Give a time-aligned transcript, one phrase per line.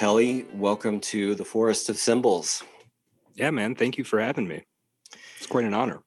[0.00, 2.62] Kelly, welcome to the Forest of Symbols.
[3.34, 3.74] Yeah, man.
[3.74, 4.64] Thank you for having me.
[5.36, 6.00] It's quite an honor.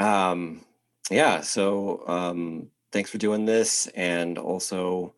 [0.00, 0.64] Um,
[1.08, 5.14] yeah, so um, thanks for doing this and also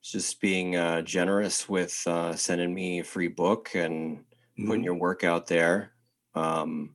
[0.00, 4.68] just being uh, generous with uh, sending me a free book and mm-hmm.
[4.68, 5.90] putting your work out there.
[6.36, 6.94] Um,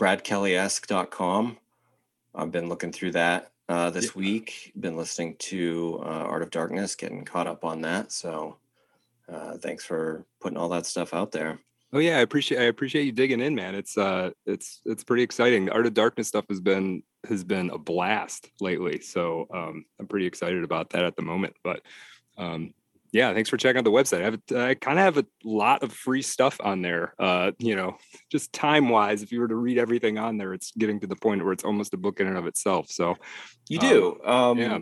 [0.00, 1.56] BradKellyesque.com.
[2.34, 4.12] I've been looking through that uh, this yeah.
[4.16, 4.72] week.
[4.80, 8.10] Been listening to uh, Art of Darkness, getting caught up on that.
[8.10, 8.56] So
[9.32, 11.60] uh, thanks for putting all that stuff out there.
[11.92, 13.74] Oh yeah, I appreciate I appreciate you digging in, man.
[13.74, 15.66] It's uh it's it's pretty exciting.
[15.66, 19.00] The Art of Darkness stuff has been has been a blast lately.
[19.00, 21.54] So um I'm pretty excited about that at the moment.
[21.64, 21.80] But
[22.36, 22.74] um
[23.10, 24.20] yeah, thanks for checking out the website.
[24.20, 27.14] I have I kind of have a lot of free stuff on there.
[27.18, 27.96] Uh, you know,
[28.30, 31.16] just time wise, if you were to read everything on there, it's getting to the
[31.16, 32.90] point where it's almost a book in and of itself.
[32.90, 33.16] So
[33.68, 34.20] you do.
[34.24, 34.78] Um, um yeah.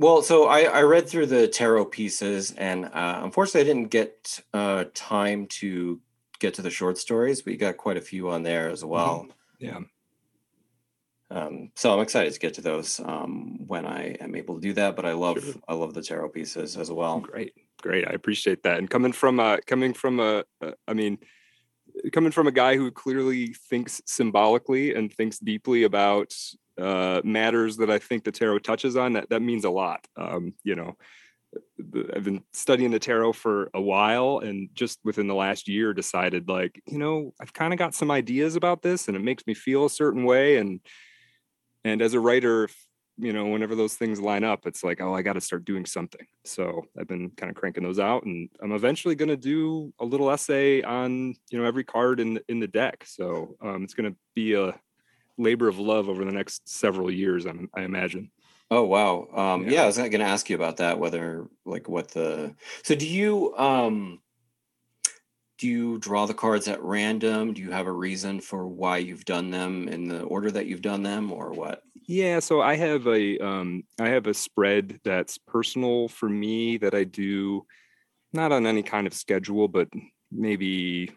[0.00, 4.40] Well, so I, I read through the tarot pieces, and uh, unfortunately, I didn't get
[4.54, 6.00] uh, time to
[6.38, 9.26] get to the short stories, but you got quite a few on there as well.
[9.60, 9.66] Mm-hmm.
[9.66, 9.80] Yeah.
[11.30, 14.72] Um, so I'm excited to get to those um, when I am able to do
[14.72, 14.96] that.
[14.96, 15.52] But I love sure.
[15.68, 17.20] I love the tarot pieces as well.
[17.20, 18.08] Great, great.
[18.08, 18.78] I appreciate that.
[18.78, 21.18] And coming from a coming from a, a I mean,
[22.10, 26.34] coming from a guy who clearly thinks symbolically and thinks deeply about
[26.80, 30.06] uh, matters that I think the tarot touches on, that that means a lot.
[30.16, 30.96] Um, you know,
[32.14, 36.48] I've been studying the tarot for a while, and just within the last year, decided
[36.48, 39.54] like, you know, I've kind of got some ideas about this, and it makes me
[39.54, 40.58] feel a certain way.
[40.58, 40.80] And
[41.84, 42.68] and as a writer,
[43.18, 45.84] you know, whenever those things line up, it's like, oh, I got to start doing
[45.86, 46.26] something.
[46.44, 50.04] So I've been kind of cranking those out, and I'm eventually going to do a
[50.04, 53.04] little essay on you know every card in in the deck.
[53.06, 54.78] So um, it's going to be a
[55.40, 57.46] labor of love over the next several years.
[57.46, 58.30] I'm, I imagine.
[58.70, 59.26] Oh wow.
[59.34, 59.70] Um, yeah.
[59.70, 59.82] yeah.
[59.82, 60.98] I was going to ask you about that.
[60.98, 64.20] Whether like what the so do you um
[65.58, 67.52] do you draw the cards at random?
[67.52, 70.80] Do you have a reason for why you've done them in the order that you've
[70.80, 71.82] done them, or what?
[72.06, 72.38] Yeah.
[72.38, 77.04] So I have a um I have a spread that's personal for me that I
[77.04, 77.66] do
[78.32, 79.88] not on any kind of schedule, but
[80.30, 81.10] maybe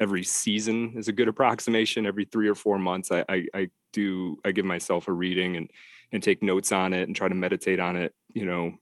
[0.00, 2.06] every season is a good approximation.
[2.06, 5.70] Every three or four months, I, I, I do I give myself a reading and
[6.12, 8.72] and take notes on it and try to meditate on it, you know,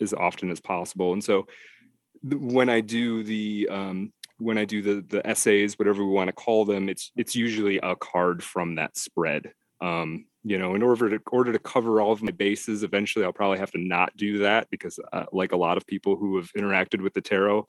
[0.00, 1.12] as often as possible.
[1.12, 1.46] And so
[2.22, 6.32] when I do the um, when I do the the essays, whatever we want to
[6.32, 9.52] call them, it's it's usually a card from that spread.
[9.80, 13.32] Um, you know, in order to order to cover all of my bases, eventually I'll
[13.32, 16.50] probably have to not do that because, uh, like a lot of people who have
[16.56, 17.66] interacted with the tarot,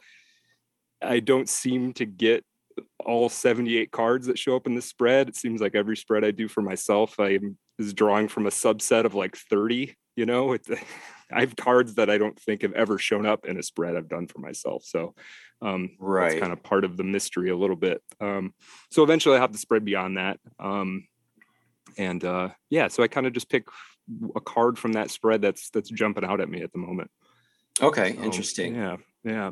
[1.02, 2.46] I don't seem to get
[3.06, 5.30] all 78 cards that show up in the spread.
[5.30, 8.52] It seems like every spread I do for myself, I am, is drawing from a
[8.52, 9.96] subset of like 30.
[10.16, 10.68] You know, it,
[11.32, 14.10] I have cards that I don't think have ever shown up in a spread I've
[14.10, 14.84] done for myself.
[14.86, 15.14] So,
[15.62, 18.02] um, right, it's kind of part of the mystery a little bit.
[18.22, 18.54] Um,
[18.92, 20.40] so eventually I have to spread beyond that.
[20.60, 21.08] Um,
[21.98, 23.68] and uh, yeah, so I kind of just pick
[24.36, 27.12] a card from that spread that's that's jumping out at me at the moment.
[27.82, 28.76] Okay, so, interesting.
[28.76, 29.52] Yeah, yeah.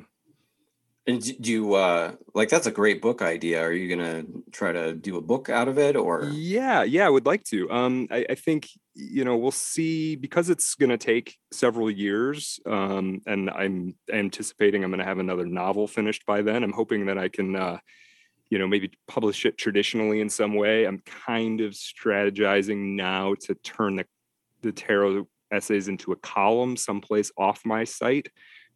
[1.08, 3.62] And do you uh like that's a great book idea?
[3.62, 7.10] Are you gonna try to do a book out of it or yeah, yeah, I
[7.10, 7.70] would like to.
[7.72, 12.60] Um I, I think you know we'll see because it's gonna take several years.
[12.66, 16.64] Um and I'm anticipating I'm gonna have another novel finished by then.
[16.64, 17.78] I'm hoping that I can uh
[18.50, 20.86] you know maybe publish it traditionally in some way.
[20.86, 24.06] I'm kind of strategizing now to turn the
[24.62, 28.30] the tarot essays into a column someplace off my site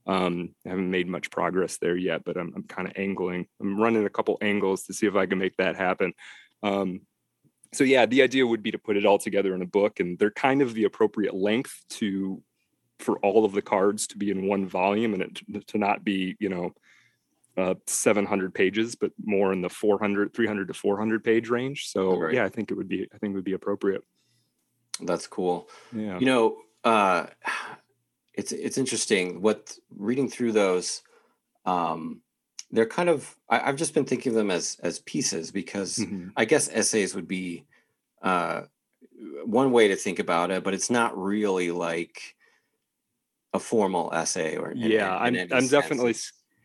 [0.09, 3.45] um, I haven't made much progress there yet, but I'm, I'm kind of angling.
[3.61, 6.13] I'm running a couple angles to see if I can make that happen.
[6.63, 7.01] Um,
[7.73, 10.17] so yeah, the idea would be to put it all together in a book, and
[10.17, 12.41] they're kind of the appropriate length to
[12.97, 16.35] for all of the cards to be in one volume, and it, to not be
[16.39, 16.73] you know
[17.55, 21.87] uh, 700 pages, but more in the 400, 300 to 400 page range.
[21.87, 22.33] So right.
[22.33, 24.03] yeah, I think it would be I think it would be appropriate.
[25.01, 25.69] That's cool.
[25.95, 26.17] Yeah.
[26.17, 27.27] You know, uh,
[28.33, 31.01] it's it's interesting what reading through those
[31.65, 32.21] um
[32.71, 36.29] they're kind of I, have just been thinking of them as as pieces because mm-hmm.
[36.35, 37.65] i guess essays would be
[38.21, 38.63] uh
[39.45, 42.35] one way to think about it but it's not really like
[43.53, 45.71] a formal essay or yeah in, in i'm i'm sense.
[45.71, 46.15] definitely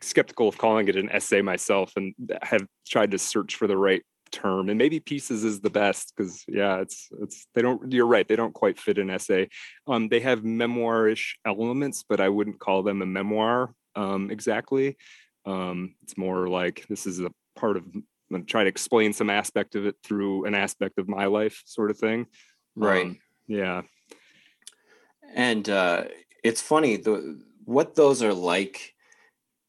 [0.00, 4.02] skeptical of calling it an essay myself and have tried to search for the right
[4.34, 8.26] term and maybe pieces is the best because yeah it's it's they don't you're right
[8.26, 9.48] they don't quite fit an essay.
[9.86, 14.96] Um they have memoirish elements but i wouldn't call them a memoir um exactly.
[15.46, 17.84] Um it's more like this is a part of
[18.32, 21.90] i'm try to explain some aspect of it through an aspect of my life sort
[21.92, 22.26] of thing.
[22.74, 23.06] Right.
[23.06, 23.82] Um, yeah.
[25.34, 26.04] And uh
[26.42, 28.93] it's funny the what those are like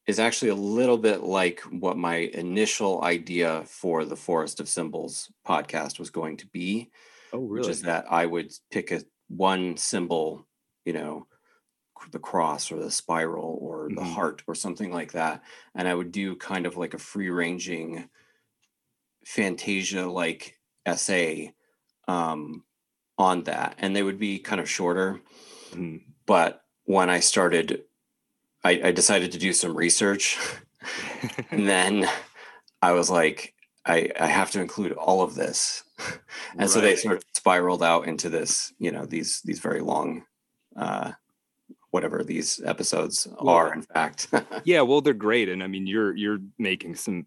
[0.06, 5.30] is actually a little bit like what my initial idea for the Forest of Symbols
[5.46, 6.90] podcast was going to be.
[7.32, 7.66] Oh, really?
[7.66, 10.46] Which is that I would pick a one symbol,
[10.84, 11.26] you know,
[12.12, 14.12] the cross or the spiral or the mm-hmm.
[14.12, 15.42] heart or something like that,
[15.74, 18.08] and I would do kind of like a free ranging
[19.24, 21.52] Fantasia like essay
[22.06, 22.62] um,
[23.18, 25.20] on that, and they would be kind of shorter.
[25.70, 25.96] Mm-hmm.
[26.26, 27.82] But when I started
[28.66, 30.38] I, I decided to do some research.
[31.52, 32.08] and then
[32.82, 33.54] I was like,
[33.86, 35.84] I, I have to include all of this.
[36.50, 36.70] and right.
[36.70, 40.24] so they sort of spiraled out into this, you know, these these very long
[40.76, 41.12] uh
[41.90, 44.28] whatever these episodes well, are in fact.
[44.64, 45.48] yeah, well they're great.
[45.48, 47.26] And I mean you're you're making some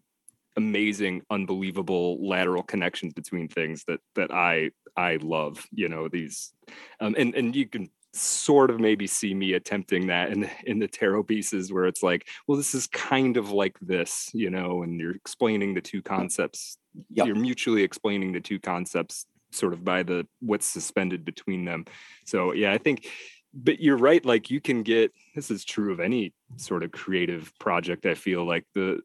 [0.58, 6.52] amazing, unbelievable lateral connections between things that that I I love, you know, these
[7.00, 10.88] um and and you can sort of maybe see me attempting that in in the
[10.88, 14.98] tarot pieces where it's like well this is kind of like this you know and
[14.98, 16.76] you're explaining the two concepts
[17.10, 17.26] yep.
[17.26, 21.84] you're mutually explaining the two concepts sort of by the what's suspended between them.
[22.24, 23.06] So yeah i think
[23.52, 27.52] but you're right like you can get this is true of any sort of creative
[27.58, 29.00] project i feel like the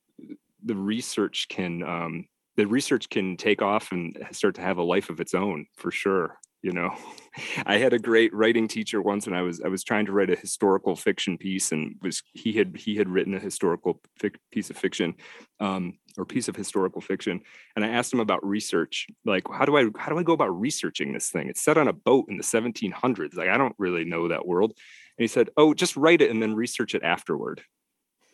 [0.63, 2.25] the research can um
[2.55, 5.91] the research can take off and start to have a life of its own for
[5.91, 6.91] sure you know
[7.67, 10.31] i had a great writing teacher once when i was i was trying to write
[10.31, 14.71] a historical fiction piece and was he had he had written a historical fic, piece
[14.71, 15.13] of fiction
[15.59, 17.41] um, or piece of historical fiction.
[17.75, 20.59] And i asked him about research like how do i how do i go about
[20.59, 21.47] researching this thing?
[21.47, 24.73] It's set on a boat in the 1700s like i don't really know that world.
[25.17, 27.61] And he said oh just write it and then research it afterward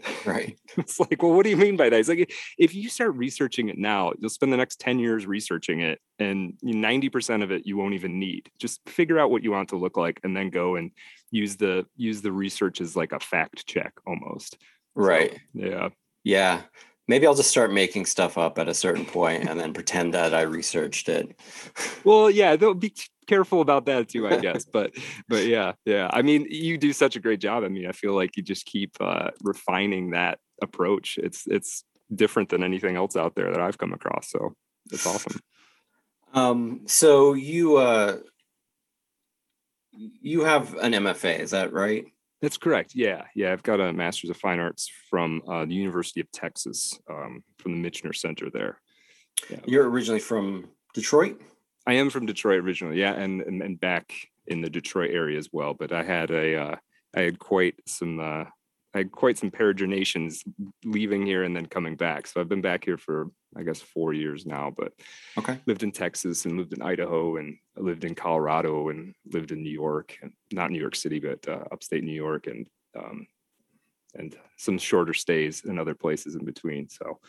[0.25, 0.57] Right.
[0.77, 2.00] it's like, well, what do you mean by that?
[2.00, 5.81] It's like, if you start researching it now, you'll spend the next 10 years researching
[5.81, 8.50] it, and 90% of it you won't even need.
[8.59, 10.92] Just figure out what you want to look like and then go and
[11.31, 14.57] use the use the research as like a fact check almost.
[14.95, 15.33] Right.
[15.33, 15.89] So, yeah.
[16.24, 16.62] Yeah.
[17.07, 20.33] Maybe I'll just start making stuff up at a certain point and then pretend that
[20.33, 21.36] I researched it.
[22.03, 22.94] well, yeah, they'll be
[23.28, 24.66] careful about that too, I guess.
[24.74, 24.94] but
[25.28, 26.10] but yeah, yeah.
[26.12, 27.64] I mean, you do such a great job.
[27.64, 31.18] I mean, I feel like you just keep uh, refining that approach.
[31.22, 34.30] It's it's different than anything else out there that I've come across.
[34.30, 34.54] So
[34.92, 35.40] it's awesome.
[36.34, 38.18] Um, so you uh
[39.94, 42.06] you have an MFA, is that right?
[42.42, 42.94] That's correct.
[42.96, 43.51] Yeah, yeah.
[43.51, 47.82] I've got a Master's of Fine Arts from uh, the University of Texas, um, from
[47.82, 48.80] the Michener Center there.
[49.50, 49.60] Yeah.
[49.66, 51.40] You're originally from Detroit.
[51.88, 54.14] I am from Detroit originally, yeah, and, and and back
[54.48, 55.74] in the Detroit area as well.
[55.74, 56.76] But I had a uh,
[57.16, 58.46] I had quite some uh,
[58.94, 60.44] I had quite some peregrinations
[60.84, 62.28] leaving here and then coming back.
[62.28, 64.74] So I've been back here for I guess four years now.
[64.76, 64.94] But
[65.38, 69.64] okay, lived in Texas and lived in Idaho and lived in Colorado and lived in
[69.64, 73.28] New York and not New York City but uh, upstate New York and um,
[74.14, 76.90] and some shorter stays in other places in between.
[76.90, 77.20] So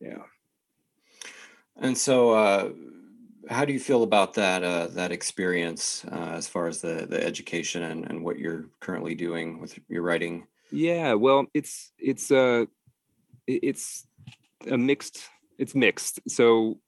[0.00, 0.22] yeah.
[1.78, 2.70] And so uh,
[3.48, 7.22] how do you feel about that uh, that experience uh, as far as the the
[7.24, 10.46] education and, and what you're currently doing with your writing?
[10.70, 12.66] Yeah, well, it's it's uh
[13.46, 14.06] it's
[14.68, 16.20] a mixed it's mixed.
[16.28, 16.78] So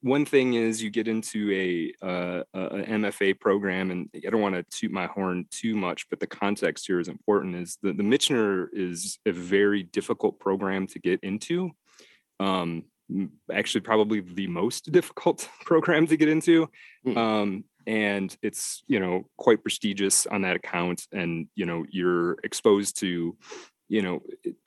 [0.00, 4.54] one thing is you get into a, uh, a MFA program, and I don't want
[4.54, 7.56] to toot my horn too much, but the context here is important.
[7.56, 11.70] Is the the Michener is a very difficult program to get into.
[12.38, 12.84] Um,
[13.52, 16.68] actually probably the most difficult program to get into.
[17.06, 17.16] Mm.
[17.16, 22.98] Um, and it's you know quite prestigious on that account and you know you're exposed
[22.98, 23.34] to
[23.88, 24.20] you know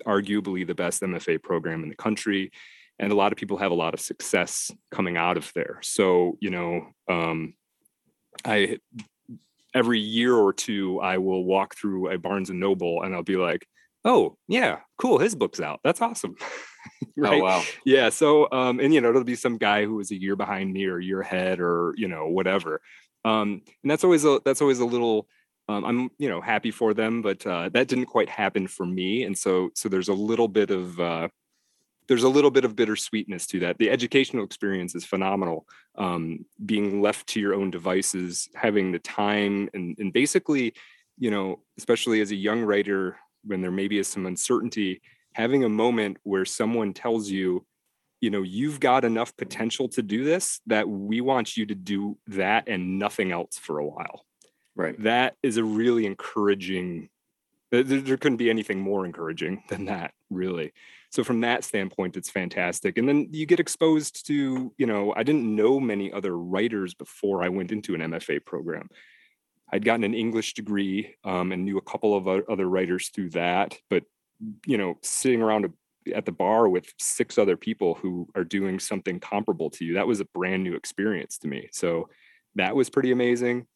[0.06, 2.52] arguably the best mfa program in the country
[2.98, 6.36] and a lot of people have a lot of success coming out of there so
[6.42, 7.54] you know um,
[8.44, 8.80] i
[9.76, 13.38] every year or two i will walk through a barnes and noble and i'll be
[13.38, 13.68] like
[14.06, 16.36] oh yeah cool his book's out that's awesome
[17.04, 17.42] Oh, right?
[17.42, 17.64] Oh wow.
[17.86, 18.10] Yeah.
[18.10, 20.86] So um, and you know, it'll be some guy who is a year behind me
[20.86, 22.82] or a year ahead or you know, whatever.
[23.26, 25.28] Um, and that's always a that's always a little
[25.70, 29.24] um, I'm you know happy for them, but uh, that didn't quite happen for me.
[29.24, 31.28] And so so there's a little bit of uh,
[32.08, 33.78] there's a little bit of bittersweetness to that.
[33.78, 35.66] The educational experience is phenomenal.
[35.96, 40.74] Um, being left to your own devices, having the time, and, and basically,
[41.18, 45.02] you know, especially as a young writer, when there maybe is some uncertainty,
[45.34, 47.66] having a moment where someone tells you
[48.22, 52.18] you know you've got enough potential to do this that we want you to do
[52.28, 54.26] that and nothing else for a while.
[54.76, 54.96] Right.
[55.04, 57.10] That is a really encouraging
[57.72, 60.72] there, there couldn't be anything more encouraging than that really.
[61.10, 62.98] So from that standpoint it's fantastic.
[62.98, 67.44] And then you get exposed to you know i didn't know many other writers before
[67.44, 68.88] i went into an mfa program
[69.72, 73.78] i'd gotten an english degree um, and knew a couple of other writers through that
[73.90, 74.04] but
[74.66, 78.80] you know sitting around a, at the bar with six other people who are doing
[78.80, 81.70] something comparable to you that was a brand new experience to me.
[81.72, 82.10] So
[82.56, 83.68] that was pretty amazing.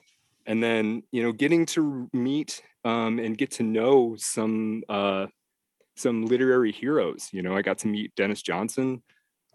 [0.45, 5.27] And then you know getting to meet um, and get to know some uh,
[5.95, 9.01] some literary heroes you know i got to meet Denis Johnson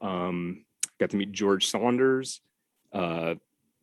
[0.01, 0.65] um,
[0.99, 2.41] got to meet george saunders
[2.93, 3.35] uh,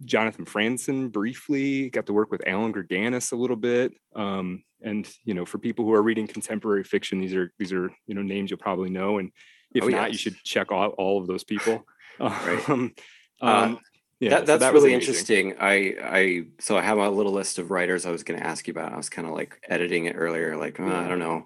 [0.05, 5.33] jonathan franzen briefly got to work with Allan Gurganus a little bit um, and you
[5.33, 8.49] know for people who are reading contemporary fiction these are these are you know names
[8.49, 9.31] you'll probably know and
[9.73, 10.13] if oh, not yes.
[10.13, 11.85] you should check out all of those people
[12.19, 12.69] right.
[12.69, 12.93] um,
[13.41, 13.75] uh,
[14.19, 15.55] yeah, that, that's so that really interesting.
[15.59, 18.67] I I so I have a little list of writers I was going to ask
[18.67, 18.91] you about.
[18.91, 21.45] I was kind of like editing it earlier, like oh, I don't know,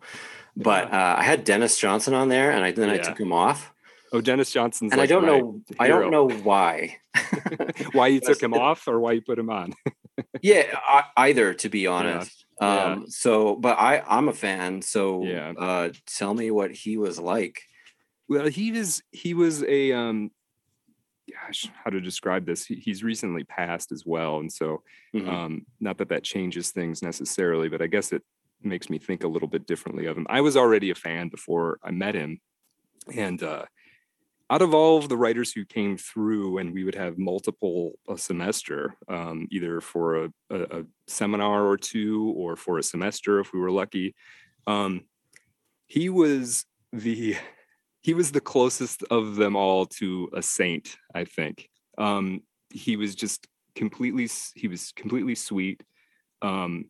[0.56, 2.96] but uh, I had Denis Johnson on there, and I then yeah.
[2.96, 3.71] I took him off.
[4.12, 4.92] Oh, Denis Johnson's.
[4.92, 5.62] And like I don't know.
[5.68, 5.78] Hero.
[5.80, 6.98] I don't know why.
[7.94, 9.74] why you took him off, or why you put him on?
[10.42, 12.46] yeah, I, either to be honest.
[12.62, 12.84] Yeah.
[12.84, 14.82] Um, so, but I I'm a fan.
[14.82, 15.54] So, yeah.
[15.58, 17.62] Uh, tell me what he was like.
[18.28, 20.32] Well, he was he was a um
[21.32, 22.66] gosh, how to describe this?
[22.66, 25.30] He, he's recently passed as well, and so mm-hmm.
[25.30, 28.24] um, not that that changes things necessarily, but I guess it
[28.62, 30.28] makes me think a little bit differently of him.
[30.30, 32.40] I was already a fan before I met him,
[33.14, 33.66] and uh,
[34.52, 38.18] out of all of the writers who came through, and we would have multiple a
[38.18, 43.54] semester, um, either for a, a, a, seminar or two, or for a semester if
[43.54, 44.14] we were lucky.
[44.68, 45.06] Um,
[45.92, 47.36] he was the
[48.02, 53.14] he was the closest of them all to a saint i think um, he was
[53.14, 55.84] just completely he was completely sweet
[56.42, 56.86] um,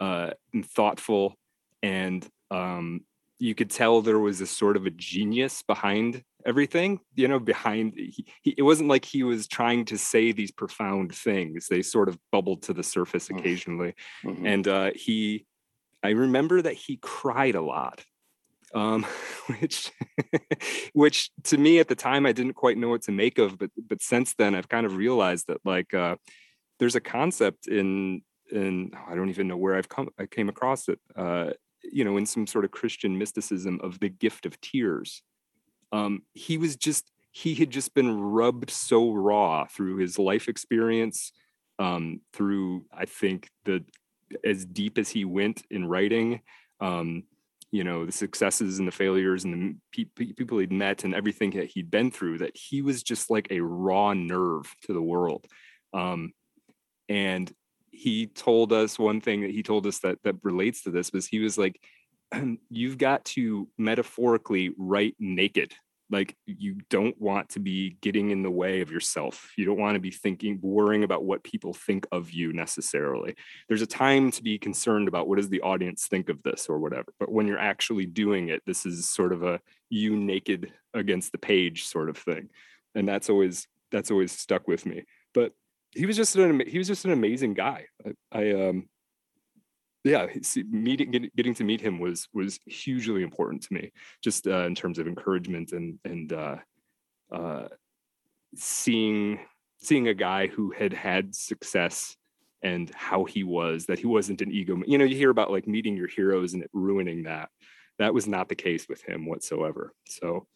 [0.00, 1.36] uh, and thoughtful
[1.82, 3.00] and um,
[3.42, 7.92] you could tell there was a sort of a genius behind everything you know behind
[7.96, 12.08] he, he, it wasn't like he was trying to say these profound things they sort
[12.08, 13.38] of bubbled to the surface mm.
[13.38, 13.94] occasionally
[14.24, 14.46] mm-hmm.
[14.46, 15.44] and uh, he
[16.02, 18.04] i remember that he cried a lot
[18.74, 19.04] um,
[19.46, 19.92] which
[20.94, 23.70] which to me at the time I didn't quite know what to make of, but
[23.76, 26.16] but since then I've kind of realized that like uh,
[26.78, 30.88] there's a concept in in I don't even know where I've come I came across
[30.88, 31.50] it, uh,
[31.90, 35.22] you know, in some sort of Christian mysticism of the gift of tears.
[35.92, 41.32] Um, he was just he had just been rubbed so raw through his life experience,
[41.78, 43.84] um, through I think the
[44.44, 46.40] as deep as he went in writing.
[46.80, 47.24] Um,
[47.72, 51.50] you know the successes and the failures and the pe- people he'd met and everything
[51.52, 55.46] that he'd been through that he was just like a raw nerve to the world
[55.94, 56.32] um,
[57.08, 57.52] and
[57.92, 61.26] he told us one thing that he told us that that relates to this was
[61.26, 61.80] he was like
[62.70, 65.74] you've got to metaphorically write naked.
[66.10, 69.50] Like you don't want to be getting in the way of yourself.
[69.56, 73.34] You don't want to be thinking worrying about what people think of you necessarily.
[73.68, 76.78] There's a time to be concerned about what does the audience think of this or
[76.78, 81.32] whatever but when you're actually doing it this is sort of a you naked against
[81.32, 82.48] the page sort of thing.
[82.94, 85.04] And that's always that's always stuck with me.
[85.34, 85.52] But
[85.94, 87.86] he was just an he was just an amazing guy.
[88.04, 88.88] I, I um
[90.04, 90.26] yeah
[90.68, 94.98] meeting getting to meet him was was hugely important to me just uh, in terms
[94.98, 96.56] of encouragement and and uh,
[97.32, 97.68] uh,
[98.56, 99.38] seeing
[99.78, 102.16] seeing a guy who had had success
[102.62, 105.66] and how he was that he wasn't an ego you know you hear about like
[105.66, 107.48] meeting your heroes and it ruining that.
[107.98, 109.92] That was not the case with him whatsoever.
[110.08, 110.46] So,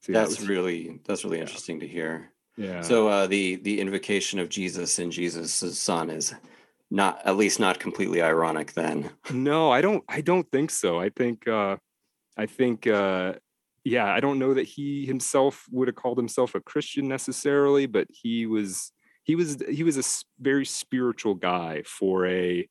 [0.00, 1.42] so yeah, that's was, really that's really yeah.
[1.42, 2.80] interesting to hear yeah.
[2.80, 6.34] So uh the the invocation of jesus and jesus' son is
[6.90, 9.10] not at least not completely ironic then.
[9.30, 10.98] No i don't i don't think so.
[10.98, 11.76] I think uh
[12.36, 13.34] i think uh
[13.84, 18.08] yeah i don't know that he himself would have called himself a christian necessarily but
[18.10, 22.68] he was he was he was a very spiritual guy for a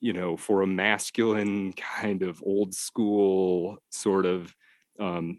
[0.00, 4.54] you know for a masculine kind of old school sort of
[4.98, 5.38] um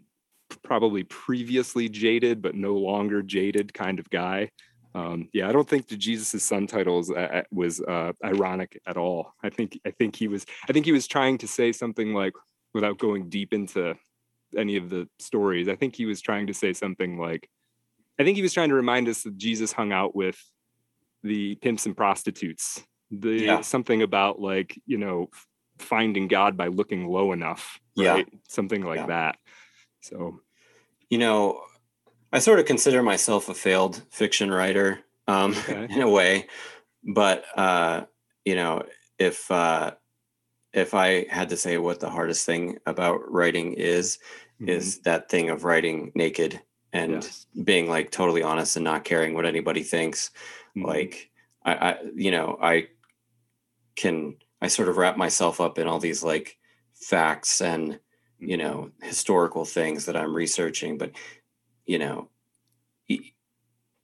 [0.64, 4.50] probably previously jaded but no longer jaded kind of guy
[4.94, 8.98] um, yeah, I don't think the Jesus' son titles uh, uh, was uh, ironic at
[8.98, 9.34] all.
[9.42, 12.34] I think I think he was I think he was trying to say something like,
[12.74, 13.96] without going deep into
[14.58, 17.50] any of the stories, I think he was trying to say something like,
[18.20, 20.38] I think he was trying to remind us that Jesus hung out with
[21.24, 22.84] the pimps and prostitutes.
[23.12, 23.62] The yeah.
[23.62, 25.30] something about like you know
[25.80, 28.28] finding God by looking low enough, right?
[28.30, 28.40] Yeah.
[28.48, 29.06] Something like yeah.
[29.08, 29.38] that.
[30.02, 30.40] So,
[31.12, 31.62] you know,
[32.34, 35.88] I sort of consider myself a failed fiction writer um, okay.
[35.92, 36.48] in a way,
[37.04, 38.06] but uh,
[38.46, 38.84] you know,
[39.20, 39.92] if uh,
[40.74, 44.20] if I had to say what the hardest thing about writing is,
[44.56, 44.70] mm-hmm.
[44.70, 46.62] is that thing of writing naked
[46.94, 47.46] and yes.
[47.62, 50.32] being like totally honest and not caring what anybody thinks.
[50.78, 50.88] Mm-hmm.
[50.88, 51.30] Like
[51.66, 52.88] I, I, you know, I
[53.98, 56.58] can I sort of wrap myself up in all these like
[56.94, 58.00] facts and
[58.42, 61.12] you know historical things that i'm researching but
[61.86, 62.28] you know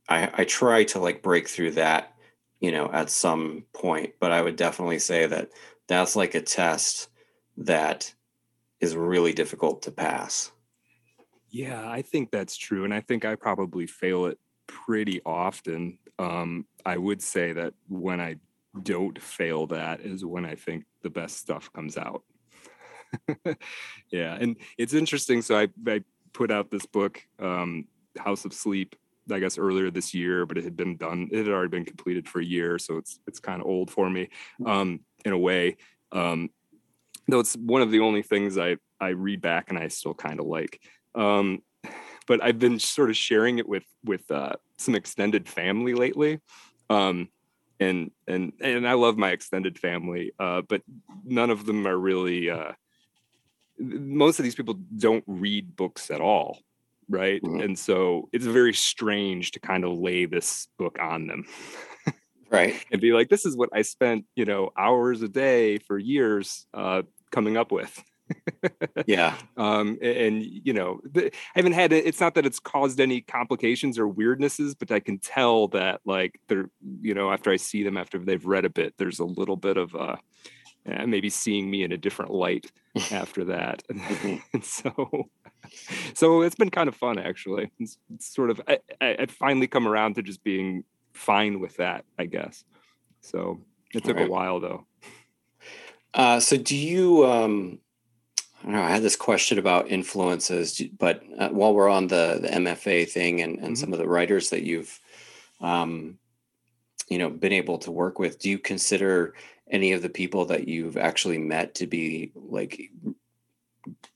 [0.07, 2.13] i i try to like break through that
[2.59, 5.49] you know at some point but i would definitely say that
[5.87, 7.09] that's like a test
[7.57, 8.13] that
[8.79, 10.51] is really difficult to pass.
[11.49, 15.97] Yeah i think that's true and i think i probably fail it pretty often.
[16.19, 18.35] Um i would say that when i
[18.83, 22.23] don't fail that is when i think the best stuff comes out
[24.11, 25.41] yeah, and it's interesting.
[25.41, 27.85] So I, I put out this book, um,
[28.17, 28.95] House of Sleep,
[29.31, 31.29] I guess earlier this year, but it had been done.
[31.31, 34.09] It had already been completed for a year, so it's it's kind of old for
[34.09, 34.29] me,
[34.65, 35.77] um, in a way.
[36.11, 36.49] Um,
[37.27, 40.39] though it's one of the only things I I read back and I still kind
[40.39, 40.81] of like.
[41.15, 41.61] Um,
[42.27, 46.39] but I've been sort of sharing it with with uh, some extended family lately.
[46.89, 47.29] Um,
[47.79, 50.81] and and and I love my extended family, uh, but
[51.23, 52.71] none of them are really uh,
[53.79, 56.59] most of these people don't read books at all
[57.09, 57.41] right?
[57.41, 57.61] Mm-hmm.
[57.61, 61.45] and so it's very strange to kind of lay this book on them.
[62.49, 62.75] Right.
[62.91, 66.65] And be like this is what i spent you know hours a day for years
[66.73, 68.01] uh, coming up with.
[69.05, 69.35] Yeah.
[69.57, 73.01] Um and, and you know the, i haven't had it it's not that it's caused
[73.01, 76.69] any complications or weirdnesses but i can tell that like they're
[77.01, 79.75] you know after i see them after they've read a bit there's a little bit
[79.77, 80.15] of uh
[80.87, 82.71] and maybe seeing me in a different light
[83.11, 83.83] after that.
[83.91, 84.35] Mm-hmm.
[84.53, 85.29] and so,
[86.13, 87.71] so it's been kind of fun actually.
[87.79, 92.05] It's, it's sort of I, I finally come around to just being fine with that,
[92.17, 92.63] I guess.
[93.21, 93.61] So
[93.93, 94.27] it took right.
[94.27, 94.85] a while though.
[96.13, 97.25] Uh, so do you?
[97.25, 97.79] Um,
[98.61, 98.83] I don't know.
[98.83, 103.41] I had this question about influences, but uh, while we're on the the MFA thing
[103.41, 103.75] and and mm-hmm.
[103.75, 104.99] some of the writers that you've,
[105.61, 106.17] um,
[107.07, 109.35] you know, been able to work with, do you consider
[109.71, 112.91] any of the people that you've actually met to be like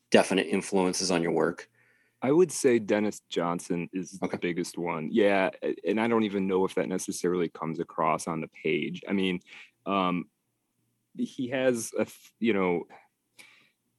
[0.10, 1.68] definite influences on your work?
[2.22, 4.32] I would say Denis Johnson is okay.
[4.32, 5.10] the biggest one.
[5.12, 5.50] Yeah,
[5.86, 9.02] and I don't even know if that necessarily comes across on the page.
[9.10, 9.40] I mean,
[9.88, 10.26] um,
[11.18, 12.06] he has a
[12.40, 12.84] you know,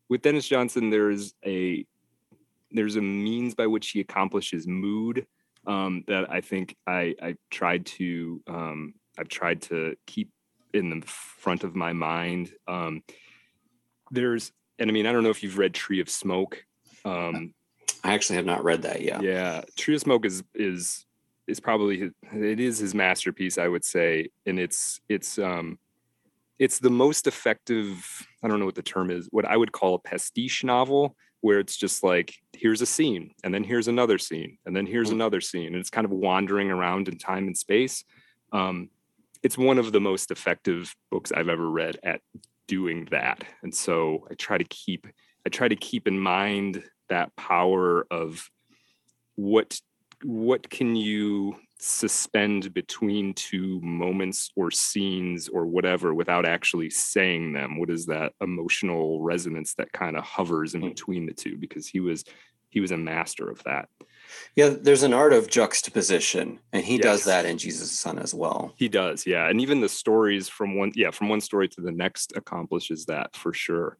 [0.09, 1.85] with Denis Johnson, there's a
[2.71, 5.27] there's a means by which he accomplishes mood
[5.67, 10.31] um, that I think I I tried to um, I've tried to keep
[10.75, 12.53] in the front of my mind.
[12.67, 13.03] Um,
[14.11, 16.65] there's, and I mean, I don't know if you've read Tree of Smoke.
[17.05, 17.55] Um,
[18.05, 19.23] I actually have not read that yet.
[19.23, 21.07] Yeah, Tree of Smoke is is
[21.47, 25.79] is probably his, it is his masterpiece, I would say, and it's it's um
[26.59, 28.27] it's the most effective.
[28.43, 29.29] I don't know what the term is.
[29.31, 33.55] What I would call a pastiche novel, where it's just like here's a scene, and
[33.55, 35.17] then here's another scene, and then here's mm-hmm.
[35.17, 38.05] another scene, and it's kind of wandering around in time and space.
[38.53, 38.91] Um,
[39.43, 42.21] it's one of the most effective books I've ever read at
[42.69, 43.45] doing that.
[43.63, 45.07] And so I try to keep
[45.45, 48.49] I try to keep in mind that power of
[49.35, 49.81] what
[50.25, 57.77] what can you suspend between two moments or scenes or whatever without actually saying them
[57.77, 60.89] what is that emotional resonance that kind of hovers in hmm.
[60.89, 62.25] between the two because he was
[62.69, 63.89] he was a master of that
[64.57, 67.03] yeah, there's an art of juxtaposition, and he yes.
[67.03, 68.73] does that in Jesus' Son as well.
[68.77, 71.93] He does, yeah, and even the stories from one, yeah, from one story to the
[71.93, 73.99] next accomplishes that for sure.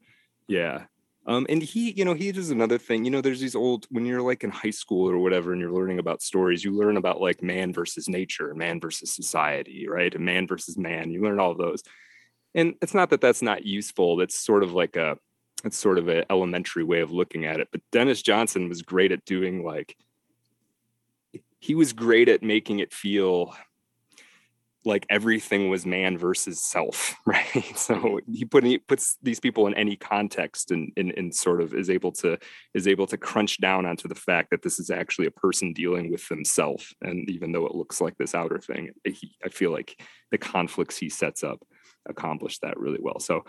[0.49, 0.85] Yeah,
[1.27, 3.05] um, and he, you know, he does another thing.
[3.05, 5.73] You know, there's these old when you're like in high school or whatever, and you're
[5.73, 6.65] learning about stories.
[6.65, 10.13] You learn about like man versus nature, man versus society, right?
[10.13, 11.11] And man versus man.
[11.11, 11.83] You learn all those,
[12.55, 14.17] and it's not that that's not useful.
[14.17, 15.17] That's sort of like a,
[15.65, 17.69] it's sort of an elementary way of looking at it.
[17.71, 19.97] But Denis Johnson was great at doing like
[21.63, 23.55] he was great at making it feel
[24.85, 27.77] like everything was man versus self, right?
[27.77, 31.73] So he put he puts these people in any context and, and and sort of
[31.73, 32.37] is able to
[32.75, 36.11] is able to crunch down onto the fact that this is actually a person dealing
[36.11, 36.93] with themselves.
[37.01, 40.97] And even though it looks like this outer thing, he, I feel like the conflicts
[40.97, 41.63] he sets up
[42.09, 43.21] accomplish that really well.
[43.21, 43.45] So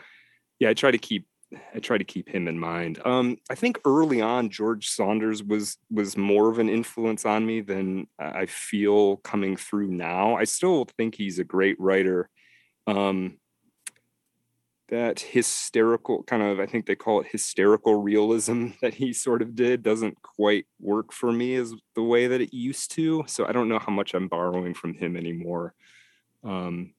[0.60, 1.26] yeah, I try to keep
[1.74, 3.00] I try to keep him in mind.
[3.06, 7.62] Um, I think early on, George Saunders was was more of an influence on me
[7.62, 10.36] than I feel coming through now.
[10.36, 12.30] I still think he's a great writer.
[12.88, 13.38] Um,
[14.90, 19.56] that hysterical kind of, I think they call it hysterical realism that he sort of
[19.56, 23.24] did doesn't quite work for me as the way that it used to.
[23.28, 25.74] So I don't know how much I'm borrowing from him anymore.
[26.44, 26.94] Um,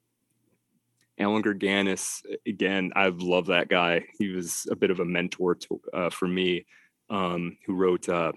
[1.18, 4.04] Allan Gurganus, again, I love that guy.
[4.18, 6.66] He was a bit of a mentor to, uh, for me,
[7.08, 8.32] um, who wrote, uh,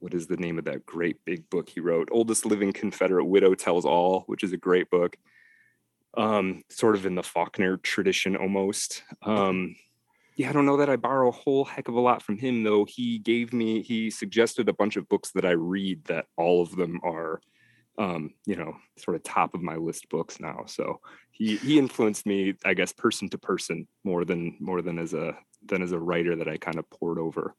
[0.00, 2.08] what is the name of that great big book he wrote?
[2.10, 5.16] Oldest Living Confederate Widow Tells All, which is a great book,
[6.16, 9.02] um, sort of in the Faulkner tradition almost.
[9.22, 9.76] Um,
[10.36, 12.62] yeah, I don't know that I borrow a whole heck of a lot from him,
[12.62, 12.84] though.
[12.84, 16.76] He gave me, he suggested a bunch of books that I read that all of
[16.76, 17.40] them are,
[17.98, 20.64] um, you know, sort of top of my list books now.
[20.66, 25.14] So he he influenced me, I guess, person to person more than more than as
[25.14, 27.54] a than as a writer that I kind of pored over.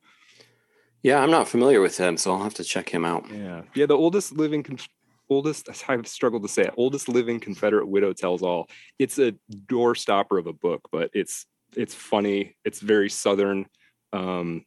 [1.04, 3.30] Yeah, I'm not familiar with him, so I'll have to check him out.
[3.32, 3.86] Yeah, yeah.
[3.86, 4.66] The oldest living,
[5.30, 6.74] oldest I've struggled to say it.
[6.78, 8.70] Oldest living Confederate widow tells all.
[9.00, 9.34] It's a
[9.68, 11.46] doorstopper of a book, but it's
[11.76, 12.56] it's funny.
[12.64, 13.68] It's very southern.
[14.14, 14.66] Um,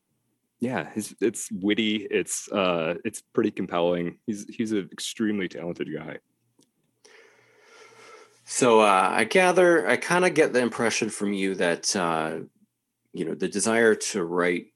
[0.61, 2.07] yeah, it's, it's witty.
[2.11, 4.19] It's uh, it's pretty compelling.
[4.27, 6.19] He's he's an extremely talented guy.
[8.45, 12.41] So uh, I gather, I kind of get the impression from you that uh,
[13.13, 14.67] you know the desire to write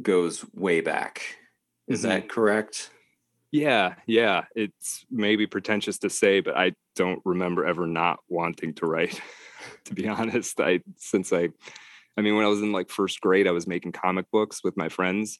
[0.00, 1.22] goes way back.
[1.86, 2.08] Is mm-hmm.
[2.08, 2.90] that correct?
[3.50, 4.44] Yeah, yeah.
[4.56, 9.20] It's maybe pretentious to say, but I don't remember ever not wanting to write.
[9.84, 10.60] to be honest.
[10.60, 11.50] I since I
[12.16, 14.76] I mean when I was in like first grade, I was making comic books with
[14.76, 15.38] my friends.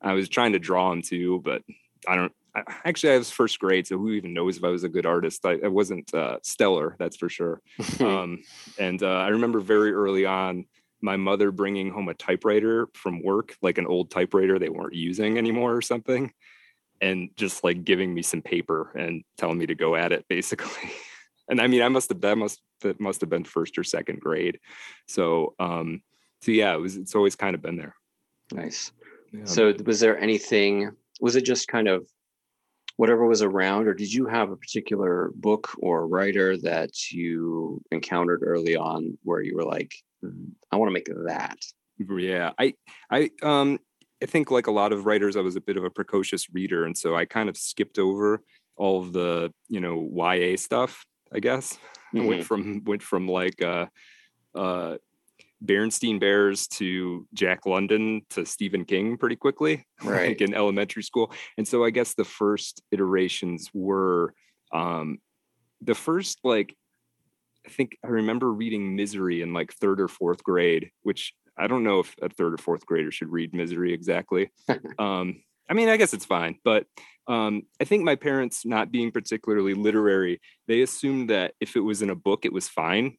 [0.00, 1.62] I was trying to draw them too, but
[2.06, 4.84] I don't I, actually I was first grade, so who even knows if I was
[4.84, 5.44] a good artist?
[5.44, 7.60] I, I wasn't uh, stellar, that's for sure.
[8.00, 8.42] um,
[8.78, 10.66] and uh, I remember very early on
[11.00, 15.36] my mother bringing home a typewriter from work, like an old typewriter they weren't using
[15.36, 16.32] anymore or something,
[17.00, 20.90] and just like giving me some paper and telling me to go at it, basically
[21.48, 24.20] and I mean, I must have that must that must have been first or second
[24.20, 24.60] grade.
[25.06, 26.02] So, um,
[26.44, 26.96] so yeah, it was.
[26.96, 27.94] It's always kind of been there.
[28.52, 28.92] Nice.
[29.32, 29.44] Yeah.
[29.44, 30.90] So, was there anything?
[31.20, 32.06] Was it just kind of
[32.96, 38.42] whatever was around, or did you have a particular book or writer that you encountered
[38.44, 41.58] early on where you were like, mm, I want to make that?
[41.98, 42.74] Yeah, I,
[43.10, 43.80] I, um,
[44.22, 46.84] I think like a lot of writers, I was a bit of a precocious reader,
[46.84, 48.42] and so I kind of skipped over
[48.76, 51.04] all of the you know YA stuff
[51.34, 51.78] I guess.
[52.14, 52.26] Mm-hmm.
[52.28, 53.86] Went from went from like uh
[54.54, 54.98] uh
[55.64, 60.28] Berenstain Bears to Jack London to Stephen King pretty quickly, right?
[60.28, 61.32] like in elementary school.
[61.56, 64.34] And so I guess the first iterations were
[64.72, 65.18] um
[65.80, 66.74] the first like
[67.66, 71.84] I think I remember reading Misery in like third or fourth grade, which I don't
[71.84, 74.50] know if a third or fourth grader should read Misery exactly.
[74.98, 76.86] um, I mean, I guess it's fine, but
[77.26, 82.02] um, I think my parents, not being particularly literary, they assumed that if it was
[82.02, 83.16] in a book, it was fine.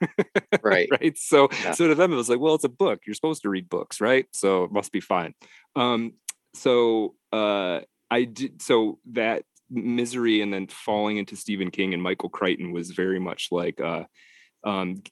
[0.62, 0.88] right.
[0.90, 1.18] right.
[1.18, 1.72] So, yeah.
[1.72, 3.00] so to them, it was like, well, it's a book.
[3.06, 4.26] You're supposed to read books, right?
[4.32, 5.34] So it must be fine.
[5.76, 6.14] Um,
[6.54, 7.80] so uh,
[8.10, 8.62] I did.
[8.62, 13.48] So that misery and then falling into Stephen King and Michael Crichton was very much
[13.50, 14.04] like uh,
[14.64, 15.02] um,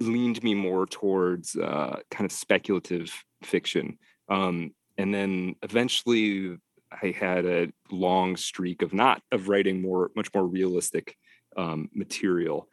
[0.00, 3.98] leaned me more towards uh, kind of speculative fiction.
[4.28, 6.56] Um, and then eventually
[6.90, 11.16] I had a long streak of not of writing more, much more realistic
[11.56, 12.68] um, material.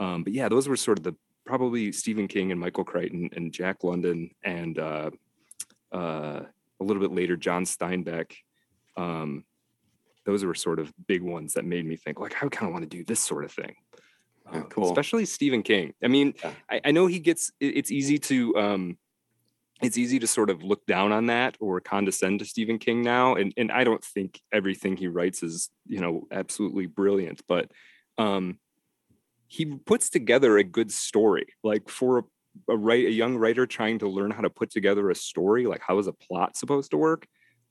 [0.00, 3.52] Um, but yeah, those were sort of the probably Stephen King and Michael Crichton and
[3.52, 5.10] Jack London and uh,
[5.92, 6.40] uh,
[6.80, 8.32] a little bit later John Steinbeck.
[8.96, 9.44] Um,
[10.24, 12.90] those were sort of big ones that made me think like I kind of want
[12.90, 13.74] to do this sort of thing.
[14.50, 14.86] Uh, cool.
[14.86, 15.92] Especially Stephen King.
[16.02, 16.52] I mean, yeah.
[16.68, 17.52] I, I, know he gets.
[17.60, 18.98] It's easy to um,
[19.82, 23.34] it's easy to sort of look down on that or condescend to Stephen King now.
[23.34, 27.70] And and I don't think everything he writes is, you know, absolutely brilliant, but
[28.18, 28.58] um
[29.50, 31.44] he puts together a good story.
[31.64, 32.22] Like for a,
[32.68, 35.82] a write a young writer trying to learn how to put together a story, like
[35.84, 37.26] how is a plot supposed to work?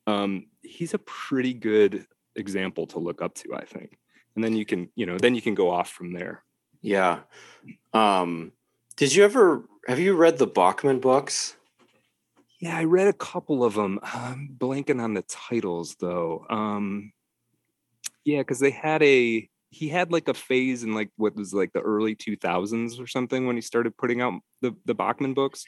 [0.06, 3.98] Um, he's a pretty good example to look up to, I think.
[4.36, 6.44] And then you can, you know, then you can go off from there.
[6.82, 7.20] Yeah.
[7.94, 8.52] Um,
[8.98, 11.56] did you ever have you read the Bachman books?
[12.60, 14.02] Yeah, I read a couple of them.
[14.04, 16.46] I'm blanking on the titles though.
[16.50, 17.14] Um,
[18.26, 21.74] yeah, because they had a he had like a phase in like what was like
[21.74, 25.66] the early 2000s or something when he started putting out the the Bachman books.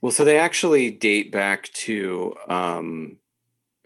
[0.00, 3.16] Well, so they actually date back to um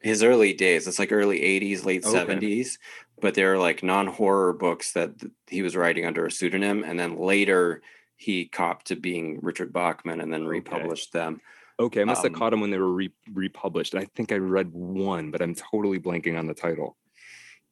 [0.03, 0.87] his early days.
[0.87, 2.35] It's like early 80s, late okay.
[2.35, 2.77] 70s,
[3.20, 5.12] but they're like non-horror books that
[5.46, 7.81] he was writing under a pseudonym and then later
[8.16, 11.24] he copped to being Richard Bachman and then republished okay.
[11.24, 11.40] them.
[11.81, 13.94] Okay, I must um, have caught them when they were re- republished.
[13.94, 16.96] I think I read one, but I'm totally blanking on the title.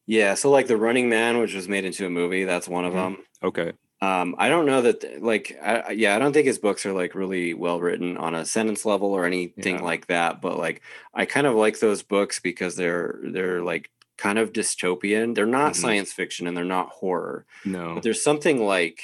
[0.07, 2.93] Yeah, so like the Running Man, which was made into a movie, that's one of
[2.93, 3.15] mm-hmm.
[3.15, 3.25] them.
[3.43, 3.73] Okay.
[4.03, 7.15] Um, I don't know that like I, yeah, I don't think his books are like
[7.15, 9.83] really well written on a sentence level or anything yeah.
[9.83, 10.41] like that.
[10.41, 10.83] But like
[11.15, 15.37] I kind of like those books because they're they're like kind of dystopian.
[15.37, 15.83] They're not mm-hmm.
[15.83, 17.47] science fiction and they're not horror.
[17.65, 19.03] No, but there's something like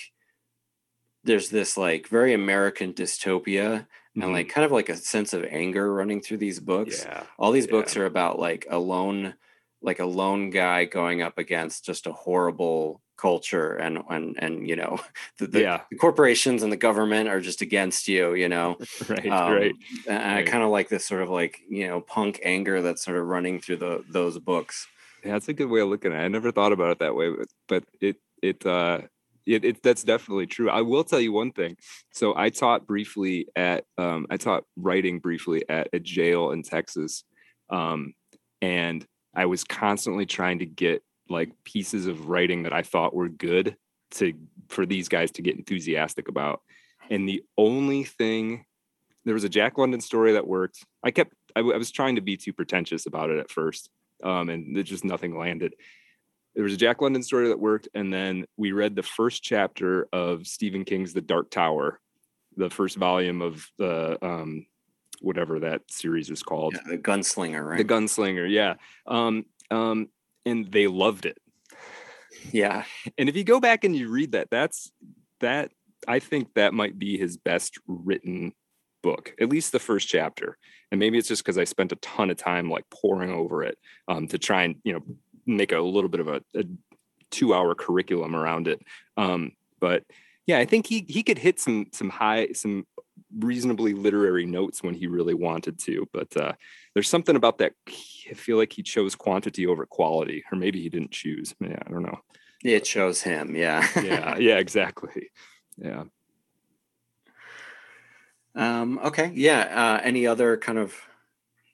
[1.23, 4.23] there's this like very American dystopia mm-hmm.
[4.23, 7.05] and like kind of like a sense of anger running through these books.
[7.05, 7.23] Yeah.
[7.39, 9.35] All these books are about like a lone
[9.83, 14.77] like a lone guy going up against just a horrible culture and and and you
[14.77, 14.99] know
[15.39, 15.81] the, the, yeah.
[15.91, 19.75] the corporations and the government are just against you you know right um, right
[20.07, 20.39] and right.
[20.39, 23.27] i kind of like this sort of like you know punk anger that's sort of
[23.27, 24.87] running through the those books
[25.25, 27.15] yeah that's a good way of looking at it i never thought about it that
[27.15, 29.01] way but, but it it uh
[29.49, 30.69] it, it, that's definitely true.
[30.69, 31.79] I will tell you one thing.
[32.13, 37.25] So I taught briefly at um, I taught writing briefly at a jail in Texas,
[37.71, 38.13] um,
[38.61, 39.07] and
[39.39, 43.77] I was constantly trying to get like pieces of writing that I thought were good
[44.11, 44.35] to
[44.69, 46.61] for these guys to get enthusiastic about.
[47.09, 48.65] And the only thing
[49.25, 50.85] there was a Jack London story that worked.
[51.05, 53.91] I kept I, I was trying to be too pretentious about it at first,
[54.25, 55.75] um, and it just nothing landed.
[56.57, 60.09] There was a Jack London story that worked, and then we read the first chapter
[60.13, 62.01] of Stephen King's The Dark Tower,
[62.57, 64.67] the first volume of the um,
[65.21, 66.75] whatever that series is called.
[66.75, 67.79] Yeah, the Gunslinger, right?
[67.79, 68.75] The Gunslinger, yeah.
[69.07, 70.09] Um, um,
[70.45, 71.39] and they loved it.
[72.53, 72.85] Yeah.
[73.17, 74.93] And if you go back and you read that, that's
[75.41, 75.71] that
[76.07, 78.53] I think that might be his best written
[79.03, 80.57] book, at least the first chapter.
[80.91, 83.79] And maybe it's just because I spent a ton of time like poring over it
[84.07, 85.03] um, to try and, you know,
[85.47, 86.65] make a little bit of a, a
[87.31, 88.81] two hour curriculum around it.
[89.17, 90.05] Um, but
[90.47, 92.87] yeah, I think he he could hit some some high some
[93.37, 96.09] reasonably literary notes when he really wanted to.
[96.13, 96.53] But uh,
[96.95, 97.73] there's something about that.
[97.89, 101.55] I feel like he chose quantity over quality, or maybe he didn't choose.
[101.61, 102.21] Yeah, I don't know.
[102.65, 103.55] It shows him.
[103.55, 103.87] Yeah.
[104.03, 104.37] yeah.
[104.39, 104.59] Yeah.
[104.59, 105.31] Exactly.
[105.77, 106.05] Yeah.
[108.55, 109.31] Um, okay.
[109.35, 109.61] Yeah.
[109.61, 110.95] Uh, any other kind of?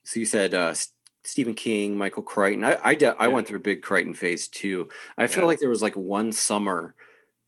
[0.02, 0.74] So you said uh,
[1.22, 2.64] Stephen King, Michael Crichton.
[2.64, 4.88] I I, de- I went through a big Crichton phase too.
[5.16, 5.48] I feel yeah.
[5.48, 6.94] like there was like one summer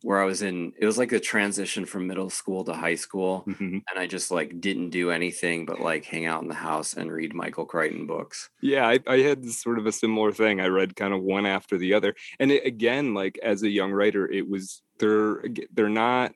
[0.02, 3.44] where I was in it was like a transition from middle school to high school
[3.46, 3.78] mm-hmm.
[3.88, 7.10] and I just like didn't do anything but like hang out in the house and
[7.10, 8.50] read Michael Crichton books.
[8.60, 10.60] Yeah, I, I had sort of a similar thing.
[10.60, 12.14] I read kind of one after the other.
[12.38, 16.32] And it, again, like as a young writer, it was they're they're not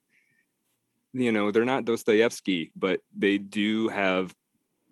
[1.12, 4.34] you know, they're not Dostoevsky, but they do have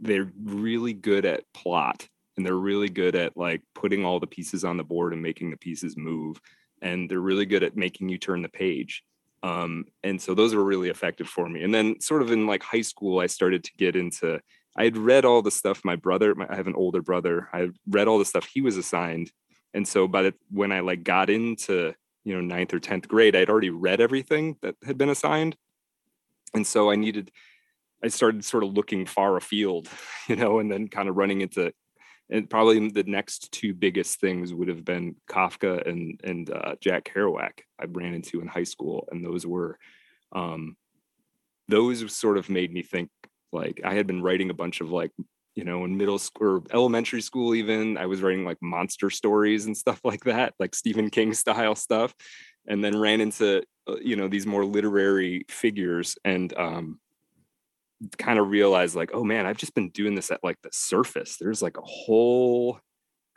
[0.00, 4.64] they're really good at plot and they're really good at like putting all the pieces
[4.64, 6.40] on the board and making the pieces move
[6.82, 9.04] and they're really good at making you turn the page.
[9.42, 11.62] Um, and so those were really effective for me.
[11.62, 14.40] And then sort of in like high school i started to get into
[14.76, 17.68] i had read all the stuff my brother my, i have an older brother i
[17.88, 19.30] read all the stuff he was assigned.
[19.74, 23.36] And so by the when i like got into you know ninth or 10th grade
[23.36, 25.56] i'd already read everything that had been assigned.
[26.54, 27.30] And so i needed
[28.02, 29.88] i started sort of looking far afield
[30.28, 31.72] you know and then kind of running into
[32.30, 37.10] and probably the next two biggest things would have been Kafka and and uh, Jack
[37.14, 39.78] Kerouac I ran into in high school, and those were
[40.32, 40.76] um,
[41.68, 43.10] those sort of made me think
[43.52, 45.12] like I had been writing a bunch of like
[45.54, 49.66] you know in middle school or elementary school even I was writing like monster stories
[49.66, 52.14] and stuff like that, like Stephen King style stuff,
[52.66, 57.00] and then ran into uh, you know these more literary figures and um,
[58.16, 61.36] kind of realize like oh man i've just been doing this at like the surface.
[61.36, 62.80] There's like a whole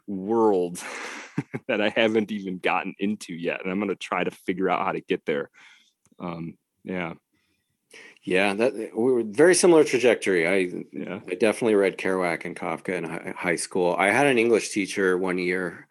[0.07, 0.81] world
[1.67, 4.85] that i haven't even gotten into yet and i'm going to try to figure out
[4.85, 5.49] how to get there.
[6.19, 7.13] Um yeah.
[8.23, 10.47] Yeah that we were very similar trajectory.
[10.47, 11.19] I yeah.
[11.27, 13.95] I definitely read kerouac and kafka in high school.
[13.97, 15.87] I had an english teacher one year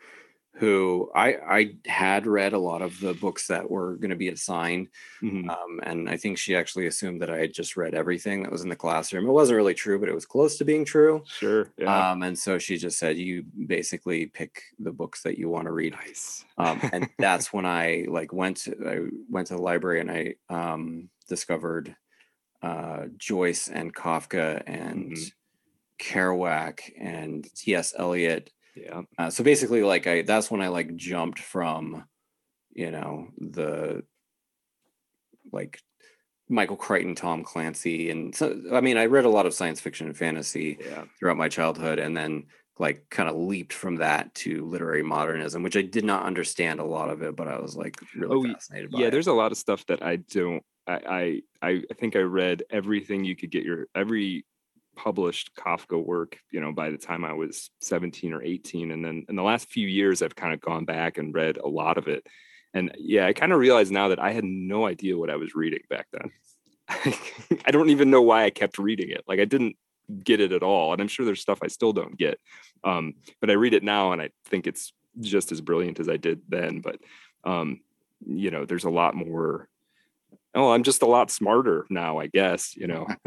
[0.60, 4.28] who I I had read a lot of the books that were going to be
[4.28, 4.88] assigned,
[5.22, 5.48] mm-hmm.
[5.48, 8.62] um, and I think she actually assumed that I had just read everything that was
[8.62, 9.26] in the classroom.
[9.26, 11.24] It wasn't really true, but it was close to being true.
[11.26, 11.72] Sure.
[11.78, 12.10] Yeah.
[12.10, 15.72] Um, and so she just said, "You basically pick the books that you want to
[15.72, 16.44] read." Nice.
[16.58, 18.98] Um, and that's when I like went to I
[19.30, 21.96] went to the library and I um, discovered
[22.62, 26.18] uh, Joyce and Kafka and mm-hmm.
[26.18, 27.94] Kerouac and T.S.
[27.96, 29.02] Eliot yeah.
[29.18, 32.04] Uh, so basically, like I, that's when I like jumped from,
[32.72, 34.04] you know, the
[35.52, 35.80] like
[36.48, 40.06] Michael Crichton, Tom Clancy, and so I mean, I read a lot of science fiction
[40.06, 41.04] and fantasy yeah.
[41.18, 42.46] throughout my childhood, and then
[42.78, 46.84] like kind of leaped from that to literary modernism, which I did not understand a
[46.84, 48.90] lot of it, but I was like really oh, fascinated.
[48.94, 49.10] yeah, it.
[49.10, 50.62] there's a lot of stuff that I don't.
[50.86, 54.44] I, I I think I read everything you could get your every
[55.02, 58.90] published Kafka work, you know, by the time I was 17 or 18.
[58.90, 61.66] And then in the last few years, I've kind of gone back and read a
[61.66, 62.26] lot of it.
[62.74, 65.54] And yeah, I kind of realize now that I had no idea what I was
[65.54, 66.30] reading back then.
[67.64, 69.24] I don't even know why I kept reading it.
[69.26, 69.76] Like I didn't
[70.22, 70.92] get it at all.
[70.92, 72.38] And I'm sure there's stuff I still don't get.
[72.84, 76.18] Um, but I read it now and I think it's just as brilliant as I
[76.18, 76.80] did then.
[76.80, 76.98] But
[77.44, 77.80] um,
[78.26, 79.70] you know, there's a lot more
[80.54, 83.06] oh, I'm just a lot smarter now, I guess, you know.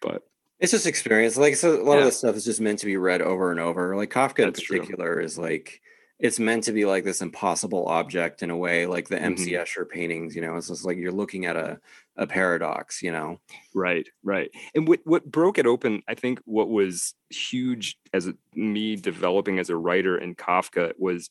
[0.00, 0.22] but
[0.60, 1.36] it's just experience.
[1.36, 2.00] Like so a lot yeah.
[2.00, 3.96] of the stuff is just meant to be read over and over.
[3.96, 5.24] Like Kafka That's in particular true.
[5.24, 5.80] is like
[6.20, 9.62] it's meant to be like this impossible object in a way, like the MC Mhm.
[9.62, 10.36] Escher paintings.
[10.36, 11.80] You know, it's just like you're looking at a
[12.16, 13.02] a paradox.
[13.02, 13.40] You know.
[13.74, 14.50] Right, right.
[14.74, 19.58] And what what broke it open, I think, what was huge as a, me developing
[19.58, 21.28] as a writer in Kafka was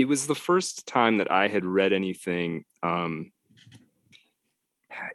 [0.00, 2.64] it was the first time that I had read anything.
[2.82, 3.32] Um,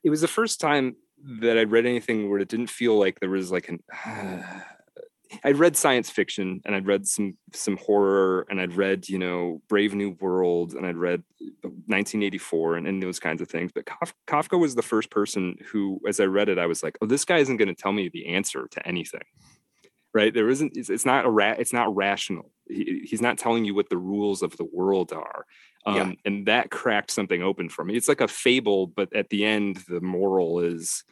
[0.04, 0.96] it was the first time
[1.42, 3.84] that I'd read anything where it didn't feel like there was like an.
[5.44, 9.60] I'd read science fiction and I'd read some some horror and I'd read you know
[9.68, 11.24] Brave New World and I'd read
[11.64, 13.72] 1984 and, and those kinds of things.
[13.74, 16.96] But Kaf- Kafka was the first person who, as I read it, I was like,
[17.02, 19.26] oh, this guy isn't going to tell me the answer to anything,
[20.16, 20.34] right?
[20.34, 20.76] There isn't.
[20.76, 22.50] It's, it's not a ra- It's not rational.
[22.68, 25.46] He, he's not telling you what the rules of the world are.
[25.86, 26.12] Um, Yeah.
[26.26, 27.96] And that cracked something open for me.
[27.96, 31.04] It's like a fable, but at the end, the moral is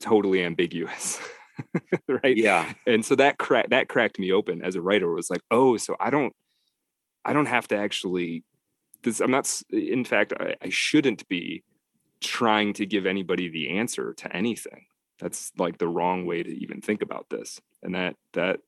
[0.00, 1.18] totally ambiguous.
[2.08, 2.72] right Yeah.
[2.86, 5.76] and so that crack that cracked me open as a writer it was like oh
[5.76, 6.32] so i don't
[7.24, 8.44] i don't have to actually
[9.02, 11.64] this i'm not in fact I, I shouldn't be
[12.20, 14.86] trying to give anybody the answer to anything
[15.18, 18.60] that's like the wrong way to even think about this and that that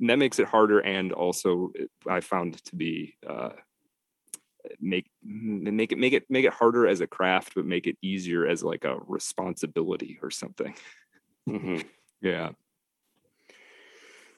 [0.00, 3.50] and that makes it harder and also it, i found to be uh
[4.80, 8.46] make make it make it make it harder as a craft but make it easier
[8.46, 10.74] as like a responsibility or something.
[11.46, 11.80] Hmm
[12.24, 12.50] yeah.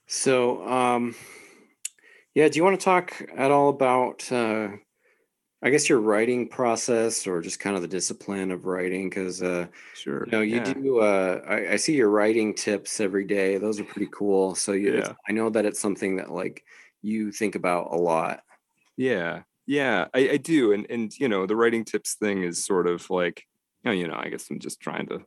[0.09, 1.15] So, um,
[2.35, 4.69] yeah, do you want to talk at all about, uh,
[5.63, 9.09] I guess, your writing process or just kind of the discipline of writing?
[9.09, 10.73] Because, uh, sure you know, you yeah.
[10.73, 13.59] do, uh, I, I see your writing tips every day.
[13.59, 14.55] Those are pretty cool.
[14.55, 15.15] So, you, Yeah.
[15.29, 16.65] I know that it's something that like
[17.03, 18.43] you think about a lot.
[18.97, 22.87] Yeah, yeah, I, I do, and and you know the writing tips thing is sort
[22.87, 23.45] of like,
[23.85, 25.25] you know, you know, I guess I'm just trying to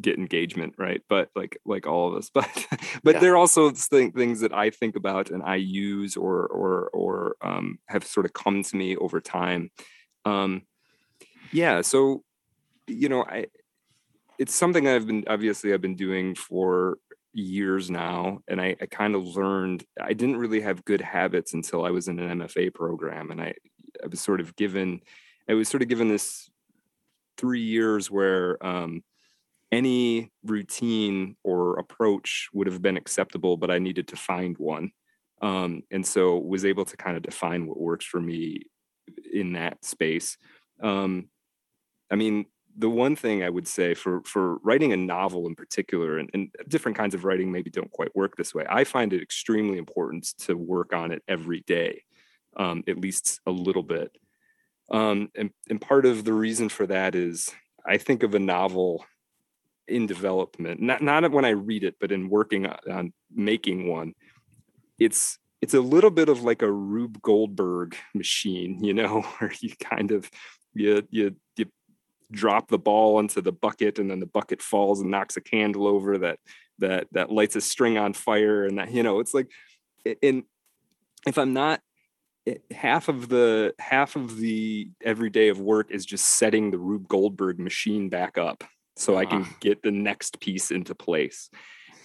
[0.00, 1.02] get engagement, right?
[1.08, 2.66] But like like all of us, but
[3.02, 3.20] but Yeah.
[3.20, 7.36] there are also thing, things that I think about and I use or or or
[7.42, 9.70] um, have sort of come to me over time.
[10.24, 10.62] Um,
[11.52, 12.22] yeah, so
[12.86, 13.46] you know, I
[14.38, 16.98] it's something I've been obviously I've been doing for
[17.32, 21.84] years now and I, I kind of learned I didn't really have good habits until
[21.84, 23.54] I was in an MFA program and I
[24.02, 25.00] I was sort of given
[25.48, 26.50] I was sort of given this
[27.36, 29.02] three years where um,
[29.72, 34.92] any routine or approach would have been acceptable, but I needed to find one.
[35.42, 38.62] Um, and so was able to kind of define what works for me
[39.32, 40.38] in that space.
[40.82, 41.28] Um,
[42.10, 42.46] I mean,
[42.78, 46.50] the one thing I would say for for writing a novel in particular, and, and
[46.68, 48.64] different kinds of writing maybe don't quite work this way.
[48.68, 52.02] I find it extremely important to work on it every day,
[52.56, 54.16] um, at least a little bit.
[54.90, 57.50] Um, and, and part of the reason for that is
[57.84, 59.04] I think of a novel
[59.88, 64.14] in development, not not when I read it, but in working on, making one.
[64.98, 69.70] It's it's a little bit of like a Rube Goldberg machine, you know, where you
[69.80, 70.30] kind of
[70.74, 71.66] you you you
[72.30, 75.86] drop the ball into the bucket and then the bucket falls and knocks a candle
[75.86, 76.38] over that
[76.78, 79.50] that that lights a string on fire and that you know it's like
[80.22, 80.44] in
[81.26, 81.80] if i'm not
[82.46, 86.78] eh, half of the half of the every day of work is just setting the
[86.78, 88.64] rube goldberg machine back up
[88.96, 89.56] so i can Ah.
[89.60, 91.50] get the next piece into place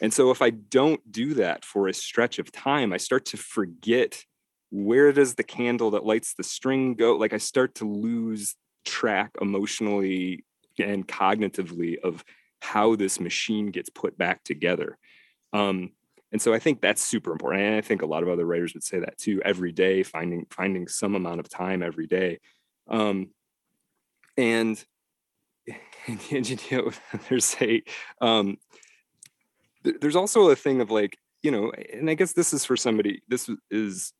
[0.01, 3.37] and so if i don't do that for a stretch of time i start to
[3.37, 4.23] forget
[4.69, 9.31] where does the candle that lights the string go like i start to lose track
[9.41, 10.43] emotionally
[10.79, 12.23] and cognitively of
[12.61, 14.97] how this machine gets put back together.
[15.51, 15.91] Um,
[16.31, 17.63] and so I think that's super important.
[17.63, 19.41] And I think a lot of other writers would say that too.
[19.43, 22.39] Every day, finding finding some amount of time every day.
[22.87, 23.31] Um,
[24.37, 24.83] and,
[26.07, 26.91] and, you know,
[27.29, 27.83] there's a
[28.21, 28.57] um,
[29.83, 32.77] th- there's also a thing of like you know, and I guess this is for
[32.77, 33.21] somebody.
[33.27, 34.13] This is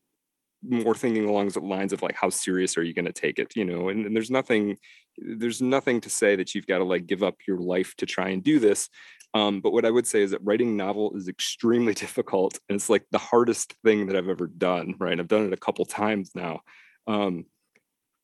[0.64, 3.56] more thinking along the lines of like how serious are you going to take it
[3.56, 3.88] you know?
[3.88, 4.76] And, and there's nothing
[5.18, 8.28] there's nothing to say that you've got to like give up your life to try
[8.28, 8.88] and do this.
[9.34, 12.90] Um, but what i would say is that writing novel is extremely difficult and it's
[12.90, 15.18] like the hardest thing that i've ever done right?
[15.18, 16.60] I've done it a couple times now.
[17.06, 17.46] Um,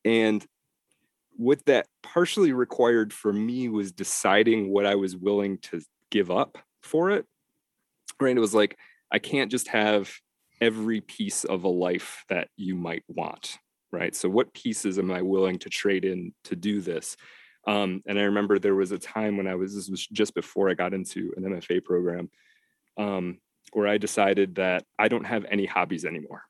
[0.05, 0.47] and
[1.39, 5.81] what that partially required for me was deciding what i was willing to
[6.11, 7.25] give up for it
[8.21, 8.37] right?
[8.37, 8.77] It was like
[9.13, 10.13] i can't just have
[10.61, 13.59] every piece of a life that you might want
[13.91, 14.15] right?
[14.15, 17.17] So what pieces am i willing to trade in to do this?
[17.67, 20.71] Um, and i remember there was a time when i was this was just before
[20.71, 22.31] i got into an mfa program
[22.97, 23.39] um,
[23.73, 26.43] where i decided that i don't have any hobbies anymore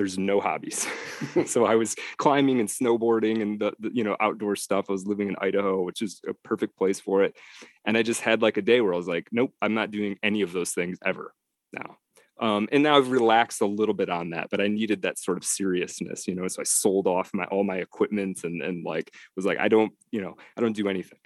[0.00, 0.86] there's no hobbies
[1.44, 5.06] so i was climbing and snowboarding and the, the you know outdoor stuff i was
[5.06, 7.36] living in idaho which is a perfect place for it
[7.84, 10.16] and i just had like a day where i was like nope i'm not doing
[10.22, 11.34] any of those things ever
[11.74, 11.98] now
[12.40, 15.36] Um, and now I've relaxed a little bit on that, but I needed that sort
[15.36, 16.48] of seriousness, you know.
[16.48, 19.92] So I sold off my all my equipment and and like was like, I don't,
[20.10, 21.18] you know, I don't do anything.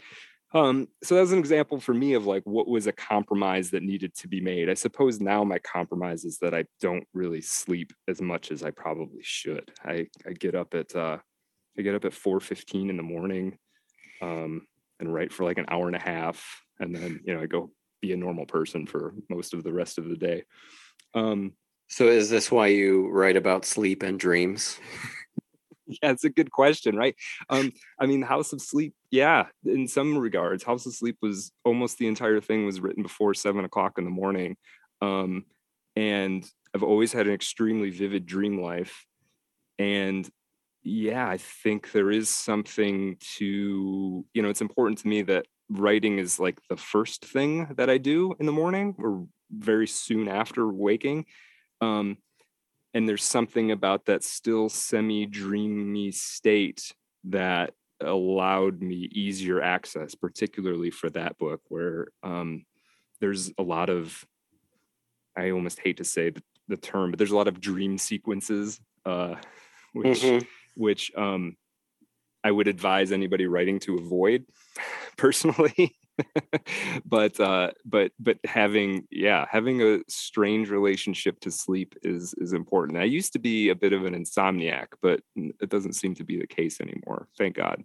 [0.54, 3.82] Um, so that was an example for me of like what was a compromise that
[3.82, 4.70] needed to be made.
[4.70, 8.70] I suppose now my compromise is that I don't really sleep as much as I
[8.70, 9.72] probably should.
[9.84, 11.18] I, I get up at uh,
[11.76, 13.58] I get up at 4:15 in the morning
[14.22, 14.62] um,
[15.00, 17.72] and write for like an hour and a half, and then you know I go
[18.00, 20.44] be a normal person for most of the rest of the day.
[21.14, 21.54] Um,
[21.88, 24.78] so is this why you write about sleep and dreams?
[25.86, 27.14] yeah, it's a good question, right?
[27.48, 31.98] Um, I mean, House of Sleep, yeah, in some regards, House of Sleep was almost
[31.98, 34.56] the entire thing was written before seven o'clock in the morning.
[35.00, 35.44] Um,
[35.96, 39.04] and I've always had an extremely vivid dream life.
[39.78, 40.28] And
[40.82, 46.18] yeah, I think there is something to, you know, it's important to me that writing
[46.18, 50.68] is like the first thing that I do in the morning or very soon after
[50.68, 51.26] waking.
[51.80, 52.18] Um,
[52.94, 60.90] and there's something about that still semi dreamy state that allowed me easier access particularly
[60.90, 62.64] for that book where um,
[63.20, 64.24] there's a lot of
[65.36, 68.80] i almost hate to say the, the term but there's a lot of dream sequences
[69.04, 69.34] uh,
[69.92, 70.44] which mm-hmm.
[70.76, 71.56] which um,
[72.42, 74.44] i would advise anybody writing to avoid
[75.16, 75.96] personally
[77.04, 82.98] but uh but but having yeah having a strange relationship to sleep is is important
[82.98, 86.38] i used to be a bit of an insomniac but it doesn't seem to be
[86.38, 87.82] the case anymore thank god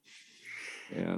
[0.96, 1.18] yeah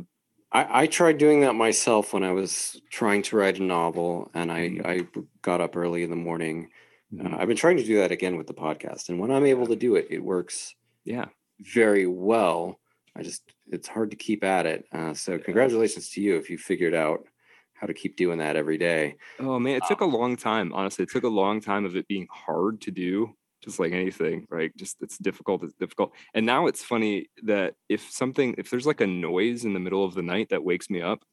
[0.52, 4.52] I, I tried doing that myself when I was trying to write a novel, and
[4.52, 4.86] I, mm-hmm.
[4.86, 5.06] I
[5.42, 6.70] got up early in the morning.
[7.14, 7.34] Mm-hmm.
[7.34, 9.68] Uh, I've been trying to do that again with the podcast, and when I'm able
[9.68, 10.76] to do it, it works.
[11.06, 11.26] Yeah,
[11.60, 12.80] very well.
[13.16, 14.86] I just it's hard to keep at it.
[14.92, 17.26] Uh, so congratulations to you if you figured out
[17.74, 19.16] how to keep doing that every day.
[19.40, 20.72] Oh man, it took um, a long time.
[20.74, 24.46] Honestly, it took a long time of it being hard to do, just like anything,
[24.50, 24.72] right?
[24.78, 25.64] Just it's difficult.
[25.64, 26.14] It's difficult.
[26.34, 30.06] And now it's funny that if something, if there's like a noise in the middle
[30.06, 31.24] of the night that wakes me up,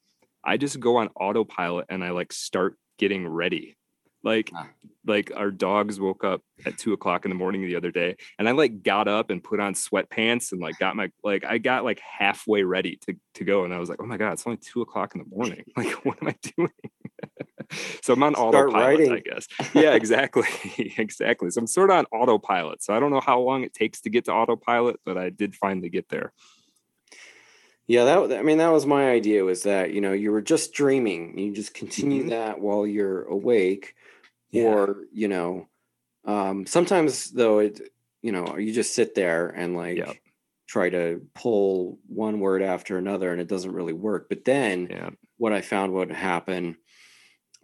[0.43, 3.77] I just go on autopilot and I like start getting ready
[4.23, 4.67] like, ah.
[5.05, 8.47] like our dogs woke up at two o'clock in the morning the other day, and
[8.47, 11.83] I like got up and put on sweatpants and like got my like I got
[11.83, 14.57] like halfway ready to to go, and I was like, oh my god, it's only
[14.57, 15.63] two o'clock in the morning.
[15.77, 16.71] Like, what am I doing?
[18.01, 19.11] so I'm on Start autopilot, writing.
[19.13, 19.47] I guess.
[19.73, 20.47] Yeah, exactly,
[20.97, 21.49] exactly.
[21.51, 22.83] So I'm sort of on autopilot.
[22.83, 25.55] So I don't know how long it takes to get to autopilot, but I did
[25.55, 26.33] finally get there.
[27.89, 30.73] Yeah, that I mean that was my idea was that you know you were just
[30.73, 31.37] dreaming.
[31.39, 32.29] You just continue mm-hmm.
[32.29, 33.95] that while you're awake,
[34.51, 34.63] yeah.
[34.63, 35.67] or you know
[36.25, 37.79] um sometimes though it
[38.21, 40.15] you know you just sit there and like yep.
[40.67, 45.09] try to pull one word after another and it doesn't really work but then yeah.
[45.37, 46.75] what i found would happen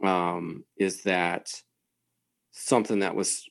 [0.04, 1.52] um is that
[2.52, 3.46] something that was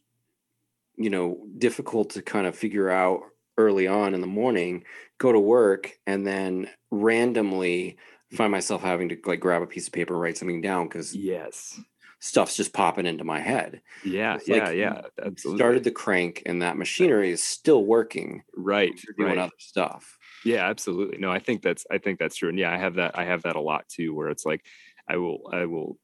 [0.96, 3.20] you know difficult to kind of figure out
[3.56, 4.84] early on in the morning
[5.18, 7.96] go to work and then randomly
[8.32, 11.14] find myself having to like grab a piece of paper and write something down because
[11.14, 11.80] yes
[12.24, 13.82] stuff's just popping into my head.
[14.02, 15.02] Yeah, it's yeah, like yeah.
[15.22, 15.58] Absolutely.
[15.58, 18.42] Started the crank, and that machinery is still working.
[18.56, 19.38] Right, doing right.
[19.38, 20.16] other stuff.
[20.42, 21.18] Yeah, absolutely.
[21.18, 23.42] No, I think that's I think that's true, and yeah, I have that I have
[23.42, 24.64] that a lot too, where it's like
[25.06, 25.98] I will I will.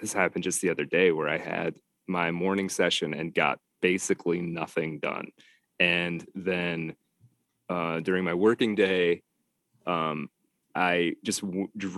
[0.00, 1.74] This happened just the other day where I had
[2.06, 5.28] my morning session and got basically nothing done,
[5.80, 6.94] and then
[7.70, 9.22] uh, during my working day,
[9.86, 10.28] um,
[10.76, 11.42] I just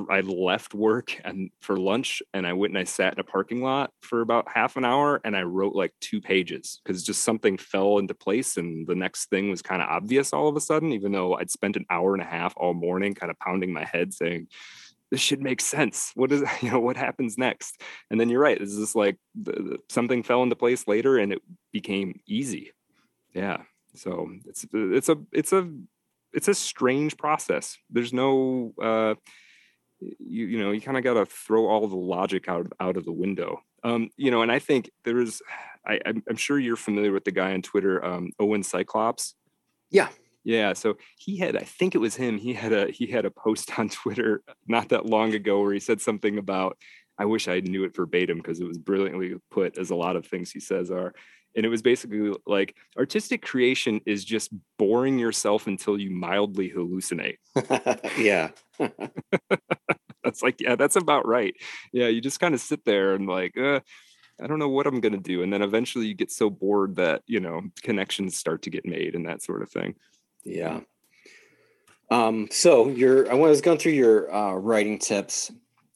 [0.08, 3.60] I left work and for lunch and I went and I sat in a parking
[3.60, 7.58] lot for about half an hour and I wrote like two pages because just something
[7.58, 10.92] fell into place and the next thing was kind of obvious all of a sudden
[10.92, 13.84] even though I'd spent an hour and a half all morning kind of pounding my
[13.84, 14.46] head saying
[15.10, 16.12] this should make sense.
[16.14, 17.82] What is you know what happens next?
[18.12, 19.16] And then you're right it's just like
[19.88, 22.70] something fell into place later and it became easy.
[23.34, 23.62] Yeah
[23.94, 25.68] so it's it's a it's a
[26.32, 27.78] it's a strange process.
[27.90, 29.14] There's no uh,
[30.00, 33.04] you you know you kind of got to throw all the logic out out of
[33.04, 33.62] the window.
[33.84, 35.42] Um, you know, and I think there is.
[35.86, 39.34] I, I'm sure you're familiar with the guy on Twitter, um, Owen Cyclops.
[39.90, 40.08] Yeah,
[40.44, 40.74] yeah.
[40.74, 42.36] So he had, I think it was him.
[42.36, 45.80] He had a he had a post on Twitter not that long ago where he
[45.80, 46.76] said something about.
[47.20, 50.24] I wish I knew it verbatim because it was brilliantly put, as a lot of
[50.24, 51.12] things he says are
[51.58, 57.38] and it was basically like artistic creation is just boring yourself until you mildly hallucinate.
[58.16, 58.50] Yeah.
[60.22, 61.54] That's like yeah that's about right.
[61.92, 63.80] Yeah you just kind of sit there and like uh,
[64.42, 65.42] i don't know what i'm going to do.
[65.42, 69.14] And then eventually you get so bored that you know connections start to get made
[69.14, 69.94] and that sort of thing.
[70.44, 70.80] Yeah.
[72.10, 75.50] Um so you're i was going through your uh, writing tips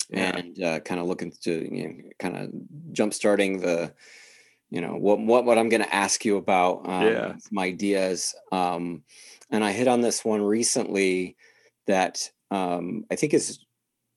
[0.08, 0.36] yeah.
[0.36, 2.50] and uh, kind of looking to you know kind of
[2.92, 3.92] jump starting the
[4.72, 6.88] you know what what what I'm going to ask you about.
[6.88, 8.34] Um, yeah, some ideas.
[8.50, 9.02] Um,
[9.50, 11.36] and I hit on this one recently
[11.86, 13.58] that um, I think is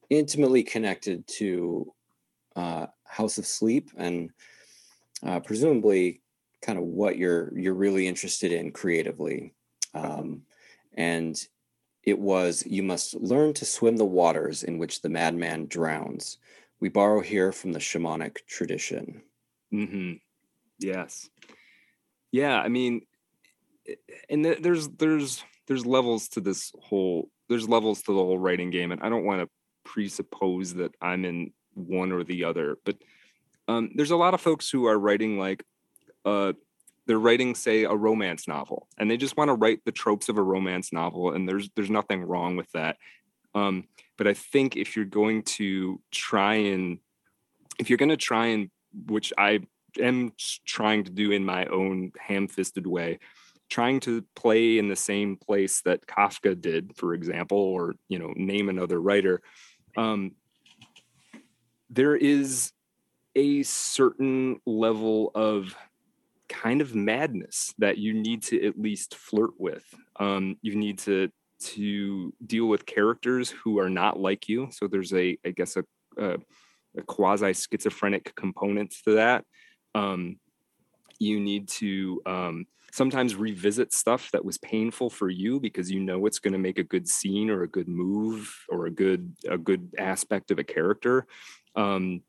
[0.10, 1.93] intimately connected to
[2.56, 4.30] uh, House of Sleep and
[5.28, 6.22] uh, presumably
[6.62, 9.53] kind of what you're you're really interested in creatively.
[9.93, 10.43] Um,
[10.93, 11.38] and
[12.03, 16.38] it was you must learn to swim the waters in which the madman drowns.
[16.80, 19.22] We borrow here from the shamanic tradition.
[19.74, 20.14] Mm-hmm.
[20.80, 21.30] Yes.
[22.32, 23.02] Yeah, I mean,
[24.30, 28.92] and there's there's there's levels to this whole there's levels to the whole writing game,
[28.92, 29.50] and I don't want to
[29.84, 32.98] presuppose that I'm in one or the other, but
[33.68, 35.64] um, there's a lot of folks who are writing like
[36.26, 36.54] uh,
[37.06, 40.38] they're writing say a romance novel and they just want to write the tropes of
[40.38, 42.98] a romance novel and there's there's nothing wrong with that
[43.54, 43.86] um,
[44.18, 47.00] but i think if you're going to try and
[47.80, 48.70] if you're going to try and
[49.08, 49.60] which i
[50.02, 50.32] am
[50.66, 53.20] trying to do in my own ham-fisted way
[53.68, 58.32] trying to play in the same place that kafka did for example or you know
[58.36, 59.41] name another writer
[59.98, 60.32] um,
[61.89, 62.72] there is
[63.36, 65.76] a certain level of
[66.48, 69.84] kind of madness that you need to at least flirt with.
[70.20, 74.68] Um, you need to to deal with characters who are not like you.
[74.72, 75.86] So there's a, I guess, a,
[76.18, 76.38] a,
[76.98, 79.46] a quasi schizophrenic component to that.
[79.96, 80.38] Um,
[81.18, 86.26] you need to um, sometimes revisit stuff that was painful for you because you know
[86.26, 89.58] it's going to make a good scene or a good move or a good a
[89.58, 91.26] good aspect of a character.
[91.76, 92.22] Um,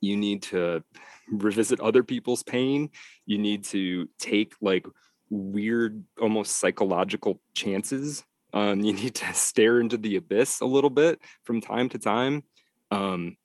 [0.00, 0.82] you need to
[1.30, 2.90] revisit other people's pain.
[3.24, 4.86] You need to take like
[5.30, 8.24] weird almost psychological chances.
[8.52, 12.44] Um, you need to stare into the abyss a little bit from time to time.
[12.90, 13.36] Um,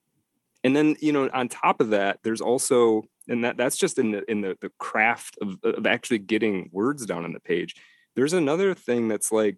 [0.64, 4.12] and then you know on top of that there's also and that that's just in
[4.12, 7.76] the in the, the craft of, of actually getting words down on the page.
[8.16, 9.58] There's another thing that's like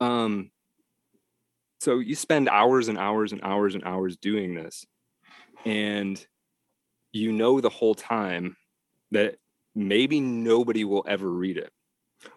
[0.00, 0.50] um
[1.80, 4.84] so you spend hours and hours and hours and hours doing this
[5.64, 6.24] and
[7.12, 8.56] you know the whole time
[9.10, 9.36] that
[9.74, 11.72] maybe nobody will ever read it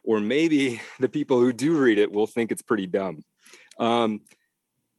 [0.04, 3.24] or maybe the people who do read it will think it's pretty dumb.
[3.80, 4.22] Um,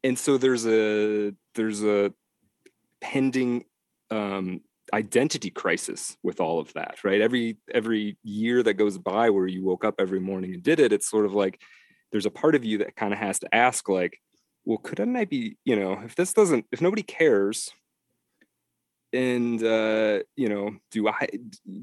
[0.02, 2.12] and so there's a there's a
[3.00, 3.64] pending
[4.10, 4.60] um,
[4.92, 9.62] identity crisis with all of that right every every year that goes by where you
[9.62, 11.60] woke up every morning and did it it's sort of like
[12.10, 14.18] there's a part of you that kind of has to ask like
[14.64, 17.70] well couldn't i be you know if this doesn't if nobody cares
[19.12, 21.28] and uh, you know, do I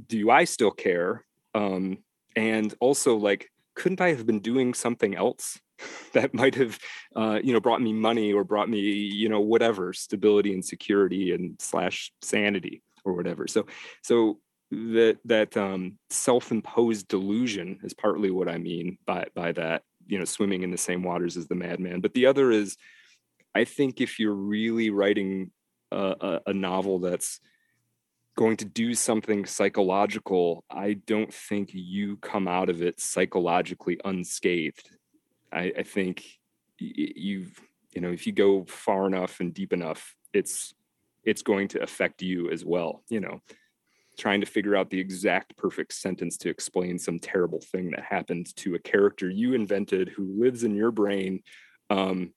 [0.07, 1.25] do I still care?
[1.53, 1.99] Um,
[2.35, 5.59] and also, like, couldn't I have been doing something else
[6.13, 6.79] that might have,
[7.15, 11.31] uh, you know, brought me money or brought me, you know, whatever stability and security
[11.31, 13.47] and slash sanity or whatever.
[13.47, 13.65] So,
[14.03, 19.83] so that that um, self-imposed delusion is partly what I mean by by that.
[20.07, 21.99] You know, swimming in the same waters as the madman.
[21.99, 22.77] But the other is,
[23.53, 25.51] I think if you're really writing
[25.91, 27.39] a, a novel that's
[28.37, 34.91] going to do something psychological, I don't think you come out of it psychologically unscathed.
[35.51, 36.25] I, I think
[36.79, 37.59] you've
[37.93, 40.73] you know if you go far enough and deep enough, it's
[41.23, 43.03] it's going to affect you as well.
[43.09, 43.41] You know,
[44.17, 48.55] trying to figure out the exact perfect sentence to explain some terrible thing that happened
[48.57, 51.41] to a character you invented who lives in your brain
[51.89, 52.33] um,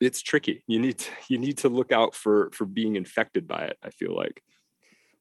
[0.00, 0.62] it's tricky.
[0.66, 3.78] You need to, you need to look out for for being infected by it.
[3.82, 4.42] I feel like.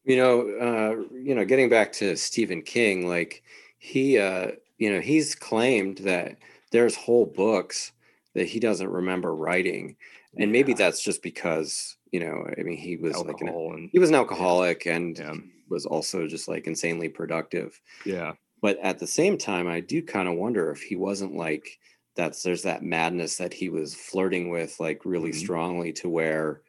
[0.03, 3.41] You know, uh, you know, getting back to Stephen King, like
[3.77, 4.51] he, uh,
[4.83, 6.35] you know, he's claimed that
[6.71, 7.93] there's whole books
[8.35, 9.95] that he doesn't remember writing,
[10.37, 10.51] and yeah.
[10.51, 13.99] maybe that's just because you know, I mean, he was Alcohol like an, and, he
[13.99, 14.95] was an alcoholic yeah.
[14.95, 15.35] and yeah.
[15.69, 17.79] was also just like insanely productive.
[18.05, 18.33] Yeah.
[18.61, 21.79] But at the same time, I do kind of wonder if he wasn't like
[22.15, 25.39] that's there's that madness that he was flirting with like really mm-hmm.
[25.39, 26.61] strongly to where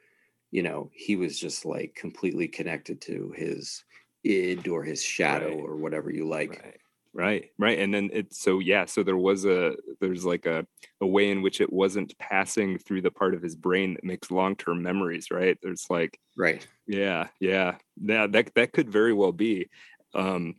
[0.52, 3.84] you know he was just like completely connected to his
[4.22, 5.58] id or his shadow right.
[5.58, 6.78] or whatever you like right.
[7.14, 10.66] Right right and then it's so yeah so there was a there's like a,
[11.00, 14.30] a way in which it wasn't passing through the part of his brain that makes
[14.30, 15.56] long-term memories right?
[15.62, 16.66] There's like right.
[16.86, 19.68] Yeah yeah yeah that that could very well be
[20.14, 20.56] um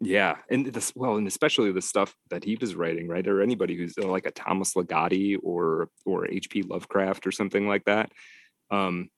[0.00, 3.76] yeah and this well and especially the stuff that he was writing right or anybody
[3.76, 8.10] who's uh, like a thomas ligotti or or hp lovecraft or something like that
[8.70, 9.10] um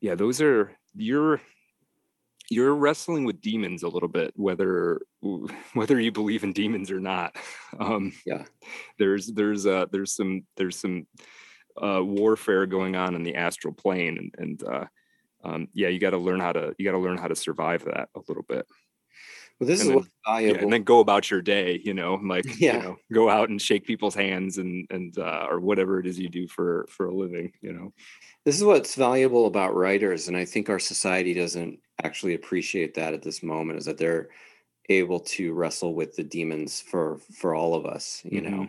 [0.00, 1.40] yeah those are you're
[2.54, 5.00] you're wrestling with demons a little bit whether
[5.74, 7.36] whether you believe in demons or not
[7.78, 8.44] um yeah
[8.98, 11.06] there's there's uh there's some there's some
[11.82, 14.86] uh warfare going on in the astral plane and and uh
[15.44, 17.84] um, yeah, you got to learn how to you got to learn how to survive
[17.84, 18.66] that a little bit.
[19.60, 20.56] Well, this and is then, what's valuable.
[20.56, 22.76] Yeah, and then go about your day, you know, like Yeah.
[22.76, 26.18] you know, go out and shake people's hands and and uh, or whatever it is
[26.18, 27.92] you do for for a living, you know.
[28.44, 33.14] This is what's valuable about writers, and I think our society doesn't actually appreciate that
[33.14, 33.78] at this moment.
[33.78, 34.28] Is that they're
[34.88, 38.20] able to wrestle with the demons for for all of us.
[38.24, 38.68] You know,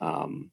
[0.00, 0.50] um,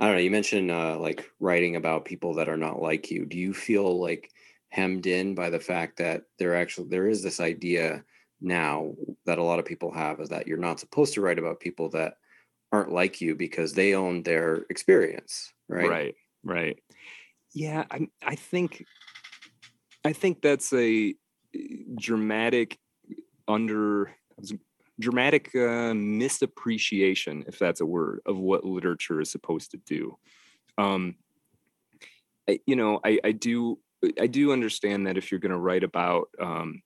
[0.00, 0.22] I don't know.
[0.22, 3.24] You mentioned uh, like writing about people that are not like you.
[3.24, 4.30] Do you feel like
[4.70, 8.02] hemmed in by the fact that there actually there is this idea
[8.40, 8.94] now
[9.26, 11.88] that a lot of people have is that you're not supposed to write about people
[11.90, 12.14] that
[12.72, 15.88] aren't like you because they own their experience, right?
[15.88, 16.78] right right
[17.54, 18.84] yeah i i think
[20.04, 21.14] i think that's a
[21.54, 21.58] eh,
[21.96, 22.78] dramatic
[23.48, 24.14] under
[25.00, 30.16] dramatic uh, misappreciation if that's a word of what literature is supposed to do.
[30.78, 31.16] Um
[32.48, 33.78] I, you know i i do
[34.20, 36.82] i do understand that if you're going to write about um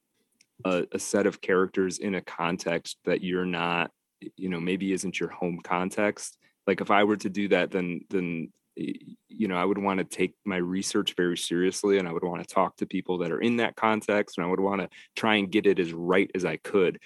[0.64, 3.90] a, a set of characters in a context that you're not
[4.36, 6.36] you know maybe isn't your home context
[6.66, 10.04] like if i were to do that then then you know i would want to
[10.04, 13.40] take my research very seriously and i would want to talk to people that are
[13.40, 16.44] in that context and i would want to try and get it as right as
[16.44, 16.98] i could.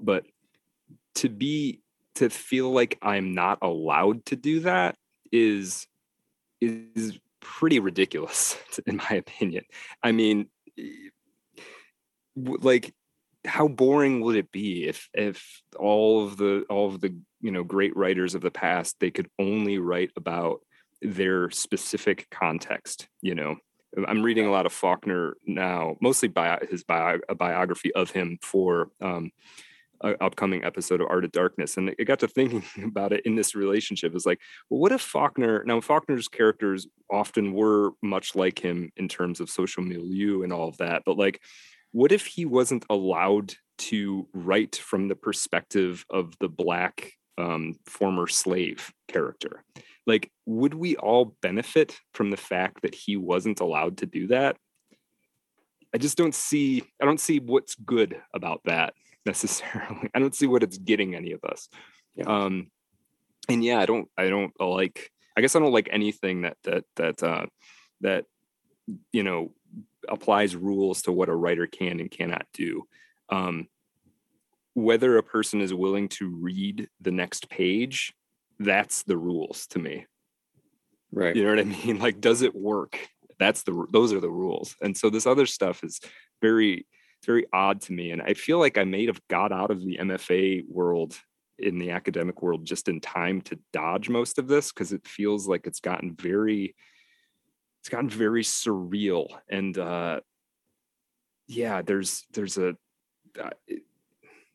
[0.00, 0.24] But
[1.16, 1.80] to be
[2.16, 4.96] to feel like i'm not allowed to do that
[5.30, 5.86] is
[6.60, 8.56] is pretty ridiculous
[8.86, 9.64] in my opinion.
[10.02, 10.48] I mean
[12.36, 12.94] like
[13.44, 17.64] how boring would it be if if all of the all of the you know
[17.64, 20.60] great writers of the past they could only write about
[21.02, 23.56] their specific context you know?
[24.08, 28.38] I'm reading a lot of faulkner now mostly by his bio, a biography of him
[28.42, 29.30] for um
[30.04, 33.36] a upcoming episode of art of darkness and it got to thinking about it in
[33.36, 34.14] this relationship.
[34.14, 39.08] Is like well what if faulkner now faulkner's characters often were much like him in
[39.08, 41.40] terms of social milieu and all of that but like
[41.92, 48.26] what if he wasn't allowed to write from the perspective of the black um, former
[48.26, 49.62] slave character
[50.06, 54.56] like would we all benefit from the fact that he wasn't allowed to do that?
[55.94, 58.94] I just don't see i don't see what's good about that
[59.26, 60.10] necessarily.
[60.14, 61.68] I don't see what it's getting any of us.
[62.14, 62.24] Yeah.
[62.24, 62.70] um
[63.48, 66.84] and yeah i don't i don't like i guess i don't like anything that that
[66.96, 67.46] that uh
[68.02, 68.26] that
[69.12, 69.52] you know
[70.08, 72.84] applies rules to what a writer can and cannot do.
[73.30, 73.68] Um
[74.74, 78.14] whether a person is willing to read the next page
[78.64, 80.06] that's the rules to me.
[81.12, 81.36] Right.
[81.36, 81.98] you know what i mean?
[81.98, 82.98] Like does it work?
[83.38, 84.76] That's the those are the rules.
[84.80, 86.00] And so this other stuff is
[86.40, 86.86] very
[87.18, 88.10] it's very odd to me.
[88.10, 91.16] And i feel like i may have got out of the mfa world
[91.58, 95.46] in the academic world just in time to dodge most of this because it feels
[95.46, 96.74] like it's gotten very
[97.80, 99.26] it's gotten very surreal.
[99.48, 100.20] And uh
[101.48, 102.70] yeah there's there's a
[103.40, 103.82] uh, it-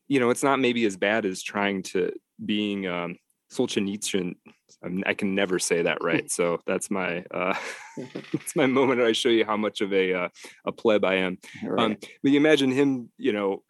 [0.08, 3.18] you know it's not maybe as bad as trying to being um
[3.52, 4.36] Solzhenitsyn.
[5.06, 7.56] I can never say that right, so that's my uh,
[8.32, 9.00] that's my moment.
[9.00, 10.30] where I show you how much of a uh,
[10.66, 11.38] a pleb I am.
[11.64, 11.84] Right.
[11.84, 13.64] Um, but you imagine him, you know,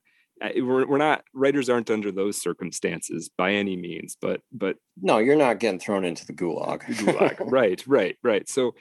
[0.55, 5.35] we're, we're not writers aren't under those circumstances by any means, but but no, you're
[5.35, 6.81] not getting thrown into the gulag.
[6.81, 7.37] gulag.
[7.51, 8.49] right, right, right.
[8.49, 8.75] So,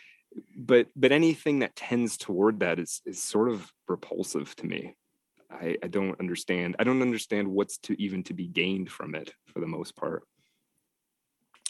[0.57, 4.97] but but anything that tends toward that is is sort of repulsive to me.
[5.51, 6.77] I, I don't understand.
[6.79, 10.25] I don't understand what's to even to be gained from it for the most part.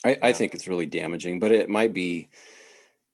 [0.06, 2.28] I, I think it's really damaging, but it might be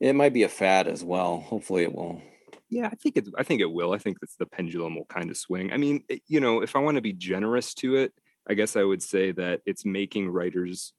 [0.01, 1.39] it might be a fad as well.
[1.41, 2.21] Hopefully it will.
[2.69, 3.29] Yeah, I think it.
[3.39, 3.93] I think it will.
[3.93, 5.73] I think that the pendulum will kind of swing.
[5.73, 8.13] I mean, it- you know, if I want to be generous to it,
[8.49, 10.93] I guess I would say that it's making writers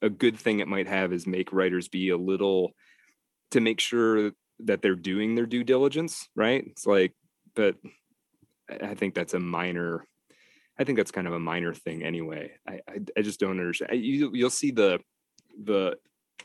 [0.00, 0.58] a good thing.
[0.60, 2.72] It might have is make writers be a little
[3.52, 6.28] to make sure that they're doing their due diligence.
[6.34, 6.64] Right?
[6.66, 7.12] It's like,
[7.54, 7.76] but
[8.70, 10.04] I I think that's a minor.
[10.78, 12.52] I think that's kind of a minor thing anyway.
[12.66, 13.92] I I, I just don't understand.
[13.92, 14.98] I- You, you'll see the
[15.62, 15.96] the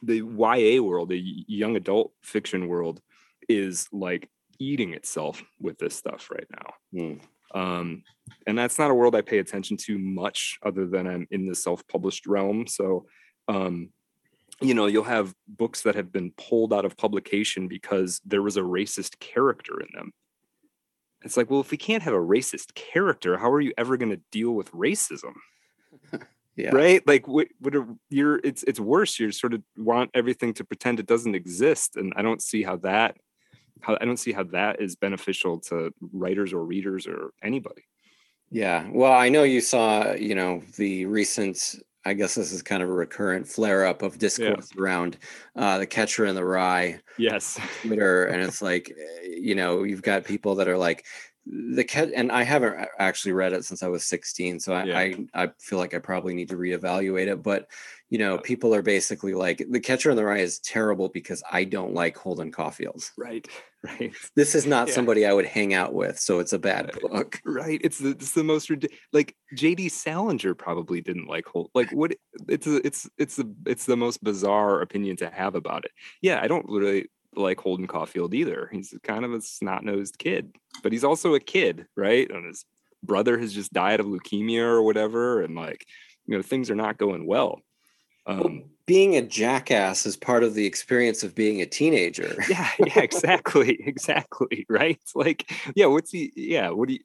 [0.03, 3.01] the YA world, the young adult fiction world,
[3.49, 4.29] is like
[4.59, 6.73] eating itself with this stuff right now.
[6.93, 7.59] Hmm.
[7.59, 8.03] Um,
[8.45, 11.55] and that's not a world I pay attention to much, other than I'm in the
[11.55, 12.67] self-published realm.
[12.67, 13.05] So,
[13.47, 13.89] um,
[14.61, 18.57] you know, you'll have books that have been pulled out of publication because there was
[18.57, 20.11] a racist character in them.
[21.23, 24.11] It's like, well, if we can't have a racist character, how are you ever going
[24.11, 25.33] to deal with racism?
[26.57, 26.71] Yeah.
[26.71, 30.63] right like what, what are, you're it's it's worse you sort of want everything to
[30.63, 33.15] pretend it doesn't exist and i don't see how that
[33.81, 37.83] how i don't see how that is beneficial to writers or readers or anybody
[38.49, 38.87] Yeah.
[38.91, 42.89] Well, I know you saw, you know, the recent I guess this is kind of
[42.89, 44.81] a recurrent flare up of discourse yeah.
[44.81, 45.17] around
[45.57, 47.01] uh, the catcher in the rye.
[47.17, 47.59] Yes.
[47.81, 48.25] Twitter.
[48.25, 51.03] and it's like, eh, you know, you've got people that are like,
[51.49, 54.99] the cat and i haven't actually read it since i was 16 so I, yeah.
[54.99, 57.67] I, I feel like i probably need to reevaluate it but
[58.09, 61.63] you know people are basically like the catcher in the rye is terrible because i
[61.63, 63.09] don't like holden caulfield.
[63.17, 63.47] Right.
[63.83, 64.11] Right?
[64.35, 64.95] This is not yeah.
[64.95, 67.39] somebody i would hang out with so it's a bad book.
[67.45, 67.79] Right.
[67.83, 68.71] It's the, it's the most
[69.13, 72.15] like jd salinger probably didn't like hold like what
[72.49, 75.91] it's a, it's it's the it's the most bizarre opinion to have about it.
[76.23, 77.07] Yeah i don't really
[77.37, 78.69] like Holden Caulfield either.
[78.71, 82.29] He's kind of a snot nosed kid, but he's also a kid, right?
[82.29, 82.65] And his
[83.03, 85.41] brother has just died of leukemia or whatever.
[85.41, 85.85] And like,
[86.25, 87.61] you know, things are not going well.
[88.25, 92.35] Um, being a jackass is part of the experience of being a teenager.
[92.49, 93.77] yeah, yeah, exactly.
[93.85, 94.65] exactly.
[94.69, 94.97] Right.
[95.01, 96.99] It's like, yeah, what's he, yeah, what do you,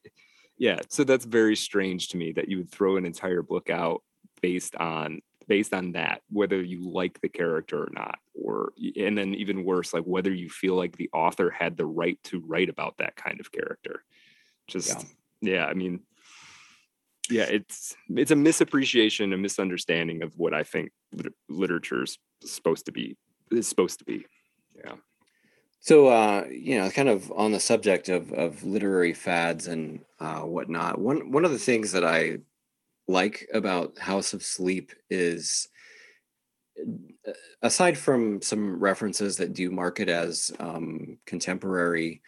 [0.58, 0.80] yeah.
[0.88, 4.02] So that's very strange to me that you would throw an entire book out
[4.40, 9.34] based on based on that whether you like the character or not or and then
[9.34, 12.96] even worse like whether you feel like the author had the right to write about
[12.98, 14.04] that kind of character.
[14.68, 15.06] Just
[15.40, 16.00] yeah, yeah i mean
[17.30, 20.90] yeah it's it's a misappreciation a misunderstanding of what i think
[21.48, 23.16] literature is supposed to be
[23.52, 24.26] is supposed to be.
[24.76, 24.94] Yeah.
[25.80, 30.40] So uh you know kind of on the subject of of literary fads and uh
[30.40, 32.38] whatnot one one of the things that i
[33.08, 35.68] like about House of Sleep is
[37.28, 37.32] uh,
[37.62, 42.22] aside from some references that do mark it as um, contemporary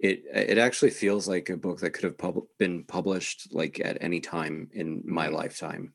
[0.00, 3.98] it it actually feels like a book that could have pub- been published like at
[4.00, 5.36] any time in my mm-hmm.
[5.36, 5.92] lifetime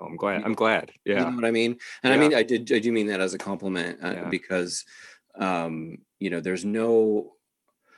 [0.00, 2.14] oh, i'm glad i'm glad yeah you know what i mean and yeah.
[2.14, 4.28] i mean i did i do mean that as a compliment uh, yeah.
[4.28, 4.84] because
[5.38, 7.32] um you know there's no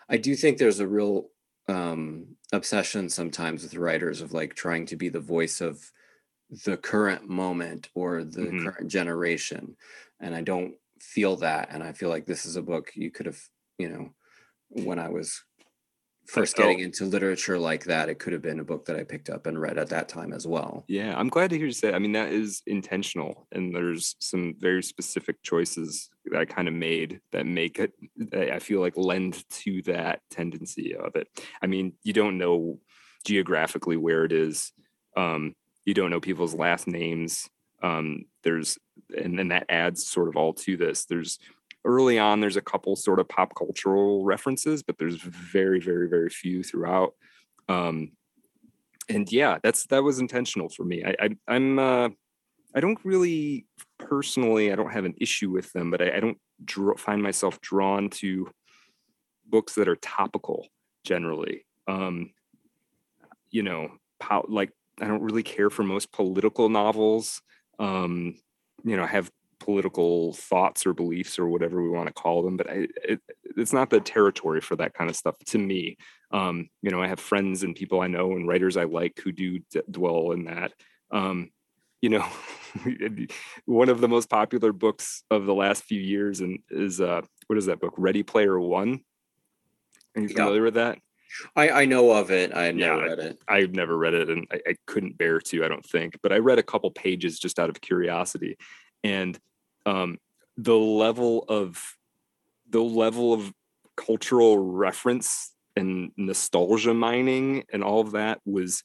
[0.09, 1.29] i do think there's a real
[1.69, 5.91] um, obsession sometimes with writers of like trying to be the voice of
[6.65, 8.65] the current moment or the mm-hmm.
[8.65, 9.77] current generation
[10.21, 13.27] and i don't feel that and i feel like this is a book you could
[13.27, 13.41] have
[13.79, 14.09] you know
[14.85, 15.43] when i was
[16.27, 19.31] first getting into literature like that, it could have been a book that I picked
[19.31, 20.85] up and read at that time as well.
[20.89, 21.93] Yeah, I'm glad to hear you say.
[21.93, 26.75] I mean, that is intentional, and there's some very specific choices that I kind of
[26.75, 27.93] made that make it.
[28.33, 31.29] I feel like lend to that tendency of it.
[31.63, 32.81] I mean, you don't know
[33.25, 34.73] geographically where it is.
[35.17, 35.55] Um,
[35.85, 37.49] you don't know people's last names.
[37.83, 38.79] Um, there's
[39.17, 41.05] and then that adds sort of all to this.
[41.05, 41.39] There's
[41.87, 46.29] early on there's a couple sort of pop cultural references but there's very very very
[46.29, 47.15] few throughout
[47.69, 48.11] um
[49.09, 51.05] and yeah that's that was intentional for me.
[51.05, 52.09] I, I am uh
[52.75, 53.67] i don't really
[53.99, 57.61] personally i don't have an issue with them but i, I don't draw, find myself
[57.61, 58.51] drawn to
[59.47, 60.67] books that are topical
[61.05, 61.65] generally.
[61.87, 62.33] Um
[63.51, 67.41] you know po- like i don't really care for most political novels.
[67.79, 68.35] Um
[68.85, 69.31] you know have
[69.67, 73.21] political thoughts or beliefs or whatever we want to call them but I, it,
[73.57, 75.97] it's not the territory for that kind of stuff to me
[76.31, 79.33] um, you know i have friends and people i know and writers i like who
[79.33, 80.73] do d- dwell in that
[81.11, 81.51] um,
[82.01, 82.25] you know
[83.65, 87.59] one of the most popular books of the last few years and is uh what
[87.59, 89.01] is that book ready player one
[90.15, 90.65] are you familiar yeah.
[90.65, 90.99] with that
[91.55, 92.55] I, I know of it.
[92.55, 93.39] I never yeah, read it.
[93.47, 95.65] I've never read it, and I, I, couldn't bear to.
[95.65, 98.57] I don't think, but I read a couple pages just out of curiosity,
[99.05, 99.39] and
[99.87, 100.19] um,
[100.59, 101.97] the level of
[102.69, 103.53] the level of
[103.97, 108.83] cultural reference and nostalgia mining and all of that was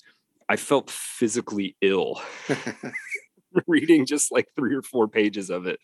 [0.48, 2.22] I felt physically ill
[3.68, 5.80] reading just like three or four pages of it.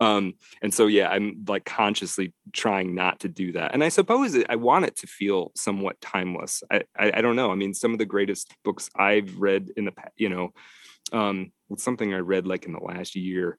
[0.00, 3.72] Um, and so, yeah, I'm like consciously trying not to do that.
[3.72, 6.62] And I suppose it, I want it to feel somewhat timeless.
[6.70, 7.50] I, I, I, don't know.
[7.50, 10.52] I mean, some of the greatest books I've read in the past, you know,
[11.12, 13.58] um, it's something I read like in the last year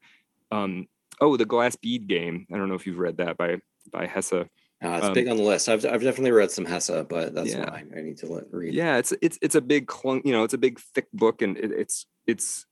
[0.52, 0.88] um,
[1.22, 2.46] oh, the Glass Bead Game.
[2.52, 3.58] I don't know if you've read that by
[3.92, 4.46] by Hesse.
[4.84, 5.70] Uh, it's um, big on the list.
[5.70, 7.70] I've, I've definitely read some Hesse, but that's yeah.
[7.70, 8.76] why I need to let, read.
[8.76, 10.26] Yeah, it's it's it's a big clunk.
[10.26, 12.66] You know, it's a big thick book, and it, it's it's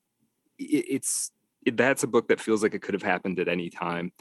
[0.59, 1.31] it's
[1.65, 4.11] it, that's a book that feels like it could have happened at any time.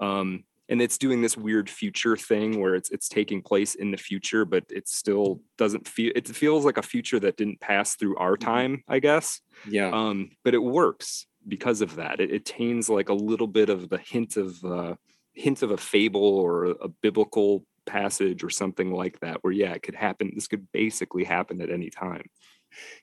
[0.00, 3.98] Um, and it's doing this weird future thing where it's it's taking place in the
[3.98, 6.12] future, but it still doesn't feel.
[6.16, 8.50] It feels like a future that didn't pass through our mm-hmm.
[8.50, 9.42] time, I guess.
[9.68, 9.90] Yeah.
[9.90, 12.20] Um, but it works because of that.
[12.20, 14.94] It, it attains like a little bit of the hint of uh,
[15.32, 19.82] hint of a fable or a, biblical passage or something like that, where yeah, it
[19.82, 20.32] could happen.
[20.34, 22.28] This could basically happen at any time.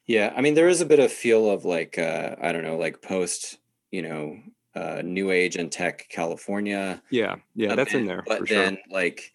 [0.06, 2.78] Yeah, I mean, there is a bit of feel of like uh, I don't know,
[2.78, 3.58] like post,
[3.92, 4.40] you know,
[4.76, 7.02] uh, new age and tech California.
[7.10, 8.24] Yeah, yeah, that's bit, in there.
[8.26, 8.84] But then, sure.
[8.90, 9.32] like,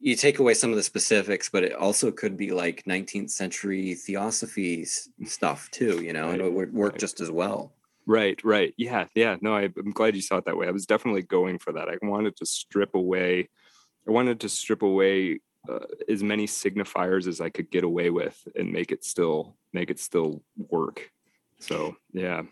[0.00, 3.94] you take away some of the specifics, but it also could be like 19th century
[3.94, 6.32] theosophy stuff too, you know, right.
[6.34, 7.00] and it would work right.
[7.00, 7.72] just as well.
[8.10, 8.74] Right, right.
[8.76, 9.36] Yeah, yeah.
[9.40, 10.66] No, I, I'm glad you saw it that way.
[10.66, 11.88] I was definitely going for that.
[11.88, 13.48] I wanted to strip away,
[14.08, 18.36] I wanted to strip away uh, as many signifiers as I could get away with
[18.56, 21.08] and make it still make it still work.
[21.60, 22.42] So yeah.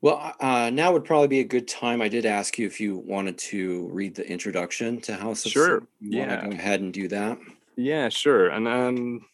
[0.00, 2.00] Well, uh, now would probably be a good time.
[2.00, 5.82] I did ask you if you wanted to read the introduction to House of Sure.
[6.00, 6.42] You Yeah.
[6.42, 7.38] go ahead and do that?
[7.76, 8.48] Yeah, sure.
[8.48, 9.26] And um,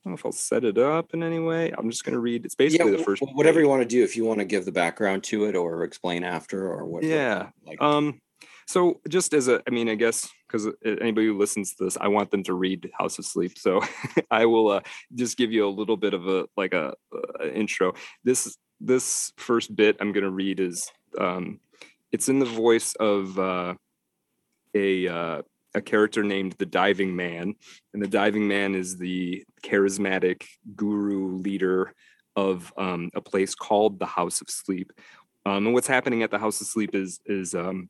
[0.00, 1.72] I don't know if I'll set it up in any way.
[1.76, 2.46] I'm just going to read.
[2.46, 3.22] It's Yeah, basically the first.
[3.22, 3.64] wh- whatever page.
[3.64, 4.02] you want to do.
[4.02, 7.02] If you want to give the background to it or explain after or what.
[7.02, 7.50] what Yeah.
[7.66, 8.18] Like, Um,
[8.66, 12.08] so just as a, I mean, I guess because anybody who listens to this, I
[12.08, 13.58] want them to read House of Sleep.
[13.58, 13.80] So
[14.30, 14.80] I will uh,
[15.14, 16.94] just give you a little bit of a like a,
[17.40, 17.92] a intro.
[18.24, 21.60] This this first bit I'm going to read is um,
[22.10, 23.74] it's in the voice of uh,
[24.74, 25.42] a uh,
[25.74, 27.54] a character named the Diving Man,
[27.94, 30.44] and the Diving Man is the charismatic
[30.74, 31.94] guru leader
[32.36, 34.92] of um, a place called the House of Sleep.
[35.46, 37.88] Um, and what's happening at the House of Sleep is is um,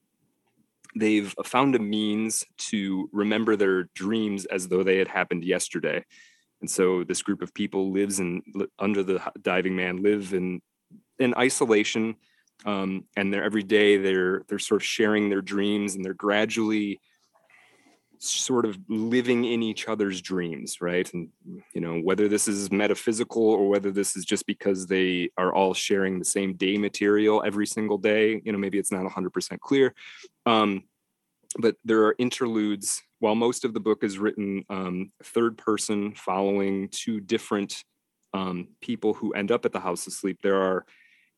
[0.96, 6.04] they've found a means to remember their dreams as though they had happened yesterday.
[6.60, 8.42] And so this group of people lives in
[8.78, 10.60] under the diving man live in
[11.18, 12.16] in isolation,
[12.66, 17.00] um, and they're every day they're they're sort of sharing their dreams and they're gradually
[18.20, 21.12] sort of living in each other's dreams right?
[21.14, 21.30] And
[21.72, 25.72] you know whether this is metaphysical or whether this is just because they are all
[25.72, 29.94] sharing the same day material every single day you know maybe it's not 100% clear.
[30.44, 30.84] Um,
[31.58, 36.88] but there are interludes while most of the book is written um, third person following
[36.90, 37.84] two different
[38.34, 40.84] um, people who end up at the house of sleep there are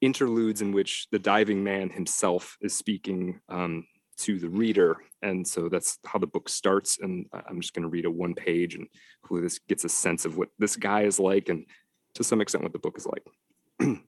[0.00, 3.86] interludes in which the diving man himself is speaking um,
[4.18, 7.88] to the reader and so that's how the book starts and i'm just going to
[7.88, 8.86] read a one page and
[9.22, 11.66] hopefully this gets a sense of what this guy is like and
[12.14, 13.24] to some extent what the book is like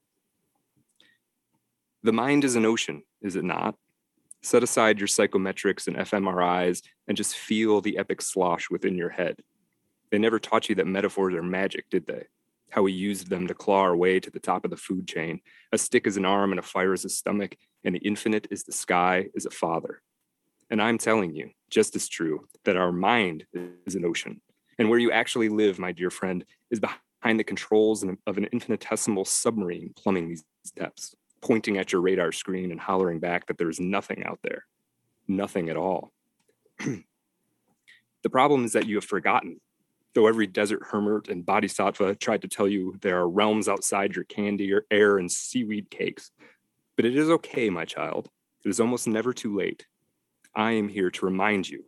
[2.03, 3.75] the mind is an ocean is it not
[4.45, 9.37] set aside your psychometrics and fMRIs and just feel the epic slosh within your head.
[10.11, 12.25] They never taught you that metaphors are magic, did they?
[12.75, 15.41] How we used them to claw our way to the top of the food chain.
[15.71, 18.65] A stick is an arm and a fire is a stomach, and the infinite is
[18.65, 20.03] the sky, is a father.
[20.71, 23.47] And I'm telling you, just as true, that our mind
[23.87, 24.41] is an ocean.
[24.77, 29.25] And where you actually live, my dear friend, is behind the controls of an infinitesimal
[29.25, 30.45] submarine plumbing these
[30.75, 31.15] depths
[31.45, 34.65] pointing at your radar screen and hollering back that there's nothing out there.
[35.29, 36.11] Nothing at all.
[36.79, 39.61] the problem is that you have forgotten.
[40.15, 44.25] Though every desert hermit and bodhisattva tried to tell you there are realms outside your
[44.25, 46.31] candy or air and seaweed cakes.
[46.97, 48.31] But it is okay, my child.
[48.65, 49.87] It is almost never too late.
[50.55, 51.85] I am here to remind you,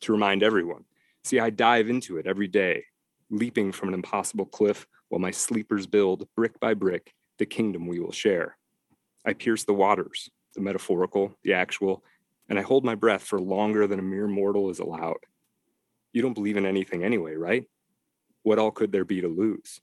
[0.00, 0.84] to remind everyone.
[1.22, 2.84] See, I dive into it every day,
[3.30, 8.00] leaping from an impossible cliff while my sleepers build, brick by brick, the kingdom we
[8.00, 8.56] will share.
[9.24, 12.02] I pierce the waters, the metaphorical, the actual,
[12.48, 15.18] and I hold my breath for longer than a mere mortal is allowed.
[16.12, 17.64] You don't believe in anything anyway, right?
[18.42, 19.80] What all could there be to lose?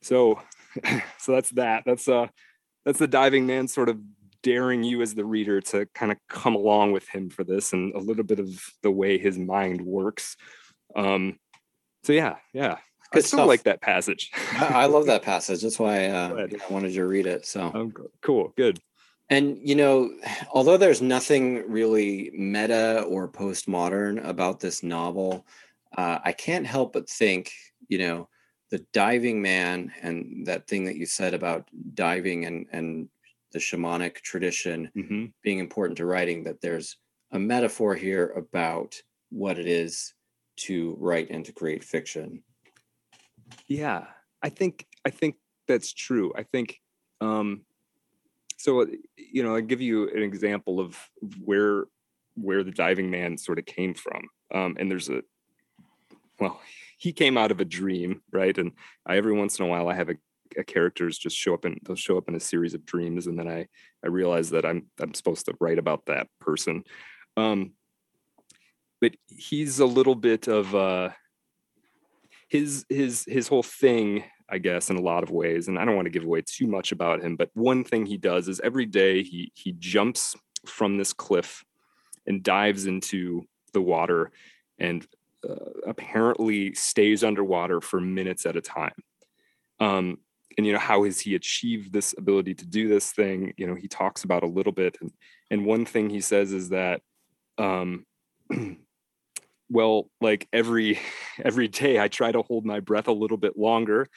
[0.00, 0.40] So,
[1.18, 1.82] so that's that.
[1.86, 2.28] That's uh,
[2.84, 3.98] that's the diving man sort of
[4.42, 7.94] daring you as the reader to kind of come along with him for this, and
[7.94, 8.48] a little bit of
[8.82, 10.36] the way his mind works.
[10.94, 11.38] Um,
[12.04, 12.74] so yeah, yeah,
[13.12, 13.48] I Good still stuff.
[13.48, 14.30] like that passage.
[14.52, 15.62] I, I love that passage.
[15.62, 16.52] That's why uh, Good.
[16.52, 17.46] you know, I wanted you to read it.
[17.46, 17.70] So.
[17.74, 17.92] Um,
[18.22, 18.78] cool, good.
[19.30, 20.10] And you know,
[20.52, 25.46] although there's nothing really meta or postmodern about this novel,
[25.96, 27.52] uh, I can't help but think,
[27.88, 28.28] you know,
[28.70, 33.08] the diving man and that thing that you said about diving and and
[33.52, 36.44] the shamanic tradition hmm being important to writing.
[36.44, 36.96] That there's
[37.32, 39.00] a metaphor here about
[39.30, 40.14] what it is
[40.56, 42.42] to write and to create fiction.
[43.66, 44.06] Yeah,
[44.42, 46.32] I think I think that's true.
[46.36, 46.80] I think
[47.20, 47.62] um
[48.58, 48.86] so
[49.16, 50.98] you know, I give you an example of
[51.42, 51.84] where
[52.34, 54.28] where the diving man sort of came from.
[54.52, 55.22] Um and there's a
[56.38, 56.60] well,
[56.98, 58.56] he came out of a dream, right?
[58.56, 58.72] And
[59.06, 60.16] I every once in a while I have a,
[60.56, 63.38] a characters just show up in they'll show up in a series of dreams and
[63.38, 63.68] then I
[64.04, 66.82] I realize that I'm I'm supposed to write about that person.
[67.36, 67.72] Um
[69.00, 71.10] but he's a little bit of uh
[72.48, 75.96] his his his whole thing i guess in a lot of ways and i don't
[75.96, 78.86] want to give away too much about him but one thing he does is every
[78.86, 80.34] day he he jumps
[80.66, 81.64] from this cliff
[82.26, 84.30] and dives into the water
[84.78, 85.06] and
[85.48, 85.54] uh,
[85.86, 88.94] apparently stays underwater for minutes at a time.
[89.80, 90.18] Um
[90.56, 93.54] and you know how has he achieved this ability to do this thing?
[93.56, 95.12] You know he talks about a little bit and
[95.50, 97.00] and one thing he says is that
[97.58, 98.04] um
[99.70, 100.98] well like every
[101.44, 104.08] every day i try to hold my breath a little bit longer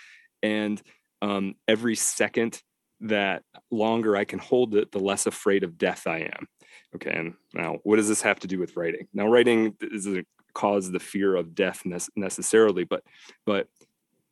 [0.43, 0.81] and
[1.21, 2.61] um, every second
[3.01, 6.47] that longer I can hold it, the less afraid of death I am.
[6.95, 9.07] Okay, and now what does this have to do with writing?
[9.13, 11.83] Now, writing doesn't cause the fear of death
[12.15, 13.03] necessarily, but
[13.45, 13.67] but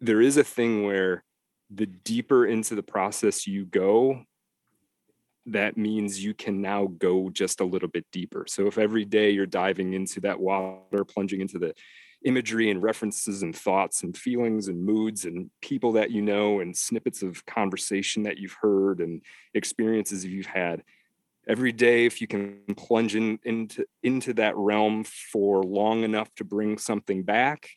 [0.01, 1.23] there is a thing where
[1.69, 4.23] the deeper into the process you go,
[5.45, 8.45] that means you can now go just a little bit deeper.
[8.47, 11.73] So if every day you're diving into that water, plunging into the
[12.25, 16.75] imagery and references and thoughts and feelings and moods and people that you know and
[16.75, 19.21] snippets of conversation that you've heard and
[19.53, 20.83] experiences you've had.
[21.47, 26.43] Every day if you can plunge in, into into that realm for long enough to
[26.43, 27.69] bring something back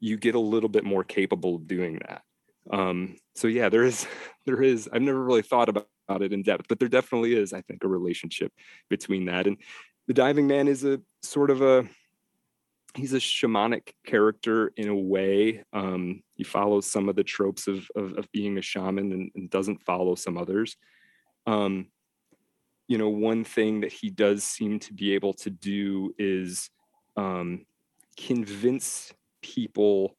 [0.00, 2.22] you get a little bit more capable of doing that.
[2.70, 4.06] Um, so yeah there is
[4.46, 5.86] there is i've never really thought about
[6.22, 8.52] it in depth but there definitely is i think a relationship
[8.88, 9.46] between that.
[9.46, 9.58] And
[10.06, 11.86] the diving man is a sort of a
[12.98, 15.62] he's a shamanic character in a way.
[15.72, 19.50] Um, he follows some of the tropes of of, of being a shaman and, and,
[19.50, 20.76] doesn't follow some others.
[21.46, 21.86] Um,
[22.88, 26.70] you know, one thing that he does seem to be able to do is
[27.16, 27.66] um,
[28.16, 30.16] convince people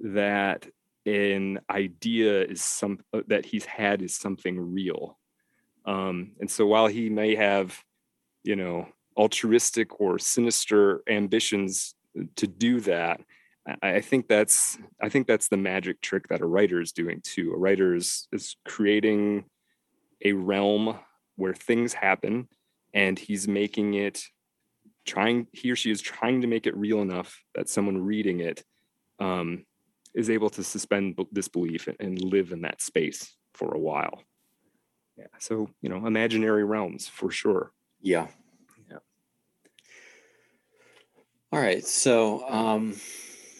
[0.00, 0.66] that
[1.06, 5.18] an idea is some uh, that he's had is something real.
[5.84, 7.78] Um, and so while he may have,
[8.42, 11.94] you know, altruistic or sinister ambitions
[12.36, 13.20] to do that
[13.82, 17.52] I think that's I think that's the magic trick that a writer is doing too.
[17.54, 19.46] A writer is is creating
[20.22, 20.98] a realm
[21.36, 22.48] where things happen
[22.92, 24.22] and he's making it
[25.06, 28.62] trying he or she is trying to make it real enough that someone reading it
[29.18, 29.64] um,
[30.14, 34.22] is able to suspend disbelief and live in that space for a while.
[35.16, 35.26] Yeah.
[35.38, 37.72] So, you know, imaginary realms for sure.
[38.00, 38.26] Yeah.
[41.54, 41.86] All right.
[41.86, 42.96] So, um,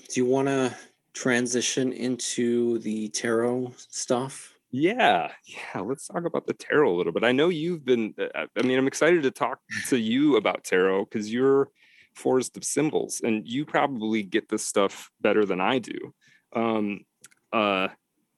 [0.09, 0.74] do you want to
[1.12, 4.53] transition into the tarot stuff?
[4.72, 5.80] Yeah, yeah.
[5.80, 7.22] Let's talk about the tarot a little bit.
[7.22, 8.12] I know you've been.
[8.18, 11.68] Uh, I mean, I'm excited to talk to you about tarot because you're
[12.16, 16.12] Forest of Symbols, and you probably get this stuff better than I do.
[16.53, 17.05] Um,
[17.53, 17.86] uh,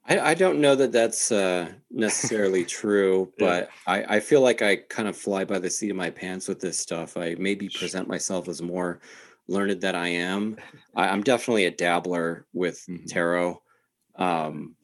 [0.07, 3.93] I, I don't know that that's uh, necessarily true, but yeah.
[3.93, 6.59] I, I feel like I kind of fly by the seat of my pants with
[6.59, 7.17] this stuff.
[7.17, 8.99] I maybe present myself as more
[9.47, 10.57] learned that I am.
[10.95, 13.05] I, am definitely a dabbler with mm-hmm.
[13.05, 13.61] tarot.
[14.15, 14.75] Um,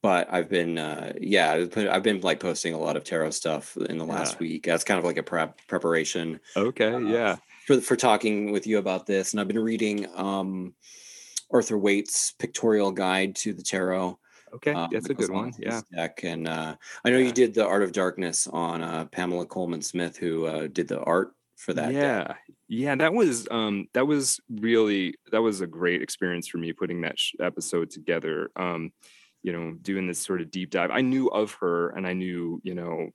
[0.00, 3.30] but I've been, uh, yeah, I've been, I've been like posting a lot of tarot
[3.30, 4.38] stuff in the last yeah.
[4.40, 4.64] week.
[4.64, 6.40] That's kind of like a prep preparation.
[6.56, 6.92] Okay.
[6.92, 7.36] Uh, yeah.
[7.66, 9.32] For, for talking with you about this.
[9.32, 10.74] And I've been reading, um,
[11.52, 14.18] Arthur Waite's pictorial guide to the tarot.
[14.54, 15.52] Okay, um, that's a good one.
[15.58, 15.80] Yeah.
[15.94, 16.20] Deck.
[16.24, 17.26] And uh, I know yeah.
[17.26, 21.00] you did the Art of Darkness on uh, Pamela Colman Smith, who uh, did the
[21.00, 21.32] art
[21.62, 21.92] for that.
[21.92, 22.34] Yeah, day.
[22.68, 27.02] yeah, that was um, that was really that was a great experience for me putting
[27.02, 28.50] that sh- episode together.
[28.56, 28.92] Um,
[29.42, 30.90] you know, doing this sort of deep dive.
[30.90, 33.10] I knew of her, and I knew you know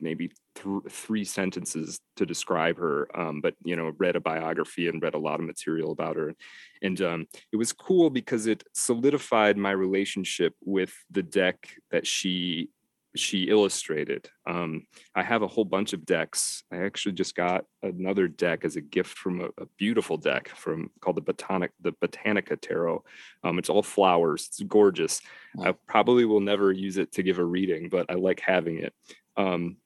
[0.00, 5.00] maybe th- three sentences to describe her um, but you know read a biography and
[5.00, 6.34] read a lot of material about her
[6.82, 12.68] and um, it was cool because it solidified my relationship with the deck that she
[13.16, 14.28] she illustrated.
[14.46, 16.64] Um, I have a whole bunch of decks.
[16.72, 20.90] I actually just got another deck as a gift from a, a beautiful deck from
[21.00, 23.04] called the Botanic the Botanica Tarot.
[23.44, 24.46] Um, it's all flowers.
[24.48, 25.20] It's gorgeous.
[25.54, 25.68] Wow.
[25.68, 28.92] I probably will never use it to give a reading, but I like having it.
[29.36, 29.76] Um,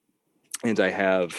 [0.64, 1.36] and I have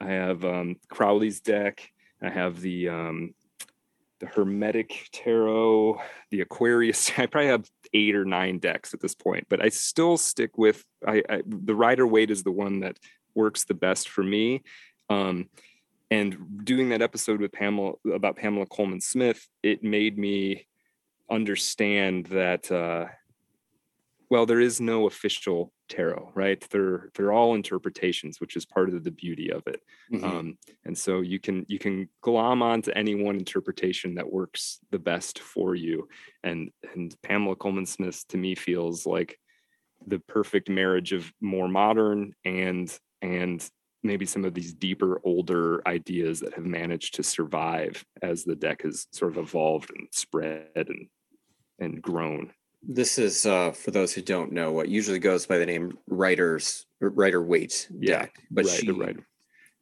[0.00, 1.88] I have um, Crowley's deck.
[2.22, 3.34] I have the um,
[4.22, 6.00] the Hermetic Tarot,
[6.30, 7.10] the Aquarius.
[7.18, 10.82] I probably have eight or nine decks at this point, but I still stick with
[11.06, 12.98] I, I the Rider Waite is the one that
[13.34, 14.62] works the best for me.
[15.10, 15.50] Um,
[16.10, 20.66] and doing that episode with Pamela about Pamela Colman Smith, it made me
[21.28, 23.06] understand that uh,
[24.30, 26.64] well, there is no official tarot, right?
[26.70, 29.80] They're they're all interpretations, which is part of the beauty of it.
[30.12, 30.24] Mm-hmm.
[30.24, 34.98] Um, and so you can you can glom onto any one interpretation that works the
[34.98, 36.08] best for you.
[36.42, 39.38] And and Pamela colman smith to me feels like
[40.06, 43.68] the perfect marriage of more modern and and
[44.02, 48.82] maybe some of these deeper older ideas that have managed to survive as the deck
[48.82, 51.08] has sort of evolved and spread and
[51.78, 52.52] and grown
[52.82, 56.86] this is uh, for those who don't know what usually goes by the name Riders
[57.00, 58.92] Rider Waite yeah, deck, but right, she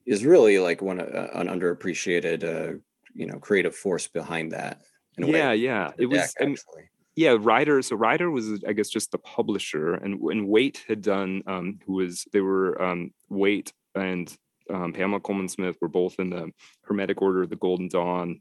[0.06, 2.78] is really like one uh, an underappreciated uh,
[3.14, 4.82] you know creative force behind that.
[5.18, 6.18] yeah, way, yeah, it was.
[6.18, 6.90] Deck, actually.
[7.16, 7.80] yeah, Rider.
[7.82, 11.94] So Rider was, I guess, just the publisher, and when Waite had done, um, who
[11.94, 14.34] was they were um, Waite and
[14.72, 16.50] um, Pamela Colman Smith were both in the
[16.82, 18.40] Hermetic Order of the Golden Dawn,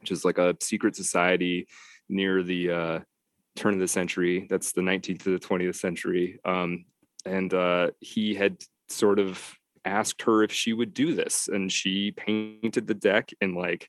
[0.00, 1.66] which is like a secret society
[2.08, 2.98] near the uh,
[3.56, 4.46] turn of the century.
[4.48, 6.40] That's the 19th to the 20th century.
[6.44, 6.84] Um,
[7.24, 8.56] and uh, he had
[8.88, 13.54] sort of asked her if she would do this, and she painted the deck in
[13.54, 13.88] like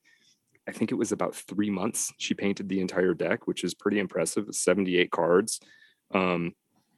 [0.67, 2.13] I think it was about three months.
[2.17, 4.45] She painted the entire deck, which is pretty impressive.
[4.51, 5.59] 78 cards.
[6.13, 6.53] Um,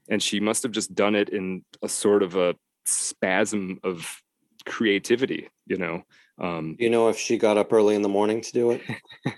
[0.09, 2.55] and she must have just done it in a sort of a
[2.85, 4.21] spasm of
[4.65, 6.03] creativity, you know.
[6.39, 8.81] Um, you know if she got up early in the morning to do it?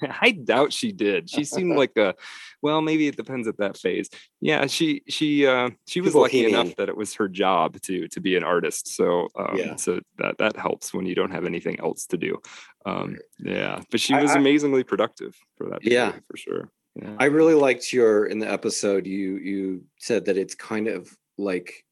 [0.21, 1.29] I doubt she did.
[1.29, 2.15] She seemed like a
[2.61, 4.09] well, maybe it depends at that phase.
[4.39, 8.21] Yeah, she she uh she was lucky enough that it was her job to to
[8.21, 8.87] be an artist.
[8.95, 9.75] So um yeah.
[9.75, 12.39] so that that helps when you don't have anything else to do.
[12.85, 16.71] Um yeah, but she was I, amazingly productive for that yeah, for sure.
[16.95, 17.15] Yeah.
[17.19, 21.83] I really liked your in the episode you you said that it's kind of like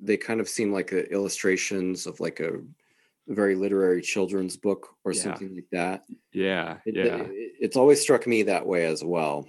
[0.00, 2.60] they kind of seem like illustrations of like a
[3.28, 5.22] very literary children's book or yeah.
[5.22, 6.02] something like that.
[6.32, 7.16] Yeah, it, yeah.
[7.16, 9.46] It, it's always struck me that way as well.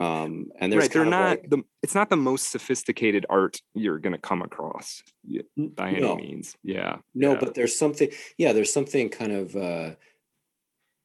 [0.00, 1.62] Um, and there's right, they're not like, the.
[1.82, 5.02] It's not the most sophisticated art you're going to come across
[5.56, 6.16] by any no.
[6.16, 6.56] means.
[6.62, 7.38] Yeah, no, yeah.
[7.40, 8.08] but there's something.
[8.36, 9.90] Yeah, there's something kind of uh,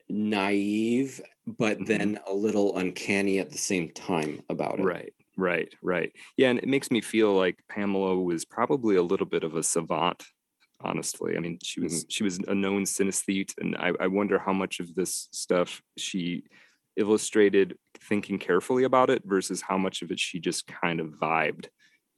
[0.10, 1.86] naive, but mm-hmm.
[1.86, 4.84] then a little uncanny at the same time about it.
[4.84, 5.14] Right.
[5.36, 6.12] Right, right.
[6.38, 9.64] Yeah, and it makes me feel like Pamela was probably a little bit of a
[9.64, 10.24] savant
[10.84, 11.36] honestly.
[11.36, 12.10] I mean, she was mm-hmm.
[12.10, 16.44] she was a known synesthete, and I, I wonder how much of this stuff she
[16.96, 21.68] illustrated thinking carefully about it versus how much of it she just kind of vibed.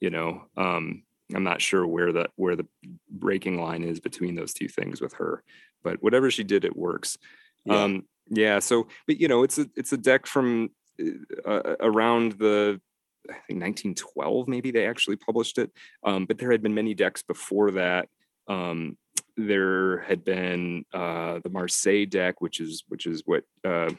[0.00, 1.04] You know, um,
[1.34, 2.66] I'm not sure where the where the
[3.10, 5.42] breaking line is between those two things with her,
[5.82, 7.16] but whatever she did, it works.
[7.64, 7.82] Yeah.
[7.82, 8.58] Um, yeah.
[8.58, 12.80] So, but you know, it's a it's a deck from uh, uh around the
[13.28, 15.72] I think 1912, maybe they actually published it.
[16.04, 18.08] Um, but there had been many decks before that
[18.48, 18.96] um,
[19.36, 23.90] there had been uh, the Marseille deck, which is which is what uh,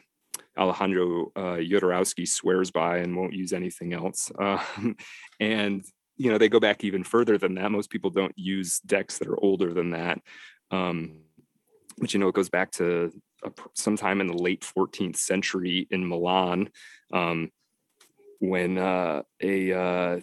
[0.57, 1.57] Alejandro uh,
[2.25, 4.31] swears by and won't use anything else.
[4.39, 4.95] Um,
[5.39, 5.83] and
[6.17, 7.71] you know they go back even further than that.
[7.71, 10.19] Most people don't use decks that are older than that.
[10.71, 11.19] Um,
[11.99, 13.11] but you know it goes back to
[13.43, 16.69] a, sometime in the late 14th century in Milan
[17.13, 17.51] um,
[18.39, 20.19] when uh, a uh,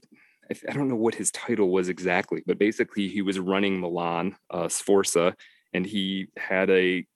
[0.50, 4.68] I don't know what his title was exactly, but basically he was running Milan uh,
[4.68, 5.34] Sforza,
[5.72, 7.06] and he had a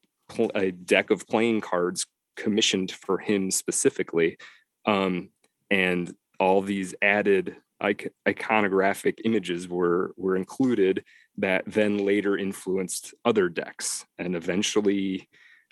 [0.54, 2.06] a deck of playing cards
[2.36, 4.38] commissioned for him specifically,
[4.86, 5.30] um,
[5.70, 11.04] and all these added iconographic images were were included
[11.38, 15.28] that then later influenced other decks, and eventually,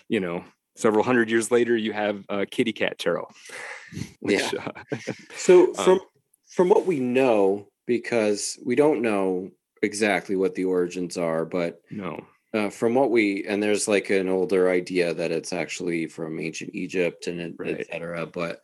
[0.07, 0.43] you know,
[0.75, 3.27] several hundred years later, you have uh, Kitty Cat Tarot.
[4.19, 4.67] Which, yeah.
[4.91, 4.97] Uh,
[5.35, 5.99] so from um,
[6.47, 9.51] from what we know, because we don't know
[9.81, 12.25] exactly what the origins are, but no.
[12.53, 16.73] Uh, from what we and there's like an older idea that it's actually from ancient
[16.73, 17.81] Egypt and right.
[17.81, 18.25] etc.
[18.25, 18.61] But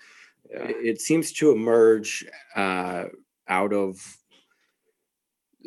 [0.50, 0.64] yeah.
[0.64, 3.06] it, it, seems to emerge uh,
[3.48, 4.18] out of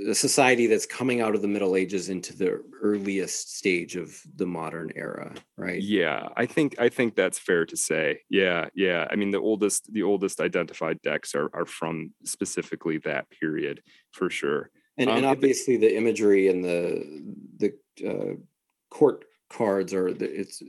[0.09, 4.47] a society that's coming out of the Middle Ages into the earliest stage of the
[4.47, 5.81] modern era, right?
[5.81, 8.21] Yeah, I think I think that's fair to say.
[8.29, 9.07] Yeah, yeah.
[9.11, 13.83] I mean, the oldest the oldest identified decks are are from specifically that period
[14.13, 14.71] for sure.
[14.99, 18.37] And, um, and obviously, the imagery and the the uh,
[18.91, 20.63] court cards are the, it's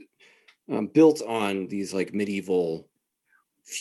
[0.70, 2.88] um, built on these like medieval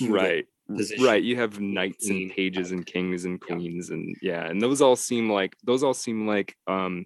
[0.10, 0.46] right
[0.76, 1.06] position.
[1.06, 1.24] Right.
[1.24, 5.32] You have knights and pages and kings and queens and yeah, and those all seem
[5.32, 7.06] like those all seem like um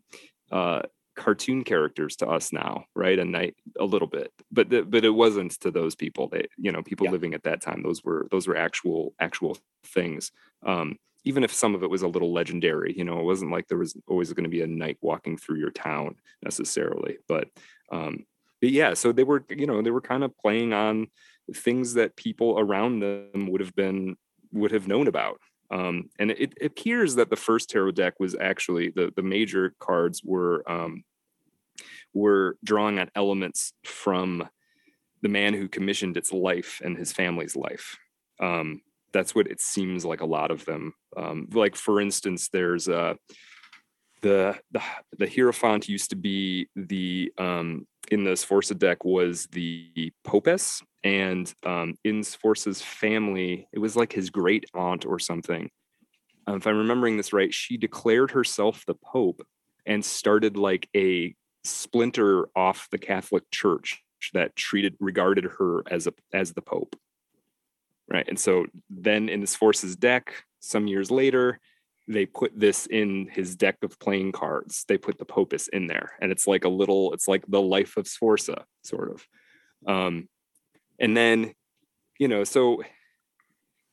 [0.52, 0.82] uh
[1.16, 3.20] cartoon characters to us now, right?
[3.20, 4.32] A knight a little bit.
[4.52, 6.28] But the, but it wasn't to those people.
[6.28, 7.12] They you know, people yeah.
[7.12, 7.84] living at that time.
[7.84, 10.32] Those were those were actual actual things.
[10.66, 13.68] Um even if some of it was a little legendary, you know, it wasn't like
[13.68, 17.18] there was always going to be a knight walking through your town necessarily.
[17.28, 17.50] But
[17.92, 18.26] um
[18.62, 21.08] but yeah, so they were, you know, they were kind of playing on
[21.56, 24.16] things that people around them would have been
[24.52, 25.40] would have known about.
[25.72, 30.22] Um, and it, appears that the first tarot deck was actually the the major cards
[30.24, 31.04] were um,
[32.14, 34.48] were drawing on elements from
[35.22, 37.98] the man who commissioned its life and his family's life.
[38.40, 38.82] Um,
[39.14, 40.94] that's what it seems like a lot of them.
[41.16, 43.14] Um, like for instance, there's uh,
[44.22, 44.82] the the
[45.18, 51.52] the Hierophant used to be the um, in the Sforza deck was the Popess, and
[51.66, 55.70] um, in Sforza's family, it was like his great aunt or something.
[56.48, 59.42] Um, if I'm remembering this right, she declared herself the Pope
[59.86, 64.02] and started like a splinter off the Catholic Church
[64.34, 66.96] that treated regarded her as a as the Pope.
[68.08, 71.60] Right, and so then in Sforza's deck, some years later,
[72.08, 74.84] they put this in his deck of playing cards.
[74.88, 77.98] They put the Popess in there, and it's like a little, it's like the life
[77.98, 79.28] of Sforza, sort of.
[79.88, 80.28] Um,
[81.02, 81.54] and then,
[82.20, 82.82] you know, so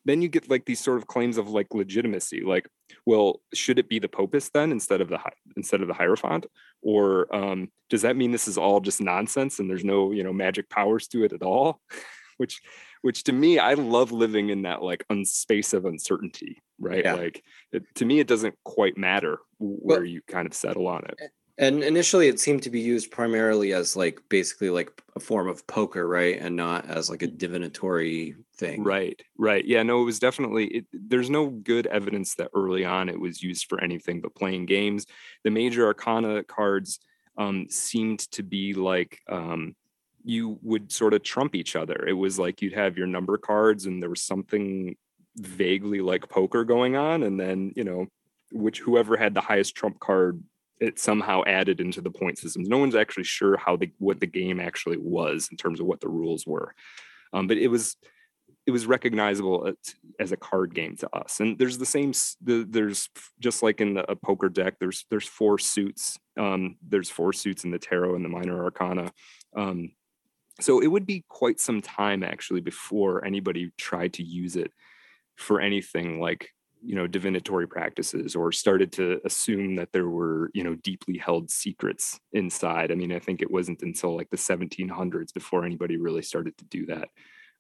[0.04, 2.66] then you get like these sort of claims of like legitimacy like
[3.04, 5.18] well should it be the popess then instead of the
[5.56, 6.46] instead of the hierophant?
[6.80, 10.32] Or um, does that mean this is all just nonsense and there's no you know
[10.32, 11.80] magic powers to it at all?
[12.36, 12.60] Which
[13.02, 17.04] which to me i love living in that like space of uncertainty right?
[17.04, 17.14] Yeah.
[17.14, 21.04] like it, to me it doesn't quite matter where well, you kind of settle on
[21.04, 21.18] it
[21.58, 25.66] and initially, it seemed to be used primarily as like basically like a form of
[25.66, 28.84] poker, right, and not as like a divinatory thing.
[28.84, 29.64] Right, right.
[29.64, 30.66] Yeah, no, it was definitely.
[30.66, 34.66] It, there's no good evidence that early on it was used for anything but playing
[34.66, 35.06] games.
[35.42, 37.00] The major arcana cards
[37.36, 39.74] um, seemed to be like um,
[40.24, 42.06] you would sort of trump each other.
[42.06, 44.96] It was like you'd have your number cards, and there was something
[45.36, 48.06] vaguely like poker going on, and then you know
[48.52, 50.40] which whoever had the highest trump card
[50.80, 52.68] it somehow added into the point systems.
[52.68, 56.00] No one's actually sure how the what the game actually was in terms of what
[56.00, 56.74] the rules were,
[57.32, 57.96] um, but it was
[58.66, 59.72] it was recognizable
[60.20, 61.40] as a card game to us.
[61.40, 62.12] And there's the same.
[62.42, 63.08] The, there's
[63.40, 64.74] just like in the, a poker deck.
[64.78, 66.18] There's there's four suits.
[66.38, 69.10] Um, there's four suits in the tarot and the minor arcana.
[69.56, 69.92] Um,
[70.60, 74.70] so it would be quite some time actually before anybody tried to use it
[75.36, 76.50] for anything like
[76.82, 81.50] you know divinatory practices or started to assume that there were you know deeply held
[81.50, 82.90] secrets inside.
[82.92, 86.64] I mean i think it wasn't until like the 1700s before anybody really started to
[86.64, 87.08] do that.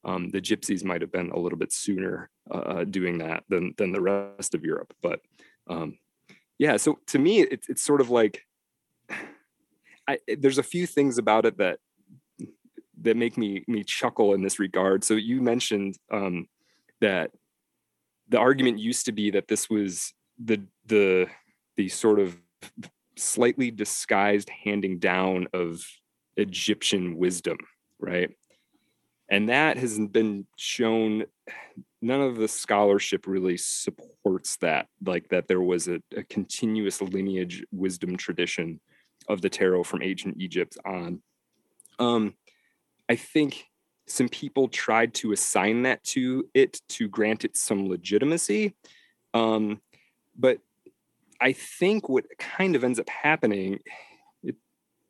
[0.04, 3.74] Um, the gypsies might have been a little bit sooner uh, uh doing that than
[3.76, 5.20] than the rest of europe but
[5.68, 5.98] um,
[6.56, 8.46] yeah so to me it, it's sort of like
[10.08, 11.78] I, there's a few things about it that
[13.02, 15.04] that make me me chuckle in this regard.
[15.04, 16.48] So you mentioned um,
[17.00, 17.30] that
[18.28, 21.26] the argument used to be that this was the the
[21.76, 22.36] the sort of
[23.16, 25.84] slightly disguised handing down of
[26.36, 27.58] Egyptian wisdom,
[27.98, 28.30] right?
[29.30, 31.24] And that has been shown.
[32.00, 37.64] None of the scholarship really supports that, like that there was a, a continuous lineage
[37.72, 38.80] wisdom tradition
[39.28, 41.20] of the tarot from ancient Egypt on.
[41.98, 42.34] Um,
[43.08, 43.64] I think
[44.10, 48.74] some people tried to assign that to it to grant it some legitimacy.
[49.34, 49.80] Um,
[50.36, 50.58] but
[51.40, 53.80] I think what kind of ends up happening,
[54.42, 54.56] it,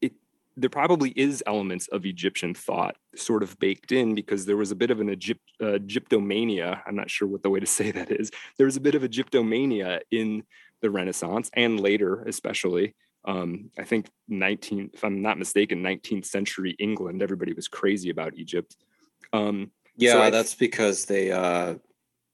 [0.01, 0.13] it,
[0.57, 4.77] there probably is elements of Egyptian thought sort of baked in because there was a
[4.77, 6.83] bit of an Egypt, uh, Egyptomania.
[6.87, 8.31] I'm not sure what the way to say that is.
[8.57, 10.45] There was a bit of Egyptomania in
[10.81, 12.95] the Renaissance and later, especially
[13.25, 18.35] um, I think 19, if I'm not mistaken, 19th century England, everybody was crazy about
[18.37, 18.77] Egypt.
[19.33, 21.75] Um, yeah, so that's because they, uh,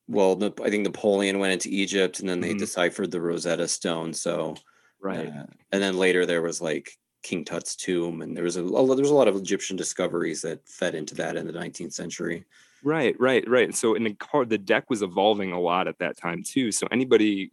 [0.06, 2.58] well, I think Napoleon went into Egypt and then they mm-hmm.
[2.58, 4.12] deciphered the Rosetta Stone.
[4.12, 4.54] So,
[5.00, 5.28] right.
[5.28, 6.90] Uh, and then later there was like
[7.22, 10.68] King Tut's tomb, and there was a, a there's a lot of Egyptian discoveries that
[10.68, 12.44] fed into that in the 19th century.
[12.84, 13.74] Right, right, right.
[13.74, 16.70] So in the car, the deck was evolving a lot at that time too.
[16.70, 17.50] So anybody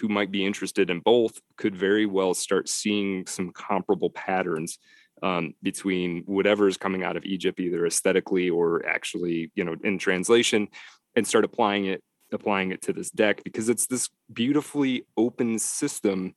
[0.00, 4.78] who might be interested in both could very well start seeing some comparable patterns
[5.22, 9.98] um, between whatever is coming out of Egypt, either aesthetically or actually, you know, in
[9.98, 10.68] translation,
[11.16, 12.02] and start applying it
[12.32, 16.34] applying it to this deck because it's this beautifully open system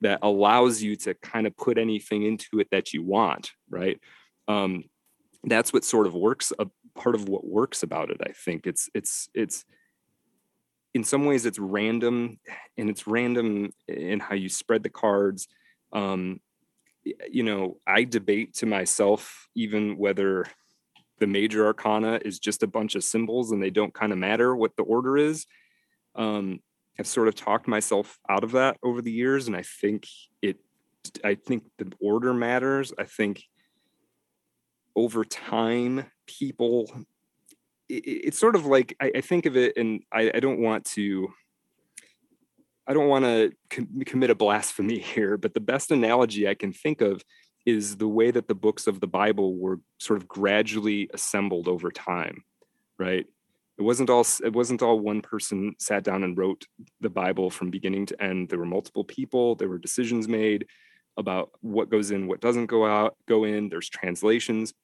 [0.00, 4.00] that allows you to kind of put anything into it that you want, right?
[4.48, 4.84] Um,
[5.44, 8.20] that's what sort of works a part of what works about it.
[8.22, 9.64] I think it's it's it's
[10.94, 12.38] in some ways it's random
[12.78, 15.48] and it's random in how you spread the cards
[15.92, 16.40] um,
[17.30, 20.46] you know, I debate to myself even whether
[21.20, 24.56] the major arcana is just a bunch of symbols and they don't kind of matter
[24.56, 25.46] what the order is.
[26.14, 26.60] Um,
[26.98, 30.06] I've sort of talked myself out of that over the years, and I think
[30.42, 30.58] it.
[31.22, 32.92] I think the order matters.
[32.98, 33.42] I think
[34.94, 36.90] over time, people.
[37.88, 40.84] It, it's sort of like I, I, think of it, and I, I don't want
[40.92, 41.28] to
[42.86, 46.72] I don't want to com- commit a blasphemy here, but the best analogy I can
[46.72, 47.22] think of
[47.66, 51.90] is the way that the books of the Bible were sort of gradually assembled over
[51.90, 52.44] time,
[52.98, 53.26] right?
[53.78, 56.66] It wasn't all it wasn't all one person sat down and wrote
[57.00, 58.48] the Bible from beginning to end.
[58.48, 60.66] There were multiple people, there were decisions made
[61.16, 64.74] about what goes in, what doesn't go out, go in, there's translations.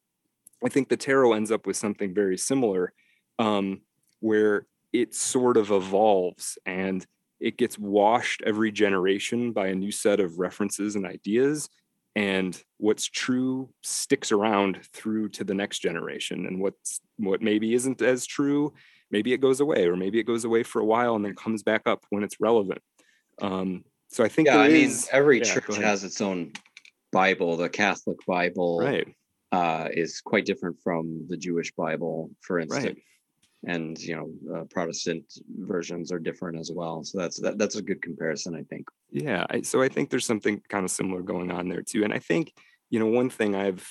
[0.65, 2.93] I think the tarot ends up with something very similar,
[3.39, 3.83] um,
[4.21, 7.07] where it sort of evolves and
[7.41, 11.69] it gets washed every generation by a new set of references and ideas
[12.17, 18.03] and what's true sticks around through to the next generation and what's what maybe isn't
[18.03, 18.73] as true
[19.11, 21.63] maybe it goes away or maybe it goes away for a while and then comes
[21.63, 22.81] back up when it's relevant.
[23.41, 26.53] Um, so i think yeah i is, mean every yeah, church has its own
[27.13, 27.57] bible.
[27.57, 29.09] The catholic bible right.
[29.53, 32.85] uh, is quite different from the jewish bible for instance.
[32.85, 32.97] right
[33.67, 35.25] and you know uh, Protestant
[35.59, 37.05] versions are different as well.
[37.05, 38.89] So that's that, that's a good comparison, I think.
[39.11, 42.13] Yeah, I, so I think there's something kind of similar going on there too, and
[42.13, 42.55] I think
[42.89, 43.87] you know one thing I've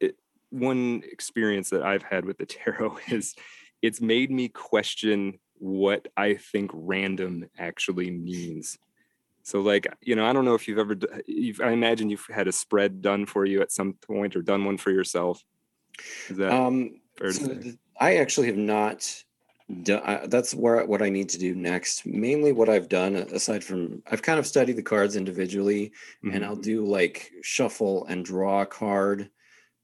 [0.00, 0.16] it,
[0.50, 3.34] one experience that I've had with the tarot is
[3.82, 8.78] it's made me question what I think random actually means.
[9.42, 10.94] So, like, you know, I don't know if you've ever,
[11.26, 14.64] you've, I imagine you've had a spread done for you at some point or done
[14.64, 15.42] one for yourself.
[16.28, 17.78] Is that um, fair so to say?
[18.00, 19.24] I actually have not
[19.82, 22.06] done, that's where what I need to do next.
[22.06, 25.92] Mainly what I've done, aside from, I've kind of studied the cards individually
[26.24, 26.34] mm-hmm.
[26.34, 26.62] and I'll mm-hmm.
[26.62, 29.30] do like shuffle and draw a card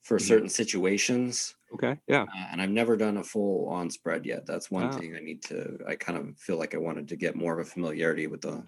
[0.02, 0.26] for mm-hmm.
[0.26, 1.54] certain situations.
[1.74, 1.98] Okay.
[2.06, 2.22] Yeah.
[2.22, 4.46] Uh, and I've never done a full on spread yet.
[4.46, 4.92] That's one wow.
[4.92, 5.78] thing I need to.
[5.88, 8.66] I kind of feel like I wanted to get more of a familiarity with the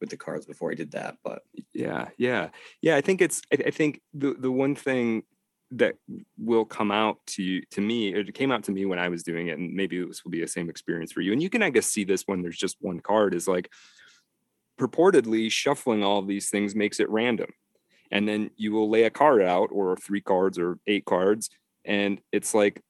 [0.00, 1.16] with the cards before I did that.
[1.24, 1.42] But
[1.72, 2.50] yeah, yeah,
[2.80, 2.96] yeah.
[2.96, 3.42] I think it's.
[3.52, 5.24] I, I think the the one thing
[5.76, 5.94] that
[6.38, 9.22] will come out to you to me it came out to me when i was
[9.22, 11.32] doing it and maybe this will be the same experience for you.
[11.32, 13.70] And you can i guess see this when there's just one card is like
[14.78, 17.50] purportedly shuffling all these things makes it random.
[18.10, 21.50] And then you will lay a card out or three cards or eight cards
[21.84, 22.80] and it's like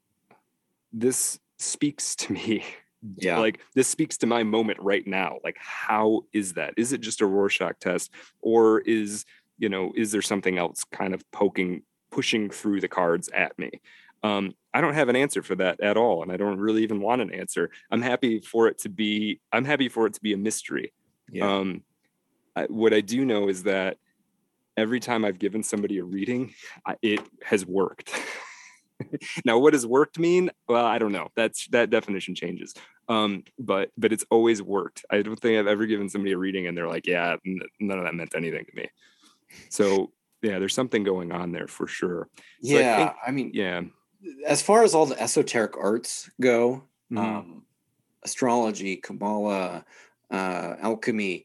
[0.92, 2.64] this speaks to me.
[3.18, 3.38] Yeah.
[3.38, 5.36] Like this speaks to my moment right now.
[5.44, 6.72] Like how is that?
[6.78, 9.26] Is it just a rorschach test or is
[9.58, 11.82] you know is there something else kind of poking
[12.14, 13.70] pushing through the cards at me.
[14.22, 17.00] Um, i don't have an answer for that at all and i don't really even
[17.00, 17.70] want an answer.
[17.90, 20.92] I'm happy for it to be i'm happy for it to be a mystery.
[21.30, 21.50] Yeah.
[21.50, 21.82] um,
[22.56, 23.98] I, what i do know is that
[24.76, 26.54] every time i've given somebody a reading
[26.86, 28.10] I, it has worked.
[29.44, 30.50] Now what does worked mean?
[30.68, 31.28] Well i don't know.
[31.36, 32.72] That's that definition changes.
[33.08, 35.04] Um but but it's always worked.
[35.10, 37.36] I don't think i've ever given somebody a reading and they're like yeah
[37.80, 38.86] none of that meant anything to me.
[39.68, 40.12] So
[40.44, 42.28] yeah there's something going on there for sure
[42.62, 43.80] so yeah I, think, I, mean yeah
[44.46, 47.18] as far as all the esoteric arts go mm-hmm.
[47.18, 47.62] um
[48.22, 49.84] astrology kabbalah
[50.30, 51.44] uh alchemy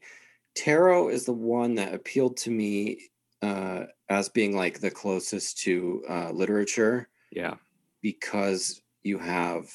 [0.54, 2.98] tarot is the one that appealed to me
[3.42, 7.54] uh as being like the closest to uh literature yeah.
[8.02, 9.70] Because you have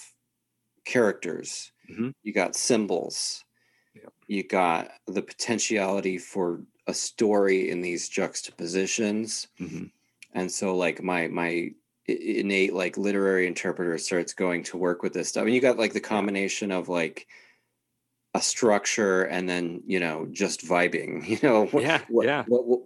[0.85, 2.09] characters, mm-hmm.
[2.23, 3.43] you got symbols,
[3.95, 4.09] yeah.
[4.27, 9.47] you got the potentiality for a story in these juxtapositions.
[9.59, 9.85] Mm-hmm.
[10.33, 11.71] And so like my my
[12.07, 15.41] innate like literary interpreter starts going to work with this stuff.
[15.41, 17.27] I mean, you got like the combination of like
[18.35, 22.81] a structure and then you know just vibing you know yeah what, yeah what, what,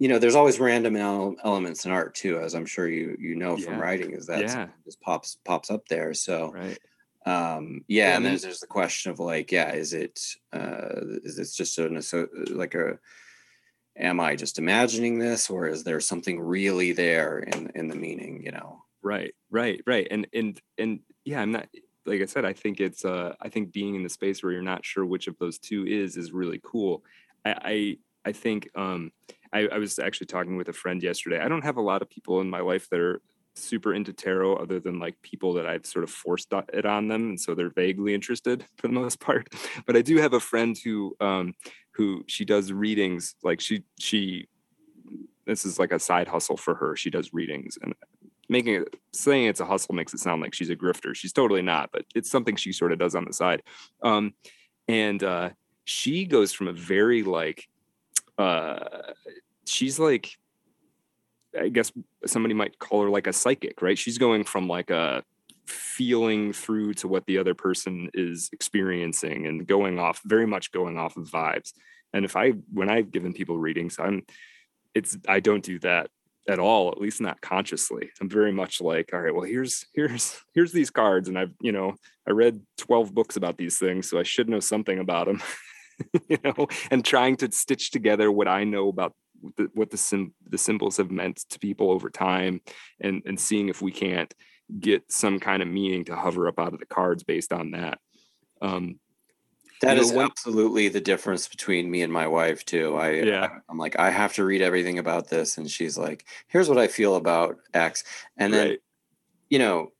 [0.00, 3.56] you know there's always random elements in art too as i'm sure you you know
[3.56, 3.80] from yeah.
[3.80, 4.66] writing is that yeah.
[4.84, 6.80] just pops pops up there so right
[7.26, 10.20] um yeah, yeah and then there's the question of like yeah is it
[10.52, 12.98] uh is this just an so like a
[13.98, 18.42] am i just imagining this or is there something really there in in the meaning
[18.42, 21.66] you know right right right and and and yeah i'm not
[22.06, 24.62] like I said, I think it's uh I think being in the space where you're
[24.62, 27.04] not sure which of those two is is really cool.
[27.44, 27.54] I
[28.24, 29.12] I, I think um
[29.52, 31.40] I, I was actually talking with a friend yesterday.
[31.40, 33.20] I don't have a lot of people in my life that are
[33.56, 37.30] super into tarot other than like people that I've sort of forced it on them
[37.30, 39.52] and so they're vaguely interested for the most part
[39.86, 41.54] but I do have a friend who um
[41.92, 44.48] who she does readings like she she
[45.46, 47.94] this is like a side hustle for her she does readings and
[48.50, 51.14] making it saying it's a hustle makes it sound like she's a grifter.
[51.14, 53.62] She's totally not, but it's something she sort of does on the side.
[54.02, 54.34] Um,
[54.88, 55.50] and uh,
[55.84, 57.68] she goes from a very like,
[58.36, 58.80] uh,
[59.66, 60.36] she's like,
[61.58, 61.92] I guess
[62.26, 63.98] somebody might call her like a psychic, right?
[63.98, 65.22] She's going from like a
[65.66, 70.98] feeling through to what the other person is experiencing and going off very much going
[70.98, 71.72] off of vibes.
[72.12, 74.24] And if I when I've given people readings, I'm
[74.94, 76.10] it's I don't do that
[76.48, 80.40] at all at least not consciously i'm very much like all right well here's here's
[80.54, 81.94] here's these cards and i've you know
[82.26, 85.42] i read 12 books about these things so i should know something about them
[86.28, 89.14] you know and trying to stitch together what i know about
[89.56, 92.60] the, what the sim, the symbols have meant to people over time
[93.00, 94.34] and and seeing if we can't
[94.78, 97.98] get some kind of meaning to hover up out of the cards based on that
[98.62, 99.00] um
[99.80, 102.96] that is know, absolutely the difference between me and my wife too.
[102.96, 103.48] I yeah.
[103.68, 106.76] I, am like I have to read everything about this, and she's like, "Here's what
[106.76, 108.04] I feel about X,"
[108.36, 108.78] and then, right.
[109.48, 109.92] you know,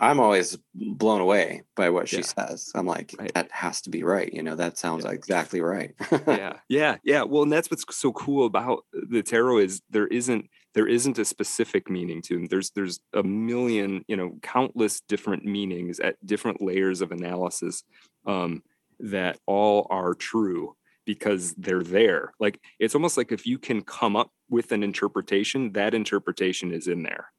[0.00, 2.22] I'm always blown away by what she yeah.
[2.22, 2.70] says.
[2.74, 3.32] I'm like, right.
[3.34, 4.32] that has to be right.
[4.32, 5.12] You know, that sounds yeah.
[5.12, 5.94] exactly right.
[6.26, 7.22] yeah, yeah, yeah.
[7.22, 11.24] Well, and that's what's so cool about the tarot is there isn't there isn't a
[11.24, 12.46] specific meaning to them.
[12.46, 17.82] There's there's a million, you know, countless different meanings at different layers of analysis.
[18.26, 18.62] Um,
[19.00, 22.32] that all are true because they're there.
[22.38, 26.88] Like it's almost like if you can come up with an interpretation, that interpretation is
[26.88, 27.32] in there.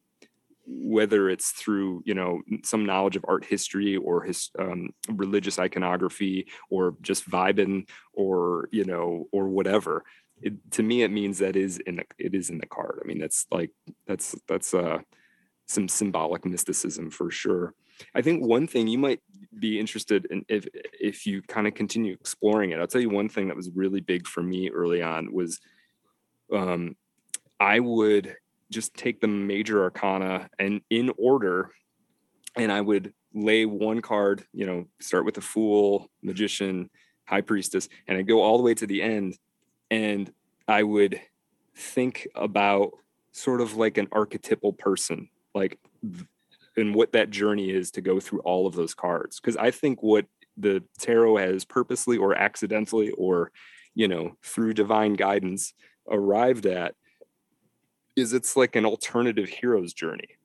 [0.71, 6.47] Whether it's through you know some knowledge of art history or his um, religious iconography
[6.69, 10.03] or just vibing or you know or whatever
[10.41, 12.99] it, to me it means that is in the it is in the card.
[13.03, 13.71] I mean that's like
[14.07, 14.99] that's that's uh
[15.67, 17.73] some symbolic mysticism for sure.
[18.15, 19.19] I think one thing you might
[19.57, 20.67] be interested in if
[20.99, 23.99] if you kind of continue exploring it i'll tell you one thing that was really
[23.99, 25.59] big for me early on was
[26.53, 26.95] um
[27.59, 28.35] i would
[28.71, 31.71] just take the major arcana and in order
[32.55, 36.89] and i would lay one card you know start with the fool magician
[37.25, 39.37] high priestess and i go all the way to the end
[39.91, 40.31] and
[40.67, 41.19] i would
[41.75, 42.91] think about
[43.31, 45.77] sort of like an archetypal person like
[46.77, 49.39] and what that journey is to go through all of those cards.
[49.39, 50.25] Because i think what
[50.57, 53.51] the tarot has purposely or accidentally or
[53.95, 55.73] you know through divine guidance
[56.09, 56.95] arrived at
[58.19, 60.37] is it's like an alternative hero's journey.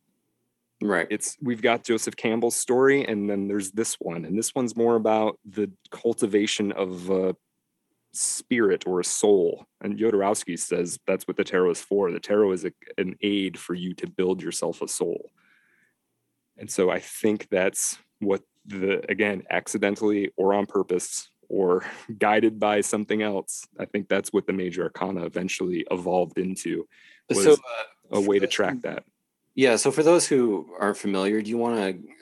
[0.83, 1.07] Right.
[1.11, 4.97] It's we've got Joseph Campbell's story, and then there's this one, and this one's more
[4.97, 7.37] about the cultivation of a
[8.13, 9.67] spirit or a soul.
[9.81, 12.11] And Jodorowsky says that's what the tarot is for.
[12.11, 15.31] The tarot is a, an aid for you to build yourself a soul.
[16.57, 21.85] And so I think that's what the again accidentally or on purpose or
[22.19, 23.67] guided by something else.
[23.79, 26.87] I think that's what the major arcana eventually evolved into
[27.29, 27.57] was so, uh,
[28.13, 29.05] a way to track that.
[29.55, 29.77] Yeah.
[29.77, 31.77] So for those who aren't familiar, do you want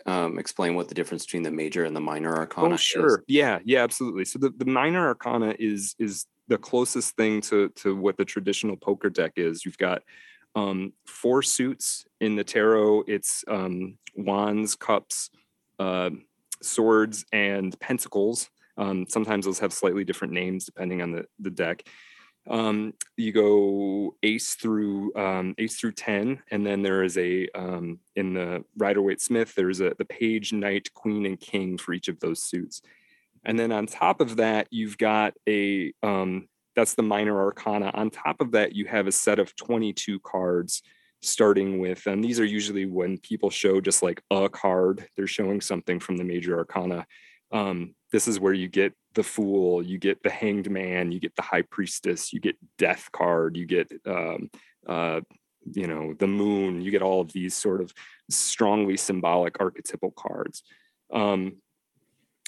[0.07, 2.75] to um, explain what the difference between the major and the minor arcana?
[2.75, 3.19] Oh, sure.
[3.19, 3.25] Is?
[3.27, 3.59] Yeah.
[3.65, 3.83] Yeah.
[3.83, 4.27] Absolutely.
[4.27, 8.77] So the, the minor arcana is is the closest thing to to what the traditional
[8.77, 9.65] poker deck is.
[9.65, 10.03] You've got
[10.55, 13.05] um, four suits in the tarot.
[13.07, 15.31] It's um, wands, cups,
[15.79, 16.11] uh,
[16.61, 18.51] swords, and pentacles.
[18.77, 21.85] Um, sometimes those have slightly different names depending on the the deck.
[22.49, 28.01] Um, you go ace through um, ace through 10 and then there is a um,
[28.17, 32.09] in the rider waite smith there's a the page knight queen and king for each
[32.09, 32.83] of those suits.
[33.45, 37.93] And then on top of that you've got a um, that's the minor arcana.
[37.95, 40.83] On top of that you have a set of 22 cards
[41.21, 45.61] starting with and these are usually when people show just like a card they're showing
[45.61, 47.07] something from the major arcana.
[47.53, 51.35] Um, this is where you get the fool you get the hanged man you get
[51.35, 54.51] the high priestess you get death card you get um,
[54.87, 55.21] uh,
[55.71, 57.93] you know the moon you get all of these sort of
[58.31, 60.63] strongly symbolic archetypal cards.
[61.13, 61.57] Um,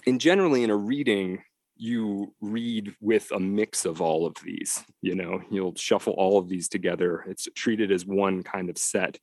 [0.07, 1.43] and generally in a reading
[1.77, 6.49] you read with a mix of all of these you know you'll shuffle all of
[6.49, 7.25] these together.
[7.29, 9.19] It's treated as one kind of set.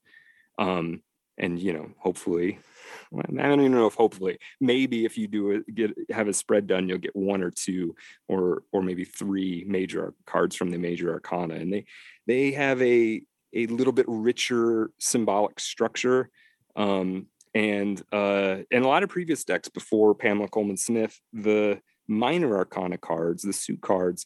[0.60, 1.02] Um,
[1.38, 2.60] and you know hopefully
[3.18, 6.68] I don't even know if hopefully maybe if you do it, get have a spread
[6.68, 7.96] done, you'll get one or two
[8.28, 11.86] or or maybe three major cards from the major arcana, and they
[12.28, 13.22] they have a
[13.54, 16.30] a little bit richer symbolic structure.
[16.76, 22.56] Um, and uh, in a lot of previous decks before Pamela Colman Smith, the minor
[22.56, 24.26] arcana cards, the suit cards,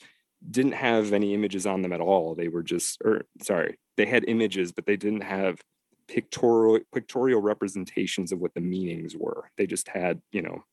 [0.49, 2.35] didn't have any images on them at all.
[2.35, 5.59] They were just, or sorry, they had images, but they didn't have
[6.07, 9.49] pictorial pictorial representations of what the meanings were.
[9.57, 10.63] They just had, you know,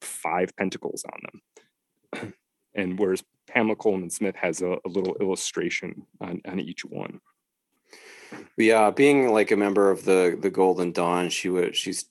[0.00, 2.34] five pentacles on them.
[2.74, 7.20] and whereas Pamela Colman Smith has a, a little illustration on, on each one.
[8.56, 12.06] Yeah, being like a member of the the Golden Dawn, she would she's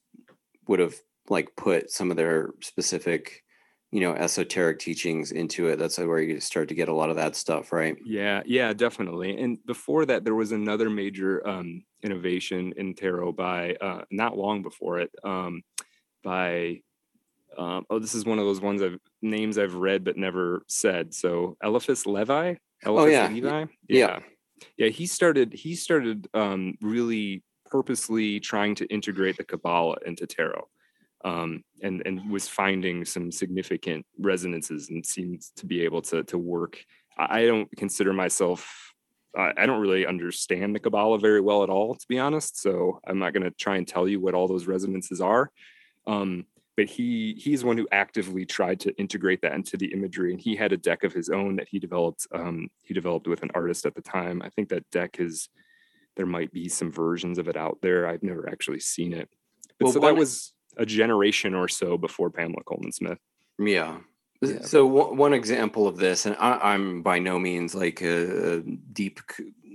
[0.67, 0.95] would have
[1.29, 3.43] like put some of their specific
[3.91, 7.15] you know esoteric teachings into it that's where you start to get a lot of
[7.15, 12.73] that stuff right yeah yeah definitely and before that there was another major um, innovation
[12.77, 15.61] in tarot by uh, not long before it um,
[16.23, 16.81] by
[17.57, 21.13] um, oh this is one of those ones i've names i've read but never said
[21.13, 22.55] so eliphas levi
[22.85, 23.65] eliphas oh yeah levi yeah.
[23.87, 24.19] yeah
[24.77, 30.67] yeah he started he started um, really purposely trying to integrate the kabbalah into tarot
[31.23, 36.37] um, and and was finding some significant resonances and seems to be able to to
[36.37, 36.83] work.
[37.17, 38.92] I don't consider myself.
[39.35, 42.61] I don't really understand the Kabbalah very well at all, to be honest.
[42.61, 45.51] So I'm not going to try and tell you what all those resonances are.
[46.05, 46.45] Um,
[46.75, 50.55] but he he's one who actively tried to integrate that into the imagery, and he
[50.55, 52.27] had a deck of his own that he developed.
[52.33, 54.41] Um, he developed with an artist at the time.
[54.41, 55.49] I think that deck is
[56.15, 58.07] there might be some versions of it out there.
[58.07, 59.29] I've never actually seen it.
[59.79, 63.19] But well, so that was a generation or so before Pamela Colman Smith.
[63.59, 63.97] Yeah.
[64.43, 64.61] Yeah.
[64.61, 69.19] So one example of this, and I, am by no means like a, a deep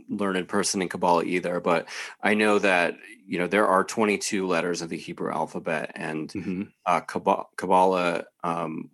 [0.09, 1.89] learned person in Kabbalah either, but
[2.23, 2.97] I know that
[3.27, 6.63] you know there are 22 letters of the Hebrew alphabet, and mm-hmm.
[6.87, 8.91] uh, Kabbalah, um,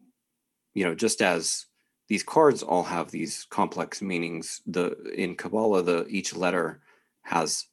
[0.74, 1.66] you know, just as
[2.08, 6.80] these cards all have these complex meanings, the in Kabbalah, the each letter
[7.22, 7.66] has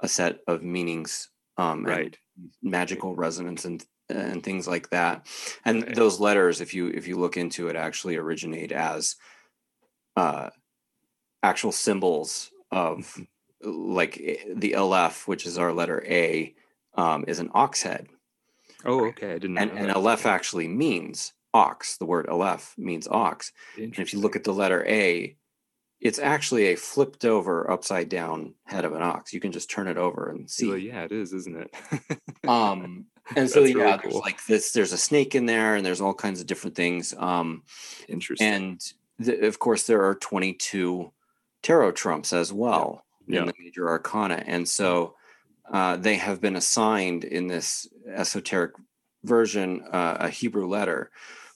[0.00, 2.16] a set of meanings um, right.
[2.62, 5.26] magical resonance and and things like that.
[5.64, 5.94] And right.
[5.94, 9.16] those letters, if you if you look into it, actually originate as
[10.16, 10.50] uh,
[11.42, 13.22] actual symbols of mm-hmm.
[13.70, 16.54] like eh, the Aleph, which is our letter A,
[16.94, 18.08] um, is an ox head.
[18.84, 19.30] Oh, okay.
[19.30, 19.62] I didn't know.
[19.62, 21.96] And, and Aleph actually means ox.
[21.96, 23.52] The word Aleph means ox.
[23.76, 25.36] And if you look at the letter A,
[26.00, 29.32] it's actually a flipped over upside down head of an ox.
[29.32, 30.68] You can just turn it over and see.
[30.68, 32.18] Well, yeah, it is, isn't it?
[32.48, 33.06] um,
[33.36, 34.10] and so yeah, really cool.
[34.10, 34.72] there's like this.
[34.72, 37.14] There's a snake in there, and there's all kinds of different things.
[37.16, 37.62] Um,
[38.08, 38.46] Interesting.
[38.46, 41.12] And the, of course, there are 22
[41.62, 43.40] tarot trumps as well yeah.
[43.40, 43.52] in yeah.
[43.52, 45.14] the major arcana, and so
[45.72, 48.72] uh, they have been assigned in this esoteric
[49.24, 51.10] version uh, a Hebrew letter.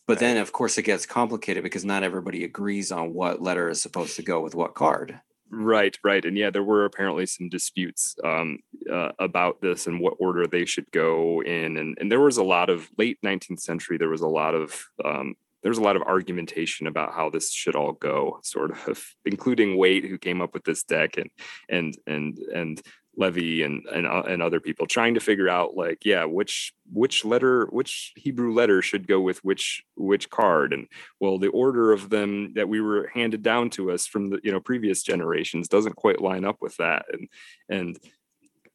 [0.07, 3.83] But then, of course, it gets complicated because not everybody agrees on what letter is
[3.83, 5.21] supposed to go with what card.
[5.51, 8.59] Right, right, and yeah, there were apparently some disputes um,
[8.93, 12.43] uh, about this and what order they should go in, and and there was a
[12.43, 13.97] lot of late 19th century.
[13.97, 17.51] There was a lot of um, there was a lot of argumentation about how this
[17.51, 21.31] should all go, sort of, including Waite, who came up with this deck, and
[21.69, 22.83] and and and
[23.19, 27.25] Levi and and uh, and other people trying to figure out like yeah which which
[27.25, 30.73] letter which Hebrew letter should go with which which card?
[30.73, 30.87] And
[31.21, 34.53] well the order of them that we were handed down to us from the you
[34.53, 37.07] know previous generations doesn't quite line up with that.
[37.13, 37.29] And
[37.69, 37.99] and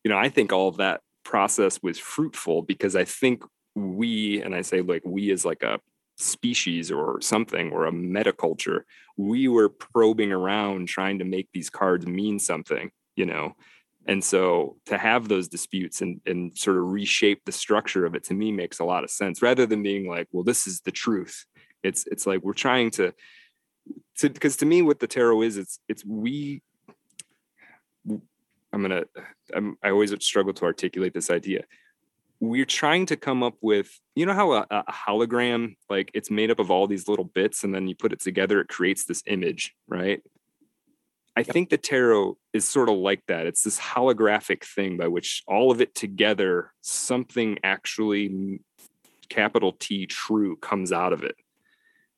[0.03, 3.43] you know I think all of that process was fruitful because I think
[3.75, 5.79] we and I say like we as like a
[6.17, 8.81] species or something or a metaculture
[9.17, 13.55] we were probing around trying to make these cards mean something you know
[14.05, 18.23] and so to have those disputes and, and sort of reshape the structure of it
[18.25, 19.41] to me makes a lot of sense.
[19.41, 21.45] Rather than being like well this is the truth
[21.83, 23.13] it's it's like we're trying to
[24.17, 26.61] to because to me what the tarot is it's it's we
[28.09, 29.03] i'm gonna
[29.53, 31.63] I'm, i always struggle to articulate this idea.
[32.39, 36.51] We're trying to come up with you know how a, a, hologram like it's made
[36.51, 39.23] up of all these little bits and then you put it together it creates this
[39.27, 40.21] image right
[41.35, 43.47] I think the tarot is sort of like that.
[43.47, 48.59] It's this holographic thing by which all of it together, something actually
[49.29, 51.35] capital T true comes out of it.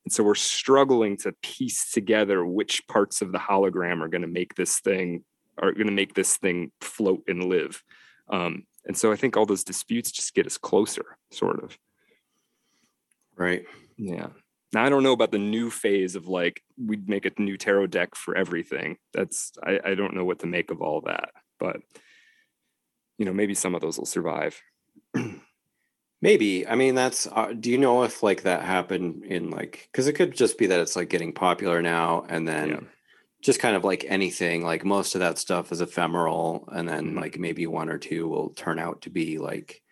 [0.03, 4.27] And so we're struggling to piece together which parts of the hologram are going to
[4.27, 5.23] make this thing
[5.57, 7.81] are going to make this thing float and live.
[8.29, 11.77] Um, and so I think all those disputes just get us closer, sort of.
[13.35, 13.65] Right.
[13.97, 14.27] Yeah.
[14.75, 17.87] Now I don't know about the new phase of like we'd make a new tarot
[17.87, 18.97] deck for everything.
[19.13, 21.29] That's I, I don't know what to make of all that,
[21.61, 21.77] but
[23.17, 24.61] you know maybe some of those will survive.
[26.21, 26.67] maybe.
[26.67, 27.25] I mean, that's.
[27.25, 30.67] Uh, do you know if like that happened in like because it could just be
[30.67, 32.69] that it's like getting popular now, and then.
[32.69, 32.79] Yeah.
[33.41, 37.19] Just kind of like anything, like most of that stuff is ephemeral, and then mm-hmm.
[37.19, 39.83] like maybe one or two will turn out to be like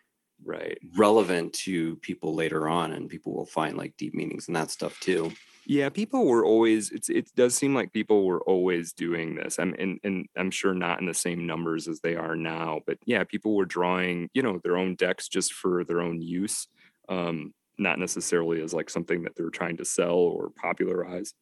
[0.46, 4.72] right relevant to people later on and people will find like deep meanings and that
[4.72, 5.32] stuff too
[5.66, 9.74] yeah people were always it's it does seem like people were always doing this i'm
[9.80, 13.24] and, and i'm sure not in the same numbers as they are now but yeah
[13.24, 16.68] people were drawing you know their own decks just for their own use
[17.10, 21.34] um not necessarily as like something that they're trying to sell or popularize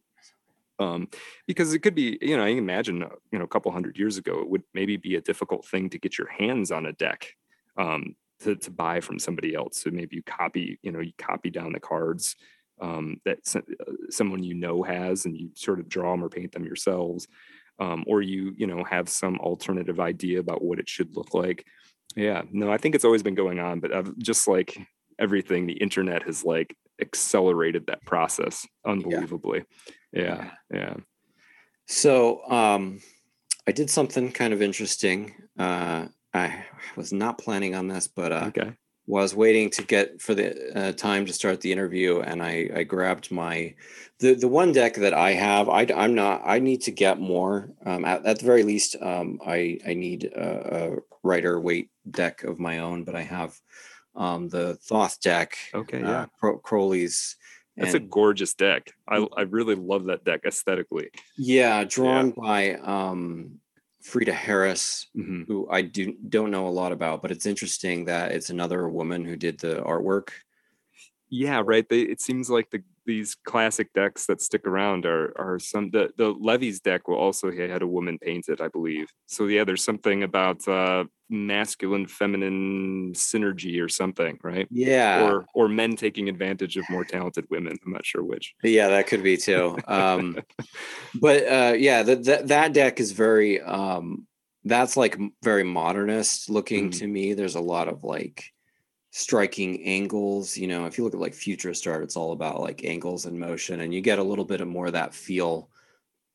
[0.81, 1.09] um,
[1.45, 4.17] because it could be, you know, I imagine, uh, you know, a couple hundred years
[4.17, 7.27] ago, it would maybe be a difficult thing to get your hands on a deck.
[7.77, 9.81] Um, to, to buy from somebody else.
[9.81, 12.35] So maybe you copy, you know, you copy down the cards
[12.81, 13.61] um, that uh,
[14.09, 17.27] someone you know has, and you sort of draw them or paint them yourselves,
[17.79, 21.65] um, or you, you know, have some alternative idea about what it should look like.
[22.15, 24.77] Yeah, no, I think it's always been going on, but I've, just like
[25.19, 29.63] everything, the internet has like accelerated that process unbelievably.
[30.11, 30.79] Yeah, yeah.
[30.79, 30.93] yeah.
[31.87, 32.99] So um,
[33.67, 35.33] I did something kind of interesting.
[35.57, 38.73] Uh, I was not planning on this, but uh, okay.
[39.05, 42.83] was waiting to get for the uh, time to start the interview, and I, I
[42.83, 43.75] grabbed my
[44.19, 45.67] the the one deck that I have.
[45.67, 46.41] I I'm not.
[46.45, 47.69] I need to get more.
[47.85, 52.43] Um, at, at the very least, um, I I need a, a Rider Waite deck
[52.43, 53.59] of my own, but I have
[54.15, 55.57] um, the Thoth deck.
[55.73, 57.35] Okay, uh, yeah, Cro- Crowley's.
[57.77, 58.91] That's and, a gorgeous deck.
[59.07, 61.09] I I really love that deck aesthetically.
[61.37, 62.33] Yeah, drawn yeah.
[62.35, 63.59] by um
[64.01, 65.43] Frieda Harris, mm-hmm.
[65.47, 69.23] who I do don't know a lot about, but it's interesting that it's another woman
[69.25, 70.29] who did the artwork.
[71.29, 71.87] Yeah, right.
[71.87, 76.11] They, it seems like the these classic decks that stick around are are some the
[76.17, 79.07] the Levi's deck will also had a woman painted, I believe.
[79.27, 84.67] So yeah, there's something about uh masculine feminine synergy or something, right?
[84.69, 85.23] Yeah.
[85.25, 87.77] Or or men taking advantage of more talented women.
[87.85, 88.53] I'm not sure which.
[88.63, 89.77] Yeah, that could be too.
[89.87, 90.37] Um
[91.21, 94.27] but uh yeah, that that deck is very um
[94.63, 96.99] that's like very modernist looking Mhm.
[96.99, 97.33] to me.
[97.33, 98.45] There's a lot of like
[99.11, 100.57] striking angles.
[100.57, 103.39] You know, if you look at like Futurist art, it's all about like angles and
[103.39, 105.69] motion, and you get a little bit of more of that feel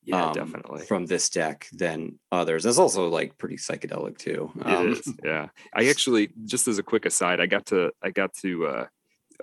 [0.04, 0.84] Yeah, um, definitely.
[0.86, 2.64] from this deck than others.
[2.64, 4.52] It's also like pretty psychedelic too.
[4.62, 5.48] Um, is, yeah.
[5.74, 8.86] I actually, just as a quick aside, I got to, I got to, uh,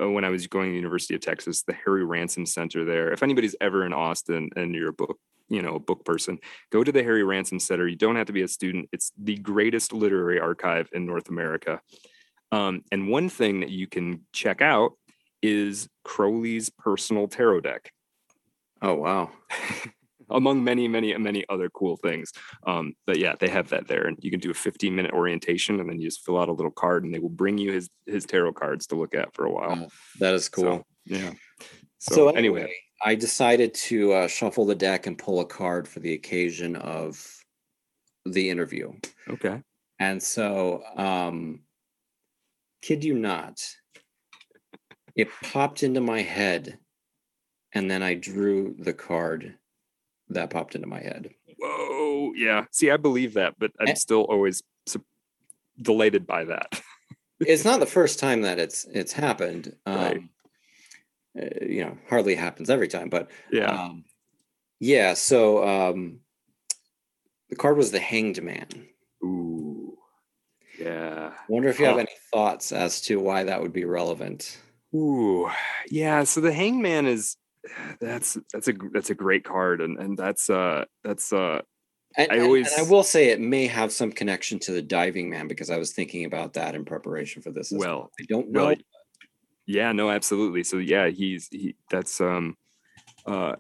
[0.02, 3.12] uh, when I was going to the University of Texas, the Harry Ransom Center there.
[3.12, 5.20] If anybody's ever in Austin and you're a book,
[5.50, 6.40] you know, a book person,
[6.72, 7.86] go to the Harry Ransom Center.
[7.88, 8.88] You don't have to be a student.
[8.94, 11.82] It's the greatest literary archive in North America.
[12.54, 14.94] Um, and one thing that you can check out
[15.42, 17.92] is Crowley's personal tarot deck
[18.84, 19.32] Oh wow.
[20.30, 22.32] among many, many, many other cool things.
[22.68, 25.80] Um, but yeah, they have that there, and you can do a 15 minute orientation,
[25.80, 27.90] and then you just fill out a little card, and they will bring you his
[28.06, 29.70] his tarot cards to look at for a while.
[29.70, 29.88] Wow,
[30.20, 30.64] that is cool.
[30.64, 31.32] So, yeah.
[32.00, 35.88] So, So, anyway, anyway, I decided to uh, shuffle the deck and pull a card
[35.88, 37.26] for the occasion of
[38.26, 38.92] the interview.
[39.30, 39.62] okay.
[40.00, 41.62] And so, um,
[42.84, 43.66] kid you not,
[45.16, 46.78] it popped into my head,
[47.74, 49.56] and then I drew the card
[50.30, 51.30] that popped into my head.
[51.58, 52.66] Whoa, yeah.
[52.72, 53.94] See, I believe that, but I'm Eh.
[53.94, 55.04] still always su-
[55.82, 56.82] delighted by that.
[57.40, 59.76] It's not the first time that it's it's happened.
[59.86, 60.22] Um, Right.
[61.42, 63.72] uh, you know, hardly happens every time, but yeah.
[63.72, 64.04] Um,
[64.80, 65.14] yeah.
[65.14, 66.20] So um,
[67.50, 68.68] the card was the Hanged Man.
[69.24, 69.73] Ooh.
[70.80, 71.34] Yeah.
[71.48, 72.02] Wonder if you have Huh.
[72.02, 74.58] any thoughts as to why that would be relevant.
[74.96, 75.50] Ooh,
[75.90, 76.24] yeah.
[76.24, 77.36] So the Hangman is
[78.00, 81.62] that's that's a that's a great card, and and that's uh that's uh
[82.18, 85.30] And, I always- and I will say it may have some connection to the Diving
[85.30, 87.72] Man because I was thinking about that in preparation for this.
[87.72, 88.66] as well I don't know.
[88.68, 88.76] well,
[89.66, 92.58] yeah no absolutely so yeah he's he that's um
[93.26, 93.56] uh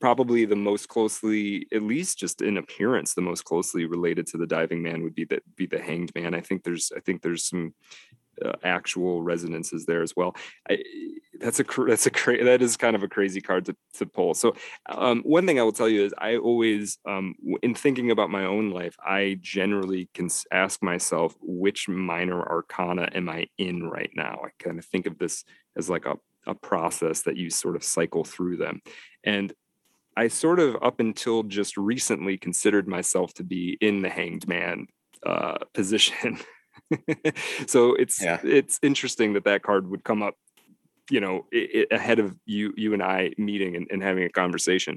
[0.00, 4.46] probably the most closely at least just in appearance the most closely related to the
[4.46, 6.34] diving man would be the be the hanged man.
[6.34, 7.74] I think there's i think there's some
[8.44, 10.36] uh, actual resonances there as well.
[10.68, 10.78] I,
[11.40, 14.34] that's a that's a cra- that is kind of a crazy card to, to pull.
[14.34, 14.54] So
[14.88, 18.44] um, one thing i will tell you is i always um, in thinking about my
[18.44, 24.40] own life i generally can ask myself which minor arcana am i in right now?
[24.44, 25.44] I kind of think of this
[25.76, 26.16] as like a,
[26.46, 28.82] a process that you sort of cycle through them.
[29.24, 29.52] And
[30.22, 34.86] i sort of up until just recently considered myself to be in the hanged man
[35.30, 36.38] uh, position
[37.66, 38.38] so it's Yeah.
[38.42, 40.34] it's interesting that that card would come up
[41.10, 44.28] you know i i ahead of you you and i meeting and, and having a
[44.42, 44.94] conversation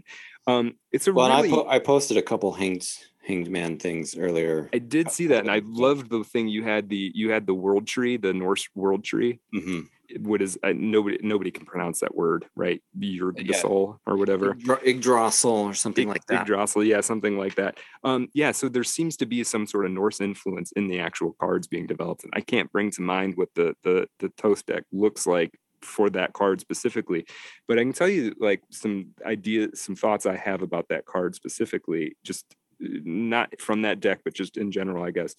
[0.47, 2.87] um it's a Well, really I, po- I posted a couple Hanged
[3.23, 4.67] Hanged Man things earlier.
[4.73, 7.53] I did see that, and I loved the thing you had the you had the
[7.53, 9.39] world tree, the Norse world tree.
[9.53, 9.81] Mhm.
[10.19, 12.81] What is uh, nobody nobody can pronounce that word, right?
[12.97, 13.57] Your the Yeah.
[13.57, 14.55] soul or whatever.
[14.85, 16.41] Yggdrasil or something like that.
[16.43, 17.79] Yggdrasil, yeah, something like that.
[18.03, 21.33] Um, yeah, so there seems to be some sort of Norse influence in the actual
[21.39, 24.83] cards being developed, and I can't bring to mind what the the the Thoth deck
[24.91, 27.25] looks like for that card specifically,
[27.67, 31.33] but I can tell you like some ideas, some thoughts I have about that card
[31.33, 32.45] specifically, just
[32.83, 35.35] uh, not from that deck, but just in general, I guess.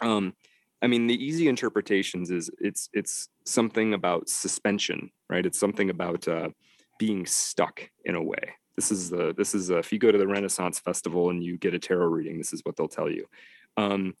[0.00, 0.34] Um,
[0.82, 5.46] I mean, the easy interpretations is it's it's something about suspension, right?
[5.46, 6.48] It's something about uh,
[6.98, 8.56] being stuck in a way.
[8.76, 11.56] This is the this is uh if you go to the Renaissance Festival and you
[11.56, 13.26] get a tarot reading, this is what they'll tell you.
[13.76, 14.14] Um,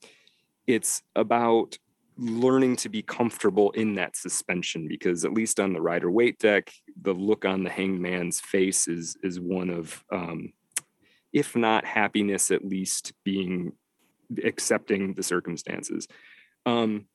[0.66, 1.76] it's about
[2.18, 6.70] learning to be comfortable in that suspension because at least on the Rider Waite deck,
[7.00, 10.52] the look on the hanged man's face is is one of um,
[11.32, 13.72] if not happiness, at least being
[14.44, 16.06] accepting the circumstances.
[16.66, 17.06] Um,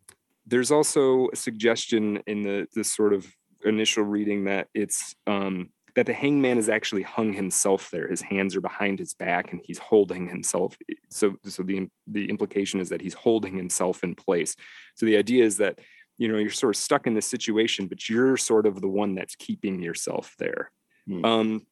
[0.45, 3.27] there's also a suggestion in the the sort of
[3.65, 8.07] initial reading that it's um, that the hangman is actually hung himself there.
[8.07, 10.77] His hands are behind his back, and he's holding himself.
[11.09, 14.55] So, so the the implication is that he's holding himself in place.
[14.95, 15.79] So the idea is that
[16.17, 19.15] you know you're sort of stuck in this situation, but you're sort of the one
[19.15, 20.71] that's keeping yourself there.
[21.07, 21.25] Hmm.
[21.25, 21.67] Um,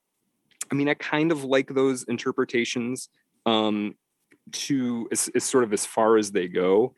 [0.72, 3.10] I mean, I kind of like those interpretations
[3.45, 3.95] um,
[4.52, 6.95] to as, as sort of as far as they go.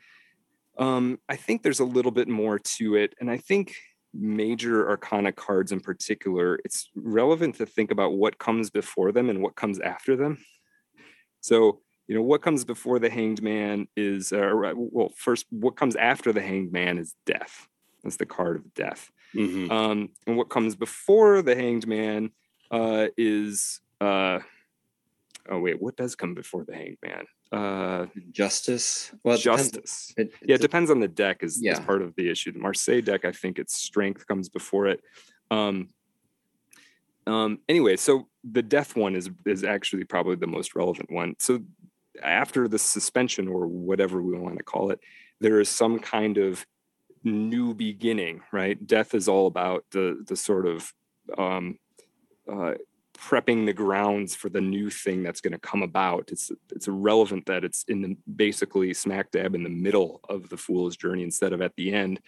[0.77, 3.73] Um, I think there's a little bit more to it, and I think
[4.13, 9.41] major arcana cards in particular, it's relevant to think about what comes before them and
[9.41, 10.37] what comes after them.
[11.41, 15.95] So, you know, what comes before the hanged man is, uh, well, first, what comes
[15.95, 17.67] after the hanged man is death.
[18.03, 19.11] That's the card of death.
[19.35, 19.69] Mhm.
[19.69, 22.31] Um, and what comes before the hanged man
[22.71, 24.39] uh, is, uh,
[25.49, 27.25] oh wait, what does come before the hanged man?
[27.51, 29.11] Uh, Justice.
[29.23, 30.13] Well, it depends- justice.
[30.17, 32.51] it- Yeah, it it- depends on the deck is, is part of the issue.
[32.51, 35.01] The Marseille deck, I think its strength comes before it.
[35.49, 35.89] Um,
[37.25, 41.35] um, anyway, so the death one is is actually probably the most relevant one.
[41.39, 41.59] So
[42.23, 44.99] after the suspension or whatever we want to call it,
[45.39, 46.65] there is some kind of
[47.23, 48.85] new beginning, right?
[48.87, 50.93] Death is all about the the sort of
[51.37, 51.77] um,
[52.51, 52.75] uh,
[53.17, 56.29] prepping the grounds for the new thing that's going to come about.
[56.31, 60.57] It's it's irrelevant that it's in the basically smack dab in the middle of the
[60.57, 62.19] fool's journey instead of at the end.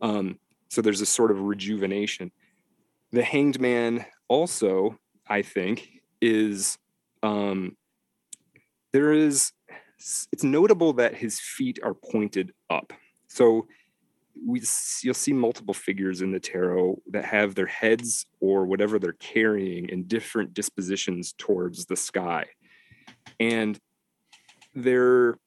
[0.00, 0.38] Um,
[0.68, 2.30] so there's a sort of rejuvenation.
[3.12, 6.78] The Hanged Man also, I think, is
[7.22, 7.76] um,
[8.92, 9.52] there is.
[10.32, 12.92] It's notable that his feet are pointed up.
[13.26, 13.66] So
[14.46, 14.62] we
[15.02, 19.88] you'll see multiple figures in the tarot that have their heads or whatever they're carrying
[19.88, 22.44] in different dispositions towards the sky
[23.40, 23.78] and
[24.74, 25.38] they're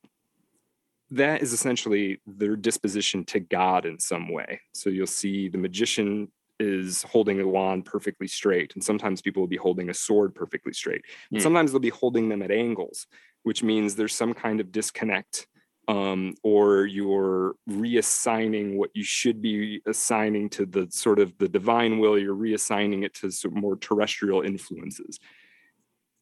[1.10, 6.32] that is essentially their disposition to god in some way so you'll see the magician
[6.60, 10.74] is holding a wand perfectly straight and sometimes people will be holding a sword perfectly
[10.74, 11.02] straight
[11.34, 11.42] mm.
[11.42, 13.08] sometimes they'll be holding them at angles
[13.44, 15.48] which means there's some kind of disconnect
[15.88, 22.00] um, or you're reassigning what you should be assigning to the sort of the divine
[22.00, 25.20] will, you're reassigning it to some more terrestrial influences.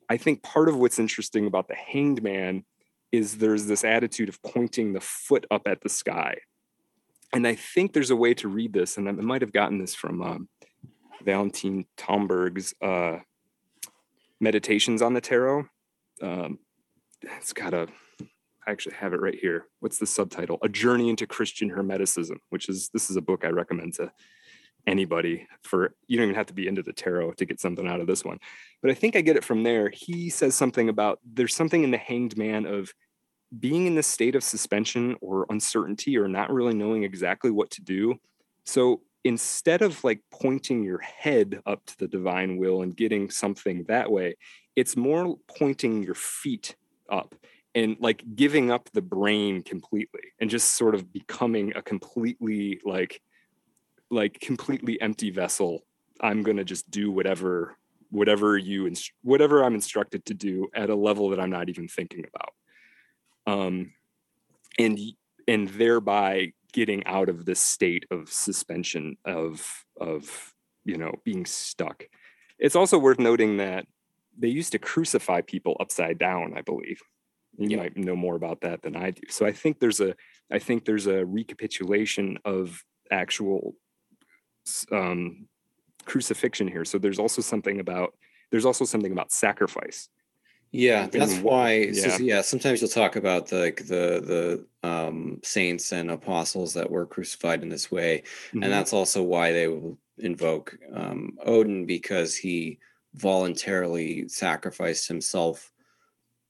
[0.09, 2.63] I think part of what's interesting about the hanged man
[3.11, 6.37] is there's this attitude of pointing the foot up at the sky.
[7.33, 9.93] And I think there's a way to read this, and I might have gotten this
[9.93, 10.49] from um,
[11.23, 13.19] Valentine Tomberg's uh,
[14.39, 15.65] Meditations on the Tarot.
[16.21, 16.59] Um,
[17.21, 17.87] it's got a
[18.69, 19.65] I actually have it right here.
[19.79, 20.59] What's the subtitle?
[20.61, 24.11] A Journey into Christian Hermeticism, which is this is a book I recommend to
[24.85, 27.99] anybody for you don't even have to be into the tarot to get something out
[27.99, 28.37] of this one.
[28.83, 29.89] But I think I get it from there.
[29.89, 32.93] He says something about there's something in the hanged man of
[33.59, 37.81] being in this state of suspension or uncertainty or not really knowing exactly what to
[37.81, 38.19] do.
[38.65, 43.85] So instead of like pointing your head up to the divine will and getting something
[43.87, 44.35] that way,
[44.75, 46.75] it's more pointing your feet
[47.09, 47.33] up
[47.79, 53.21] and like giving up the brain completely and just sort of becoming a completely like
[54.11, 55.85] like completely empty vessel.
[56.19, 57.77] I'm going to just do whatever
[58.11, 61.87] whatever you inst- whatever i'm instructed to do at a level that i'm not even
[61.87, 62.53] thinking about.
[63.45, 63.93] Um
[64.77, 64.99] and
[65.47, 70.53] and thereby getting out of this state of suspension of of
[70.83, 72.03] you know being stuck.
[72.57, 73.85] It's also worth noting that
[74.37, 77.01] they used to crucify people upside down i believe
[77.59, 79.23] you might know more about that than I do.
[79.29, 80.15] So I think there's a
[80.51, 83.75] I think there's a recapitulation of actual
[84.91, 85.47] um,
[86.05, 86.85] crucifixion here.
[86.85, 88.13] So there's also something about
[88.51, 90.09] there's also something about sacrifice.
[90.71, 91.89] Yeah, that's why.
[91.91, 92.17] Yeah.
[92.17, 96.89] So, yeah, sometimes you'll talk about the like the the um, saints and apostles that
[96.89, 98.63] were crucified in this way, mm-hmm.
[98.63, 102.77] and that's also why they will invoke um, Odin because he
[103.15, 105.71] voluntarily sacrificed himself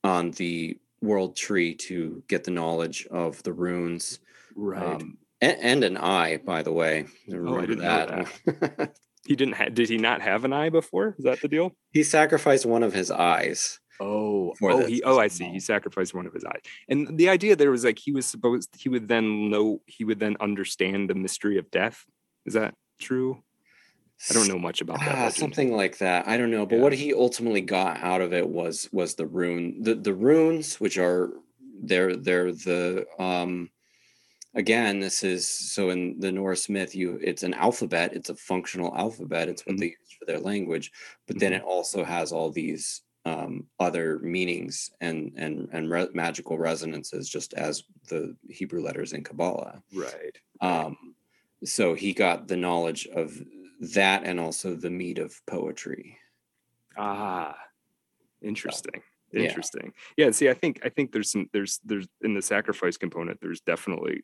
[0.03, 4.19] on the world tree to get the knowledge of the runes.
[4.55, 4.95] Right.
[4.95, 7.05] Um, and, and, an eye, by the way.
[7.34, 8.27] Oh, I that.
[8.45, 8.95] that.
[9.26, 9.55] he didn't.
[9.55, 11.15] Ha- did he not have an eye before?
[11.17, 11.71] Is that the deal?
[11.91, 13.80] He sacrificed one of his eyes.
[14.01, 15.45] Oh, oh, he, oh, I see.
[15.49, 18.69] He sacrificed one of his eyes, and the idea there was like he was supposed
[18.77, 22.05] he would then know he would then understand the mystery of death.
[22.45, 23.43] Is that true?
[24.29, 25.17] I don't know much about that.
[25.17, 26.27] Ah, something like that.
[26.27, 26.81] I don't know, but yeah.
[26.81, 30.97] what he ultimately got out of it was was the rune, the the runes, which
[30.97, 31.31] are
[31.81, 33.69] they're they're the um
[34.55, 38.95] again this is so in the norse myth you it's an alphabet it's a functional
[38.95, 39.81] alphabet it's what mm-hmm.
[39.81, 40.91] they use for their language
[41.27, 41.41] but mm-hmm.
[41.41, 47.29] then it also has all these um, other meanings and and and re- magical resonances
[47.29, 50.97] just as the hebrew letters in kabbalah right um
[51.63, 53.39] so he got the knowledge of
[53.80, 56.18] that and also the mead of poetry.
[56.97, 57.57] Ah,
[58.41, 59.01] interesting.
[59.31, 59.93] So, interesting.
[60.18, 60.26] Yeah.
[60.26, 60.31] yeah.
[60.31, 63.39] See, I think I think there's some there's there's in the sacrifice component.
[63.41, 64.23] There's definitely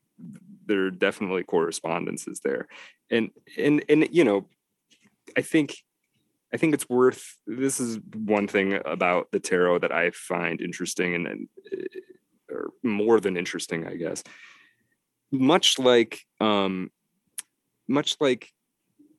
[0.66, 2.68] there are definitely correspondences there,
[3.10, 4.48] and and and you know,
[5.38, 5.76] I think
[6.54, 7.38] I think it's worth.
[7.46, 11.50] This is one thing about the tarot that I find interesting, and, and
[12.50, 14.24] or more than interesting, I guess.
[15.32, 16.92] Much like um,
[17.88, 18.52] much like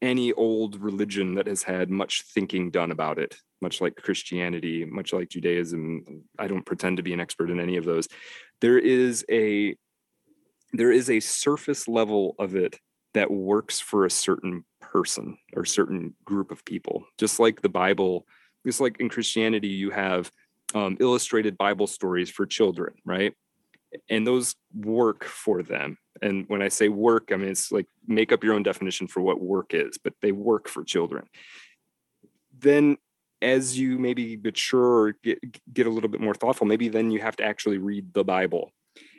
[0.03, 5.13] any old religion that has had much thinking done about it, much like Christianity, much
[5.13, 6.25] like Judaism.
[6.39, 8.09] I don't pretend to be an expert in any of those.
[8.61, 9.77] There is a
[10.73, 12.79] there is a surface level of it
[13.15, 17.05] that works for a certain person or certain group of people.
[17.19, 18.27] Just like the Bible,
[18.67, 20.31] just like in Christianity, you have
[20.75, 23.33] um, illustrated Bible stories for children, right?
[24.09, 28.33] And those work for them and when i say work i mean it's like make
[28.33, 31.25] up your own definition for what work is but they work for children
[32.59, 32.97] then
[33.43, 35.39] as you maybe mature or get,
[35.73, 38.73] get a little bit more thoughtful, maybe then you have to actually read the Bible.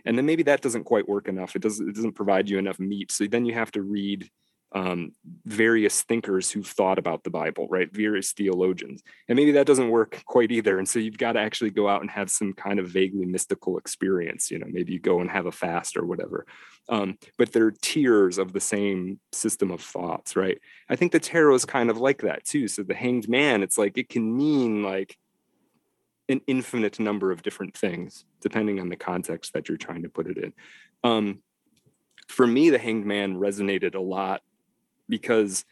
[0.06, 1.56] And then maybe that doesn't quite work enough.
[1.56, 3.12] It doesn't, it doesn't provide you enough meat.
[3.12, 4.30] So then you have to read
[4.74, 5.14] um,
[5.46, 7.92] various thinkers who've thought about the Bible, right?
[7.92, 9.02] Various theologians.
[9.28, 10.78] And maybe that doesn't work quite either.
[10.78, 13.78] And so you've got to actually go out and have some kind of vaguely mystical
[13.78, 14.52] experience.
[14.52, 16.46] You know, maybe you go and have a fast or whatever.
[16.90, 20.60] Um, but they're tiers of the same system of thoughts, right?
[20.90, 22.68] I think the tarot is kind of like that too.
[22.68, 25.18] So the hanged man, it's like it can mean like
[26.30, 30.28] an infinite number of different things depending on the context that you're trying to put
[30.28, 30.54] it in.
[31.04, 31.42] Um,
[32.28, 34.42] for me, the hanged man resonated a lot
[35.08, 35.66] because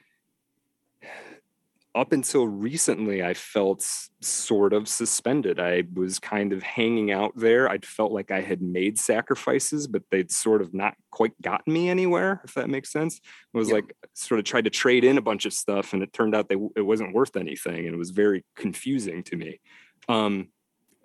[1.96, 3.82] up until recently, I felt
[4.20, 5.62] sort of suspended.
[5.62, 7.70] I was kind of hanging out there.
[7.70, 11.90] I'd felt like I had made sacrifices, but they'd sort of not quite gotten me
[11.90, 13.16] anywhere, if that makes sense.
[13.54, 13.76] It was yeah.
[13.76, 16.50] like sort of tried to trade in a bunch of stuff, and it turned out
[16.50, 17.86] they, it wasn't worth anything.
[17.86, 19.62] And it was very confusing to me.
[20.10, 20.50] Um,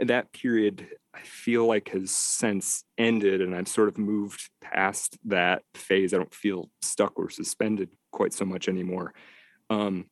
[0.01, 5.63] that period, I feel like, has since ended, and I've sort of moved past that
[5.75, 6.13] phase.
[6.13, 9.15] I don't feel stuck or suspended quite so much anymore.
[9.69, 10.07] Um,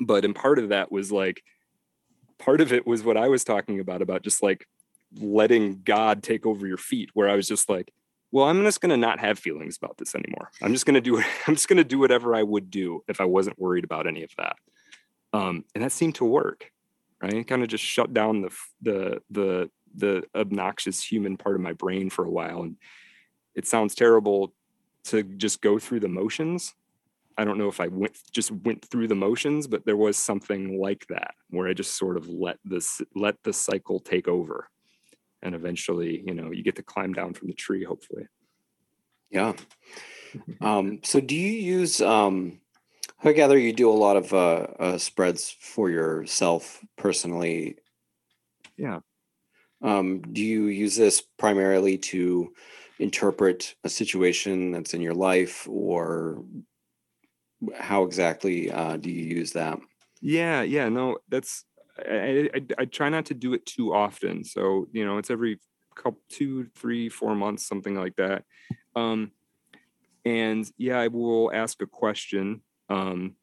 [0.00, 1.42] but and part of that was like,
[2.38, 4.66] part of it was what I was talking about, about just like
[5.20, 7.92] letting God take over your feet, where I was just like,
[8.32, 10.50] well, I'm just going to not have feelings about this anymore.
[10.62, 11.26] I'm just going to do it.
[11.46, 14.24] I'm just going to do whatever I would do if I wasn't worried about any
[14.24, 14.56] of that.
[15.34, 16.70] Um, and that seemed to work,
[17.22, 17.46] right?
[17.46, 22.10] Kind of just shut down the, the, the, the obnoxious human part of my brain
[22.10, 22.62] for a while.
[22.62, 22.76] And
[23.54, 24.54] it sounds terrible
[25.04, 26.74] to just go through the motions,
[27.38, 30.80] I don't know if I went just went through the motions, but there was something
[30.80, 34.68] like that where I just sort of let this let the cycle take over,
[35.42, 37.84] and eventually, you know, you get to climb down from the tree.
[37.84, 38.26] Hopefully.
[39.30, 39.54] Yeah.
[40.60, 42.00] Um, so, do you use?
[42.00, 42.60] Um,
[43.24, 47.76] I gather you do a lot of uh, uh, spreads for yourself personally.
[48.76, 49.00] Yeah.
[49.82, 52.52] Um, do you use this primarily to
[52.98, 56.44] interpret a situation that's in your life, or
[57.76, 59.78] how exactly uh, do you use that?
[60.20, 61.64] Yeah, yeah, no, that's
[61.98, 64.44] I, I, I try not to do it too often.
[64.44, 65.58] So you know, it's every
[65.94, 68.44] couple, two, three, four months, something like that.
[68.96, 69.32] Um,
[70.24, 72.62] and yeah, I will ask a question.
[72.88, 73.36] Um,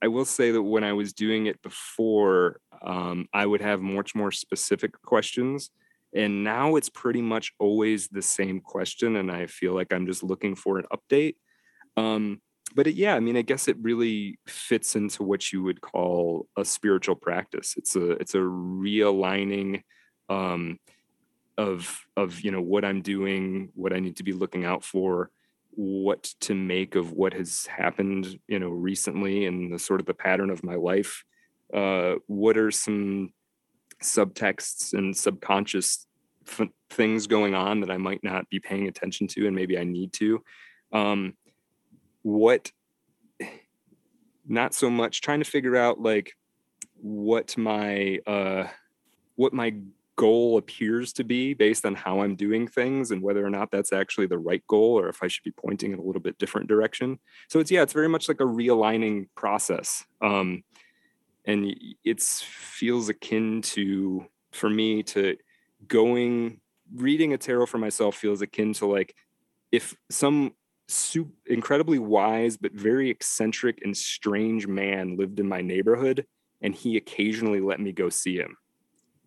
[0.00, 4.14] I will say that when I was doing it before, um, I would have much
[4.14, 5.70] more specific questions.
[6.14, 9.16] And now it's pretty much always the same question.
[9.16, 11.36] And I feel like I'm just looking for an update.
[11.96, 12.40] Um,
[12.74, 16.48] but it, yeah, I mean, I guess it really fits into what you would call
[16.56, 17.74] a spiritual practice.
[17.76, 19.82] It's a it's a realigning
[20.28, 20.78] um,
[21.56, 25.30] of of you know what I'm doing, what I need to be looking out for,
[25.70, 30.14] what to make of what has happened, you know, recently, and the sort of the
[30.14, 31.24] pattern of my life.
[31.72, 33.30] Uh, what are some
[34.02, 36.06] subtexts and subconscious
[36.46, 39.84] f- things going on that I might not be paying attention to, and maybe I
[39.84, 40.42] need to.
[40.92, 41.34] Um,
[42.24, 42.72] what
[44.46, 46.32] not so much trying to figure out like
[47.00, 48.66] what my uh
[49.36, 49.74] what my
[50.16, 53.92] goal appears to be based on how I'm doing things and whether or not that's
[53.92, 56.68] actually the right goal or if I should be pointing in a little bit different
[56.68, 57.18] direction.
[57.48, 60.04] So it's yeah, it's very much like a realigning process.
[60.22, 60.64] Um
[61.44, 61.74] and
[62.04, 65.36] it feels akin to for me to
[65.86, 66.60] going
[66.94, 69.14] reading a tarot for myself feels akin to like
[69.72, 70.54] if some
[70.88, 76.26] super, incredibly wise but very eccentric and strange man lived in my neighborhood
[76.60, 78.56] and he occasionally let me go see him.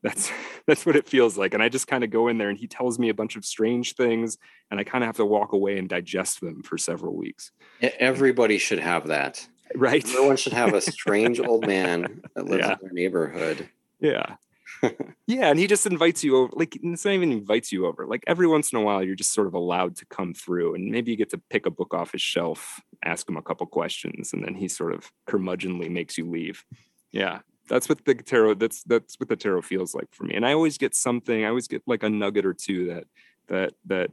[0.04, 0.32] That's
[0.68, 2.68] that's what it feels like and i just kind of go in there and he
[2.68, 4.38] tells me a bunch of strange things
[4.70, 7.52] and i kind of have to walk away and digest them for several weeks.
[7.82, 9.48] Everybody should have that.
[9.76, 10.04] Right.
[10.04, 12.74] Everyone should have a strange old man that lives yeah.
[12.74, 13.70] in their neighborhood.
[14.00, 14.36] Yeah
[15.28, 16.54] yeah, and he just invites you over.
[16.56, 18.06] Like it's not even invites you over.
[18.06, 20.92] Like every once in a while, you're just sort of allowed to come through, and
[20.92, 24.34] maybe you get to pick a book off his shelf, ask him a couple questions,
[24.34, 26.64] and then he sort of curmudgeonly makes you leave.
[27.12, 28.56] Yeah, that's what the tarot.
[28.56, 30.36] That's that's what the tarot feels like for me.
[30.36, 31.44] And I always get something.
[31.44, 33.06] I always get like a nugget or two that
[33.48, 34.12] that that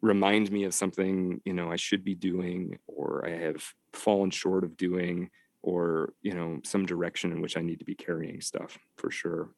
[0.00, 4.64] remind me of something you know I should be doing, or I have fallen short
[4.64, 5.30] of doing,
[5.62, 9.50] or you know some direction in which I need to be carrying stuff for sure.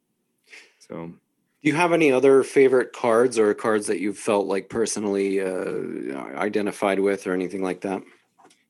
[0.88, 5.40] So, do you have any other favorite cards or cards that you've felt like personally
[5.40, 8.02] uh, identified with or anything like that?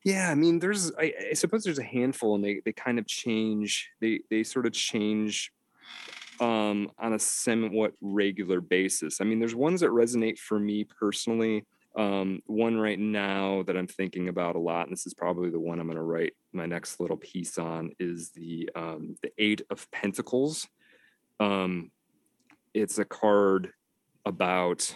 [0.05, 3.07] Yeah, I mean, there's I, I suppose there's a handful, and they they kind of
[3.07, 3.91] change.
[4.01, 5.53] They they sort of change
[6.41, 9.21] um, on a somewhat regular basis.
[9.21, 11.65] I mean, there's ones that resonate for me personally.
[11.97, 15.59] Um, one right now that I'm thinking about a lot, and this is probably the
[15.59, 19.63] one I'm going to write my next little piece on, is the um, the Eight
[19.71, 20.69] of Pentacles.
[21.41, 21.91] Um,
[22.77, 23.73] it's a card
[24.25, 24.95] about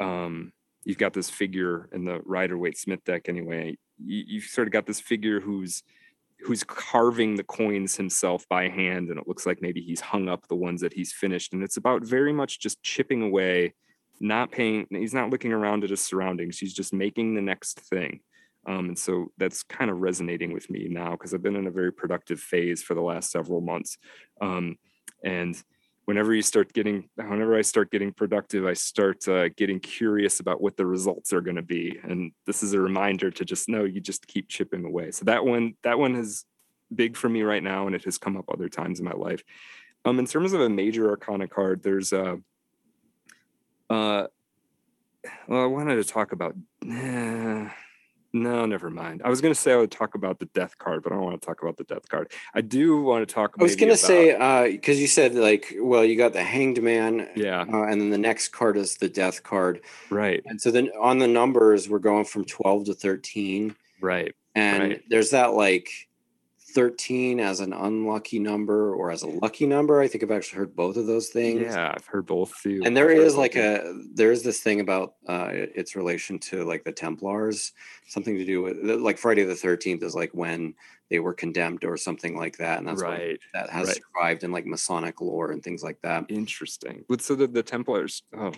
[0.00, 0.52] um,
[0.84, 3.78] you've got this figure in the Rider Waite Smith deck anyway.
[4.04, 5.82] You, you've sort of got this figure who's
[6.40, 10.46] who's carving the coins himself by hand, and it looks like maybe he's hung up
[10.48, 13.72] the ones that he's finished, and it's about very much just chipping away
[14.20, 18.20] not paying he's not looking around at his surroundings he's just making the next thing.
[18.66, 21.70] Um, and so that's kind of resonating with me now because i've been in a
[21.70, 23.98] very productive phase for the last several months.
[24.40, 24.76] Um,
[25.22, 25.60] and
[26.06, 30.60] whenever you start getting whenever i start getting productive i start uh, getting curious about
[30.60, 33.84] what the results are going to be and this is a reminder to just know
[33.84, 36.44] you just keep chipping away so that one that one is
[36.94, 39.42] big for me right now and it has come up other times in my life
[40.04, 42.36] um, in terms of a major arcana card there's uh,
[43.90, 44.26] uh,
[45.48, 46.54] well, I wanted to talk about.
[46.88, 47.68] Eh,
[48.42, 49.22] no, never mind.
[49.24, 51.24] I was going to say I would talk about the death card, but I don't
[51.24, 52.30] want to talk about the death card.
[52.54, 53.54] I do want to talk.
[53.58, 54.32] I was going to say
[54.70, 58.10] because uh, you said like, well, you got the Hanged Man, yeah, uh, and then
[58.10, 59.80] the next card is the Death card,
[60.10, 60.42] right?
[60.46, 64.34] And so then on the numbers, we're going from twelve to thirteen, right?
[64.54, 65.02] And right.
[65.08, 65.90] there's that like
[66.76, 69.98] 13 as an unlucky number or as a lucky number.
[69.98, 71.62] I think I've actually heard both of those things.
[71.62, 72.82] Yeah, I've heard both too.
[72.84, 76.84] And there is like a there is this thing about uh, its relation to like
[76.84, 77.72] the Templars,
[78.06, 80.74] something to do with like Friday the 13th is like when
[81.10, 83.38] they were condemned or something like that, and that's right.
[83.54, 83.96] that has right.
[83.96, 86.24] survived in like Masonic lore and things like that.
[86.28, 87.04] Interesting.
[87.08, 88.52] But so the, the Templars, oh,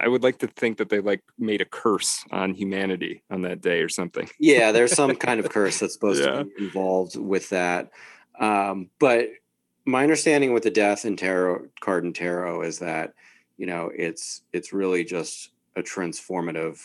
[0.00, 3.60] I would like to think that they like made a curse on humanity on that
[3.60, 4.28] day or something.
[4.38, 6.38] Yeah, there's some kind of curse that's supposed yeah.
[6.38, 7.90] to be involved with that.
[8.38, 9.30] Um, but
[9.84, 13.14] my understanding with the death and tarot card and tarot is that
[13.56, 16.78] you know it's it's really just a transformative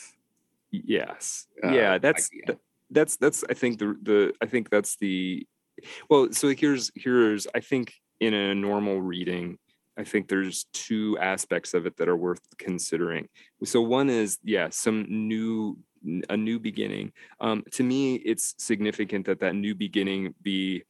[0.73, 1.47] yes.
[1.63, 2.29] Uh, yeah that's
[2.89, 5.45] that's that's i think the the i think that's the
[6.09, 9.57] well so here's here's i think in a normal reading
[9.97, 13.27] i think there's two aspects of it that are worth considering.
[13.63, 15.77] So one is yeah some new
[16.29, 17.13] a new beginning.
[17.39, 20.83] Um, to me it's significant that that new beginning be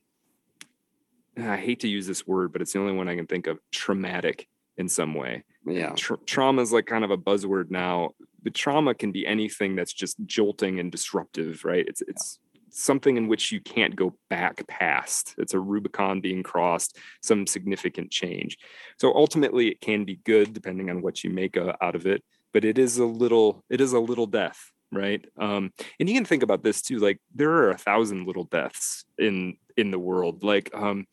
[1.37, 3.59] i hate to use this word but it's the only one i can think of
[3.71, 4.47] traumatic
[4.77, 5.43] in some way.
[5.65, 5.93] Yeah.
[5.95, 8.11] Tra- trauma is like kind of a buzzword now
[8.43, 11.85] the trauma can be anything that's just jolting and disruptive right?
[11.87, 12.39] It's it's
[12.69, 15.35] something in which you can't go back past.
[15.37, 18.57] It's a rubicon being crossed some significant change.
[18.99, 22.23] So ultimately it can be good depending on what you make uh, out of it
[22.53, 25.25] but it is a little it is a little death right?
[25.39, 29.05] Um and you can think about this too like there are a thousand little deaths
[29.17, 30.43] in in the world.
[30.43, 31.07] Like um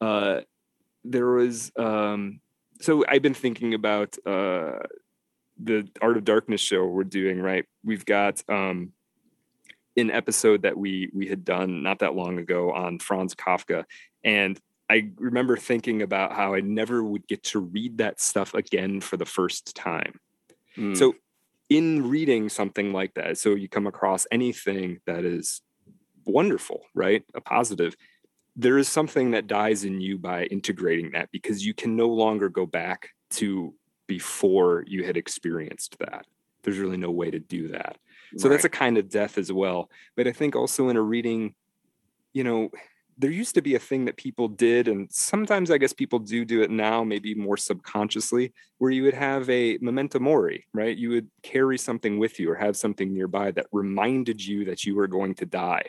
[0.00, 0.40] uh
[1.04, 2.40] there was um
[2.80, 4.78] so I've been thinking about uh,
[5.62, 7.40] the Art of Darkness show we're doing.
[7.40, 8.92] Right, we've got um,
[9.96, 13.84] an episode that we we had done not that long ago on Franz Kafka,
[14.24, 14.58] and
[14.90, 19.16] I remember thinking about how I never would get to read that stuff again for
[19.16, 20.18] the first time.
[20.76, 20.96] Mm.
[20.96, 21.14] So,
[21.68, 25.62] in reading something like that, so you come across anything that is
[26.24, 27.22] wonderful, right?
[27.34, 27.96] A positive
[28.56, 32.48] there is something that dies in you by integrating that because you can no longer
[32.48, 33.74] go back to
[34.10, 36.26] before you had experienced that.
[36.64, 37.96] There's really no way to do that.
[38.36, 38.54] So right.
[38.54, 39.88] that's a kind of death as well.
[40.16, 41.54] But I think also in a reading,
[42.32, 42.70] you know,
[43.16, 46.44] there used to be a thing that people did, and sometimes I guess people do
[46.44, 50.96] do it now, maybe more subconsciously, where you would have a memento mori, right?
[50.96, 54.96] You would carry something with you or have something nearby that reminded you that you
[54.96, 55.84] were going to die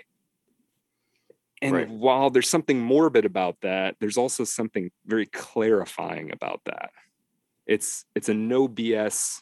[1.61, 1.89] and right.
[1.89, 6.91] while there's something morbid about that there's also something very clarifying about that
[7.71, 9.41] it's it's a no bs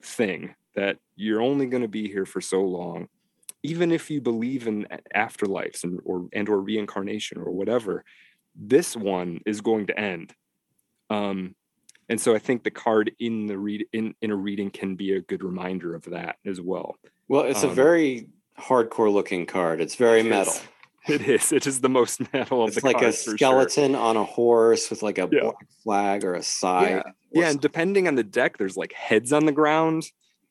[0.00, 3.08] thing that you're only going to be here for so long.
[3.64, 8.04] Even if you believe in afterlives and or and or reincarnation or whatever
[8.54, 10.32] this one is going to end.
[11.10, 11.56] Um
[12.08, 15.14] and so i think the card in the read in in a reading can be
[15.14, 16.96] a good reminder of that as well.
[17.26, 19.80] Well it's um, a very hardcore looking card.
[19.80, 20.54] It's very metal
[21.08, 21.52] It is.
[21.52, 24.00] It is the most metal of it's the like a skeleton sure.
[24.00, 25.40] on a horse with like a yeah.
[25.40, 27.02] black flag or a side.
[27.32, 27.42] Yeah.
[27.42, 30.04] yeah, and depending on the deck, there's like heads on the ground,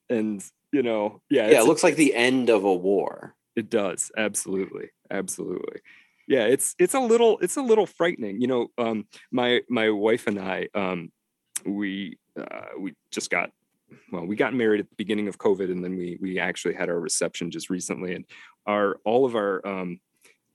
[0.10, 3.36] and you know, yeah, yeah, it looks like the end of a war.
[3.56, 5.82] It does absolutely, absolutely.
[6.28, 8.42] Yeah, it's it's a little it's a little frightening.
[8.42, 11.12] You know, um, my my wife and I, um,
[11.66, 13.52] we uh, we just got
[14.12, 16.90] well, we got married at the beginning of COVID, and then we we actually had
[16.90, 18.26] our reception just recently, and
[18.66, 20.00] our all of our um,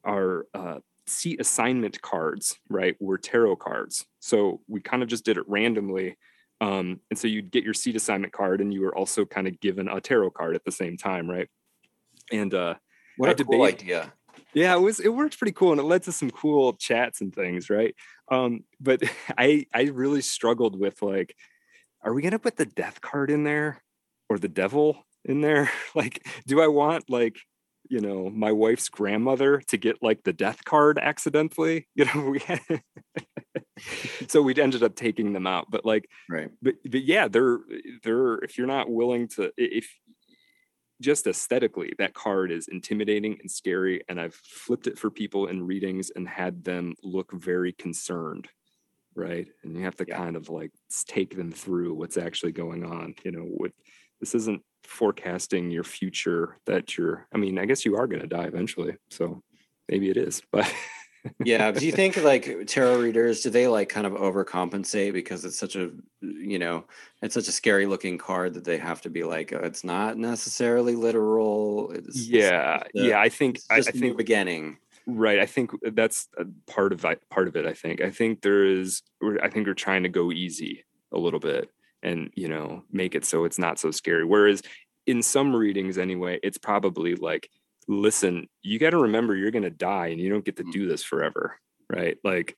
[0.04, 4.06] our uh, seat assignment cards, right, were tarot cards.
[4.20, 6.16] So we kind of just did it randomly.
[6.60, 9.58] Um, and so you'd get your seat assignment card, and you were also kind of
[9.60, 11.48] given a tarot card at the same time, right?
[12.30, 12.74] And uh,
[13.16, 14.12] what a cool idea!
[14.54, 15.00] Yeah, it was.
[15.00, 17.94] It worked pretty cool, and it led to some cool chats and things, right?
[18.30, 19.02] Um, but
[19.38, 21.34] I I really struggled with like,
[22.02, 23.82] are we gonna put the death card in there
[24.28, 25.70] or the devil in there?
[25.94, 27.36] Like, do I want like
[27.92, 32.38] you know my wife's grandmother to get like the death card accidentally you know we
[32.38, 32.60] had
[34.28, 37.58] so we ended up taking them out but like right but but yeah they're
[38.02, 39.86] they're if you're not willing to if
[41.02, 45.66] just aesthetically that card is intimidating and scary and i've flipped it for people in
[45.66, 48.48] readings and had them look very concerned
[49.14, 50.16] right and you have to yeah.
[50.16, 50.70] kind of like
[51.06, 53.72] take them through what's actually going on you know what
[54.18, 58.26] this isn't forecasting your future that you're i mean i guess you are going to
[58.26, 59.42] die eventually so
[59.88, 60.72] maybe it is but
[61.44, 65.58] yeah do you think like tarot readers do they like kind of overcompensate because it's
[65.58, 65.90] such a
[66.20, 66.84] you know
[67.22, 70.16] it's such a scary looking card that they have to be like oh, it's not
[70.16, 74.78] necessarily literal it's, yeah it's yeah i think I, I think beginning.
[75.06, 76.28] Right i think that's
[76.68, 78.00] part of part of it i think.
[78.00, 79.02] I think there is
[79.42, 81.70] i think we're trying to go easy a little bit
[82.02, 84.24] and you know make it so it's not so scary.
[84.24, 84.62] Whereas
[85.06, 87.50] in some readings anyway it's probably like
[87.88, 90.70] listen you got to remember you're going to die and you don't get to mm.
[90.70, 91.58] do this forever
[91.92, 92.18] right?
[92.24, 92.56] Like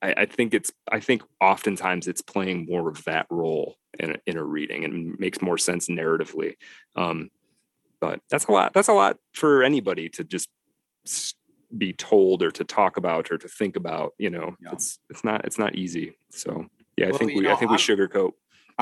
[0.00, 4.16] I, I, think it's i think oftentimes it's playing more of that role in a,
[4.26, 6.54] in a reading and makes more sense narratively.
[6.96, 7.30] Um
[8.00, 10.48] but that's a lot that's a lot for anybody to just
[11.76, 14.56] be told or to talk about or to think about you know?
[14.60, 14.70] Yeah.
[14.72, 16.16] it's it's not it's not easy.
[16.30, 16.66] So
[16.96, 18.32] yeah well, i think we know, i think we I'm, sugarcoat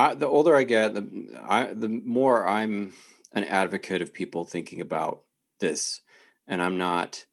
[0.01, 2.93] I, the older I get, the I the more I'm
[3.33, 5.21] an advocate of people thinking about
[5.59, 6.01] this,
[6.47, 7.25] and I'm not.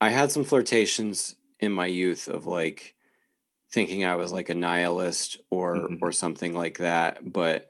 [0.00, 2.94] I had some flirtations in my youth of like
[3.72, 5.94] thinking I was like a nihilist or mm-hmm.
[6.02, 7.68] or something like that, but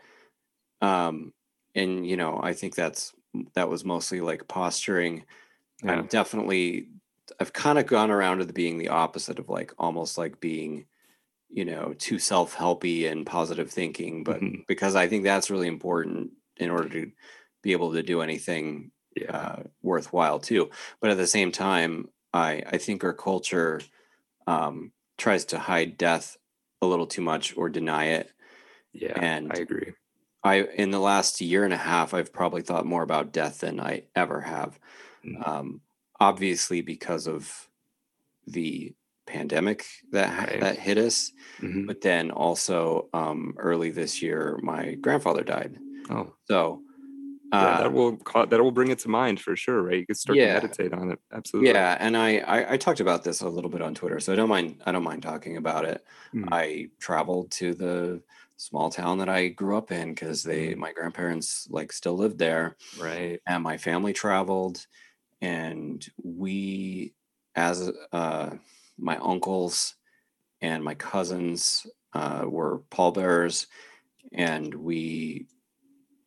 [0.81, 1.33] um,
[1.75, 3.13] and you know, I think that's
[3.55, 5.25] that was mostly like posturing.
[5.85, 5.93] Yeah.
[5.93, 6.89] I'm definitely
[7.39, 10.87] I've kind of gone around to the being the opposite of like almost like being
[11.51, 14.61] you know too self-helpy and positive thinking but mm-hmm.
[14.69, 17.11] because i think that's really important in order to
[17.63, 19.37] be able to do anything yeah.
[19.37, 20.71] uh, worthwhile too
[21.01, 23.81] but at the same time i i think our culture
[24.47, 26.37] um, tries to hide death
[26.83, 28.31] a little too much or deny it
[28.93, 29.93] yeah and i agree
[30.45, 33.81] i in the last year and a half i've probably thought more about death than
[33.81, 34.79] i ever have
[35.25, 35.43] mm-hmm.
[35.43, 35.81] um,
[36.21, 37.69] obviously because of
[38.47, 38.95] the
[39.31, 40.61] pandemic that right.
[40.61, 41.87] that hit us, mm-hmm.
[41.87, 45.79] but then also um, early this year, my grandfather died.
[46.11, 46.83] Oh, so
[47.53, 49.99] uh, that will that will bring it to mind for sure, right?
[49.99, 51.19] You can start yeah, to meditate on it.
[51.33, 51.71] Absolutely.
[51.71, 54.37] Yeah, and I, I, I talked about this a little bit on Twitter, so I
[54.37, 56.05] don't mind I don't mind talking about it.
[56.35, 56.49] Mm.
[56.53, 58.23] I traveled to the
[58.57, 60.77] small town that I grew up in because they mm.
[60.77, 63.41] my grandparents like still lived there, right?
[63.47, 64.87] And my family traveled,
[65.41, 67.15] and we
[67.57, 68.51] as uh
[69.01, 69.95] my uncles
[70.61, 73.67] and my cousins uh, were pallbearers,
[74.33, 75.47] and we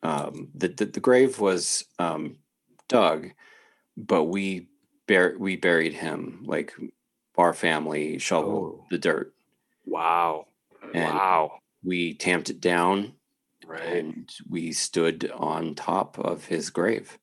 [0.01, 2.37] um, the, the, the grave was um,
[2.89, 3.29] dug,
[3.95, 4.67] but we
[5.07, 6.73] bur- we buried him like
[7.37, 8.85] our family shoveled oh.
[8.91, 9.33] the dirt.
[9.85, 10.47] Wow!
[10.93, 11.59] And wow!
[11.83, 13.13] We tamped it down,
[13.65, 13.81] right?
[13.81, 17.17] And we stood on top of his grave,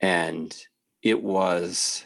[0.00, 0.54] and
[1.02, 2.04] it was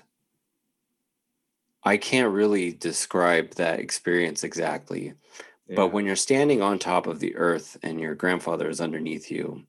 [1.87, 5.15] I can't really describe that experience exactly.
[5.69, 5.77] Yeah.
[5.77, 9.63] But when you're standing on top of the earth and your grandfather is underneath you,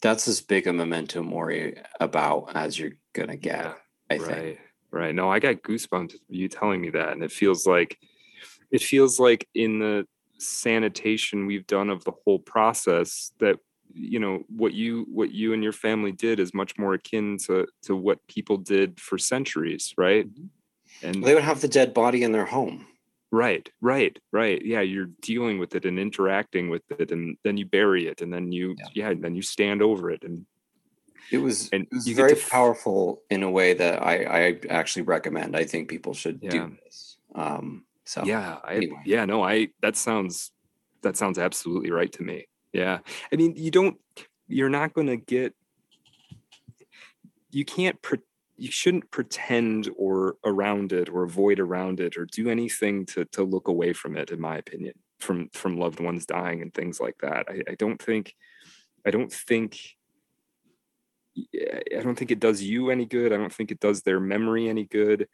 [0.00, 3.64] that's as big a memento mori about as you're gonna get.
[3.64, 3.74] Yeah,
[4.10, 4.38] I right, think.
[4.38, 4.58] Right.
[4.92, 5.14] Right.
[5.14, 7.98] No, I got goosebumps you telling me that, and it feels like
[8.70, 10.06] it feels like in the
[10.38, 13.56] sanitation we've done of the whole process that
[13.92, 17.66] you know what you what you and your family did is much more akin to
[17.82, 20.46] to what people did for centuries right mm-hmm
[21.02, 22.86] and they would have the dead body in their home
[23.32, 27.66] right right right yeah you're dealing with it and interacting with it and then you
[27.66, 30.46] bury it and then you yeah, yeah then you stand over it and
[31.30, 35.02] it was and it was very f- powerful in a way that I, I actually
[35.02, 35.56] recommend.
[35.56, 36.50] I think people should yeah.
[36.50, 37.16] do this.
[37.34, 39.02] Um, so yeah, I, anyway.
[39.04, 40.52] yeah, no, I that sounds
[41.02, 42.46] that sounds absolutely right to me.
[42.72, 42.98] Yeah,
[43.32, 43.96] I mean, you don't,
[44.48, 45.54] you're not going to get,
[47.50, 48.18] you can't pre-
[48.56, 53.42] you shouldn't pretend or around it or avoid around it or do anything to to
[53.42, 57.16] look away from it in my opinion from from loved ones dying and things like
[57.18, 58.34] that i, I don't think
[59.06, 59.78] i don't think
[61.36, 64.68] i don't think it does you any good i don't think it does their memory
[64.68, 65.28] any good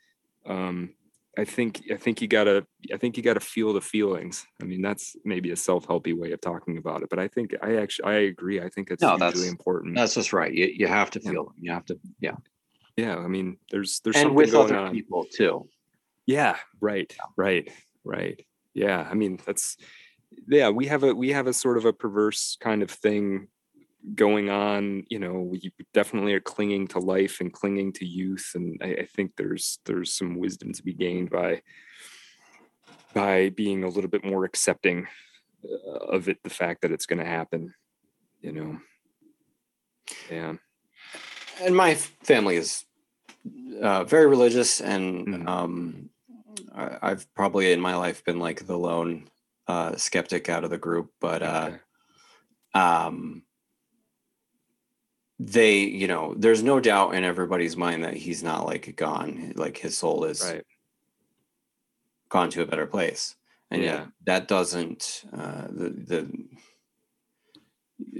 [0.47, 0.91] um
[1.39, 4.47] I think I think you gotta I think you gotta feel the feelings.
[4.61, 7.77] I mean, that's maybe a self-helpy way of talking about it, but I think I
[7.77, 8.61] actually I agree.
[8.61, 9.97] I think it's no, hugely important.
[9.97, 10.53] That's just right.
[10.53, 11.39] You you have to feel yeah.
[11.39, 11.55] them.
[11.59, 12.35] You have to yeah.
[12.97, 13.17] Yeah.
[13.17, 14.93] I mean, there's there's and with other on.
[14.93, 15.69] people too.
[16.27, 16.57] Yeah.
[16.81, 17.15] Right.
[17.37, 17.71] Right.
[18.05, 18.45] Right.
[18.75, 19.07] Yeah.
[19.09, 19.77] I mean, that's
[20.49, 20.71] yeah.
[20.71, 23.49] We have a we have a sort of a perverse kind of thing
[24.15, 28.81] going on you know we definitely are clinging to life and clinging to youth and
[28.83, 31.63] I, I, think there's there's some wisdom to be gained by
[33.15, 35.07] by being a little bit more accepting
[35.65, 37.75] uh, of it the fact that it's going to happen
[38.41, 38.79] you know
[40.29, 40.55] yeah
[41.63, 42.85] and my family is
[43.81, 45.49] uh, very religious and mm-hmm.
[45.49, 46.11] um,
[46.75, 49.29] I, have probably in my life been like the lone
[49.69, 51.79] uh, skeptic out of the group but uh, okay.
[52.75, 53.43] um
[55.39, 59.77] they you know there's no doubt in everybody's mind that he's not like gone like
[59.77, 60.65] his soul is right.
[62.29, 63.35] gone to a better place
[63.71, 66.31] and yeah, that doesn't uh the the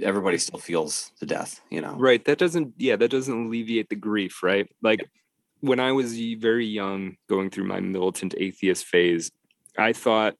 [0.01, 1.95] everybody still feels the death you know?
[1.95, 4.67] Right that doesn't yeah that doesn't alleviate the grief right?
[4.81, 5.01] Like
[5.61, 9.31] when i was very young going through my militant atheist phase
[9.77, 10.35] i thought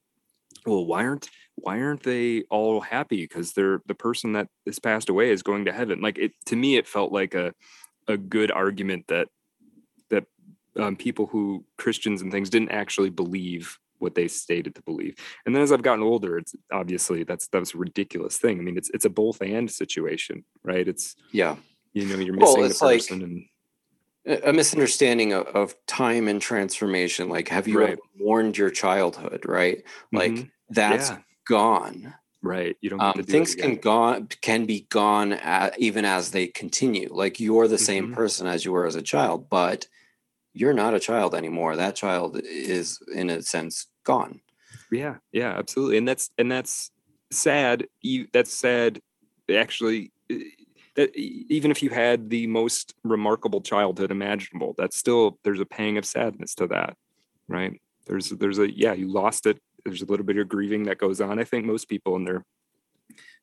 [0.66, 3.22] well why aren't why aren't they all happy?
[3.22, 6.00] Because they're the person that has passed away is going to heaven.
[6.00, 7.54] Like it to me it felt like a
[8.08, 9.28] a good argument that
[10.10, 10.24] that
[10.76, 15.16] um, people who christians and things didn't actually believe what they stated to believe.
[15.44, 18.60] And then as i've gotten older it's obviously that's that's a ridiculous thing.
[18.60, 20.86] I mean it's it's a both and situation right?
[20.86, 21.56] It's yeah.
[21.92, 23.44] you know you're missing well, the person like, and
[24.44, 27.28] a misunderstanding of, of, time and transformation.
[27.28, 27.98] Like have you right.
[28.18, 29.82] mourned your childhood right?
[30.12, 30.48] Like mm-hmm.
[30.70, 31.18] that's yeah.
[31.46, 32.14] gone.
[32.42, 32.76] Right.
[32.82, 37.08] You don't um, things can gone can be gone at, even as they continue.
[37.10, 38.14] Like you're the same mm-hmm.
[38.14, 39.86] person as you were as a child but
[40.54, 41.76] you're not a child anymore.
[41.76, 44.40] That child is in a sense gone
[44.90, 46.90] yeah yeah absolutely and that's and that's
[47.30, 47.86] sad
[48.32, 49.00] that's sad
[49.52, 50.12] actually
[50.94, 55.98] that even if you had the most remarkable childhood imaginable that's still there's a pang
[55.98, 56.96] of sadness to that
[57.48, 60.98] right there's there's a yeah you lost it there's a little bit of grieving that
[60.98, 61.38] goes on.
[61.38, 62.44] I think most people in their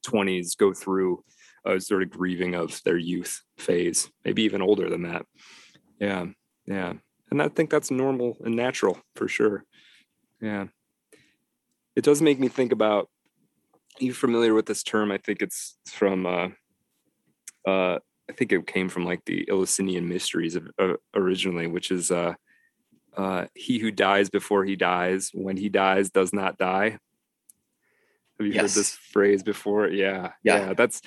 [0.08, 1.24] 20s go through
[1.66, 5.26] a sort of grieving of their youth phase, maybe even older than that.
[6.00, 6.26] Yeah,
[6.66, 6.94] yeah.
[7.30, 9.64] And I think that's normal and natural for sure.
[10.42, 10.66] Yeah.
[11.96, 13.10] It does make me think about
[14.00, 15.12] you familiar with this term?
[15.12, 16.50] I think it's from uh
[17.68, 18.00] uh
[18.30, 22.34] I think it came from like the Eleusinian mysteries of, uh, originally, which is uh
[23.18, 26.98] uh, he who dies before he dies, when he dies, does not die.
[28.40, 28.62] Have you yes.
[28.62, 29.88] heard this phrase before?
[29.90, 30.74] Yeah, yeah, yeah.
[30.74, 31.02] That's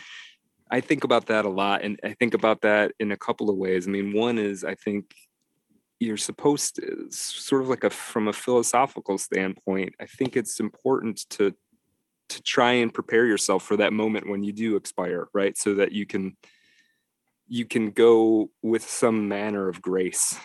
[0.71, 3.57] I think about that a lot, and I think about that in a couple of
[3.57, 3.87] ways.
[3.87, 5.15] I mean, one is I think
[6.05, 9.95] you're supposed to sort of like a from a philosophical standpoint.
[10.01, 11.55] I think it's important to
[12.31, 15.57] to try and prepare yourself for that moment when you do expire, right?
[15.59, 16.37] So that you can
[17.47, 20.39] you can go with some manner of grace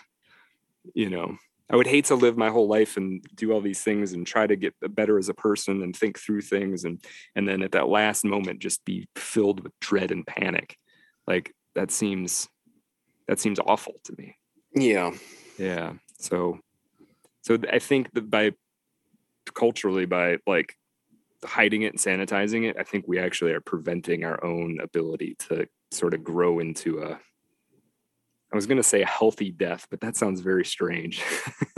[0.94, 1.38] you know
[1.72, 4.48] I would hate to live my whole life and do all these things and try
[4.48, 7.04] to get better as a person and think through things and
[7.36, 10.78] and then at that last moment just be filled with dread and panic.
[11.28, 12.48] Like that seems
[13.28, 14.36] that seems awful to me.
[14.74, 15.12] Yeah.
[15.60, 15.94] Yeah.
[16.18, 16.60] So
[17.42, 18.54] so I think that by
[19.54, 20.76] culturally by like
[21.44, 25.68] hiding it and sanitizing it, I think we actually are preventing our own ability to
[25.92, 27.20] sort of grow into a
[28.52, 31.22] I was going to say a healthy death, but that sounds very strange.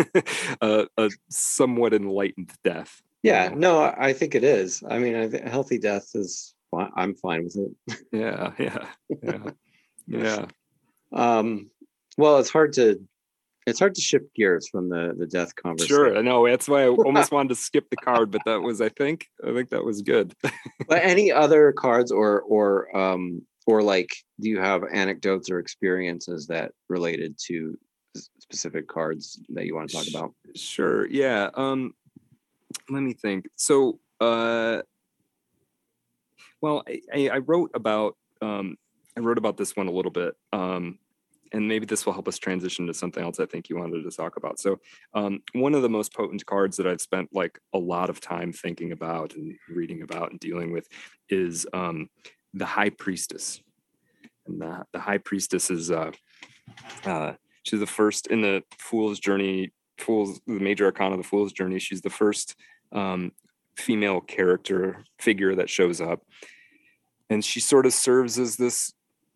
[0.61, 3.01] uh, a somewhat enlightened death.
[3.23, 4.81] Yeah, no, I think it is.
[4.89, 6.55] I mean, I think healthy death is.
[6.73, 7.97] I'm fine with it.
[8.13, 8.85] yeah, yeah,
[9.21, 9.49] yeah,
[10.07, 10.45] yeah.
[11.11, 11.69] Um,
[12.17, 13.01] well, it's hard to
[13.67, 15.95] it's hard to shift gears from the the death conversation.
[15.95, 16.47] Sure, I know.
[16.47, 19.53] That's why I almost wanted to skip the card, but that was, I think, I
[19.53, 20.33] think that was good.
[20.88, 24.09] but any other cards or or um or like
[24.39, 27.77] do you have anecdotes or experiences that related to
[28.39, 31.93] specific cards that you want to talk about sure yeah um
[32.89, 34.81] let me think so uh
[36.59, 36.83] well
[37.13, 38.75] i i wrote about um
[39.15, 40.97] i wrote about this one a little bit um
[41.52, 44.11] and maybe this will help us transition to something else I think you wanted to
[44.11, 44.60] talk about.
[44.60, 44.80] So,
[45.14, 48.53] um, one of the most potent cards that I've spent like a lot of time
[48.53, 50.88] thinking about and reading about and dealing with
[51.30, 52.10] is um,
[52.53, 53.61] the high priestess.
[54.48, 56.11] And the, the high priestess is uh,
[57.06, 57.34] uh,
[57.64, 61.80] she's the first in the fool's journey, fool's the major arcana of the fool's journey.
[61.80, 62.56] She's the first
[62.91, 63.32] um,
[63.78, 66.22] female character figure that shows up.
[67.30, 68.94] And she sort of serves as this,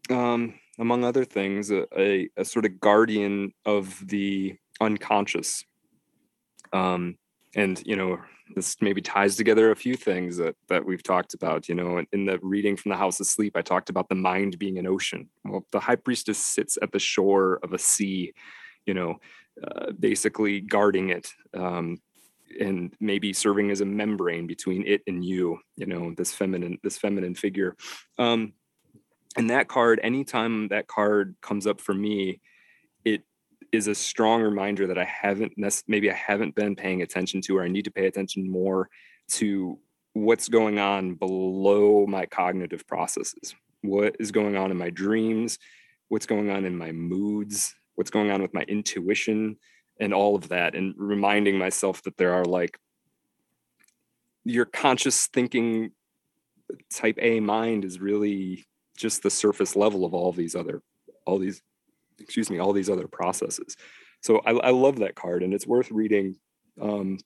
[0.09, 5.63] um, among other things, a, a, a sort of guardian of the unconscious
[6.73, 7.17] Um,
[7.55, 8.19] and you know,
[8.55, 11.69] this maybe ties together a few things that that we've talked about.
[11.69, 14.59] You know, in the reading from the House of Sleep, I talked about the mind
[14.59, 15.29] being an ocean.
[15.43, 18.33] Well, the high priestess sits at the shore of a sea.
[18.85, 19.15] You know,
[19.63, 21.33] uh, basically guarding it.
[21.53, 21.97] Um,
[22.59, 26.97] and maybe serving as a membrane between it and you you know this feminine this
[26.97, 27.75] feminine figure
[28.17, 28.53] um
[29.37, 32.39] and that card anytime that card comes up for me
[33.03, 33.23] it
[33.71, 35.53] is a strong reminder that i haven't
[35.87, 38.89] maybe i haven't been paying attention to or i need to pay attention more
[39.27, 39.79] to
[40.15, 43.53] what's going on below my cognitive processes.
[43.81, 45.59] What is going on in my dreams?
[46.07, 47.75] What's going on in my moods?
[47.95, 49.57] What's going on with my intuition?
[49.99, 52.79] And all of that and reminding myself that there are like
[54.45, 55.91] your conscious thinking
[56.89, 60.81] type a mind is really just the surface level of all these other
[61.25, 61.61] all these
[62.19, 63.75] excuse me all these other processes.
[64.21, 66.35] So i, I love that card and it's worth reading
[66.81, 67.19] um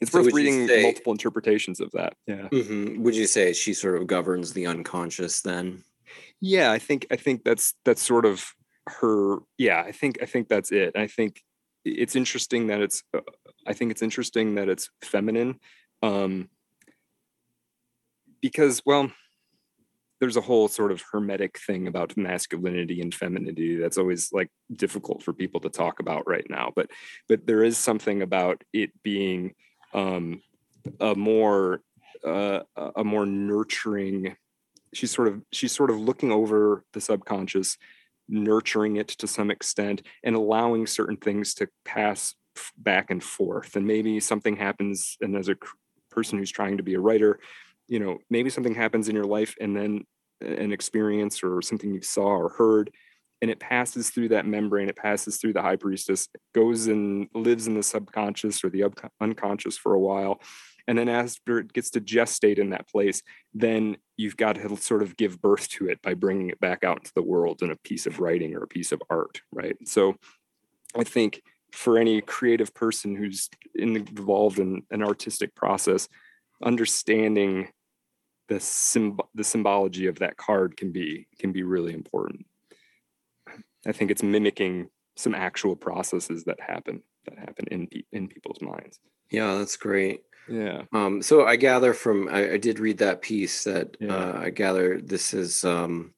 [0.00, 2.14] it's so worth reading say, multiple interpretations of that.
[2.26, 2.48] Yeah.
[2.50, 3.02] Mm-hmm.
[3.02, 5.82] would you say she sort of governs the unconscious then?
[6.40, 8.44] Yeah i think i think that's that's sort of
[8.88, 10.92] her yeah i think i think that's it.
[10.96, 11.42] I think
[11.84, 13.20] it's interesting that it's uh,
[13.66, 15.58] i think it's interesting that it's feminine
[16.02, 16.48] um
[18.40, 19.10] because well
[20.22, 25.20] there's a whole sort of hermetic thing about masculinity and femininity that's always like difficult
[25.20, 26.88] for people to talk about right now but
[27.28, 29.52] but there is something about it being
[29.94, 30.40] um
[31.00, 31.82] a more
[32.24, 32.60] uh,
[32.94, 34.36] a more nurturing
[34.94, 37.76] she's sort of she's sort of looking over the subconscious
[38.28, 42.36] nurturing it to some extent and allowing certain things to pass
[42.76, 45.56] back and forth and maybe something happens and as a
[46.12, 47.40] person who's trying to be a writer
[47.92, 50.04] you know maybe something happens in your life and then
[50.42, 52.90] uh, an experience or something you saw or heard
[53.42, 57.66] and it passes through that membrane it passes through the high priestess goes and lives
[57.66, 58.84] in the subconscious or the
[59.20, 60.40] unconscious for a while
[60.88, 65.02] and then after it gets to gestate in that place then you've got to sort
[65.02, 67.76] of give birth to it by bringing it back out into the world in a
[67.76, 69.76] piece of writing or a piece of art right?
[69.86, 70.16] So
[70.96, 71.42] i think
[71.72, 76.08] for any creative person who's involved in an artistic process
[76.62, 77.68] understanding
[78.52, 82.44] the symb- the symbology of that card can be can be really important
[83.86, 88.60] i think it's mimicking some actual processes that happen that happen in pe- in people's
[88.60, 89.00] minds
[89.30, 90.82] yeah that's great yeah.
[90.92, 94.12] Um, so I gather from I, I did read that piece that yeah.
[94.12, 96.14] uh, I gather this is um,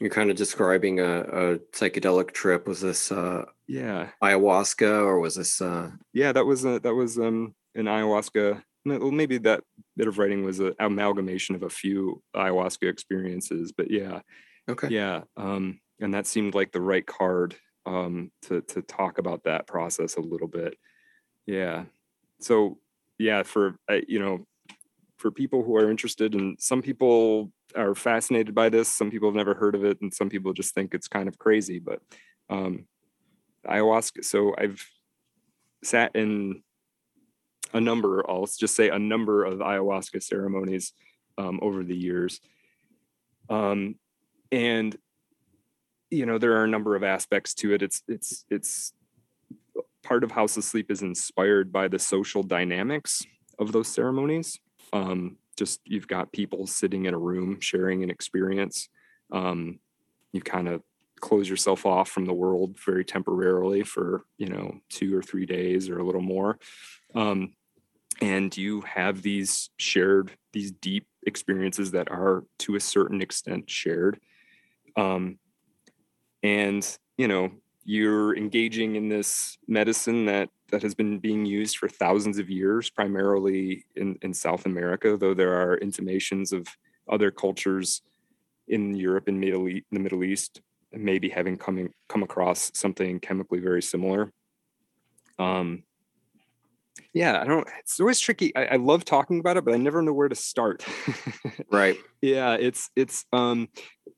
[0.00, 2.66] you're kind of describing a, a psychedelic trip.
[2.66, 5.60] Was this uh, yeah ayahuasca or was this?
[5.60, 5.92] Uh...
[6.12, 8.62] Yeah, that was a, that was um, an ayahuasca.
[8.84, 9.64] Well, maybe that
[9.96, 14.20] bit of writing was an amalgamation of a few ayahuasca experiences, but yeah.
[14.68, 14.88] Okay.
[14.88, 15.22] Yeah.
[15.36, 17.56] Um, and that seemed like the right card
[17.86, 20.76] um, to to talk about that process a little bit.
[21.46, 21.84] Yeah.
[22.40, 22.78] So
[23.18, 24.46] yeah, for uh, you know,
[25.16, 29.36] for people who are interested, and some people are fascinated by this, some people have
[29.36, 31.78] never heard of it, and some people just think it's kind of crazy.
[31.78, 32.00] But
[32.50, 32.86] um,
[33.66, 34.24] ayahuasca.
[34.24, 34.84] So I've
[35.82, 36.62] sat in
[37.74, 40.92] a number, I'll just say a number of ayahuasca ceremonies
[41.36, 42.40] um, over the years.
[43.50, 43.96] Um,
[44.50, 44.96] and
[46.10, 47.82] you know, there are a number of aspects to it.
[47.82, 48.92] It's it's it's
[50.04, 53.24] part of House of Sleep is inspired by the social dynamics
[53.58, 54.60] of those ceremonies.
[54.92, 58.88] Um, just you've got people sitting in a room sharing an experience.
[59.32, 59.80] Um,
[60.32, 60.82] you kind of
[61.20, 65.88] close yourself off from the world very temporarily for you know two or three days
[65.88, 66.58] or a little more
[67.14, 67.54] um,
[68.20, 74.20] and you have these shared these deep experiences that are to a certain extent shared
[74.96, 75.38] um,
[76.42, 77.50] and you know
[77.84, 82.90] you're engaging in this medicine that that has been being used for thousands of years,
[82.90, 86.66] primarily in, in South America, though there are intimations of
[87.08, 88.02] other cultures
[88.66, 90.62] in Europe and Middle East, the Middle East,
[90.92, 94.32] maybe having coming come across something chemically very similar.
[95.38, 95.84] Um,
[97.12, 97.66] yeah, I don't.
[97.80, 98.54] It's always tricky.
[98.56, 100.84] I, I, love talking about it, but I never know where to start.
[101.70, 101.96] right.
[102.20, 103.24] Yeah, it's it's.
[103.32, 103.68] um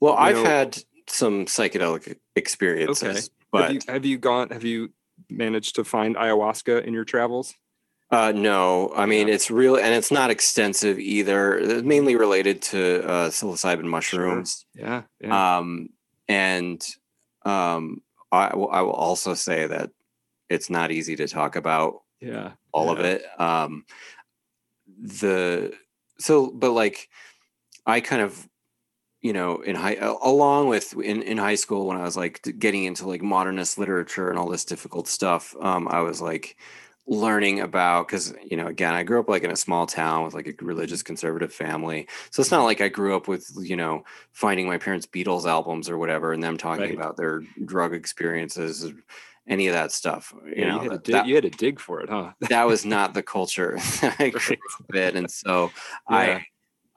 [0.00, 0.78] Well, I've know, had
[1.08, 3.02] some psychedelic experiences.
[3.02, 3.20] Okay.
[3.52, 4.50] But have you, have you gone?
[4.50, 4.92] Have you
[5.30, 7.54] managed to find ayahuasca in your travels?
[8.10, 11.58] Uh, no, I mean it's real, and it's not extensive either.
[11.58, 14.64] It's mainly related to uh, psilocybin mushrooms.
[14.76, 14.86] Sure.
[14.86, 15.58] Yeah, yeah.
[15.58, 15.88] Um,
[16.28, 16.86] and
[17.44, 19.90] um, I, will, I will also say that
[20.48, 22.02] it's not easy to talk about.
[22.20, 22.92] Yeah, all yeah.
[22.92, 23.22] of it.
[23.38, 23.84] Um,
[25.00, 25.74] the
[26.18, 27.08] so, but like,
[27.84, 28.48] I kind of
[29.22, 32.84] you know, in high, along with in, in high school when I was like getting
[32.84, 36.56] into like modernist literature and all this difficult stuff, um, I was like
[37.08, 40.34] learning about because you know again i grew up like in a small town with
[40.34, 44.04] like a religious conservative family so it's not like i grew up with you know
[44.32, 46.94] finding my parents beatles albums or whatever and them talking right.
[46.94, 48.92] about their drug experiences
[49.48, 51.80] any of that stuff you yeah, know you had, dig, that, you had, to dig
[51.80, 53.78] for it huh that was not the culture
[54.18, 55.70] i grew up in and so
[56.10, 56.16] yeah.
[56.16, 56.46] i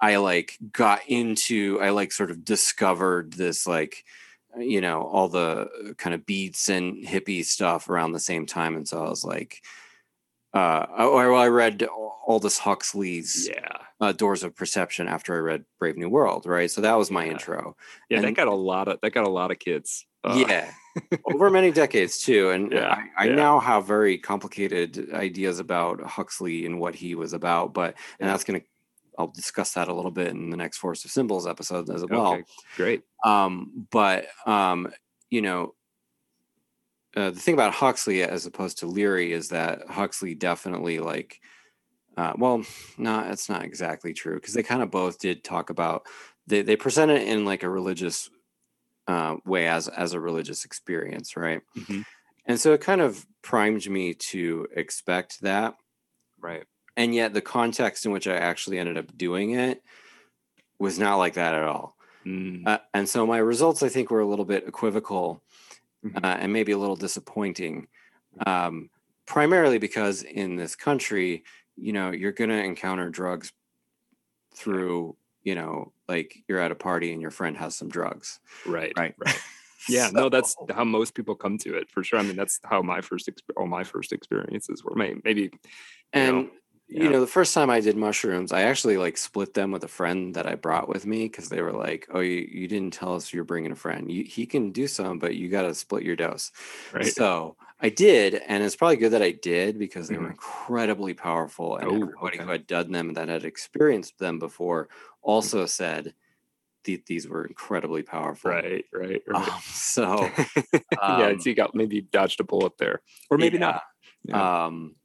[0.01, 4.03] i like got into i like sort of discovered this like
[4.57, 8.87] you know all the kind of beats and hippie stuff around the same time and
[8.87, 9.61] so i was like
[10.53, 11.87] uh, oh, I, I read
[12.27, 13.77] Aldous Huxley's yeah.
[14.01, 16.69] uh, Doors of Perception after I read Brave New World, right?
[16.71, 17.31] So that was my yeah.
[17.31, 17.75] intro.
[18.09, 20.05] Yeah, and, that got a lot of that got a lot of kids.
[20.23, 20.43] Uh.
[20.47, 20.71] Yeah,
[21.33, 22.49] over many decades too.
[22.49, 23.35] And yeah, I, I yeah.
[23.35, 28.43] now have very complicated ideas about Huxley and what he was about, but and that's
[28.43, 28.61] gonna
[29.17, 32.33] I'll discuss that a little bit in the next Forest of Symbols episode as well.
[32.33, 32.43] Okay,
[32.77, 33.03] great.
[33.25, 34.87] Um, but um,
[35.29, 35.75] you know,
[37.15, 41.41] uh, the thing about Huxley as opposed to Leary is that Huxley definitely like,
[42.15, 42.63] uh, well,
[42.97, 46.05] no, it's not exactly true because they kind of both did talk about
[46.47, 48.29] they they present it in like a religious
[49.09, 51.61] uh, way as as a religious experience, right?
[51.75, 52.01] Mm-hmm.
[52.45, 55.73] And so it kind of primed me to expect that,
[56.39, 56.63] right?
[56.95, 59.81] And yet the context in which I actually ended up doing it
[60.77, 61.95] was not like that at all.
[62.25, 62.67] Mm.
[62.67, 65.41] Uh, and so my results, I think, were a little bit equivocal
[66.05, 66.23] mm-hmm.
[66.23, 67.87] uh, and maybe a little disappointing.
[68.45, 68.89] Um,
[69.25, 71.43] primarily because in this country,
[71.75, 73.51] you know, you're going to encounter drugs
[74.55, 78.39] through, you know, like you're at a party and your friend has some drugs.
[78.65, 78.91] Right.
[78.97, 79.15] Right.
[79.17, 79.39] Right.
[79.87, 82.19] Yeah, so, no, that's how most people come to it for sure.
[82.19, 84.93] I mean, that's how my first, exp- all my first experiences were.
[84.93, 85.51] Maybe,
[86.11, 86.49] and know,
[86.89, 87.03] yeah.
[87.03, 89.87] you know, the first time I did mushrooms, I actually like split them with a
[89.87, 93.15] friend that I brought with me because they were like, "Oh, you, you didn't tell
[93.15, 94.11] us you're bringing a friend.
[94.11, 96.51] You, he can do some, but you got to split your dose."
[96.93, 97.05] Right.
[97.05, 100.23] So I did, and it's probably good that I did because they mm-hmm.
[100.23, 102.43] were incredibly powerful, and oh, everybody okay.
[102.43, 104.89] who had done them that had experienced them before.
[105.21, 106.13] Also said
[106.85, 108.51] that these were incredibly powerful.
[108.51, 109.49] Right, right, right.
[109.49, 110.29] Um, so
[111.01, 113.65] um, yeah, you got maybe dodged a bullet there, or maybe yeah.
[113.65, 113.83] not.
[114.23, 114.65] Yeah.
[114.65, 114.95] Um,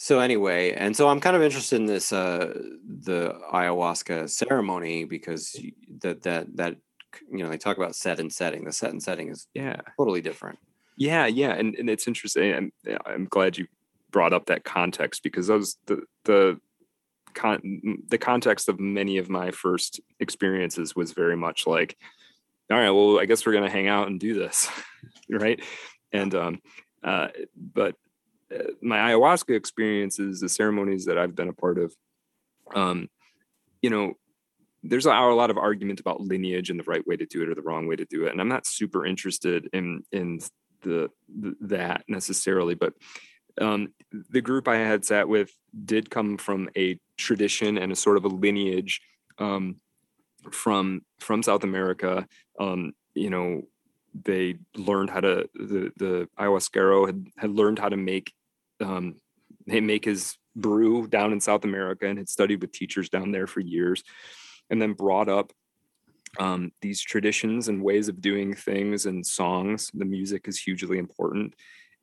[0.00, 2.54] so anyway and so i'm kind of interested in this uh
[3.02, 5.60] the ayahuasca ceremony because
[6.00, 6.76] that that that
[7.30, 10.20] you know they talk about set and setting the set and setting is yeah totally
[10.20, 10.58] different
[10.96, 12.72] yeah yeah and, and it's interesting i'm
[13.06, 13.66] i'm glad you
[14.12, 16.60] brought up that context because those the the
[17.34, 21.96] con- the context of many of my first experiences was very much like
[22.70, 24.68] all right well i guess we're going to hang out and do this
[25.30, 25.62] right?
[26.12, 26.60] And um
[27.02, 27.94] uh but
[28.80, 31.94] my ayahuasca experiences, the ceremonies that I've been a part of,
[32.74, 33.10] um,
[33.82, 34.14] you know,
[34.82, 37.50] there's a, a, lot of argument about lineage and the right way to do it
[37.50, 40.40] or the wrong way to do it, and I'm not super interested in in
[40.82, 42.94] the, the that necessarily, but
[43.60, 43.92] um,
[44.30, 45.50] the group I had sat with
[45.84, 49.02] did come from a tradition and a sort of a lineage
[49.38, 49.76] um,
[50.50, 52.26] from from South America.
[52.58, 53.62] Um, you know,
[54.24, 58.32] they learned how to the the ayahuasquero had had learned how to make
[58.80, 59.16] um,
[59.66, 63.60] make his brew down in South America and had studied with teachers down there for
[63.60, 64.02] years,
[64.70, 65.52] and then brought up
[66.38, 69.90] um, these traditions and ways of doing things and songs.
[69.94, 71.54] The music is hugely important,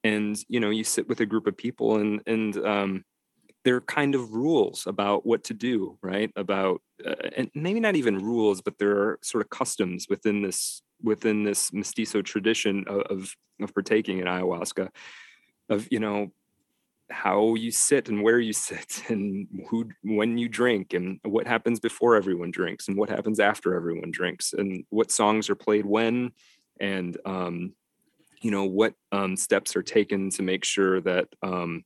[0.04, 3.06] and you know you sit with a group of people and and um,
[3.66, 6.32] there are kind of rules about what to do, right?
[6.36, 10.82] About uh, and maybe not even rules, but there are sort of customs within this
[11.04, 14.90] within this mestizo tradition of, of, of partaking in ayahuasca
[15.70, 16.32] of you know
[17.10, 21.80] how you sit and where you sit and who when you drink and what happens
[21.80, 26.32] before everyone drinks and what happens after everyone drinks and what songs are played when
[26.80, 27.74] and um,
[28.42, 31.84] you know what um, steps are taken to make sure that um,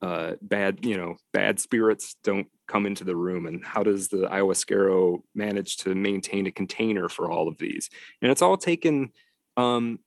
[0.00, 4.28] uh, bad you know bad spirits don't come into the room and how does the
[4.28, 7.90] ayahuasquero manage to maintain a container for all of these?
[8.22, 9.12] And it's all taken
[9.56, 9.98] um,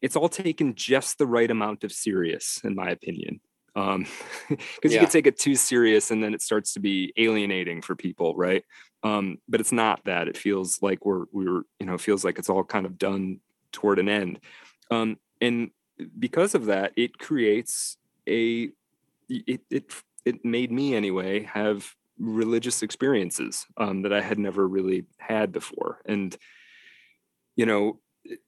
[0.00, 3.40] it's all taken just the right amount of serious in my opinion.
[3.74, 4.06] Um
[4.48, 4.92] because yeah.
[4.92, 8.36] you could take it too serious and then it starts to be alienating for people
[8.36, 8.64] right?
[9.02, 10.28] Um but it's not that.
[10.28, 13.40] It feels like we're we're you know feels like it's all kind of done
[13.72, 14.38] toward an end.
[14.90, 15.70] Um and
[16.18, 17.96] because of that it creates
[18.28, 18.70] a
[19.46, 19.92] it it
[20.24, 26.00] it made me anyway have religious experiences um that I had never really had before.
[26.06, 26.36] And
[27.56, 28.00] you know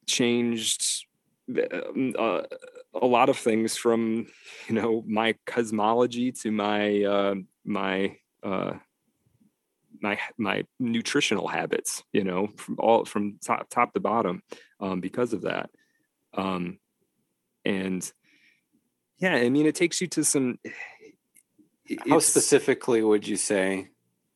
[0.07, 1.07] changed
[1.49, 2.43] um, uh,
[2.95, 4.27] a lot of things from
[4.69, 7.35] you know my cosmology to my uh,
[7.65, 8.75] my uh,
[10.01, 14.43] my my nutritional habits you know from all from top, top to bottom
[14.81, 15.71] um, because of that.
[16.35, 16.79] Um,
[17.65, 18.11] and
[19.19, 20.59] yeah i mean it takes you to some
[22.09, 23.89] how specifically would you say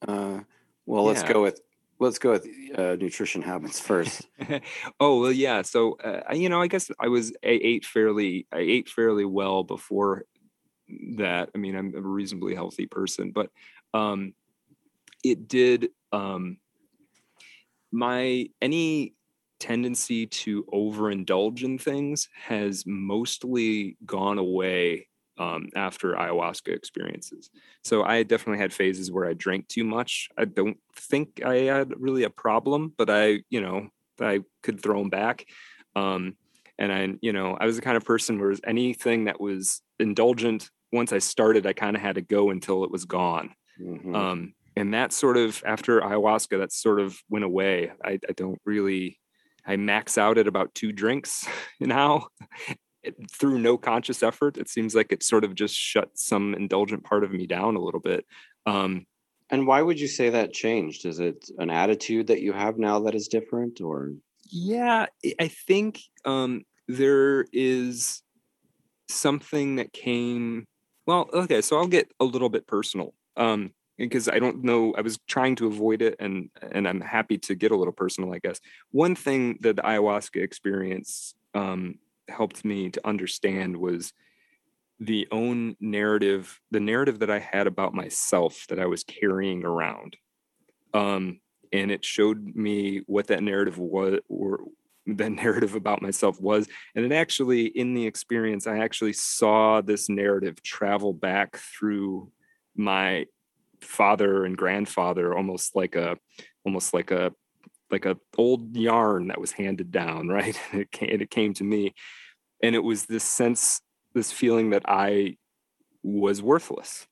[0.07, 0.41] uh,
[0.87, 1.61] well let's go with
[1.99, 2.47] let's go with
[2.77, 4.29] uh, nutrition habits first.
[5.01, 8.59] Oh well yeah so uh, you know i guess i was i ate fairly i
[8.59, 10.25] ate fairly well before
[11.17, 11.51] that.
[11.55, 13.51] I mean i'm a reasonably healthy person but
[13.95, 14.35] um
[15.25, 16.59] it did um
[17.91, 19.15] my any
[19.61, 25.09] tendency to overindulge in things has mostly gone away
[25.39, 27.51] um, after ayahuasca experiences.
[27.85, 30.29] So I definitely had phases where I drank too much.
[30.37, 33.89] I don't think I had really a problem, but I, you know,
[34.21, 35.47] I could throw them back.
[35.95, 36.37] Um,
[36.79, 40.71] and I, you know, I was the kind of person where anything that was indulgent,
[40.93, 43.55] once I started, I kind of had to go until it was gone.
[43.81, 44.15] Mm-hmm.
[44.15, 47.93] Um, and that sort of after ayahuasca, that sort of went away.
[48.05, 49.19] I, I don't really,
[49.69, 51.47] I max out at about two drinks
[51.81, 52.29] now
[53.31, 54.57] through no conscious effort.
[54.57, 57.81] It seems like it sort of just shut some indulgent part of me down a
[57.81, 58.25] little bit.
[58.67, 59.07] Um,
[59.51, 61.07] and why would you say that changed?
[61.07, 64.13] Is it an attitude that you have now that is different, or?
[64.51, 65.07] Yeah,
[65.39, 68.23] I think um, there is
[69.09, 70.67] something that came.
[71.07, 74.95] Well, okay, so I'll get a little bit personal um, because I don't know.
[74.97, 78.33] I was trying to avoid it, and and I'm happy to get a little personal.
[78.33, 78.61] I guess
[78.91, 81.99] one thing that the ayahuasca experience um,
[82.29, 84.13] helped me to understand was
[85.01, 90.17] the own narrative, the narrative that I had about myself that I was carrying around.
[90.95, 91.41] Um,
[91.73, 94.61] and it showed me what that narrative was or
[95.07, 96.69] that narrative about myself was.
[96.95, 102.33] And it actually, in the experience, I actually saw this narrative travel back through
[102.77, 103.27] my
[103.81, 106.17] father and grandfather, almost like a
[106.65, 107.33] almost like a
[107.91, 110.59] like a old yarn that was handed down, right?
[110.73, 111.95] it came, it came to me,
[112.63, 113.81] and it was this sense,
[114.15, 115.37] this feeling that I
[116.03, 117.07] was worthless.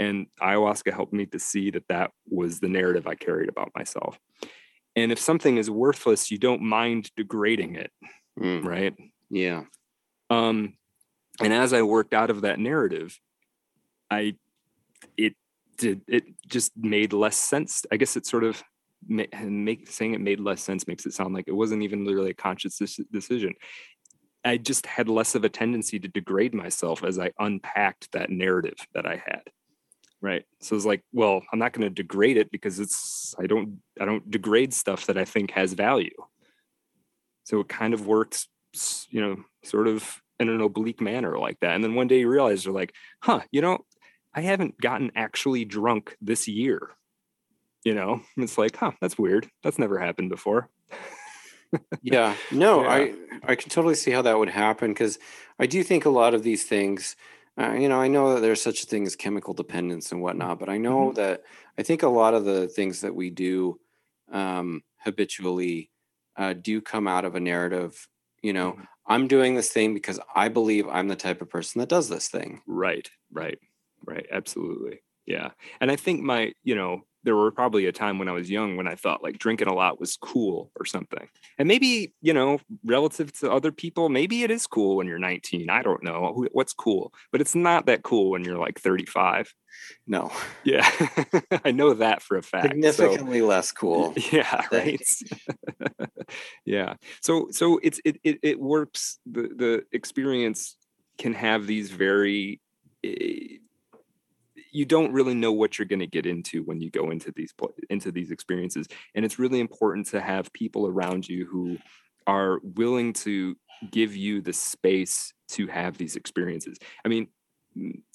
[0.00, 4.16] And ayahuasca helped me to see that that was the narrative I carried about myself.
[4.94, 7.90] And if something is worthless, you don't mind degrading it,
[8.38, 8.64] mm.
[8.64, 8.94] right?
[9.28, 9.64] Yeah.
[10.30, 10.74] Um,
[11.40, 13.18] and as I worked out of that narrative,
[14.10, 14.36] I
[15.78, 17.86] did it just made less sense.
[17.90, 18.62] I guess it sort of
[19.06, 22.34] make saying it made less sense makes it sound like it wasn't even really a
[22.34, 22.80] conscious
[23.12, 23.54] decision.
[24.44, 28.76] I just had less of a tendency to degrade myself as I unpacked that narrative
[28.94, 29.42] that I had.
[30.20, 30.44] Right.
[30.60, 34.04] So it's like, well, I'm not going to degrade it because it's I don't I
[34.04, 36.16] don't degrade stuff that I think has value.
[37.44, 38.48] So it kind of works,
[39.10, 41.74] you know, sort of in an oblique manner like that.
[41.74, 43.78] And then one day you realize you're like, huh, you know,
[44.38, 46.90] I haven't gotten actually drunk this year.
[47.82, 49.50] You know, it's like, huh, that's weird.
[49.64, 50.70] That's never happened before.
[52.02, 52.36] yeah.
[52.52, 52.88] No, yeah.
[52.88, 55.18] I I can totally see how that would happen because
[55.58, 57.16] I do think a lot of these things.
[57.60, 60.60] Uh, you know, I know that there's such a thing as chemical dependence and whatnot,
[60.60, 61.14] but I know mm-hmm.
[61.14, 61.42] that
[61.76, 63.80] I think a lot of the things that we do
[64.30, 65.90] um, habitually
[66.36, 68.06] uh, do come out of a narrative.
[68.40, 68.84] You know, mm-hmm.
[69.08, 72.28] I'm doing this thing because I believe I'm the type of person that does this
[72.28, 72.62] thing.
[72.68, 73.10] Right.
[73.32, 73.58] Right.
[74.04, 74.26] Right.
[74.30, 75.00] Absolutely.
[75.26, 75.50] Yeah.
[75.80, 78.76] And I think my, you know, there were probably a time when I was young
[78.76, 81.28] when I thought like drinking a lot was cool or something.
[81.58, 85.68] And maybe, you know, relative to other people, maybe it is cool when you're 19.
[85.68, 89.52] I don't know what's cool, but it's not that cool when you're like 35.
[90.06, 90.32] No.
[90.64, 90.88] Yeah.
[91.64, 92.68] I know that for a fact.
[92.68, 94.14] Significantly so, less cool.
[94.32, 94.62] Yeah.
[94.72, 95.02] Right.
[96.64, 96.94] yeah.
[97.20, 99.18] So, so it's, it, it, it works.
[99.26, 100.76] The, the experience
[101.18, 102.60] can have these very,
[103.04, 103.58] eh,
[104.78, 107.52] you don't really know what you're going to get into when you go into these
[107.90, 108.86] into these experiences
[109.16, 111.76] and it's really important to have people around you who
[112.28, 113.56] are willing to
[113.90, 117.26] give you the space to have these experiences i mean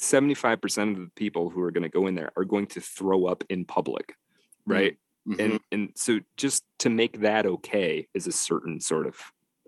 [0.01, 3.25] 75% of the people who are going to go in there are going to throw
[3.25, 4.15] up in public
[4.65, 5.39] right mm-hmm.
[5.39, 9.17] and and so just to make that okay is a certain sort of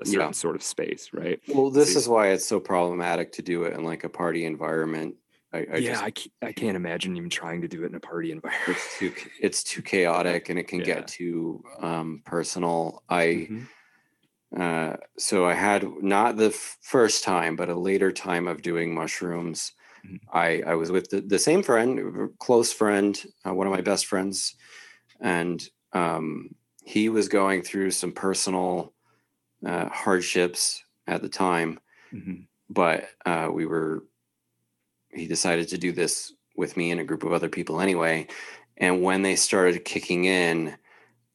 [0.02, 0.32] a certain yeah.
[0.32, 3.74] sort of space right well this so, is why it's so problematic to do it
[3.74, 5.16] in like a party environment
[5.56, 7.96] I, I yeah, just, I, can't, I can't imagine even trying to do it in
[7.96, 8.78] a party environment.
[8.78, 10.86] It's too it's too chaotic and it can yeah.
[10.86, 13.04] get too um, personal.
[13.10, 14.62] I mm-hmm.
[14.62, 18.94] uh, so I had not the f- first time, but a later time of doing
[18.94, 19.72] mushrooms.
[20.06, 20.38] Mm-hmm.
[20.38, 24.06] I I was with the, the same friend, close friend, uh, one of my best
[24.06, 24.56] friends,
[25.22, 28.94] and um, he was going through some personal
[29.66, 31.80] uh, hardships at the time,
[32.14, 32.42] mm-hmm.
[32.70, 34.04] but uh, we were
[35.16, 38.28] he decided to do this with me and a group of other people anyway
[38.78, 40.76] and when they started kicking in,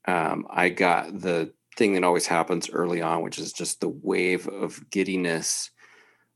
[0.07, 4.47] um, I got the thing that always happens early on, which is just the wave
[4.49, 5.71] of giddiness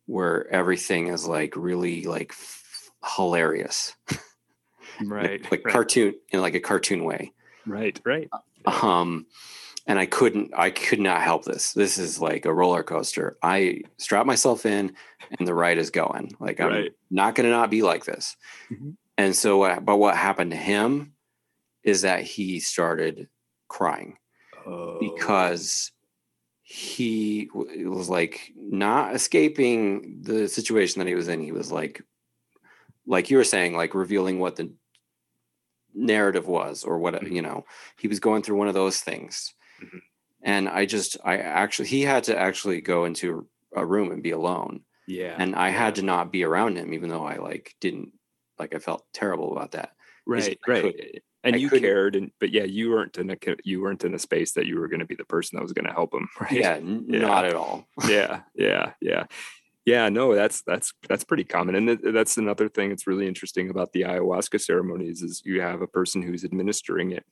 [0.06, 3.94] where everything is like really like f- hilarious.
[5.04, 5.42] Right.
[5.42, 5.72] like, like right.
[5.72, 7.32] cartoon in like a cartoon way.
[7.66, 8.30] Right, right.
[8.64, 9.26] Um
[9.86, 11.72] and I couldn't I could not help this.
[11.72, 13.36] This is like a roller coaster.
[13.42, 14.94] I strap myself in
[15.38, 16.32] and the ride is going.
[16.40, 16.92] Like I'm Right.
[17.10, 18.36] not going to not be like this.
[18.70, 18.96] Mhm.
[19.18, 21.12] And so but what happened to him
[21.82, 23.28] is that he started
[23.68, 24.16] crying
[24.66, 24.98] Oh.
[24.98, 25.92] because
[26.62, 31.40] he was like not escaping the situation that he was in.
[31.42, 32.00] He was like,
[33.06, 34.72] like you were saying, like revealing what the
[35.94, 37.32] narrative was or what, Mhm.
[37.32, 37.66] you know,
[37.98, 39.52] he was going through one of those things.
[39.82, 40.00] Mhm.
[40.42, 44.30] And I just, I actually, he had to actually go into a room and be
[44.32, 44.80] alone.
[45.06, 45.34] yeah.
[45.38, 48.12] And I had to not be around him, even though I like didn't,
[48.58, 49.90] like I felt terrible about that.
[50.26, 51.22] right, right.
[51.42, 54.14] and I you couldn't- cared and but yeah, you weren't in a you weren't in
[54.14, 56.14] a space that you were going to be the person that was going to help
[56.14, 56.52] him, right?
[56.52, 57.18] Yeah, Yeah.
[57.20, 57.86] not at all.
[58.08, 59.24] yeah yeah yeah
[59.86, 63.68] yeah no that's that's that's pretty common and th- that's another thing that's really interesting
[63.68, 67.24] about the ayahuasca ceremonies is you have a person who's administering it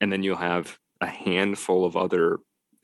[0.00, 2.38] and then you'll have a handful of other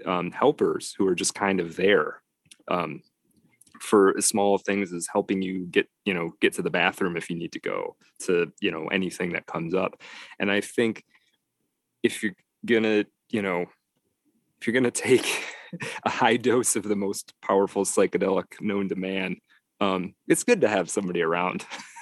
[0.06, 2.22] um, helpers who are just kind of there
[2.68, 3.02] um,
[3.80, 7.28] for as small things as helping you get you know get to the bathroom if
[7.28, 10.00] you need to go to you know anything that comes up.
[10.38, 11.04] And i think
[12.02, 13.66] if you're gonna you know
[14.60, 15.42] if you're gonna take
[16.04, 19.36] a high dose of the most powerful psychedelic known to man
[19.80, 21.66] um it's good to have somebody around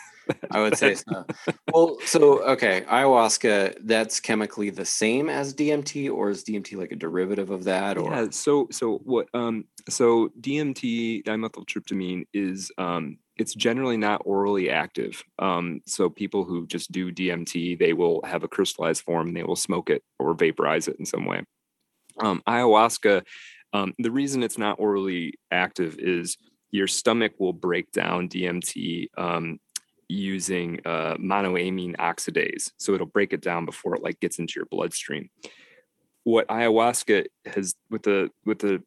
[0.51, 1.25] I would say so.
[1.73, 6.97] Well, so okay, ayahuasca that's chemically the same as DMT, or is DMT like a
[6.97, 7.99] derivative of that?
[7.99, 14.70] Or yeah so so what um so dmt dimethyltryptamine is um it's generally not orally
[14.70, 19.36] active um so people who just do dmt they will have a crystallized form and
[19.36, 21.42] they will smoke it or vaporize it in some way
[22.20, 23.23] um ayahuasca
[23.73, 26.36] um the reason it's not orally active is
[26.70, 29.59] your stomach will break down dmt um
[30.12, 34.66] using uh, monoamine oxidase so it'll break it down before it like gets into your
[34.66, 35.31] bloodstream.
[36.24, 38.82] What ayahuasca has with the with the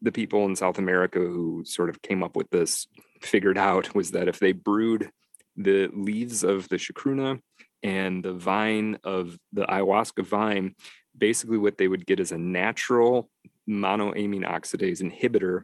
[0.00, 2.86] the people in South America who sort of came up with this
[3.20, 5.10] figured out was that if they brewed
[5.56, 7.40] the leaves of the chacruna
[7.82, 10.74] and the vine of the ayahuasca vine,
[11.16, 13.28] basically what they would get is a natural
[13.68, 15.62] monoamine oxidase inhibitor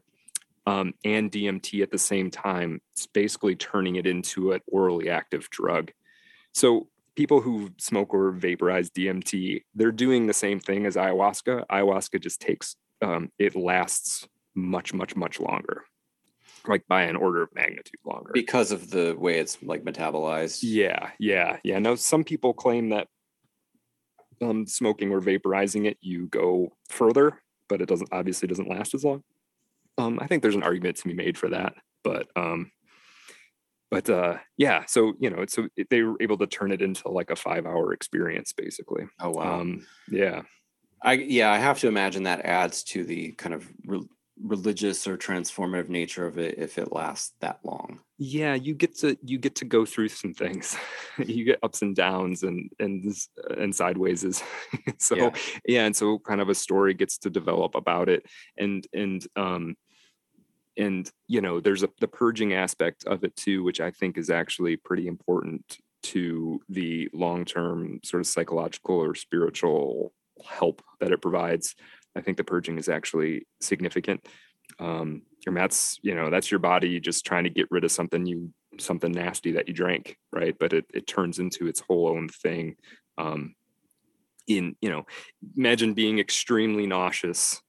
[0.67, 2.81] um, and DMT at the same time.
[2.93, 5.91] It's basically turning it into an orally active drug.
[6.53, 11.67] So people who smoke or vaporize DMT, they're doing the same thing as ayahuasca.
[11.71, 15.85] Ayahuasca just takes um, it lasts much, much, much longer,
[16.67, 18.31] like by an order of magnitude longer.
[18.33, 20.61] because of the way it's like metabolized.
[20.63, 21.79] Yeah, yeah, yeah.
[21.79, 23.09] Now, some people claim that
[24.41, 29.05] um, smoking or vaporizing it, you go further, but it doesn't obviously doesn't last as
[29.05, 29.23] long.
[29.99, 32.71] Um, I think there's an argument to be made for that, but um,
[33.91, 34.85] but uh, yeah.
[34.87, 37.37] So you know, it's so it- they were able to turn it into like a
[37.37, 39.05] five hour experience, basically.
[39.21, 39.61] Oh wow.
[39.61, 40.43] Um, yeah,
[41.03, 44.09] I yeah, I have to imagine that adds to the kind of re-
[44.43, 48.01] religious or transformative nature of it if it lasts that long.
[48.19, 48.55] yeah.
[48.55, 50.77] You get to you get to go through some things.
[51.25, 54.43] you get ups and downs and and this- and sideways is
[54.99, 55.31] so Yeah.
[55.69, 58.27] yeah and so kind of a story gets to develop about it
[58.59, 59.77] and and um
[60.77, 64.31] and you know there's a the purging aspect of it too which i think is
[64.31, 70.13] actually pretty important to the long-term sort of psychological or spiritual
[70.45, 71.75] help that it provides.
[72.15, 74.25] I think the purging is actually significant.
[74.79, 78.25] Um and that's you know that's your body just trying to get rid of something
[78.25, 80.55] you something nasty that you drank right?
[80.59, 82.77] But it, it turns into its whole own thing.
[83.19, 83.55] Um
[84.47, 85.07] in you know
[85.57, 87.61] imagine being extremely nauseous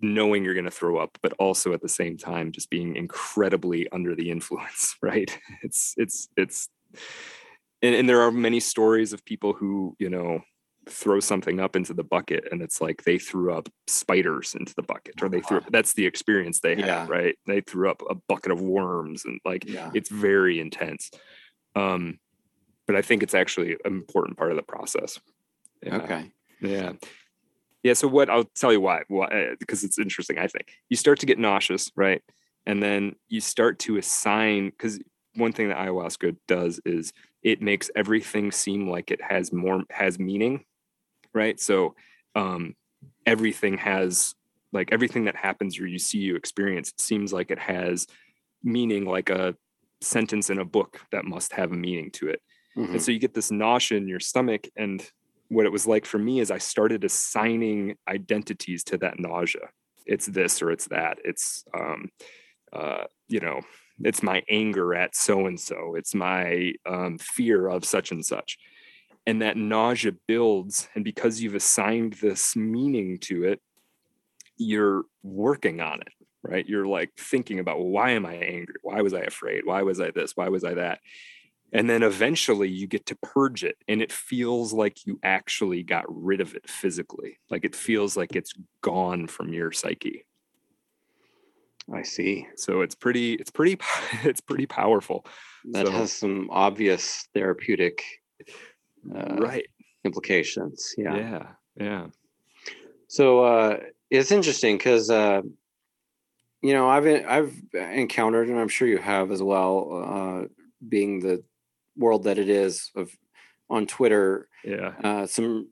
[0.00, 3.88] knowing you're going to throw up but also at the same time just being incredibly
[3.90, 6.68] under the influence right it's it's it's
[7.82, 10.40] and, and there are many stories of people who you know
[10.88, 14.82] throw something up into the bucket and it's like they threw up spiders into the
[14.82, 17.06] bucket or they threw that's the experience they had Yeah.
[17.08, 19.90] right they threw up a bucket of worms and like Yeah.
[19.94, 21.10] it's very intense
[21.74, 22.18] um
[22.86, 25.18] but i think it's actually an important part of the process
[25.82, 25.96] yeah.
[25.96, 26.30] Okay.
[26.62, 26.92] Yeah.
[27.86, 27.94] Yeah.
[27.94, 30.72] So what I'll tell you why, why because it's interesting, I think.
[30.88, 32.22] You start to get nauseous, right?
[32.66, 34.98] And then you start to assign because
[35.34, 40.18] one thing that ayahuasca does is it makes everything seem like it has more has
[40.18, 40.64] meaning,
[41.32, 41.60] right?
[41.60, 41.94] So
[42.34, 42.74] um
[43.24, 44.34] everything has
[44.72, 48.06] like everything that happens or you see you experience seems like it has
[48.62, 49.54] meaning like a
[50.00, 52.40] sentence in a book that must have a meaning to it
[52.76, 52.92] Mm-hmm.
[52.92, 54.68] And so you get this nausea in your stomach.
[54.76, 55.02] And
[55.48, 59.68] what it was like for me is I started assigning identities to that nausea.
[60.06, 61.18] It's this or it's that.
[61.24, 62.10] It's, um,
[62.72, 63.60] uh, you know,
[64.00, 65.94] it's my anger at so and so.
[65.96, 68.58] It's my um, fear of such and such.
[69.26, 70.88] And that nausea builds.
[70.94, 73.60] And because you've assigned this meaning to it,
[74.56, 76.08] you're working on it
[76.42, 79.82] right you're like thinking about well, why am i angry why was i afraid why
[79.82, 81.00] was i this why was i that
[81.76, 86.04] and then eventually you get to purge it and it feels like you actually got
[86.08, 87.38] rid of it physically.
[87.50, 90.24] Like it feels like it's gone from your psyche.
[91.92, 92.48] I see.
[92.56, 93.78] So it's pretty it's pretty
[94.24, 95.26] it's pretty powerful.
[95.72, 98.02] That so, has some obvious therapeutic
[99.14, 99.66] uh, right.
[100.02, 101.16] implications yeah.
[101.16, 101.46] Yeah
[101.76, 102.06] yeah.
[103.08, 103.80] So uh
[104.10, 105.42] it's interesting because uh
[106.62, 110.48] you know i've i've encountered and i'm sure you have as well uh
[110.88, 111.42] being the
[111.96, 113.10] world that it is of
[113.68, 115.68] on twitter yeah uh some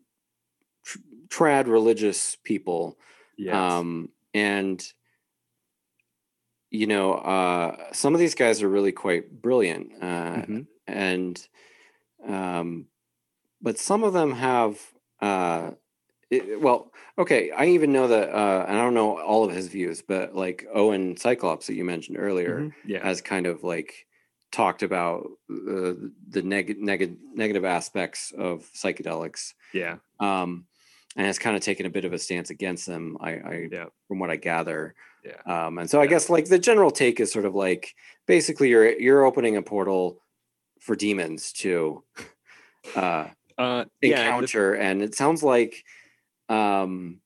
[0.84, 2.98] tr- trad religious people
[3.36, 3.54] yes.
[3.54, 4.92] um and
[6.70, 10.60] you know uh some of these guys are really quite brilliant uh mm-hmm.
[10.86, 11.46] and
[12.26, 12.86] um
[13.62, 14.78] but some of them have
[15.20, 15.70] uh
[16.30, 17.50] it, well, okay.
[17.50, 20.66] I even know that, uh, and I don't know all of his views, but like
[20.72, 22.90] Owen Cyclops that you mentioned earlier mm-hmm.
[22.90, 23.04] yeah.
[23.04, 24.06] has kind of like
[24.54, 25.94] talked about uh,
[26.28, 29.54] the neg- neg- negative aspects of psychedelics.
[29.72, 29.96] Yeah.
[30.20, 30.66] Um,
[31.16, 33.16] and has kind of taken a bit of a stance against them.
[33.20, 33.86] I, I yeah.
[34.08, 34.94] from what I gather.
[35.24, 35.66] Yeah.
[35.66, 37.94] Um, and so I guess like the general take is sort of like
[38.26, 40.20] basically you're you're opening a portal
[40.80, 42.02] for demons to
[42.96, 45.84] uh, uh encounter, yeah, and it sounds like
[46.48, 47.20] um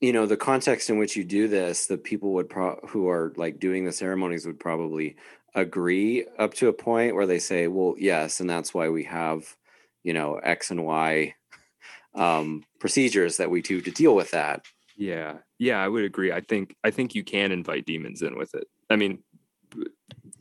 [0.00, 3.34] you know the context in which you do this the people would pro who are
[3.36, 5.16] like doing the ceremonies would probably
[5.54, 9.54] agree up to a point where they say well yes and that's why we have
[10.02, 11.34] you know x and y
[12.14, 14.64] um procedures that we do to deal with that.
[14.96, 15.38] Yeah.
[15.58, 16.32] Yeah i would agree.
[16.32, 18.66] I think i think you can invite demons in with it.
[18.90, 19.22] I mean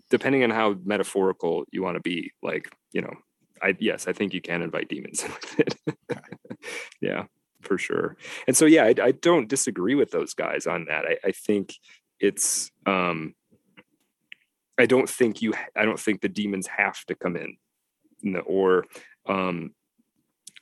[0.10, 3.14] depending on how metaphorical you want to be like you know
[3.62, 5.76] i yes i think you can invite demons in with it.
[7.02, 7.26] Yeah
[7.62, 8.18] for sure.
[8.48, 11.06] And so, yeah, I, I don't disagree with those guys on that.
[11.06, 11.74] I, I think
[12.20, 13.34] it's, um,
[14.82, 18.86] I don't think you, I don't think the demons have to come in, or,
[19.28, 19.74] um,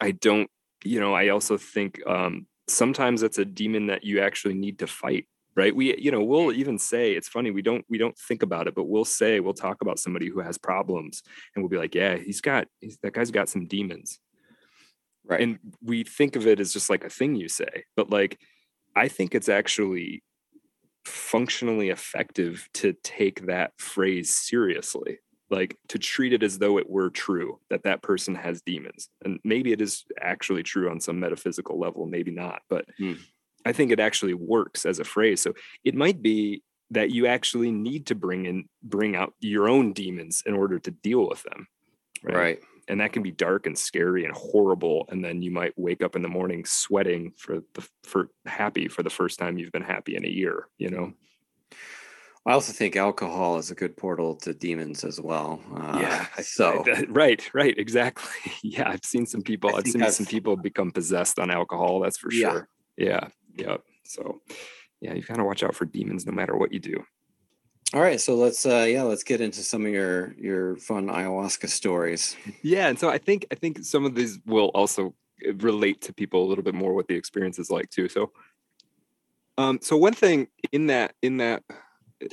[0.02, 0.50] I don't,
[0.84, 4.88] you know, I also think, um, sometimes it's a demon that you actually need to
[4.88, 5.26] fight
[5.56, 5.76] right?
[5.76, 8.76] We you know we'll even say it's funny we don't we don't think about it
[8.76, 11.22] but we'll say we'll talk about somebody who has problems
[11.54, 14.20] and we'll be like yeah he's got he's, that guy's got some demons.
[15.26, 15.42] Right.
[15.42, 18.40] And we think of it as just like a thing you say, but like
[18.96, 20.24] I think it's actually
[21.06, 25.20] functionally effective to take that phrase seriously
[25.50, 29.10] like to treat it as though it were true that that person has demons.
[29.24, 33.18] And maybe it is actually true on some metaphysical level maybe not but mm.
[33.66, 35.42] i think it actually works as a phrase.
[35.42, 35.54] So
[35.84, 40.44] it might be that you actually need to bring in bring out your own demons
[40.46, 41.68] in order to deal with them
[42.24, 45.78] right, right and that can be dark and scary and horrible and then you might
[45.78, 49.72] wake up in the morning sweating for the for happy for the first time you've
[49.72, 51.14] been happy in a year you know
[52.46, 55.62] I also think alcohol is a good portal to demons as well.
[55.76, 56.26] Uh, yeah.
[56.42, 58.54] So right, right, exactly.
[58.64, 59.76] Yeah, I've seen some people.
[59.76, 62.00] I've seen I've, some people become possessed on alcohol.
[62.00, 62.68] That's for sure.
[62.98, 63.68] Yeah, yeah.
[63.68, 63.82] Yep.
[64.06, 64.42] So,
[65.02, 67.04] yeah, you kind of watch out for demons no matter what you do.
[67.92, 71.70] All right, so let's uh yeah, let's get into some of your your fun ayahuasca
[71.70, 72.36] stories.
[72.62, 75.16] Yeah, and so I think I think some of these will also
[75.48, 78.08] uh, relate to people a little bit more what the experience is like too.
[78.08, 78.32] So
[79.58, 81.64] um so one thing in that in that
[82.24, 82.28] uh,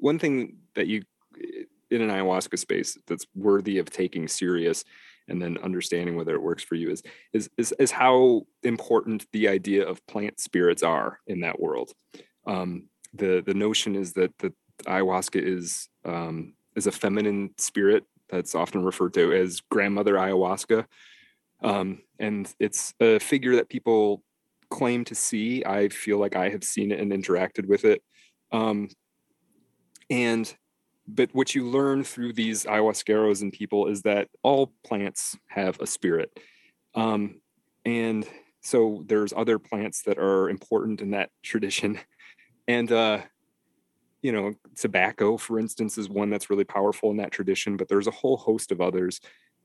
[0.00, 1.02] one thing that you
[1.90, 4.86] in an ayahuasca space that's worthy of taking serious
[5.28, 7.02] and then understanding whether it works for you is
[7.34, 11.92] is is, is how important the idea of plant spirits are in that world.
[12.46, 14.54] Um the the notion is that the
[14.86, 20.86] ayahuasca is um, is a feminine spirit that's often referred to as grandmother ayahuasca,
[21.62, 24.22] um, and it's a figure that people
[24.70, 25.64] claim to see.
[25.64, 28.02] I feel like I have seen it and interacted with it,
[28.52, 28.88] um,
[30.10, 30.54] and
[31.06, 35.86] but what you learn through these ayahuasqueros and people is that all plants have a
[35.86, 36.38] spirit,
[36.94, 37.40] um,
[37.84, 38.26] and
[38.62, 41.98] so there's other plants that are important in that tradition,
[42.66, 43.20] and uh,
[44.24, 48.06] you know, tobacco, for instance, is one that's really powerful in that tradition, but there's
[48.06, 49.20] a whole host of others.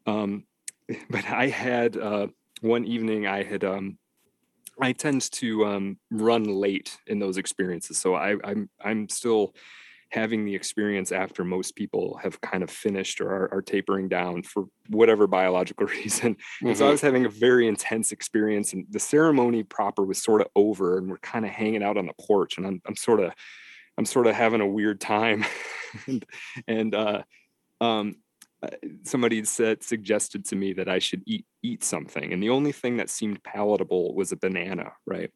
[0.06, 0.44] Um,
[1.10, 2.28] but I had uh,
[2.60, 3.98] one evening, I had, um,
[4.82, 8.00] I tend to um, run late in those experiences.
[8.00, 9.56] So I, I'm, I'm still
[10.10, 14.44] having the experience after most people have kind of finished or are, are tapering down
[14.44, 16.34] for whatever biological reason.
[16.36, 16.68] Mm-hmm.
[16.68, 16.92] And so I mm-hmm.
[16.92, 21.10] was having a very intense experience, and the ceremony proper was sort of over, and
[21.10, 23.34] we're kind of hanging out on the porch, and I'm I'm sort of
[24.00, 25.44] I'm sort of having a weird time,
[26.08, 26.26] and
[26.70, 27.24] and uh,
[27.82, 28.16] um,
[28.64, 28.70] uh,
[29.04, 32.96] somebody said suggested to me that I should eat eat something, and the only thing
[32.98, 34.94] that seemed palatable was a banana.
[35.06, 35.32] Right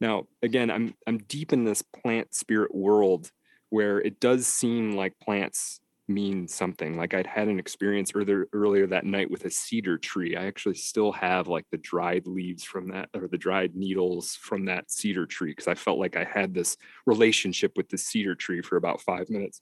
[0.00, 3.30] now, again, I'm I'm deep in this plant spirit world
[3.68, 5.78] where it does seem like plants
[6.08, 6.96] mean something.
[6.96, 10.36] Like I'd had an experience earlier earlier that night with a cedar tree.
[10.36, 14.64] I actually still have like the dried leaves from that or the dried needles from
[14.66, 18.62] that cedar tree because I felt like I had this relationship with the cedar tree
[18.62, 19.60] for about five minutes.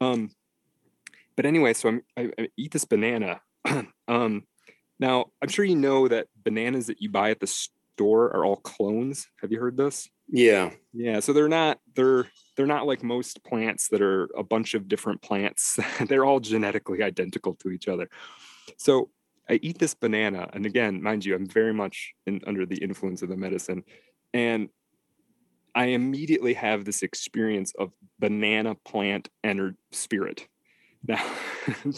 [0.00, 0.30] Um,
[1.36, 3.40] but anyway, so I'm, I, I eat this banana.
[4.08, 4.44] um,
[5.00, 8.56] now I'm sure you know that bananas that you buy at the store are all
[8.56, 9.28] clones.
[9.40, 10.08] Have you heard this?
[10.28, 10.70] Yeah.
[10.92, 11.20] Yeah.
[11.20, 15.22] So they're not they're they're not like most plants that are a bunch of different
[15.22, 15.78] plants.
[16.08, 18.08] they're all genetically identical to each other.
[18.76, 19.10] So
[19.48, 23.22] I eat this banana, and again, mind you, I'm very much in, under the influence
[23.22, 23.82] of the medicine,
[24.34, 24.68] and
[25.74, 30.46] I immediately have this experience of banana plant and spirit.
[31.06, 31.24] Now,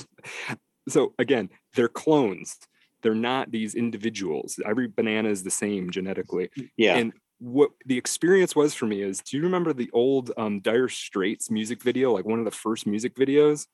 [0.88, 2.58] so again, they're clones.
[3.02, 4.60] They're not these individuals.
[4.64, 6.50] Every banana is the same genetically.
[6.76, 6.96] Yeah.
[6.96, 10.88] And what the experience was for me is do you remember the old um, dire
[10.88, 13.66] straits music video like one of the first music videos?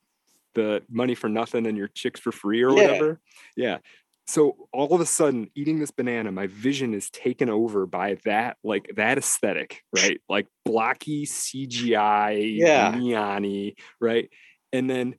[0.55, 2.81] The money for nothing and your chicks for free or yeah.
[2.83, 3.19] whatever?
[3.55, 3.77] Yeah.
[4.25, 8.57] So all of a sudden eating this banana my vision is taken over by that
[8.63, 10.19] like that aesthetic right?
[10.27, 12.95] Like blocky cgi yeah.
[12.97, 14.29] neon right?
[14.73, 15.15] And then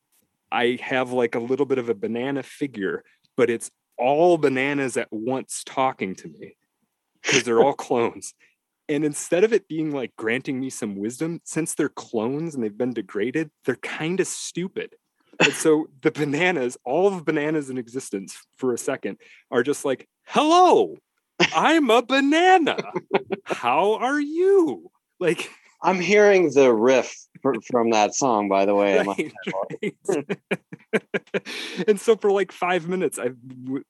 [0.51, 3.05] i have like a little bit of a banana figure
[3.37, 6.57] but it's all bananas at once talking to me
[7.23, 8.35] because they're all clones.
[8.89, 12.77] And instead of it being like granting me some wisdom, since they're clones and they've
[12.77, 14.95] been degraded, they're kind of stupid.
[15.41, 19.19] And so the bananas, all of bananas in existence for a second,
[19.51, 20.97] are just like, hello,
[21.55, 22.79] I'm a banana.
[23.45, 24.91] How are you?
[25.21, 25.51] Like,
[25.83, 27.15] I'm hearing the riff
[27.71, 28.99] from that song, by the way.
[28.99, 29.33] Right,
[30.09, 30.39] right.
[31.89, 33.31] and so for like five minutes, I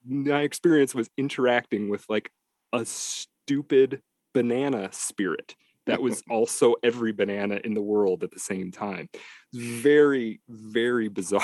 [0.07, 2.31] my experience was interacting with like
[2.73, 4.03] a stupid
[4.35, 5.55] banana spirit
[5.87, 9.09] that was also every banana in the world at the same time.
[9.53, 11.43] Very, very bizarre,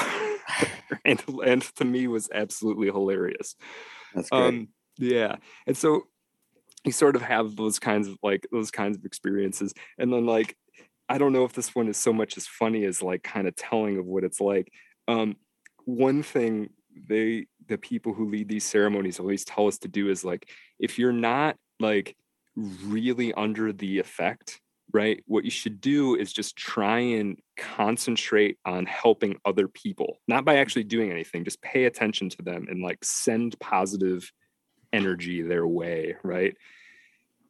[1.05, 3.57] and and to me was absolutely hilarious.
[4.15, 4.43] That's great.
[4.43, 5.37] Um, yeah,
[5.67, 6.03] and so
[6.85, 10.57] you sort of have those kinds of like those kinds of experiences, and then like
[11.09, 13.57] I don't know if this one is so much as funny as like kind of
[13.57, 14.71] telling of what it's like.
[15.09, 15.37] Um,
[15.85, 16.71] one thing
[17.09, 20.99] they the people who lead these ceremonies always tell us to do is like if
[20.99, 22.17] you're not like
[22.57, 24.61] really under the effect
[24.93, 30.45] right what you should do is just try and concentrate on helping other people not
[30.45, 34.31] by actually doing anything just pay attention to them and like send positive
[34.93, 36.57] energy their way right?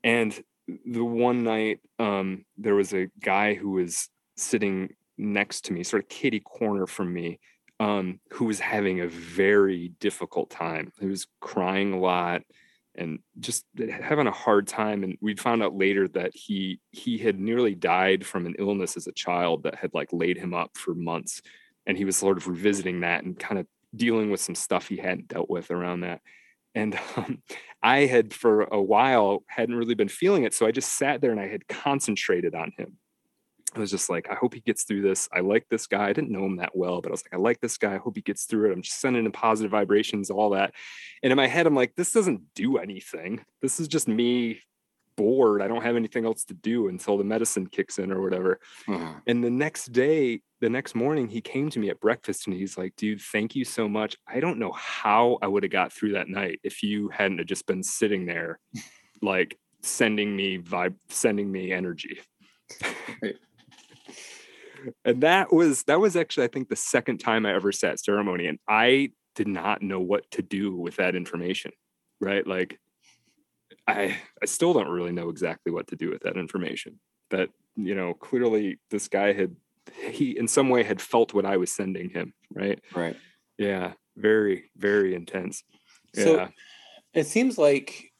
[0.03, 0.43] And
[0.87, 6.03] the one night um there was a guy who was sitting next to me sort
[6.03, 7.39] of kitty corner from me
[7.81, 10.93] um, who was having a very difficult time.
[11.01, 12.43] He was crying a lot
[12.95, 13.65] and just
[14.01, 15.03] having a hard time.
[15.03, 19.07] And we found out later that he he had nearly died from an illness as
[19.07, 21.43] a child that had like laid him up for months.
[21.87, 24.97] And he was sort of revisiting that and kind of dealing with some stuff he
[24.97, 26.21] hadn't dealt with around that.
[26.75, 27.43] And um,
[27.83, 30.55] I had for a while hadn't really been feeling it.
[30.55, 32.99] So I just sat there and I had concentrated on him
[33.77, 35.29] I was just like, I hope he gets through this.
[35.33, 36.09] I like this guy.
[36.09, 37.95] I didn't know him that well, but I was like, I like this guy.
[37.95, 38.73] I hope he gets through it.
[38.73, 40.73] I'm just sending him positive vibrations, all that.
[41.23, 43.45] And in my head, I'm like, this doesn't do anything.
[43.63, 44.61] This is just me
[45.17, 45.63] bored.
[45.63, 48.61] I don't have anything else to do until the medicine kicks in or whatever.
[48.89, 49.15] Uh-huh.
[49.27, 52.77] And the next day, the next morning, he came to me at breakfast and he's
[52.79, 54.17] like, dude, thank you so much.
[54.27, 57.47] I don't know how I would have got through that night if you hadn't have
[57.47, 58.59] just been sitting there,
[59.23, 62.21] like sending me vibe, sending me energy.
[65.05, 68.47] And that was that was actually i think the second time i ever sat ceremony
[68.47, 71.73] and i did not know what to do with that information
[72.21, 72.47] right?
[72.47, 72.79] Like
[73.87, 76.99] i i still don't really know exactly what to do with that information.
[77.31, 79.55] That you know clearly this guy had
[80.11, 82.81] he in some way had felt what i was sending him right?
[82.95, 83.17] Right.
[83.59, 85.65] Yeah very very intense.
[86.15, 86.25] Yeah.
[86.25, 86.49] so
[87.13, 88.13] it seems like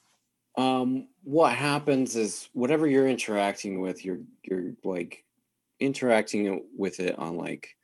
[0.57, 5.25] um what happens is whatever you're interacting with you're you're like
[5.81, 7.77] interacting with it on like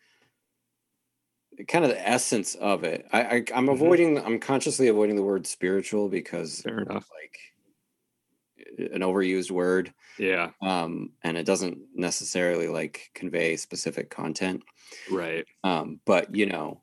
[1.68, 3.06] kind of the essence of it.
[3.12, 3.68] I, I am mm-hmm.
[3.68, 4.18] avoiding.
[4.18, 7.08] I'm consciously avoiding the word spiritual because fair enough.
[7.12, 9.92] Like an overused word.
[10.18, 10.50] Yeah.
[10.62, 14.62] Um, and it doesn't necessarily like convey specific content.
[15.10, 15.46] Right.
[15.64, 16.82] Um, but you know,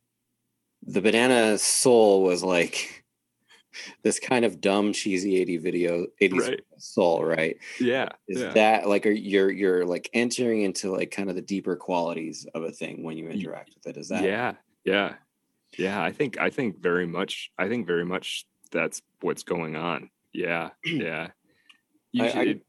[0.84, 3.06] the banana soul was like
[4.04, 6.62] this kind of dumb cheesy 80 video 80s Right.
[6.78, 8.10] soul right Yeah.
[8.28, 8.54] is yeah.
[8.54, 12.64] that like are you're you're like entering into like kind of the deeper qualities of
[12.64, 14.54] a thing when you interact with it is that yeah
[14.86, 15.16] yeah
[15.78, 20.10] yeah i think i think very much i think very much that's what's going on
[20.34, 21.28] yeah yeah
[22.12, 22.64] You I- I- it-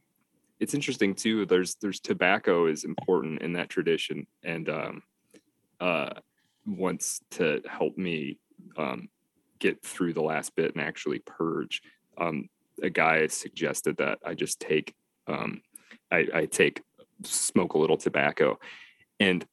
[0.60, 5.02] it's interesting too there's there's tobacco is important in that tradition and um
[5.78, 6.10] uh
[6.66, 8.38] wants to help me
[8.76, 9.08] um
[9.58, 11.82] get through the last bit and actually purge
[12.18, 12.48] um
[12.82, 14.94] a guy suggested that i just take
[15.26, 15.60] um
[16.10, 16.82] i i take
[17.24, 18.58] smoke a little tobacco
[19.20, 19.46] and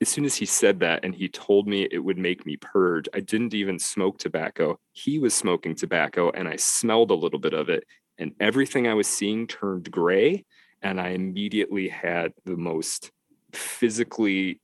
[0.00, 3.06] as soon as he said that and he told me it would make me purge,
[3.12, 4.78] I didn't even smoke tobacco.
[4.92, 7.84] He was smoking tobacco and I smelled a little bit of it
[8.18, 10.44] and everything I was seeing turned gray.
[10.82, 13.10] And I immediately had the most
[13.52, 14.60] physically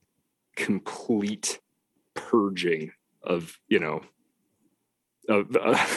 [0.55, 1.59] complete
[2.15, 4.01] purging of, you know,
[5.27, 5.87] of uh,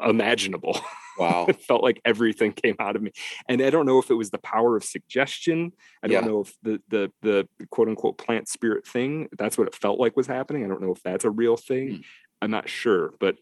[0.08, 0.80] imaginable.
[1.18, 1.46] wow.
[1.48, 3.12] It felt like everything came out of me.
[3.48, 5.72] And i don't know if it was the power of suggestion.
[6.02, 6.28] I don't Yeah.
[6.30, 10.16] know if the the the quote unquote plant spirit thing that's what it felt like
[10.16, 10.64] was happening.
[10.64, 11.88] I don't know if that's a real thing.
[11.96, 12.00] Hmm.
[12.42, 13.36] i'm not sure but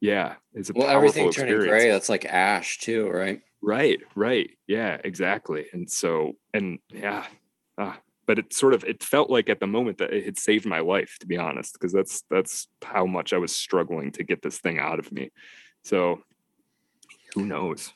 [0.00, 1.70] yeah it's a well everything turning experience.
[1.82, 3.40] gray that's like ash too right?
[3.62, 4.50] Right right.
[4.66, 5.66] Yeah exactly.
[5.72, 7.24] And so and yeah
[7.78, 10.66] ah, but it sort of it felt like at the moment that it had saved
[10.66, 14.42] my life to be honest because that's that's how much i was struggling to get
[14.42, 15.30] this thing out of me
[15.82, 16.20] so
[17.34, 17.92] who knows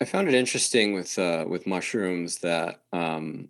[0.00, 3.48] I, found it interesting with uh with mushrooms that um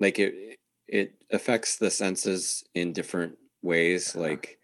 [0.00, 4.24] like it it affects the senses in different ways Uh-huh.
[4.24, 4.58] like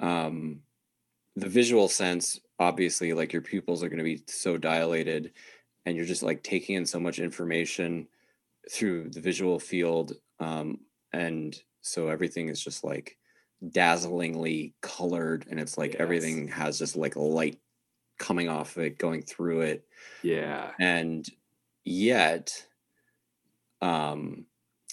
[0.00, 0.60] um
[1.36, 5.32] the visual sense obviously like your pupils are going to be so dilated
[5.84, 8.06] and you're just like taking in so much information
[8.70, 10.80] through the visual field um
[11.12, 13.18] and so everything is just like
[13.70, 15.96] dazzlingly colored and it's like Yes.
[15.96, 17.60] everything has just like light
[18.18, 19.86] coming off of it going through it
[20.22, 21.26] yeah and
[21.84, 22.66] yet
[23.80, 24.46] um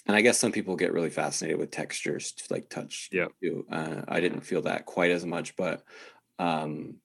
[0.06, 3.28] and i guess some people get really fascinated with textures to like touch Yeah.
[3.42, 3.66] too.
[3.70, 5.84] uh, i didn't feel that quite as much but
[6.38, 7.00] um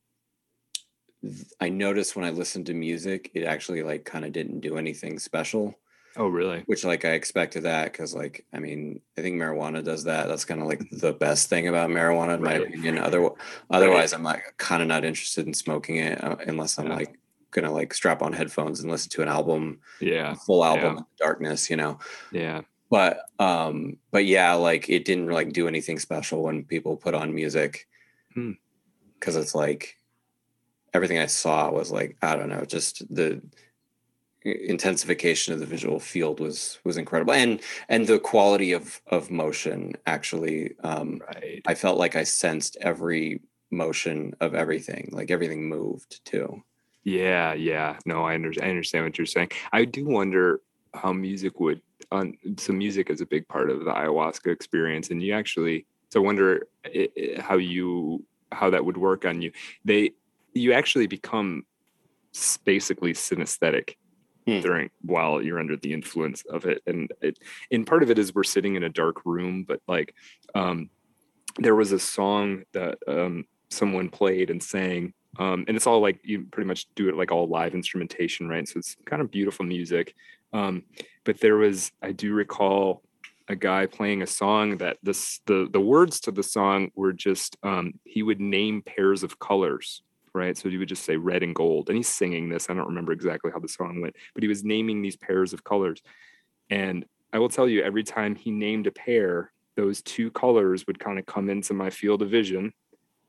[1.21, 4.77] th- i noticed when i listened to music it actually like kind of didn't do
[4.77, 5.75] anything special
[6.17, 6.61] oh really?
[6.65, 10.27] which like i expected that because like i mean i think marijuana does that.
[10.27, 12.97] That's kind of like the best thing about marijuana in my opinion.
[12.99, 13.29] Other,
[13.69, 16.95] otherwise i'm like kind of not interested in smoking it uh, unless i'm Yeah.
[16.95, 17.19] like
[17.51, 20.33] gonna like strap on headphones and listen to an album yeah.
[20.33, 20.89] full album yeah.
[20.91, 21.99] in the darkness you know?
[22.31, 22.61] Yeah.
[22.89, 27.33] But um but yeah like it didn't like do anything special when people put on
[27.33, 27.87] music
[28.33, 28.51] Hmm.
[29.19, 29.97] because it's like
[30.93, 33.41] everything i saw was like i don't know just the
[34.45, 37.33] intensification of the visual field was was incredible.
[37.33, 41.61] And and the quality of of motion actually um right.
[41.65, 43.41] I felt like i sensed every
[43.71, 46.63] motion of everything like everything moved too.
[47.03, 47.97] Yeah yeah.
[48.05, 49.51] No i, under, I understand what you're saying.
[49.73, 50.61] I do wonder
[50.93, 55.21] how music would on so music is a big part of the ayahuasca experience and
[55.21, 56.67] you actually so i wonder
[57.39, 58.23] how you
[58.55, 59.51] how that would work on you.
[59.83, 60.11] They
[60.53, 61.65] you actually become
[62.63, 63.95] basically synesthetic
[64.47, 64.59] Hmm.
[64.59, 66.83] during while you're under the influence of it.
[66.85, 67.39] And it
[67.87, 70.13] part of it is we're sitting in a dark room but like
[70.53, 70.89] um
[71.57, 76.19] there was a song that um someone played and sang um and it's all like
[76.23, 78.67] you pretty much do it like all live instrumentation right?
[78.67, 80.13] So it's kind of beautiful music.
[80.53, 80.83] Um
[81.23, 83.01] but there was i do recall
[83.47, 87.57] a guy playing a song that this the the words to the song were just
[87.63, 90.01] um he would name pairs of colors
[90.35, 90.57] right?
[90.57, 92.69] So he would just say red and gold and he's singing this.
[92.69, 95.63] I don't remember exactly how the song went but he was naming these pairs of
[95.63, 96.01] colors.
[96.69, 100.99] And i will tell you every time he named a pair those two colors would
[100.99, 102.71] kind of come into my field of vision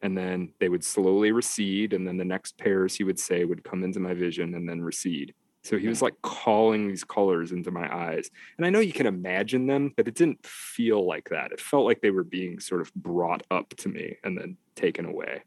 [0.03, 3.65] and then they would slowly recede and then the next pairs he would say would
[3.65, 5.35] come into my vision and then recede.
[5.65, 8.31] So he was like calling these colors into my eyes.
[8.57, 11.53] And i know you can imagine them but it didn't feel like that.
[11.53, 15.07] It felt like they were being sort of brought up to me and then taken
[15.07, 15.43] away.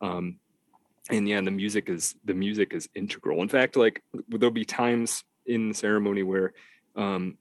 [0.00, 0.38] Um
[1.10, 3.42] and yeah the music is the music is integral.
[3.42, 6.52] In fact like there'll be times in the ceremony where
[6.96, 7.36] um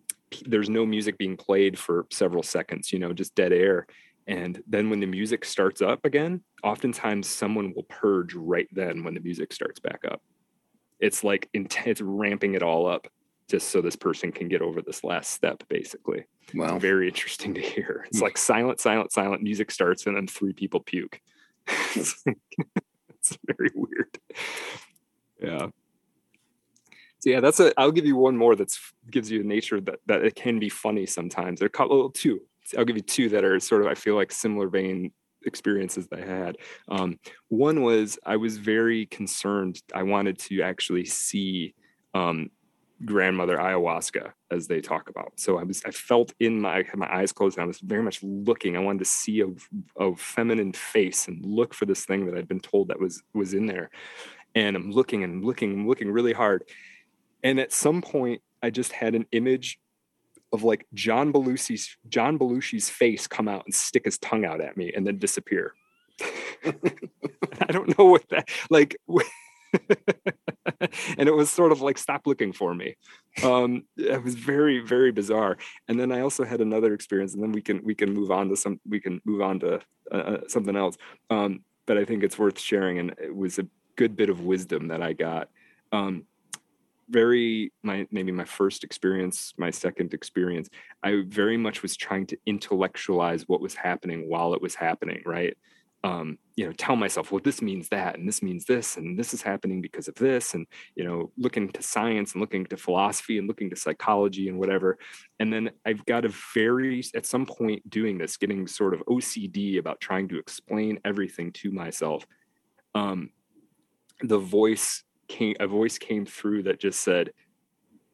[0.46, 3.88] there's no music being played for several seconds you know just dead air.
[4.28, 9.14] And then when the music starts up again oftentimes someone will purge right then when
[9.14, 10.22] the music starts back up.
[11.00, 13.08] It's like intense ramping it all up
[13.50, 16.26] just so this person can get over this last step basically.
[16.54, 16.78] Wow.
[16.78, 18.06] Very interesting to hear.
[18.08, 18.26] It's Hmm.
[18.26, 21.20] like silent silent silent music starts and then three people puke
[23.32, 24.20] it's, very weird
[25.42, 25.68] yeah
[27.20, 27.74] So yeah, that's a.
[27.78, 28.74] I'll give you one more that
[29.12, 31.60] gives you a nature that that it can be funny sometimes.
[31.60, 32.40] There are a couple, two.
[32.78, 35.12] I'll give you two that are sort of I feel like similar vein
[35.46, 36.58] experiences that I had.
[36.88, 39.82] Um, one was I was very concerned.
[39.94, 41.74] I wanted to actually see
[42.14, 42.50] um,
[43.06, 45.34] grandmother ayahuasca as they talk about.
[45.38, 48.22] So I was I felt in my my eyes closed and I was very much
[48.24, 48.76] looking.
[48.76, 49.48] I wanted to see a,
[49.98, 53.54] a feminine face and look for this thing that I'd been told that was was
[53.54, 53.90] in there.
[54.56, 56.64] And I'm looking and looking and looking really hard.
[57.44, 59.80] And at some point I just had an image
[60.52, 64.76] of like John Belushi's John Belushi's face come out and stick his tongue out at
[64.76, 65.74] me and then disappear.
[66.66, 68.98] I don't know what that like
[71.18, 72.96] and it was sort of like stop looking for me.
[73.44, 75.58] Um it was very very bizarre.
[75.88, 78.50] And then i also had another experience and then we can we can move on
[78.50, 79.82] to some we can move on to
[80.12, 80.98] uh, uh something else.
[81.30, 84.88] Um but i think it's worth sharing and it was a good bit of wisdom
[84.88, 85.50] that i got.
[85.92, 86.26] Um
[87.10, 90.70] very my maybe my first experience my second experience
[91.02, 95.58] i very much was trying to intellectualize what was happening while it was happening right
[96.04, 99.34] um, you know, tell myself, well, this means that, and this means this, and this
[99.34, 103.38] is happening because of this, and you know, looking to science and looking to philosophy
[103.38, 104.98] and looking to psychology and whatever.
[105.40, 109.78] And then I've got a very, at some point, doing this, getting sort of OCD
[109.78, 112.26] about trying to explain everything to myself.
[112.96, 113.32] Um,
[114.22, 117.32] the voice came, a voice came through that just said,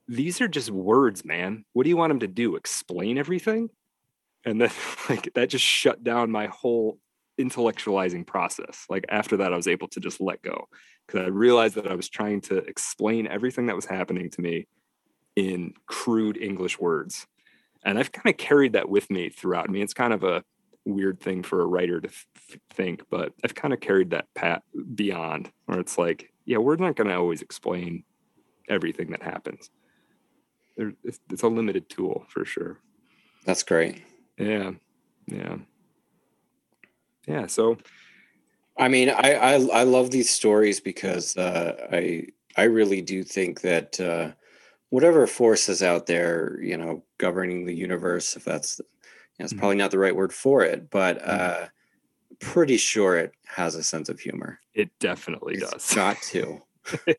[0.07, 1.65] "These are just words, man.
[1.73, 2.55] What do you want them to do?
[2.55, 3.69] Explain everything?"
[4.43, 4.71] And then,
[5.09, 6.99] like, that just shut down my whole
[7.39, 8.85] intellectualizing process.
[8.89, 10.67] Like after that, I was able to just let go
[11.05, 14.67] because I realized that I was trying to explain everything that was happening to me
[15.35, 17.27] in crude English words.
[17.83, 19.69] And I've kind of carried that with me throughout.
[19.69, 20.43] I mean, it's kind of a
[20.85, 22.27] weird thing for a writer to f-
[22.71, 26.95] think, but I've kind of carried that pat beyond where it's like, yeah, we're not
[26.95, 28.03] going to always explain
[28.69, 29.69] everything that happens.
[30.77, 32.79] There, it's, it's a limited tool for sure.
[33.45, 34.01] That's great.
[34.37, 34.71] Yeah.
[35.27, 35.57] Yeah
[37.27, 37.77] yeah so
[38.77, 43.61] i mean i i, I love these stories because uh, i i really do think
[43.61, 44.31] that uh,
[44.89, 48.85] whatever force is out there you know governing the universe if that's you
[49.39, 49.59] know, it's mm-hmm.
[49.59, 51.63] probably not the right word for it but mm-hmm.
[51.63, 51.67] uh
[52.39, 54.59] pretty sure it has a sense of humor.
[54.73, 55.93] It definitely it's does.
[55.95, 56.61] got to.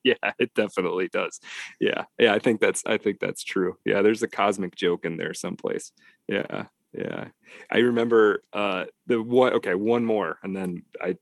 [0.05, 1.41] Yeah it definitely does.
[1.81, 3.77] Yeah yeah i think that's i think that's true.
[3.85, 5.93] Yeah there's a cosmic joke in there someplace.
[6.29, 7.29] Yeah yeah.
[7.71, 11.17] I remember uh the one okay one more and then i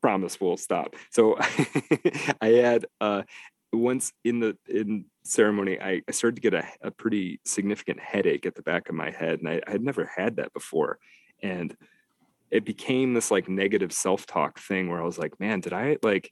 [0.00, 0.94] promise we'll stop.
[1.10, 1.36] So
[2.40, 3.22] i had uh
[3.72, 8.54] once in the in ceremony i, started to get a, a pretty significant headache at
[8.54, 10.98] the back of my head and I, I had never had that before.
[11.42, 11.76] And
[12.50, 16.30] it became this like negative self-talk thing where i was like man did i like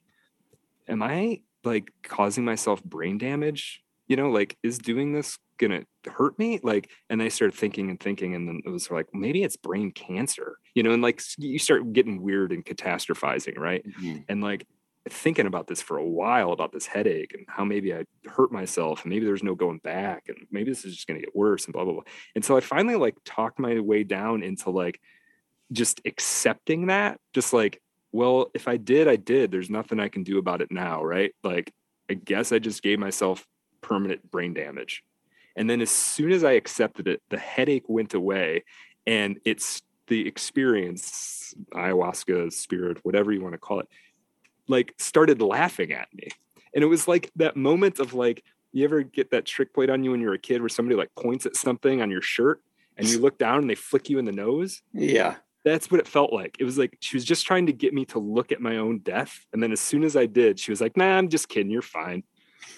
[0.87, 3.81] am i like causing myself brain damage?
[4.07, 7.99] You know like is doing this gonna hurt me like and i started thinking and
[7.99, 11.59] thinking and then it was like maybe it's brain cancer you know and like you
[11.59, 13.85] start getting weird and catastrophizing right?
[13.85, 14.19] Mm-hmm.
[14.29, 14.65] and like
[15.09, 19.03] thinking about this for a while about this headache and how maybe i hurt myself
[19.03, 21.65] and maybe there's no going back and maybe this is just going to get worse
[21.65, 22.03] and blah blah blah.
[22.35, 25.01] And so i finally like talked my way down into like
[25.71, 27.81] just accepting that just like
[28.13, 29.51] well if i did i did.
[29.51, 31.33] There's nothing i can do about it now right?
[31.43, 31.73] Like
[32.09, 33.45] i guess i just gave myself
[33.81, 35.03] permanent brain damage
[35.55, 38.63] and then as soon as I accepted it, the headache went away
[39.05, 43.87] and it's the experience, ayahuasca, spirit, whatever you want to call it,
[44.67, 46.29] like started laughing at me.
[46.73, 50.03] And it was like that moment of like, you ever get that trick played on
[50.03, 52.61] you when you're a kid where somebody like points at something on your shirt
[52.97, 54.81] and you look down and they flick you in the nose?
[54.93, 55.35] Yeah.
[55.63, 56.57] That's what it felt like.
[56.59, 58.99] It was like she was just trying to get me to look at my own
[58.99, 59.45] death.
[59.53, 61.71] And then as soon as I did, she was like, nah, I'm just kidding.
[61.71, 62.23] You're fine.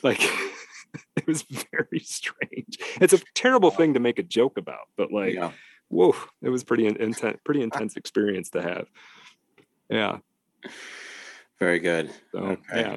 [0.03, 0.21] Like,
[1.15, 2.77] it was very strange.
[3.01, 5.51] It's a terrible thing to make a joke about, but like, yeah.
[5.89, 8.87] whoa, it was pretty intense, pretty intense experience to have.
[9.89, 10.17] Yeah.
[11.59, 12.11] Very good.
[12.31, 12.81] So, okay.
[12.81, 12.95] yeah,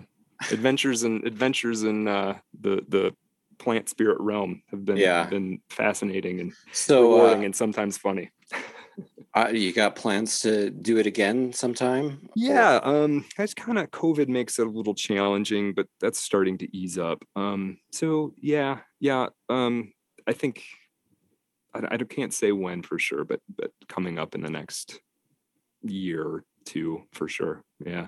[0.50, 3.14] adventures and adventures in uh, the the
[3.58, 5.26] plant spirit realm have been yeah.
[5.26, 8.30] been fascinating and so rewarding uh, and sometimes funny.
[9.34, 12.28] Uh, you got plans to do it again sometime?
[12.34, 16.76] Yeah, um, that's kind of COVID makes it a little challenging, but that's starting to
[16.76, 17.22] ease up.
[17.36, 19.92] Um, so yeah, yeah, um,
[20.26, 20.64] I think
[21.74, 25.00] I, I can't say when for sure, but but coming up in the next
[25.82, 27.62] year or two for sure.
[27.84, 28.06] Yeah.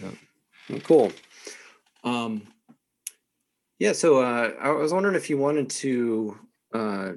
[0.00, 0.78] yeah.
[0.82, 1.12] Cool.
[2.04, 2.42] Um,
[3.78, 3.92] yeah.
[3.92, 6.38] So uh, I was wondering if you wanted to
[6.74, 7.12] uh,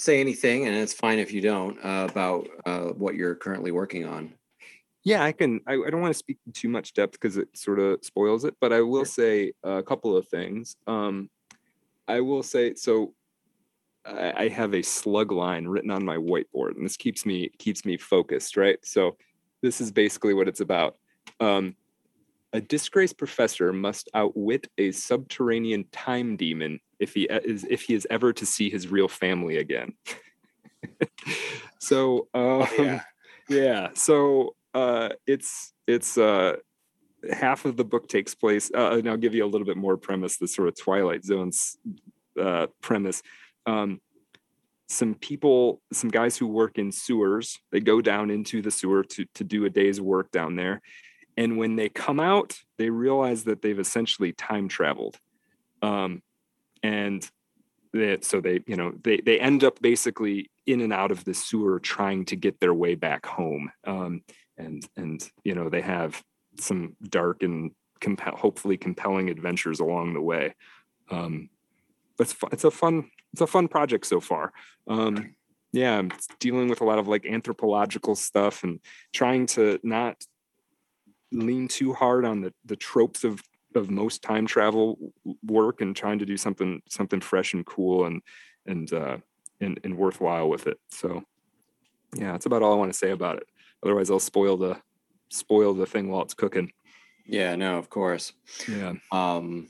[0.00, 4.06] say anything, and it's fine if you don't, uh, about uh, what you're currently working
[4.06, 4.32] on.
[5.04, 5.60] Yeah, I can.
[5.66, 8.54] I, I don't want to speak too much depth because it sort of spoils it,
[8.60, 10.76] but I will say a couple of things.
[10.86, 11.30] Um,
[12.08, 13.14] I will say so.
[14.04, 17.84] I, I have a slug line written on my whiteboard, and this keeps me keeps
[17.84, 18.56] me focused.
[18.56, 18.78] Right.
[18.82, 19.16] So
[19.62, 20.96] this is basically what it's about.
[21.40, 21.76] Um,
[22.52, 28.06] a disgraced professor must outwit a subterranean time demon if he is if he is
[28.10, 29.94] ever to see his real family again.
[31.78, 33.00] so um, yeah.
[33.48, 36.56] yeah, so uh, it's it's uh,
[37.32, 39.96] half of the book takes place, uh, and I'll give you a little bit more
[39.96, 40.36] premise.
[40.36, 41.76] The sort of Twilight Zone's
[42.40, 43.22] uh, premise.
[43.66, 44.00] Um,
[44.88, 49.24] some people, some guys who work in sewers, they go down into the sewer to
[49.34, 50.82] to do a day's work down there
[51.40, 55.18] and when they come out they realize that they've essentially time traveled.
[55.82, 56.22] Um,
[56.82, 57.28] and
[57.92, 61.34] that so they you know they they end up basically in and out of the
[61.34, 63.70] sewer trying to get their way back home.
[63.86, 64.22] Um,
[64.56, 66.22] and and you know they have
[66.58, 70.54] some dark and comp- hopefully compelling adventures along the way.
[71.10, 71.50] Um,
[72.18, 74.52] it's it's a fun it's a fun project so far.
[74.86, 75.34] Um,
[75.72, 78.80] yeah it's dealing with a lot of like anthropological stuff and
[79.12, 80.16] trying to not
[81.32, 83.42] lean too hard on the the tropes of
[83.74, 84.98] of most time travel
[85.44, 88.22] work and trying to do something something fresh and cool and
[88.66, 89.16] and uh
[89.60, 90.78] and, and worthwhile with it.
[90.90, 91.22] So
[92.16, 93.46] yeah that's about all i want to say about it.
[93.82, 94.80] Otherwise i'll spoil the
[95.28, 96.72] spoil the thing while it's cooking.
[97.26, 98.32] Yeah no of course.
[98.68, 98.94] Yeah.
[99.12, 99.68] Um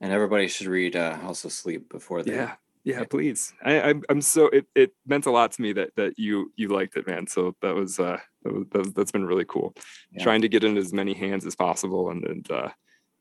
[0.00, 2.54] and everybody should read uh, house of sleep before they yeah
[2.84, 3.52] yeah please.
[3.64, 6.68] I, I'm, I'm so it, it meant a lot to me that that you you
[6.68, 7.26] liked it man.
[7.26, 9.74] So that was uh that was, that has been really cool.
[10.12, 10.22] Yeah.
[10.22, 12.68] trying to get in as many hands as possible and and uh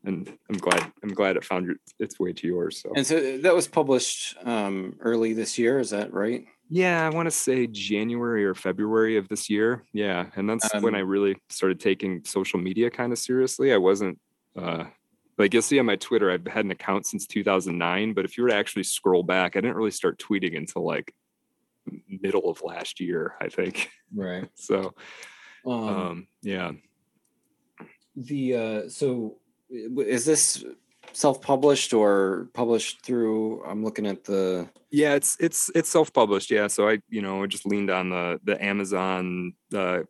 [0.03, 2.91] and i'm glad i'm glad it found your, its way to yours so.
[2.95, 6.45] And so that was published um early this year is that right?
[6.69, 9.83] Yeah i want to say january or february of this year.
[9.93, 13.73] Yeah and that's um, when i really started taking social media kind of seriously.
[13.73, 14.17] I wasn't
[14.57, 14.85] uh
[15.37, 18.13] like you'll see on my Twitter, I've had an account since 2009.
[18.13, 21.13] But if you were to actually scroll back, I didn't really start tweeting until like
[22.07, 23.89] middle of last year, I think.
[24.13, 24.49] Right.
[24.55, 24.93] so,
[25.65, 26.71] um, um, yeah.
[28.15, 29.37] The uh, so
[29.69, 30.63] is this
[31.13, 33.63] self-published or published through?
[33.65, 34.69] I'm looking at the.
[34.91, 36.51] Yeah, it's it's it's self-published.
[36.51, 40.01] Yeah, so I you know I just leaned on the the Amazon uh,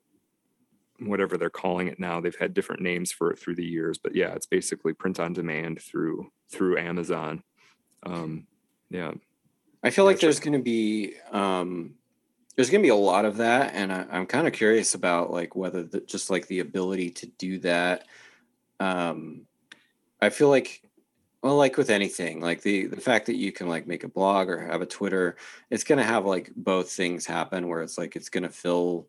[1.08, 2.20] whatever they're calling it now.
[2.20, 5.34] They've had different names for it through the years, but yeah, it's basically print on
[5.34, 7.44] demand through through Amazon.
[8.04, 8.48] Um,
[8.90, 9.12] yeah,
[9.84, 11.96] I feel like there's going to be um,
[12.56, 15.32] there's going to be a lot of that, and I, am kind of curious about
[15.32, 18.06] like whether the, just like the ability to do that.
[18.80, 19.46] Um,
[20.22, 20.82] I feel like
[21.42, 24.48] well like with anything like the the fact that you can like make a blog
[24.48, 25.36] or have a twitter
[25.72, 29.08] it's going to have like both things happen where it's like it's going to fill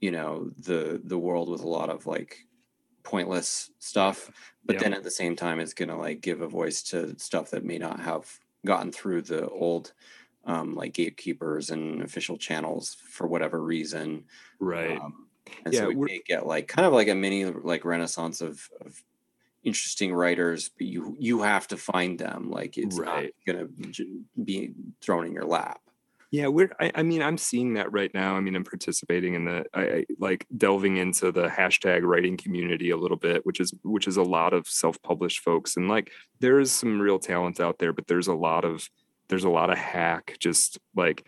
[0.00, 2.46] you know the the world with a lot of like
[3.02, 4.30] pointless stuff
[4.64, 4.82] but yeah.
[4.82, 7.64] then at the same time it's going to like give a voice to stuff that
[7.64, 9.92] may not have gotten through the old
[10.44, 14.24] um, like gatekeepers and official channels for whatever reason
[14.58, 15.26] right um,
[15.64, 19.00] and yeah, so we get like kind of like a mini like renaissance of, of
[19.62, 23.32] interesting writers but you you have to find them like it's right.
[23.46, 23.68] not gonna
[24.44, 25.80] be thrown in your lap
[26.30, 26.70] yeah, we're.
[26.80, 28.36] I, I, mean, I'm seeing that right now.
[28.36, 32.90] I mean, I'm participating in the, I, I, like delving into the hashtag writing community
[32.90, 36.58] a little bit, which is which is a lot of self-published folks, and like there
[36.58, 38.88] is some real talent out there, but there's a lot of
[39.28, 41.24] there's a lot of hack, just like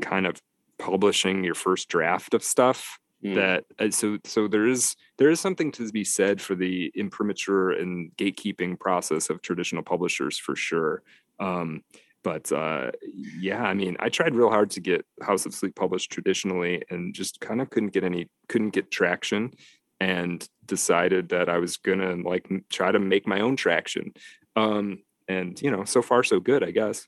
[0.00, 0.40] kind of
[0.78, 2.98] publishing your first draft of stuff.
[3.24, 3.34] Mm.
[3.34, 7.72] That uh, so so there is there is something to be said for the imprimatur
[7.72, 11.02] and gatekeeping process of traditional publishers for sure.
[11.40, 11.82] Um,
[12.22, 16.10] but uh, yeah, I mean, I tried real hard to get House of Sleep published
[16.10, 19.52] traditionally, and just kind of couldn't get any, couldn't get traction,
[20.00, 24.12] and decided that I was gonna like try to make my own traction.
[24.56, 27.06] Um, and you know, so far so good, I guess.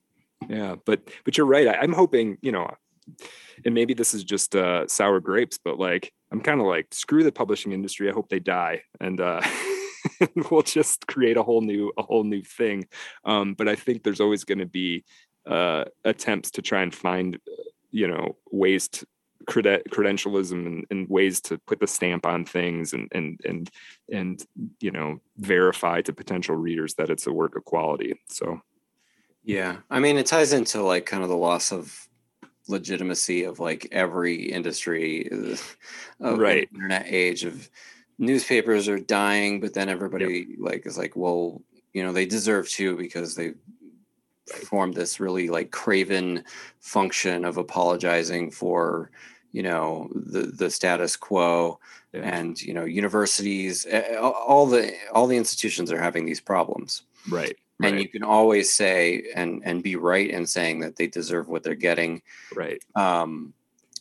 [0.49, 1.69] Yeah, but but you're right.
[1.69, 2.71] I, am hoping, you know,
[3.65, 7.25] and maybe this is just uh, sour grapes, but like I'm kind of like screw
[7.25, 8.09] the publishing industry.
[8.09, 9.41] I hope they die, and uh,
[10.51, 12.87] we'll just create a whole new a whole new thing.
[13.25, 15.05] Um, but I think there's always going to be
[15.47, 17.39] uh, attempts to try and find
[17.91, 19.07] you know ways to
[19.47, 23.71] creden- credentialism and, and, ways to put the stamp on things and and and
[24.13, 24.45] and
[24.81, 28.15] you know verify to potential readers that it's a work of quality.
[28.29, 28.61] So
[29.43, 32.09] yeah, I mean it ties into like kind of the loss of
[32.69, 35.57] legitimacy of like every industry uh,
[36.21, 37.69] of right internet age of
[38.21, 40.59] newspapers are dying, but then everybody yep.
[40.59, 41.61] like is like, well,
[41.93, 43.55] you know, they deserve to because they
[44.49, 46.45] performed this really like craven
[46.81, 49.11] function of apologizing for
[49.53, 51.79] you know the the status quo
[52.13, 52.21] yeah.
[52.23, 53.87] and you know universities
[54.21, 58.03] all the all the institutions are having these problems right and right.
[58.03, 61.75] you can always say and and be right in saying that they deserve what they're
[61.75, 62.23] getting
[62.55, 63.53] right um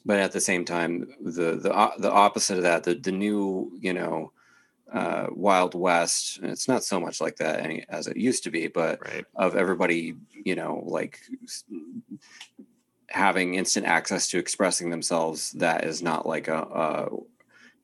[0.10, 3.94] but at the same time the the the opposite of that the the new you
[3.94, 4.32] know
[4.92, 6.40] uh, Wild West.
[6.42, 9.24] It's not so much like that any, as it used to be, but right.
[9.36, 11.20] of everybody, you know, like
[13.08, 15.52] having instant access to expressing themselves.
[15.52, 17.10] That is not like a, a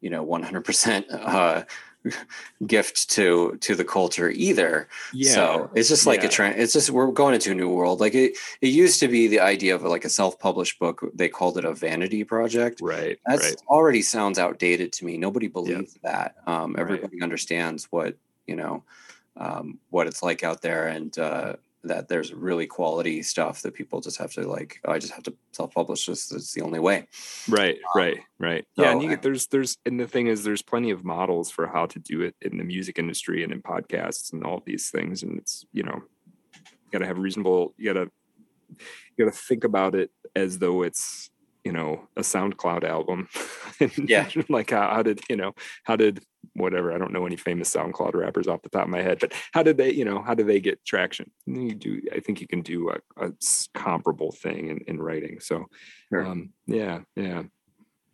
[0.01, 1.63] you know, 100% uh,
[2.67, 4.87] gift to to the culture either.
[5.13, 5.33] Yeah.
[5.33, 6.27] So it's just like yeah.
[6.27, 6.59] a trend.
[6.59, 7.99] It's just we're going into a new world.
[7.99, 11.05] Like it it used to be the idea of like a self-published book.
[11.13, 12.81] They called it a vanity project.
[12.81, 13.19] Right.
[13.25, 13.55] That right.
[13.67, 15.17] already sounds outdated to me.
[15.17, 16.35] Nobody believes that.
[16.47, 17.23] Um, everybody right.
[17.23, 18.15] understands what
[18.47, 18.83] you know
[19.37, 21.55] um, what it's like out there, and uh,
[21.87, 25.23] that there's really quality stuff that people just have to like oh, i just have
[25.23, 27.07] to self-publish this it's the only way.
[27.47, 28.65] Right um, right right.
[28.75, 31.49] so, yeah and you get there's there's and the thing is there's plenty of models
[31.49, 34.89] for how to do it in the music industry and in podcasts and all these
[34.89, 36.01] things and it's you know
[36.53, 38.09] you gotta have reasonable you gotta
[38.69, 41.29] you gotta think about it as though it's
[41.65, 43.27] you know a soundcloud album.
[43.97, 44.29] Yeah.
[44.49, 45.53] like how, how did you know
[45.83, 49.01] how did whatever i don't know any famous soundcloud rappers off the top of my
[49.01, 51.29] head but how did they you know how do they get traction?
[51.45, 53.33] You do i think you can do a, a
[53.73, 55.65] comparable thing in, in writing so
[56.07, 56.25] sure.
[56.25, 57.43] um, yeah yeah.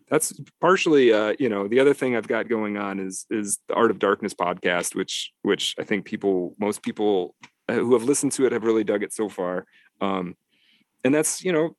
[0.09, 3.75] That's partially uh, you know the other thing i've got going on is is the
[3.75, 7.35] art of darkness podcast which which i think people most people
[7.69, 9.65] uh, who have listened to it have really dug it so far
[10.01, 10.35] um,
[11.03, 11.75] and that's you know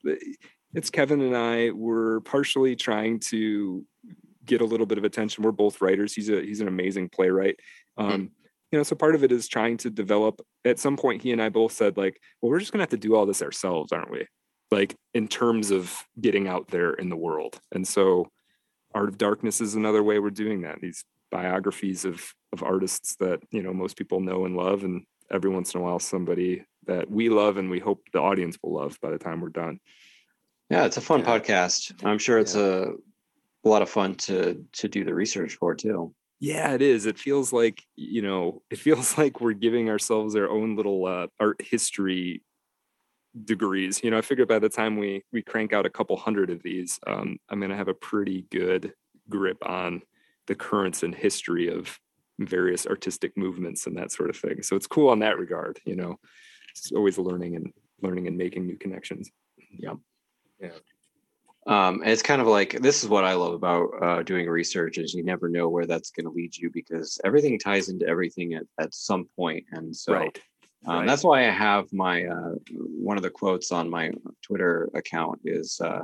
[0.75, 3.85] it's Kevin and I were partially trying to
[4.45, 5.45] get a little bit of attention.
[5.45, 6.15] We're both writers.
[6.15, 7.57] He's a he's an amazing playwright.
[7.99, 8.05] Hmm.
[8.05, 8.31] Um,
[8.71, 10.41] you know, so part of it is trying to develop.
[10.65, 12.97] At some point, he and I both said like, well, we're just gonna have to
[12.97, 14.27] do all this ourselves, aren't we?
[14.71, 17.61] Like in terms of getting out there in the world.
[17.73, 18.31] And so,
[18.95, 20.81] Art of Darkness is another way we're doing that.
[20.81, 25.51] These biographies of of artists that you know most people know and love, and every
[25.51, 28.99] once in a while somebody that we love and we hope the audience will love
[29.01, 29.79] by the time we're done.
[30.73, 31.27] Yeah, it's a fun yeah.
[31.27, 31.93] podcast.
[32.03, 32.63] I'm sure it's yeah.
[32.63, 32.85] a,
[33.65, 36.15] a lot of fun to to do the research for too.
[36.41, 37.05] Yeah, it is.
[37.05, 41.27] It feels like you know, it feels like we're giving ourselves our own little uh,
[41.39, 42.43] art history
[43.45, 44.03] degrees.
[44.03, 46.63] You know, I figure by the time we we crank out a couple hundred of
[46.63, 48.95] these, um, I'm going to have a pretty good
[49.29, 50.01] grip on
[50.47, 52.01] the currents and history of
[52.39, 54.63] various artistic movements and that sort of thing.
[54.63, 55.81] So it's cool on that regard.
[55.85, 56.19] You know,
[56.71, 59.31] it's always learning and learning and making new connections.
[59.71, 59.97] Yeah.
[60.63, 60.71] Yeah.
[61.67, 64.99] Um, and it's kind of like this is what I love about uh, doing research
[64.99, 68.55] is you never know where that's going to lead you because everything ties into everything
[68.55, 70.41] at, at some point, and so right.
[70.85, 71.07] Um, right.
[71.07, 74.11] that's why I have my uh, one of the quotes on my
[74.43, 76.03] Twitter account is uh,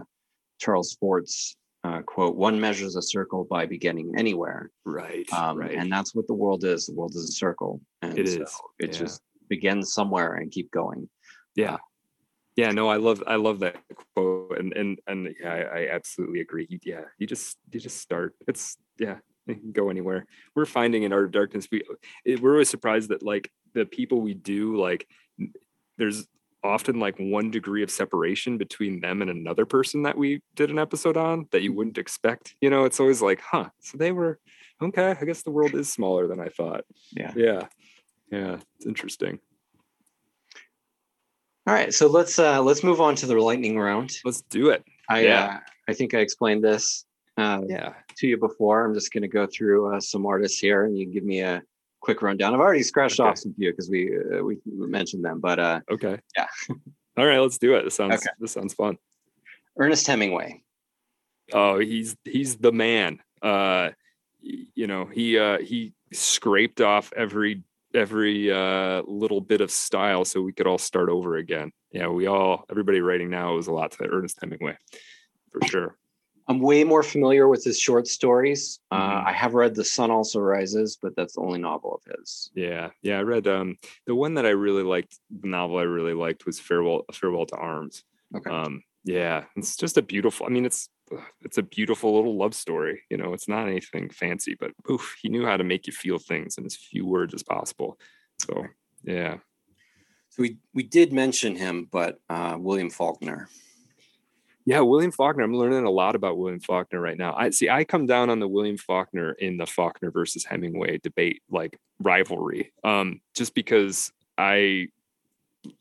[0.61, 5.29] Charles Fort's uh, quote: "One measures a circle by beginning anywhere." Right.
[5.33, 5.75] Um, right.
[5.75, 6.87] And that's what the world is.
[6.87, 8.61] The world is a circle, and it so is.
[8.79, 8.99] It yeah.
[9.01, 11.09] just begins somewhere and keep going.
[11.57, 11.79] Yeah
[12.59, 13.77] yeah no i love i love that
[14.15, 16.81] quote and and and yeah i, I absolutely agree.
[16.85, 18.35] Yeah you just you just start.
[18.47, 19.19] It's yeah
[19.73, 20.27] go anywhere.
[20.55, 21.83] We're finding in our darkness we
[22.27, 25.07] eh, we're always surprised that like the people we do like
[25.97, 26.27] there's
[26.65, 30.79] often like one degree of separation between them and another person that we did an
[30.79, 31.79] episode on that you mm-hmm.
[31.79, 32.85] wouldn't expect you know?
[32.85, 34.39] It's always like huh so they were
[34.83, 36.85] okay i guess the world is smaller than i thought.
[37.13, 37.33] Yeah.
[37.37, 37.67] Yeah.
[38.31, 39.39] Yeah it's interesting
[41.69, 44.17] all right, so let's uh, let's move on to the lightning round.
[44.25, 44.83] Let's do it.
[45.11, 45.45] I yeah.
[45.45, 47.05] uh, I think I explained this
[47.37, 48.87] uh, yeah to you before.
[48.87, 51.41] I'm just going to go through uh, some artists here, and you can give me
[51.41, 51.63] a
[52.01, 52.55] quick rundown.
[52.55, 53.29] I've already scratched okay.
[53.29, 56.47] off some few because we uh, we mentioned them, but uh, okay, yeah.
[57.19, 57.85] All right, let's do it.
[57.85, 58.31] This sounds okay.
[58.41, 58.97] this sounds fun.
[59.79, 60.63] Ernest Hemingway.
[61.53, 63.21] Oh, he's he's the man.
[63.43, 63.91] Uh,
[64.41, 67.63] you know, he uh, he scraped off every
[67.95, 71.73] every uh, little bit of style so we could all start over again.
[71.93, 74.77] Yeah, we all everybody writing now is a lot to Ernest Hemingway
[75.51, 75.99] for sure.
[76.49, 78.81] I'm way more familiar with his short stories.
[78.91, 79.29] Uh, mm-hmm.
[79.29, 82.51] I have read The Sun Also Rises, but that's the only novel of his.
[82.55, 83.77] Yeah, yeah, I read um,
[84.07, 85.19] the one that I really liked.
[85.43, 88.03] The novel I really liked was Farewell Farewell to Arms.
[88.35, 88.51] Okay.
[88.51, 90.47] Um, yeah, it's just a beautiful.
[90.47, 90.89] I mean, it's
[91.43, 93.03] it's a beautiful little love story.
[93.11, 96.19] You know, it's not anything fancy, but oof, he knew how to make you feel
[96.19, 97.99] things in as few words as possible.
[98.41, 98.65] So
[99.03, 99.39] yeah.
[100.31, 103.49] So we we did mention him, but uh, William Faulkner.
[104.67, 105.45] Yeah, William Faulkner.
[105.45, 107.35] I'm learning a lot about William Faulkner right now.
[107.35, 107.71] I see.
[107.71, 112.73] I come down on the William Faulkner in the Faulkner versus Hemingway debate, like rivalry,
[112.85, 114.89] um, just because I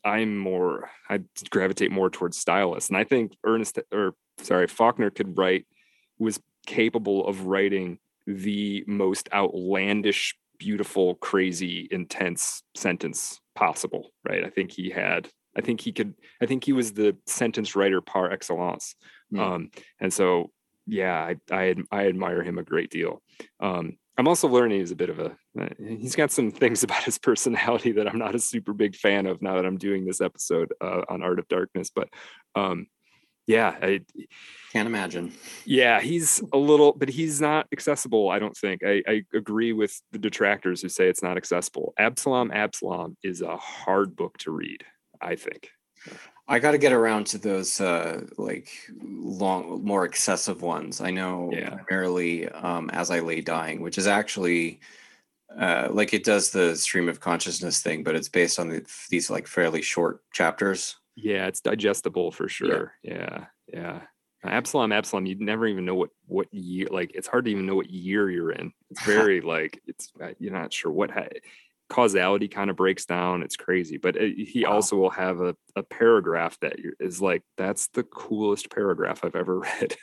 [0.04, 5.36] I'm more I gravitate more towards stylists, and I think Ernest or sorry Faulkner could
[5.36, 5.66] write
[6.18, 14.44] was capable of writing the most outlandish, beautiful, crazy, intense sentence possible, right?
[14.44, 18.00] I think he had, I think he could, I think he was the sentence writer
[18.00, 18.94] par excellence.
[19.32, 19.40] Mm.
[19.40, 20.50] Um, and so,
[20.86, 23.22] yeah, I, I, I admire him a great deal.
[23.60, 27.04] Um, I'm also learning he's a bit of a uh, he's got some things about
[27.04, 30.20] his personality that I'm not a super big fan of now that I'm doing this
[30.20, 31.90] episode uh, on Art of Darkness.
[31.94, 32.08] But
[32.56, 32.88] um,
[33.48, 34.02] yeah, I
[34.72, 35.32] can't imagine.
[35.64, 38.30] Yeah, he's a little, but he's not accessible.
[38.30, 38.82] I don't think.
[38.84, 41.94] I, I agree with the detractors who say it's not accessible.
[41.98, 44.84] Absalom, Absalom is a hard book to read.
[45.20, 45.70] I think.
[46.46, 48.70] I got to get around to those uh, like
[49.02, 51.00] long, more excessive ones.
[51.00, 51.70] I know yeah.
[51.70, 54.80] primarily um, as I lay dying, which is actually
[55.58, 59.30] uh, like it does the stream of consciousness thing, but it's based on the, these
[59.30, 60.96] like fairly short chapters.
[61.20, 62.92] Yeah, it's digestible for sure.
[63.02, 63.44] Yeah, yeah.
[63.72, 64.00] yeah.
[64.44, 66.86] Absalom, Absalom, you never even know what what year.
[66.90, 68.72] Like it's hard to even know what year you're in.
[68.90, 71.10] It's very like it's uh, you're not sure what
[71.88, 73.42] causality kind of breaks down.
[73.42, 73.96] It's crazy.
[73.96, 74.74] But it, uh, he wow.
[74.74, 79.58] also will have a, a paragraph that is like, that's the coolest paragraph I've ever
[79.80, 79.96] read.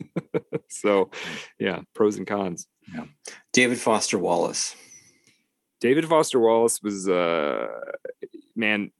[0.68, 1.36] so, hmm.
[1.58, 2.66] yeah, pros and cons.
[2.92, 3.04] Yeah.
[3.52, 4.74] David Foster Wallace.
[5.80, 7.68] David Foster Wallace was, uh,
[8.54, 8.90] man,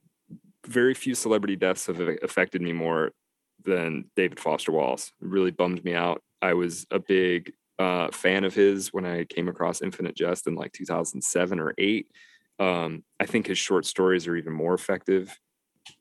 [0.65, 3.11] very few celebrity deaths have affected me more
[3.63, 5.11] than David Foster Wallace.
[5.21, 6.21] It really bummed me out.
[6.41, 10.55] I was a big uh, fan of his when I came across Infinite Jest in
[10.55, 12.07] like 2007 or 8.
[12.59, 15.35] Um, I think his short stories are even more effective.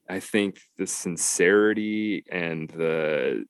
[0.09, 3.47] I think the sincerity and the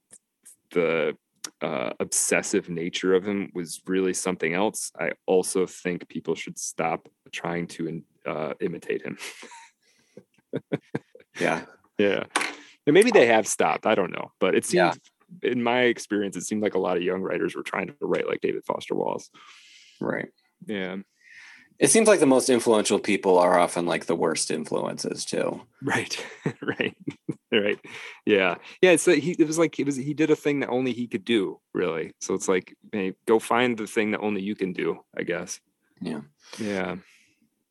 [0.73, 1.17] the
[1.63, 4.93] uh, obsessive nature of him was really something else.
[4.99, 9.19] I also think people should stop trying to uh, imitate him.
[11.41, 11.63] yeah,
[11.99, 12.25] yeah,
[12.87, 13.87] and maybe they have stopped.
[13.87, 14.99] I don't know, but it seems,
[15.43, 15.51] yeah.
[15.51, 18.29] in my experience, it seemed like a lot of young writers were trying to write
[18.29, 19.31] like David Foster Wallace.
[20.01, 20.29] Right.
[20.67, 20.97] Yeah.
[21.81, 25.63] It seems like the most influential people are often like the worst influences too.
[25.83, 26.27] Right,
[26.63, 26.95] right,
[27.53, 27.81] right.
[28.27, 28.91] Yeah, yeah.
[28.91, 29.35] It's he.
[29.39, 29.97] It was like it was.
[29.97, 31.59] He did a thing that only he could do.
[31.73, 32.13] Really.
[32.21, 35.01] So it's like, hey, go find the thing that only you can do.
[35.17, 35.59] I guess.
[36.03, 36.21] Yeah.
[36.59, 36.97] Yeah.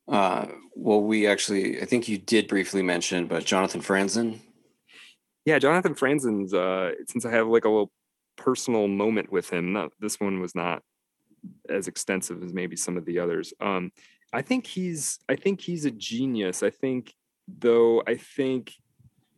[0.09, 4.39] Uh, well, we actually, I think you did briefly mention, but Jonathan Franzen.
[5.45, 6.53] Yeah, Jonathan Franzen's.
[6.53, 7.91] Uh, since I have like a little
[8.35, 10.81] personal moment with him, not this one was not
[11.69, 13.53] as extensive as maybe some of the others.
[13.61, 13.91] Um,
[14.33, 16.63] I think he's I think he's a genius.
[16.63, 17.13] I think
[17.47, 18.73] though I think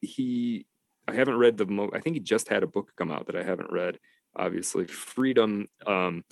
[0.02, 0.66] he
[1.08, 3.36] I haven't read the mo- I think he just had a book come out that
[3.36, 4.00] I haven't read.
[4.36, 5.68] Obviously, freedom.
[5.86, 6.24] Um,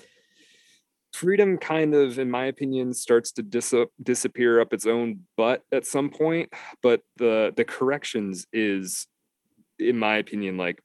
[1.13, 3.73] freedom kind of in my opinion starts to dis-
[4.03, 6.51] disappear up its own butt at some point
[6.83, 9.07] but the the corrections is
[9.79, 10.81] in my opinion like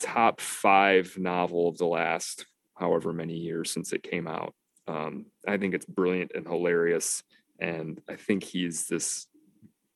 [0.00, 2.46] top five novel of the last
[2.80, 4.54] however many years since it came out.
[4.88, 7.22] Um, I think it's brilliant and hilarious.
[7.60, 9.26] And I think he's this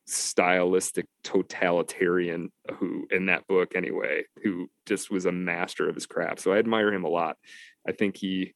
[0.06, 6.40] stylistic totalitarian who, in that book anyway, who just was a master of his craft.
[6.40, 7.38] So I admire him a lot.
[7.88, 8.54] I think he,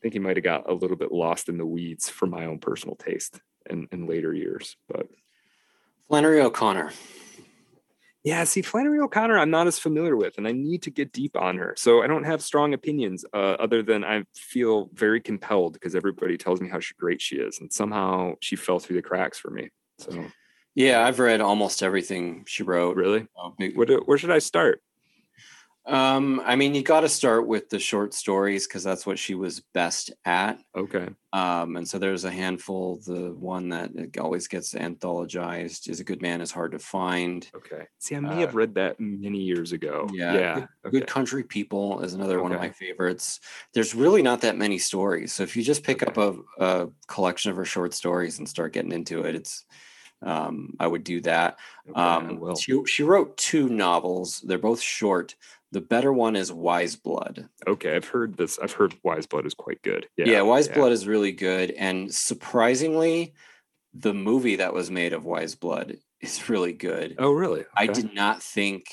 [0.00, 2.58] think he might have got a little bit lost in the weeds for my own
[2.58, 4.76] personal taste in, in later years.
[4.88, 5.08] But
[6.08, 6.90] Flannery O'Connor.
[8.22, 11.36] Yeah, see, Flannery O'Connor, I'm not as familiar with, and I need to get deep
[11.36, 11.74] on her.
[11.78, 16.36] So I don't have strong opinions, uh, other than I feel very compelled because everybody
[16.36, 19.70] tells me how great she is, and somehow she fell through the cracks for me.
[19.98, 20.26] So,
[20.74, 22.96] yeah, I've read almost everything she wrote.
[22.96, 23.26] Really?
[23.38, 24.82] Uh, where, where should I start?
[25.86, 29.34] Um, I mean, you got to start with the short stories because that's what she
[29.34, 30.60] was best at.
[30.76, 31.08] Okay.
[31.32, 33.00] Um, and so there's a handful.
[33.06, 37.86] The one that always gets anthologized is "A Good Man Is Hard to Find." Okay.
[37.98, 40.06] See, I may uh, have read that many years ago.
[40.12, 40.34] Yeah.
[40.34, 40.54] Yeah.
[40.54, 40.98] Good, okay.
[40.98, 42.42] Good Country People is another okay.
[42.42, 43.40] one of my favorites.
[43.72, 46.12] There's really not that many stories, so if you just pick okay.
[46.20, 49.64] up a, a collection of her short stories and start getting into it, it's
[50.22, 51.58] um, I would do that.
[51.88, 54.40] Okay, um, she, she wrote two novels.
[54.44, 55.34] They're both short.
[55.72, 57.48] The better one is Wise Blood.
[57.66, 58.58] Okay, I've heard this.
[58.58, 60.08] I've heard Wise Blood is quite good.
[60.16, 60.74] Yeah, yeah Wise yeah.
[60.74, 61.70] Blood is really good.
[61.72, 63.34] And surprisingly,
[63.94, 67.16] the movie that was made of Wise Blood is really good.
[67.18, 67.60] Oh, really?
[67.60, 67.68] Okay.
[67.76, 68.86] I did not think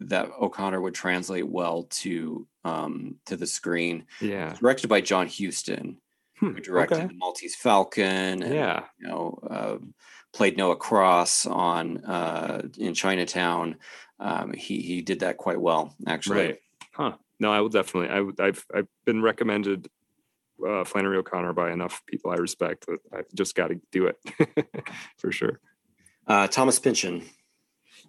[0.00, 4.06] that O'Connor would translate well to um to the screen.
[4.20, 4.54] Yeah.
[4.58, 5.98] Directed by John Huston,
[6.38, 7.06] hmm, who directed okay.
[7.06, 8.42] the Maltese Falcon.
[8.42, 8.84] And, yeah.
[8.98, 9.76] You know, uh,
[10.34, 13.76] played Noah Cross on uh in Chinatown
[14.18, 16.46] um, he he did that quite well actually.
[16.46, 16.58] Right.
[16.92, 17.12] Huh.
[17.38, 18.08] No, I will definitely.
[18.08, 19.88] I, have I've been recommended
[20.66, 24.16] uh, Flannery O'Connor by enough people I respect that I've just got to do it
[25.18, 25.60] for sure.
[26.26, 27.22] Uh, Thomas Pynchon.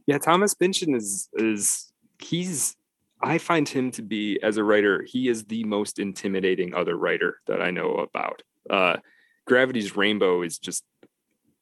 [0.06, 2.78] Yeah, Thomas Pynchon is is he's
[3.22, 7.40] I find him to be, as a writer, he is the most intimidating other writer
[7.48, 8.44] that I know about.
[8.70, 8.98] Uh,
[9.46, 10.84] Gravity's Rainbow is just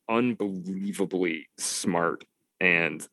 [0.09, 2.25] unbelievably smart
[2.59, 3.07] and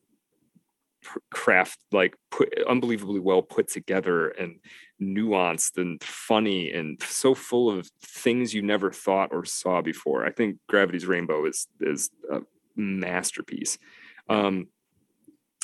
[1.31, 4.59] craft like put unbelievably well put together and
[5.01, 10.25] nuanced and funny and so full of things you never thought or saw before.
[10.25, 12.41] I think Gravity's Rainbow is is a
[12.75, 13.77] masterpiece.
[14.29, 14.67] Um,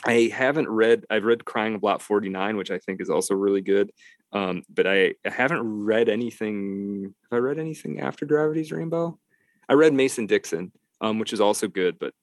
[0.06, 1.06] I haven't read.
[1.10, 3.92] I've read Crying of Lot 49, which I think is also really good.
[4.32, 7.14] Um, but I, I haven't read anything.
[7.32, 9.20] Have I read anything after Gravity's Rainbow?
[9.68, 12.00] I read Mason Dixon, um, which is also good.
[12.00, 12.14] But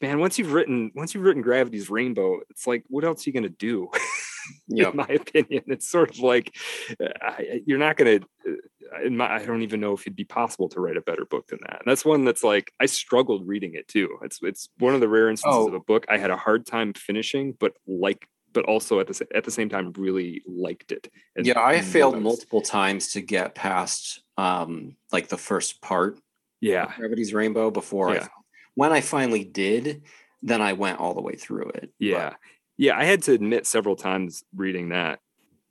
[0.00, 3.34] man, once you've written once you've written Gravity's Rainbow, it's like, what else are you
[3.34, 3.88] gonna do?
[4.68, 6.56] in my opinion, it's sort of like
[7.00, 7.32] uh,
[7.66, 8.20] you're not gonna.
[8.46, 11.48] Uh, my, I don't even know if it'd be possible to write a better book
[11.48, 11.80] than that.
[11.80, 14.18] And that's one that's like I struggled reading it too.
[14.22, 15.68] It's it's one of the rare instances oh.
[15.68, 19.26] of a book I had a hard time finishing, but like but also at the
[19.34, 21.08] at the same time really liked it.
[21.36, 26.18] And yeah, I failed multiple times to get past um like the first part.
[26.60, 28.24] Yeah, Gravity's Rainbow before yeah.
[28.24, 28.28] I
[28.74, 30.02] when I finally did,
[30.42, 31.90] then I went all the way through it.
[31.98, 32.30] Yeah.
[32.30, 32.38] But,
[32.78, 32.98] yeah.
[32.98, 35.20] I had to admit several times reading that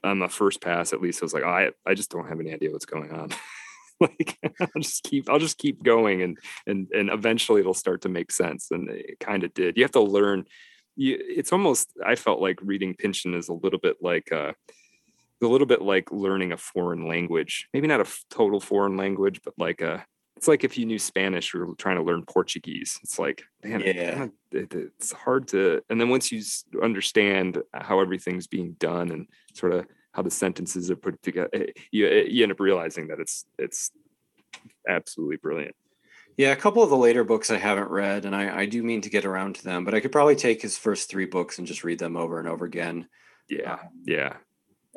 [0.04, 2.40] on the first pass, at least I was like, oh, I, I just don't have
[2.40, 3.30] any idea what's going on.
[4.00, 8.10] like I'll just keep, I'll just keep going and, and, and eventually it'll start to
[8.10, 8.68] make sense.
[8.72, 9.78] And it kind of did.
[9.78, 10.46] You have to learn.
[10.96, 14.54] You, it's almost, I felt like reading Pynchon is a little bit like, uh,
[15.42, 19.40] a little bit like learning a foreign language, maybe not a f- total foreign language,
[19.44, 20.06] but like a,
[20.40, 22.98] it's like if you knew Spanish or trying to learn Portuguese.
[23.04, 24.28] It's like, man, yeah.
[24.54, 25.82] it, it's hard to.
[25.90, 26.42] And then once you
[26.82, 31.66] understand how everything's being done and sort of how the sentences are put together, eh,
[31.92, 33.92] you eh, you end up realizing that it's it's
[34.88, 35.76] absolutely brilliant.
[36.38, 39.02] Yeah, a couple of the later books I haven't read, and I, I do mean
[39.02, 41.68] to get around to them, but I could probably take his first three books and
[41.68, 43.10] just read them over and over again.
[43.50, 44.38] Yeah, um, yeah.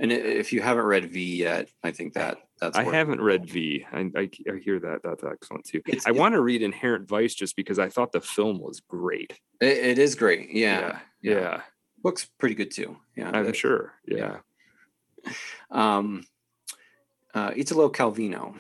[0.03, 2.77] And if you haven't read V yet, I think that that's.
[2.77, 3.87] I haven't read V.
[3.93, 5.81] I, I, I hear that that's excellent too.
[5.87, 9.39] It's, I want to read Inherent Vice just because I thought the film was great.
[9.61, 10.51] it, it is great.
[10.51, 10.99] Yeah.
[11.23, 11.33] yeah.
[11.33, 11.61] yeah,
[12.03, 12.97] Book's pretty good too.
[13.17, 13.93] Yeah, I'm sure.
[14.05, 14.39] Yeah.
[15.25, 15.33] yeah.
[15.71, 16.25] Um,
[17.33, 18.59] uh, Italo Calvino.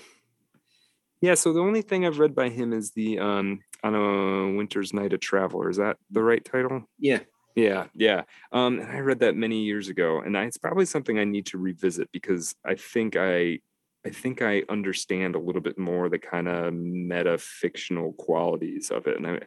[1.20, 1.34] Yeah.
[1.34, 5.12] So the only thing I've read by him is the um, on a winter's night
[5.12, 5.70] a traveler.
[5.70, 6.84] Is that the right title?
[7.00, 7.18] Yeah.
[7.54, 8.22] Yeah, yeah.
[8.52, 11.46] Um, and I read that many years ago, and I, it's probably something I need
[11.46, 13.60] to revisit because I think I,
[14.04, 19.06] I think I understand a little bit more the kind of meta fictional qualities of
[19.06, 19.40] it, and I,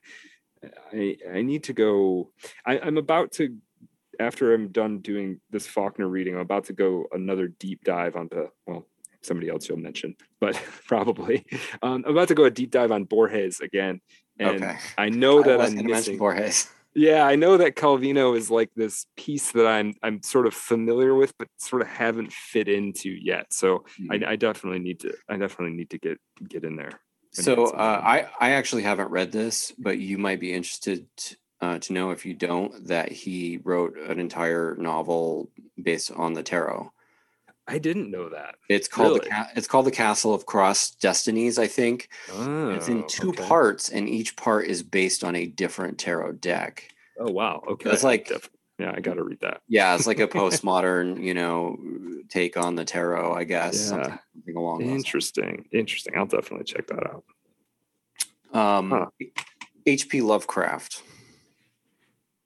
[0.93, 2.32] I, I need to go.
[2.66, 3.56] I, I'm about to,
[4.19, 8.48] after I'm done doing this Faulkner reading, I'm about to go another deep dive onto
[8.67, 8.88] well,
[9.24, 10.56] somebody else you'll mention, but
[10.88, 11.45] probably
[11.82, 14.01] um, I'm about to go a deep dive on Borges again.
[14.40, 14.77] And okay.
[14.98, 16.69] I know that I am missing Borges.
[16.96, 21.14] Yeah, I know that Calvino is like this piece that I'm I'm sort of familiar
[21.14, 23.48] with, but sort of haven't fit into yet.
[23.52, 24.24] So mm-hmm.
[24.24, 26.18] I, I, definitely need to I definitely need to get
[26.48, 27.02] get in there.
[27.32, 31.06] So uh, I I actually haven't read this, but you might be interested
[31.60, 35.52] uh, to know if you don't that he wrote an entire novel
[35.82, 36.92] based on the tarot.
[37.68, 38.56] I didn't know that.
[38.69, 39.30] It's called really?
[39.30, 42.10] the it's called the Castle of Cross Destinies, I think.
[42.32, 43.44] Oh, it's in two okay.
[43.44, 46.90] parts, and each part is based on a different tarot deck.
[47.19, 47.64] Oh wow!
[47.68, 48.32] Okay, it's like
[48.77, 49.61] yeah, I got to read that.
[49.68, 51.77] Yeah, it's like a postmodern, you know,
[52.30, 53.76] take on the tarot, I guess.
[53.76, 53.90] Yeah.
[53.90, 54.82] Something, something along.
[54.82, 56.14] Interesting, interesting.
[56.18, 57.24] I'll definitely check that out.
[58.53, 59.06] Um, huh.
[59.85, 60.22] H.P.
[60.22, 61.03] Lovecraft.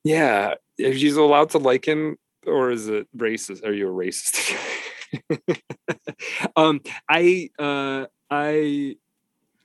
[0.04, 3.66] Yeah, if she's allowed to like him, or is it racist?
[3.66, 4.56] Are you a racist?
[6.56, 8.96] um, I uh, I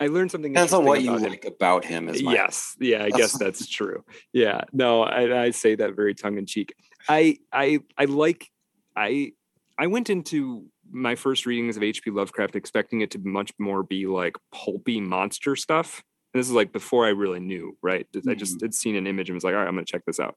[0.01, 0.53] I learned something.
[0.53, 1.31] Depends on what you him.
[1.31, 2.09] like about him.
[2.09, 4.05] As yes, yeah, I guess that's true.
[4.33, 6.75] Yeah, no, I, I say that very tongue in cheek.
[7.09, 8.51] I I I like
[8.97, 9.33] I
[9.79, 12.11] I went into my first readings of H.P.
[12.11, 16.03] Lovecraft expecting it to much more be like pulpy monster stuff.
[16.33, 18.07] And this is like before I really knew, right?
[18.29, 18.65] I just mm-hmm.
[18.65, 20.37] had seen an image and was like, all right, I'm gonna check this out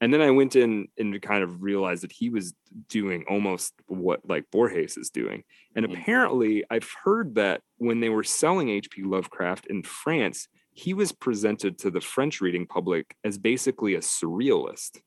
[0.00, 2.54] and then I went in and kind of realized that he was
[2.88, 5.44] doing almost what like Borges is doing.
[5.76, 6.00] And mm-hmm.
[6.00, 9.02] apparently, I've heard that when they were selling H.P.
[9.02, 15.00] Lovecraft in France, he was presented to the French reading public as basically a surrealist.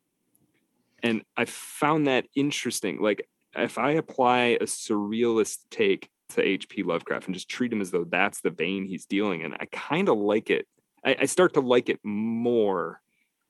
[1.01, 3.01] And I found that interesting.
[3.01, 6.83] Like, if I apply a surrealist take to H.P.
[6.83, 10.07] Lovecraft and just treat him as though that's the vein he's dealing in, I kind
[10.07, 10.67] of like it.
[11.03, 13.01] I, I start to like it more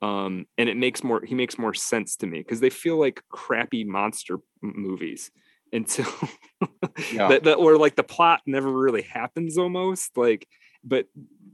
[0.03, 3.23] um, and it makes more he makes more sense to me because they feel like
[3.29, 5.31] crappy monster movies
[5.73, 6.05] until
[7.11, 7.29] yeah.
[7.29, 10.47] that, that or like the plot never really happens almost like
[10.83, 11.07] but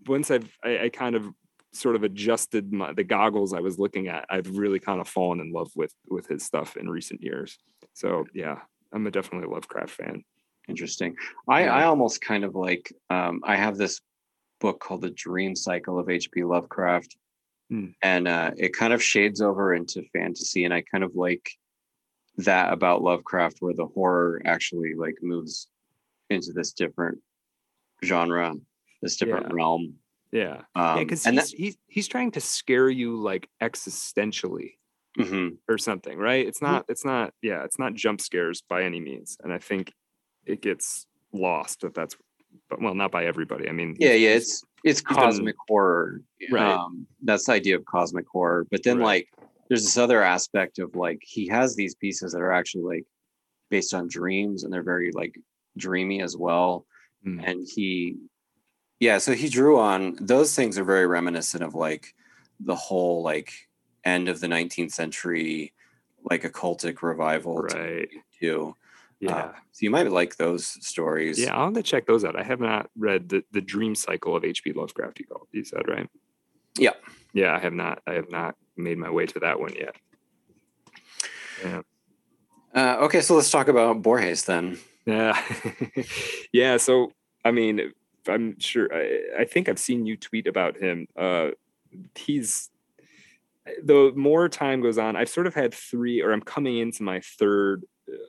[0.07, 1.29] once I've I, I, kind of
[1.71, 5.39] sort of adjusted my, the goggles I was looking at, I've really kind of fallen
[5.39, 7.57] in love with with his stuff in recent years.
[7.93, 8.57] So yeah,
[8.91, 10.23] I'm a definitely a Lovecraft fan.
[10.67, 11.15] Interesting.
[11.47, 11.73] I yeah.
[11.75, 14.01] I almost kind of like um, I have this
[14.59, 16.43] book called The Dream Cycle of H.P.
[16.43, 17.15] Lovecraft,
[17.69, 17.87] hmm.
[18.01, 21.51] and uh, it kind of shades over into fantasy, and I kind of like
[22.37, 25.67] that about Lovecraft, where the horror actually like moves
[26.29, 27.19] into this different
[28.03, 28.53] genre,
[29.01, 29.53] this different yeah.
[29.55, 29.95] realm.
[30.31, 34.75] Yeah, um, yeah, because he's, he's he's trying to scare you like existentially
[35.17, 35.55] mm-hmm.
[35.67, 36.45] or something, right?
[36.45, 39.91] It's not it's not yeah, it's not jump scares by any means, and I think
[40.45, 42.15] it gets lost if that's
[42.69, 43.67] but well, not by everybody.
[43.67, 46.73] I mean, yeah, yeah, it's it's cosmic been, horror, right?
[46.73, 49.05] Um, that's the idea of cosmic horror, but then right.
[49.05, 49.29] like
[49.69, 53.05] there's this other aspect of like he has these pieces that are actually like
[53.69, 55.39] based on dreams and they're very like
[55.77, 56.85] dreamy as well
[57.25, 57.41] mm.
[57.47, 58.17] and he
[58.99, 62.13] yeah so he drew on those things are very reminiscent of like
[62.59, 63.53] the whole like
[64.03, 65.71] end of the 19th century
[66.29, 68.09] like occultic revival right
[68.39, 68.75] too
[69.19, 69.35] yeah.
[69.35, 71.39] Uh, so you might like those stories.
[71.39, 72.37] Yeah i'll have to check those out.
[72.37, 75.87] I have not read the, the dream cycle of hp lovecraft you, called, you said
[75.87, 76.09] right?
[76.77, 76.93] Yeah.
[77.33, 79.95] Yeah i have not i have not made my way to that one yet.
[81.63, 81.81] Yeah.
[82.73, 84.77] Uh, okay so let's talk about borges then.
[85.09, 85.41] Yeah.
[86.53, 86.77] yeah.
[86.77, 87.11] So,
[87.43, 87.93] I mean,
[88.27, 91.07] I'm sure, I, I, think I've seen you tweet about him.
[91.17, 91.49] Uh,
[92.15, 92.69] he's,
[93.83, 97.21] the more time goes on, I've sort of had three, or I'm coming into my
[97.21, 97.85] third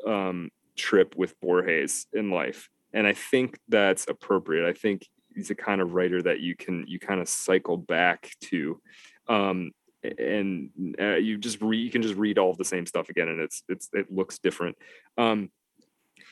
[0.06, 2.68] um, trip with Borges in life.
[2.92, 4.68] And I think that's appropriate.
[4.68, 8.32] I think he's a kind of writer that you can, you kind of cycle back
[8.42, 8.80] to.
[9.28, 13.28] Um, and uh, you just read, you can just read all the same stuff again
[13.28, 14.76] and it's, it's, it looks different.
[15.18, 15.50] Um,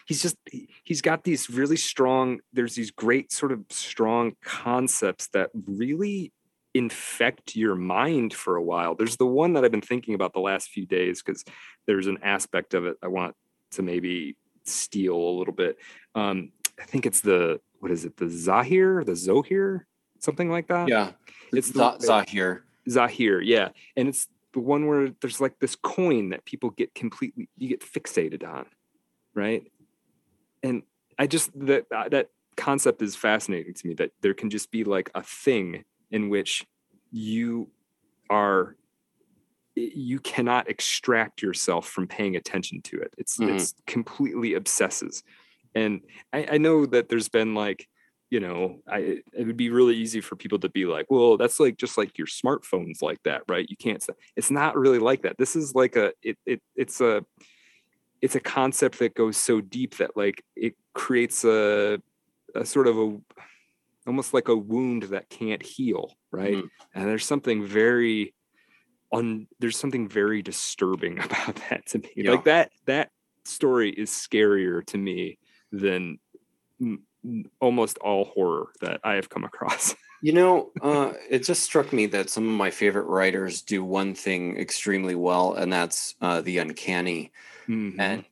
[0.07, 0.37] he's just
[0.85, 6.33] he's got these really strong there's these great sort of strong concepts that really
[6.75, 10.41] infect your mind for a while there's the one that i've been thinking about the
[10.41, 11.45] last few days because
[11.87, 13.35] there's an aspect of it i want
[13.73, 15.79] to maybe steal a little bit.
[16.15, 18.17] Um i think it's the what is it?
[18.17, 19.05] The zahir?
[19.05, 19.83] The zohir?
[20.19, 20.89] Something like that?
[20.89, 21.13] Yeah.
[21.53, 22.65] It's the zahir.
[22.89, 23.69] Zahir yeah.
[23.97, 27.81] And it's the one where there's like this coin that people get completely you get
[27.81, 28.67] fixated on
[29.39, 29.71] right?
[30.63, 30.83] And
[31.19, 34.85] I just that uh, that concept is fascinating to me that there can just be
[34.85, 36.67] like a thing in which
[37.13, 37.71] you
[38.29, 38.77] are
[39.79, 43.13] you cannot extract yourself from paying attention to it.
[43.19, 43.57] It's mm-hmm.
[43.57, 45.23] it's completely obsesses.
[45.75, 46.01] And
[46.33, 47.89] I, I know that there's been like
[48.31, 51.59] you know i it would be really easy for people to be like well that's
[51.59, 53.67] like just like your smartphones like that right?
[53.69, 54.05] You can't
[54.37, 55.39] it's not really like that.
[55.39, 57.25] This is like a it, it it's a
[58.21, 62.01] it's a concept that goes so deep that like it creates a,
[62.55, 63.17] a sort of a
[64.07, 66.57] almost like a wound that can't heal right?
[66.57, 66.67] Mm-hmm.
[66.95, 68.35] and there's something very
[69.11, 72.31] on there's something very disturbing about that to me yeah.
[72.31, 73.11] like that that
[73.45, 75.39] story is scarier to me
[75.73, 76.19] than
[76.81, 77.05] m-
[77.61, 82.07] almost all horror that i have come across you know uh, it just struck me
[82.07, 86.59] that some of my favorite writers do one thing extremely well and that's uh, the
[86.59, 87.31] uncanny
[87.69, 88.01] Mm-hmm.
[88.01, 88.25] And,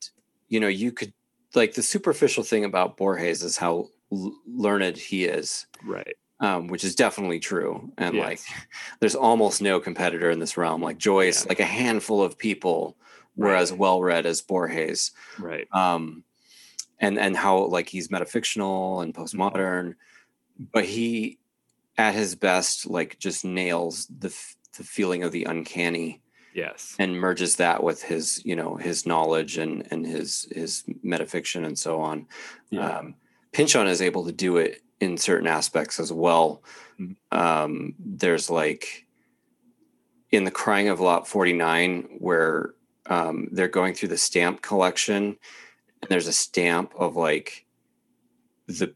[0.48, 1.12] you know, you could
[1.54, 5.66] like the superficial thing about Borges is how l- learned he is.
[5.84, 6.16] Right.
[6.38, 7.90] Um, which is definitely true.
[7.96, 8.24] And yes.
[8.24, 8.40] like,
[9.00, 10.82] there's almost no competitor in this realm.
[10.82, 11.48] Like Joyce, yeah.
[11.48, 12.98] like a handful of people
[13.36, 13.62] were right.
[13.62, 15.12] as well read as Borges.
[15.38, 15.66] Right.
[15.72, 16.24] Um,
[16.98, 19.94] and and how like he's metafictional and postmodern,
[20.72, 21.38] but he,
[21.96, 24.28] at his best, like just nails the
[24.76, 26.20] the feeling of the uncanny
[26.54, 31.66] yes and merges that with his you know his knowledge and and his his metafiction
[31.66, 32.26] and so on
[32.70, 32.98] yeah.
[32.98, 33.14] um,
[33.52, 36.62] Pynchon is able to do it in certain aspects as well
[37.00, 37.38] mm-hmm.
[37.38, 39.06] um, there's like
[40.30, 42.74] in the crying of lot 49 where
[43.06, 45.36] um, they're going through the stamp collection
[46.02, 47.66] and there's a stamp of like
[48.66, 48.94] the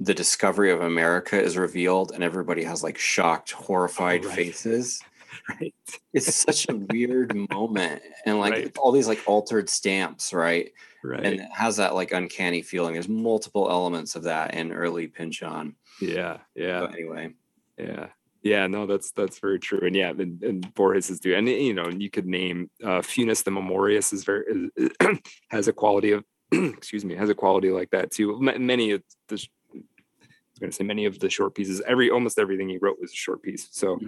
[0.00, 4.36] the discovery of america is revealed and everybody has like shocked horrified oh, right.
[4.36, 5.00] faces
[5.48, 5.74] right?
[6.12, 8.78] It's such a weird moment, and like right.
[8.78, 10.72] all these like altered stamps, right?
[11.04, 11.22] Right.
[11.22, 12.94] And it has that like uncanny feeling.
[12.94, 15.76] There's multiple elements of that in early Pynchon.
[16.00, 16.80] Yeah, yeah.
[16.80, 17.34] So anyway,
[17.78, 18.06] yeah.
[18.42, 21.72] Yeah, no, that's that's very true, and yeah, and, and Borges is do, and you
[21.72, 24.70] know, you could name uh, Funes the Memorious is very
[25.48, 28.38] has a quality of, excuse me, has a quality like that too.
[28.40, 29.36] many of the,
[29.74, 33.00] I was going to say many of the short pieces, every almost everything he wrote
[33.00, 33.66] was a short piece.
[33.70, 33.98] So,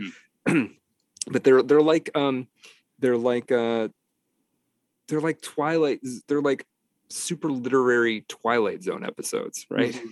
[0.46, 0.64] mm-hmm.
[1.30, 2.46] but they're they're like um
[2.98, 3.88] they're like uh
[5.08, 6.66] they're like twilight they're like
[7.08, 10.08] super literary twilight zone episodes right mm-hmm.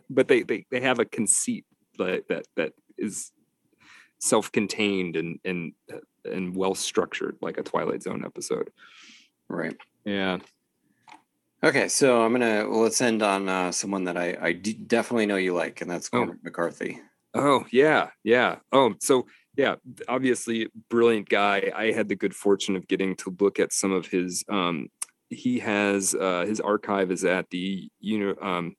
[0.10, 1.64] but they, they they have a conceit
[1.98, 3.32] that that that is
[4.18, 5.72] self-contained and and
[6.24, 8.70] and well structured like a Twilight Zone episode.
[9.48, 9.76] Right.
[10.04, 10.38] Yeah.
[11.62, 15.26] Okay, so I'm gonna well, let's end on uh, someone that I I d- definitely
[15.26, 16.40] know you like, and that's Cormac oh.
[16.44, 17.00] McCarthy.
[17.34, 18.56] Oh yeah, yeah.
[18.72, 19.74] Oh, so yeah,
[20.06, 21.72] obviously brilliant guy.
[21.74, 24.44] I had the good fortune of getting to look at some of his.
[24.48, 24.88] Um,
[25.30, 28.76] he has uh, his archive is at the you know um,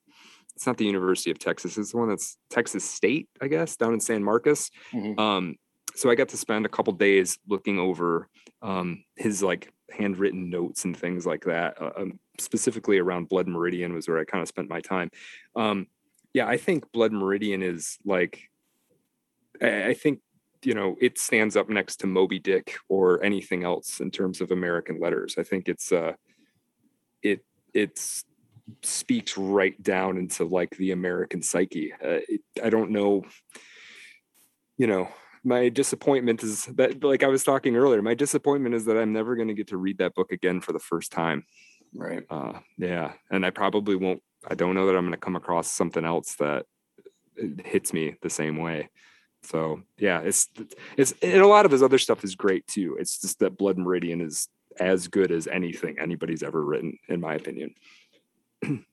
[0.60, 1.78] it's not the University of Texas.
[1.78, 4.70] It's the one that's Texas State, I guess, down in San Marcos.
[4.92, 5.18] Mm-hmm.
[5.18, 5.56] Um,
[5.94, 8.28] so I got to spend a couple days looking over
[8.62, 11.80] um, his like handwritten notes and things like that.
[11.80, 15.10] Uh, um, specifically around Blood Meridian was where I kind of spent my time.
[15.56, 15.86] Um,
[16.32, 18.50] yeah, I think Blood Meridian is like,
[19.62, 20.20] I, I think
[20.62, 24.50] you know it stands up next to Moby Dick or anything else in terms of
[24.50, 25.36] American letters.
[25.38, 26.12] I think it's uh,
[27.22, 28.24] it it's
[28.82, 31.92] speaks right down into like the American psyche.
[31.92, 33.24] Uh, it, I don't know,
[34.76, 35.08] you know,
[35.44, 39.36] my disappointment is that like i was talking earlier my disappointment is that i'm never
[39.36, 41.44] going to get to read that book again for the first time.
[41.94, 42.24] Right.
[42.30, 45.70] Uh yeah and i probably won't i don't know that i'm going to come across
[45.70, 46.66] something else that
[47.64, 48.90] hits me the same way.
[49.42, 50.48] So yeah it's
[50.96, 52.96] it's and a lot of his other stuff is great too.
[53.00, 54.48] It's just that blood meridian is
[54.80, 57.74] as good as anything anybody's ever written in my opinion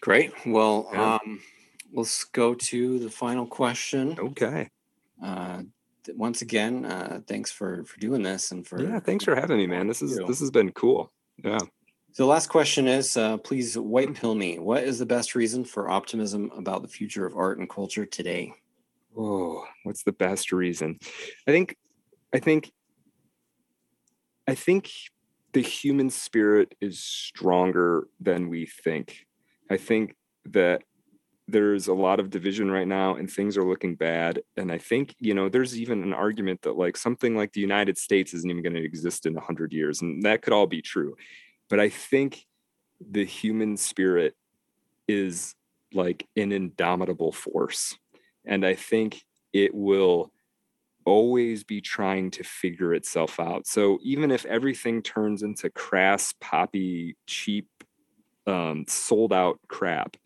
[0.00, 1.14] great well yeah.
[1.14, 1.40] um
[1.92, 4.70] let's go to the final question okay
[5.22, 5.62] uh,
[6.14, 9.66] once again, uh, thanks for for doing this and for yeah, thanks for having me,
[9.66, 9.88] man.
[9.88, 11.10] This is this has been cool.
[11.42, 11.58] Yeah.
[12.12, 14.58] So the last question is, uh, please white pill me.
[14.58, 18.54] What is the best reason for optimism about the future of art and culture today?
[19.16, 20.98] Oh, what's the best reason?
[21.46, 21.76] I think,
[22.32, 22.72] I think,
[24.46, 24.90] I think
[25.52, 29.26] the human spirit is stronger than we think.
[29.70, 30.14] I think
[30.46, 30.82] that
[31.48, 34.42] there's a lot of division right now and things are looking bad.
[34.56, 37.96] And i think you know there's even an argument that like something like the united
[37.98, 41.16] states isn't even going to exist in 100 years and that could all be true.
[41.68, 42.46] But i think
[43.00, 44.34] the human spirit
[45.06, 45.54] is
[45.92, 47.96] like an indomitable force.
[48.44, 50.32] And i think it will
[51.06, 57.16] always be trying to figure itself out so even if everything turns into crass poppy
[57.26, 57.68] cheap
[58.46, 60.16] um, sold out crap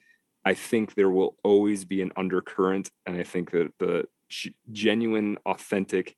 [0.45, 5.37] I think there will always be an undercurrent, and I think that the g- genuine,
[5.45, 6.17] authentic,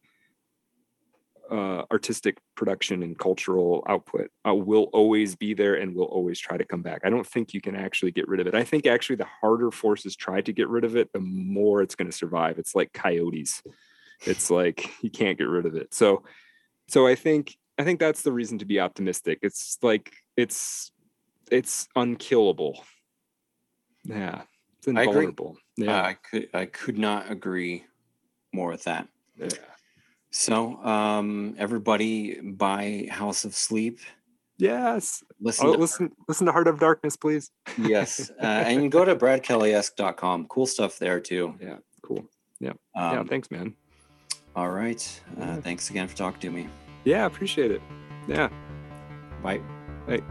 [1.50, 6.56] uh, artistic production and cultural output uh, will always be there and will always try
[6.56, 7.02] to come back.
[7.04, 8.54] I don't think you can actually get rid of it.
[8.54, 11.96] I think actually the harder forces try to get rid of it, the more it's
[11.96, 12.58] going to survive.
[12.58, 13.62] It's like coyotes.
[14.24, 15.94] It's like you can't get rid of it.
[15.94, 16.22] So,
[16.88, 19.38] so I think I think that's the reason to be optimistic.
[19.42, 20.92] It's like it's
[21.50, 22.84] it's unkillable
[24.04, 24.42] yeah,
[24.78, 25.56] it's invulnerable.
[25.78, 27.84] I yeah, uh, I could I could not agree
[28.52, 29.08] more with that.
[29.36, 29.48] Yeah.
[30.30, 34.00] So, um, everybody buy House of Sleep.
[34.56, 35.22] Yes.
[35.40, 37.50] Listen, oh, to listen, listen to Heart of Darkness, please.
[37.78, 40.46] yes, uh, and go to bradkellyesque.com.
[40.46, 41.54] Cool stuff there too.
[41.60, 42.24] Yeah, cool.
[42.60, 43.24] Yeah, um, yeah.
[43.24, 43.74] Thanks, man.
[44.54, 45.20] All right.
[45.40, 46.68] Uh, thanks again for talking to me.
[47.04, 47.82] Yeah, appreciate it.
[48.28, 48.48] Yeah.
[49.42, 49.60] Bye.
[50.06, 50.22] Bye.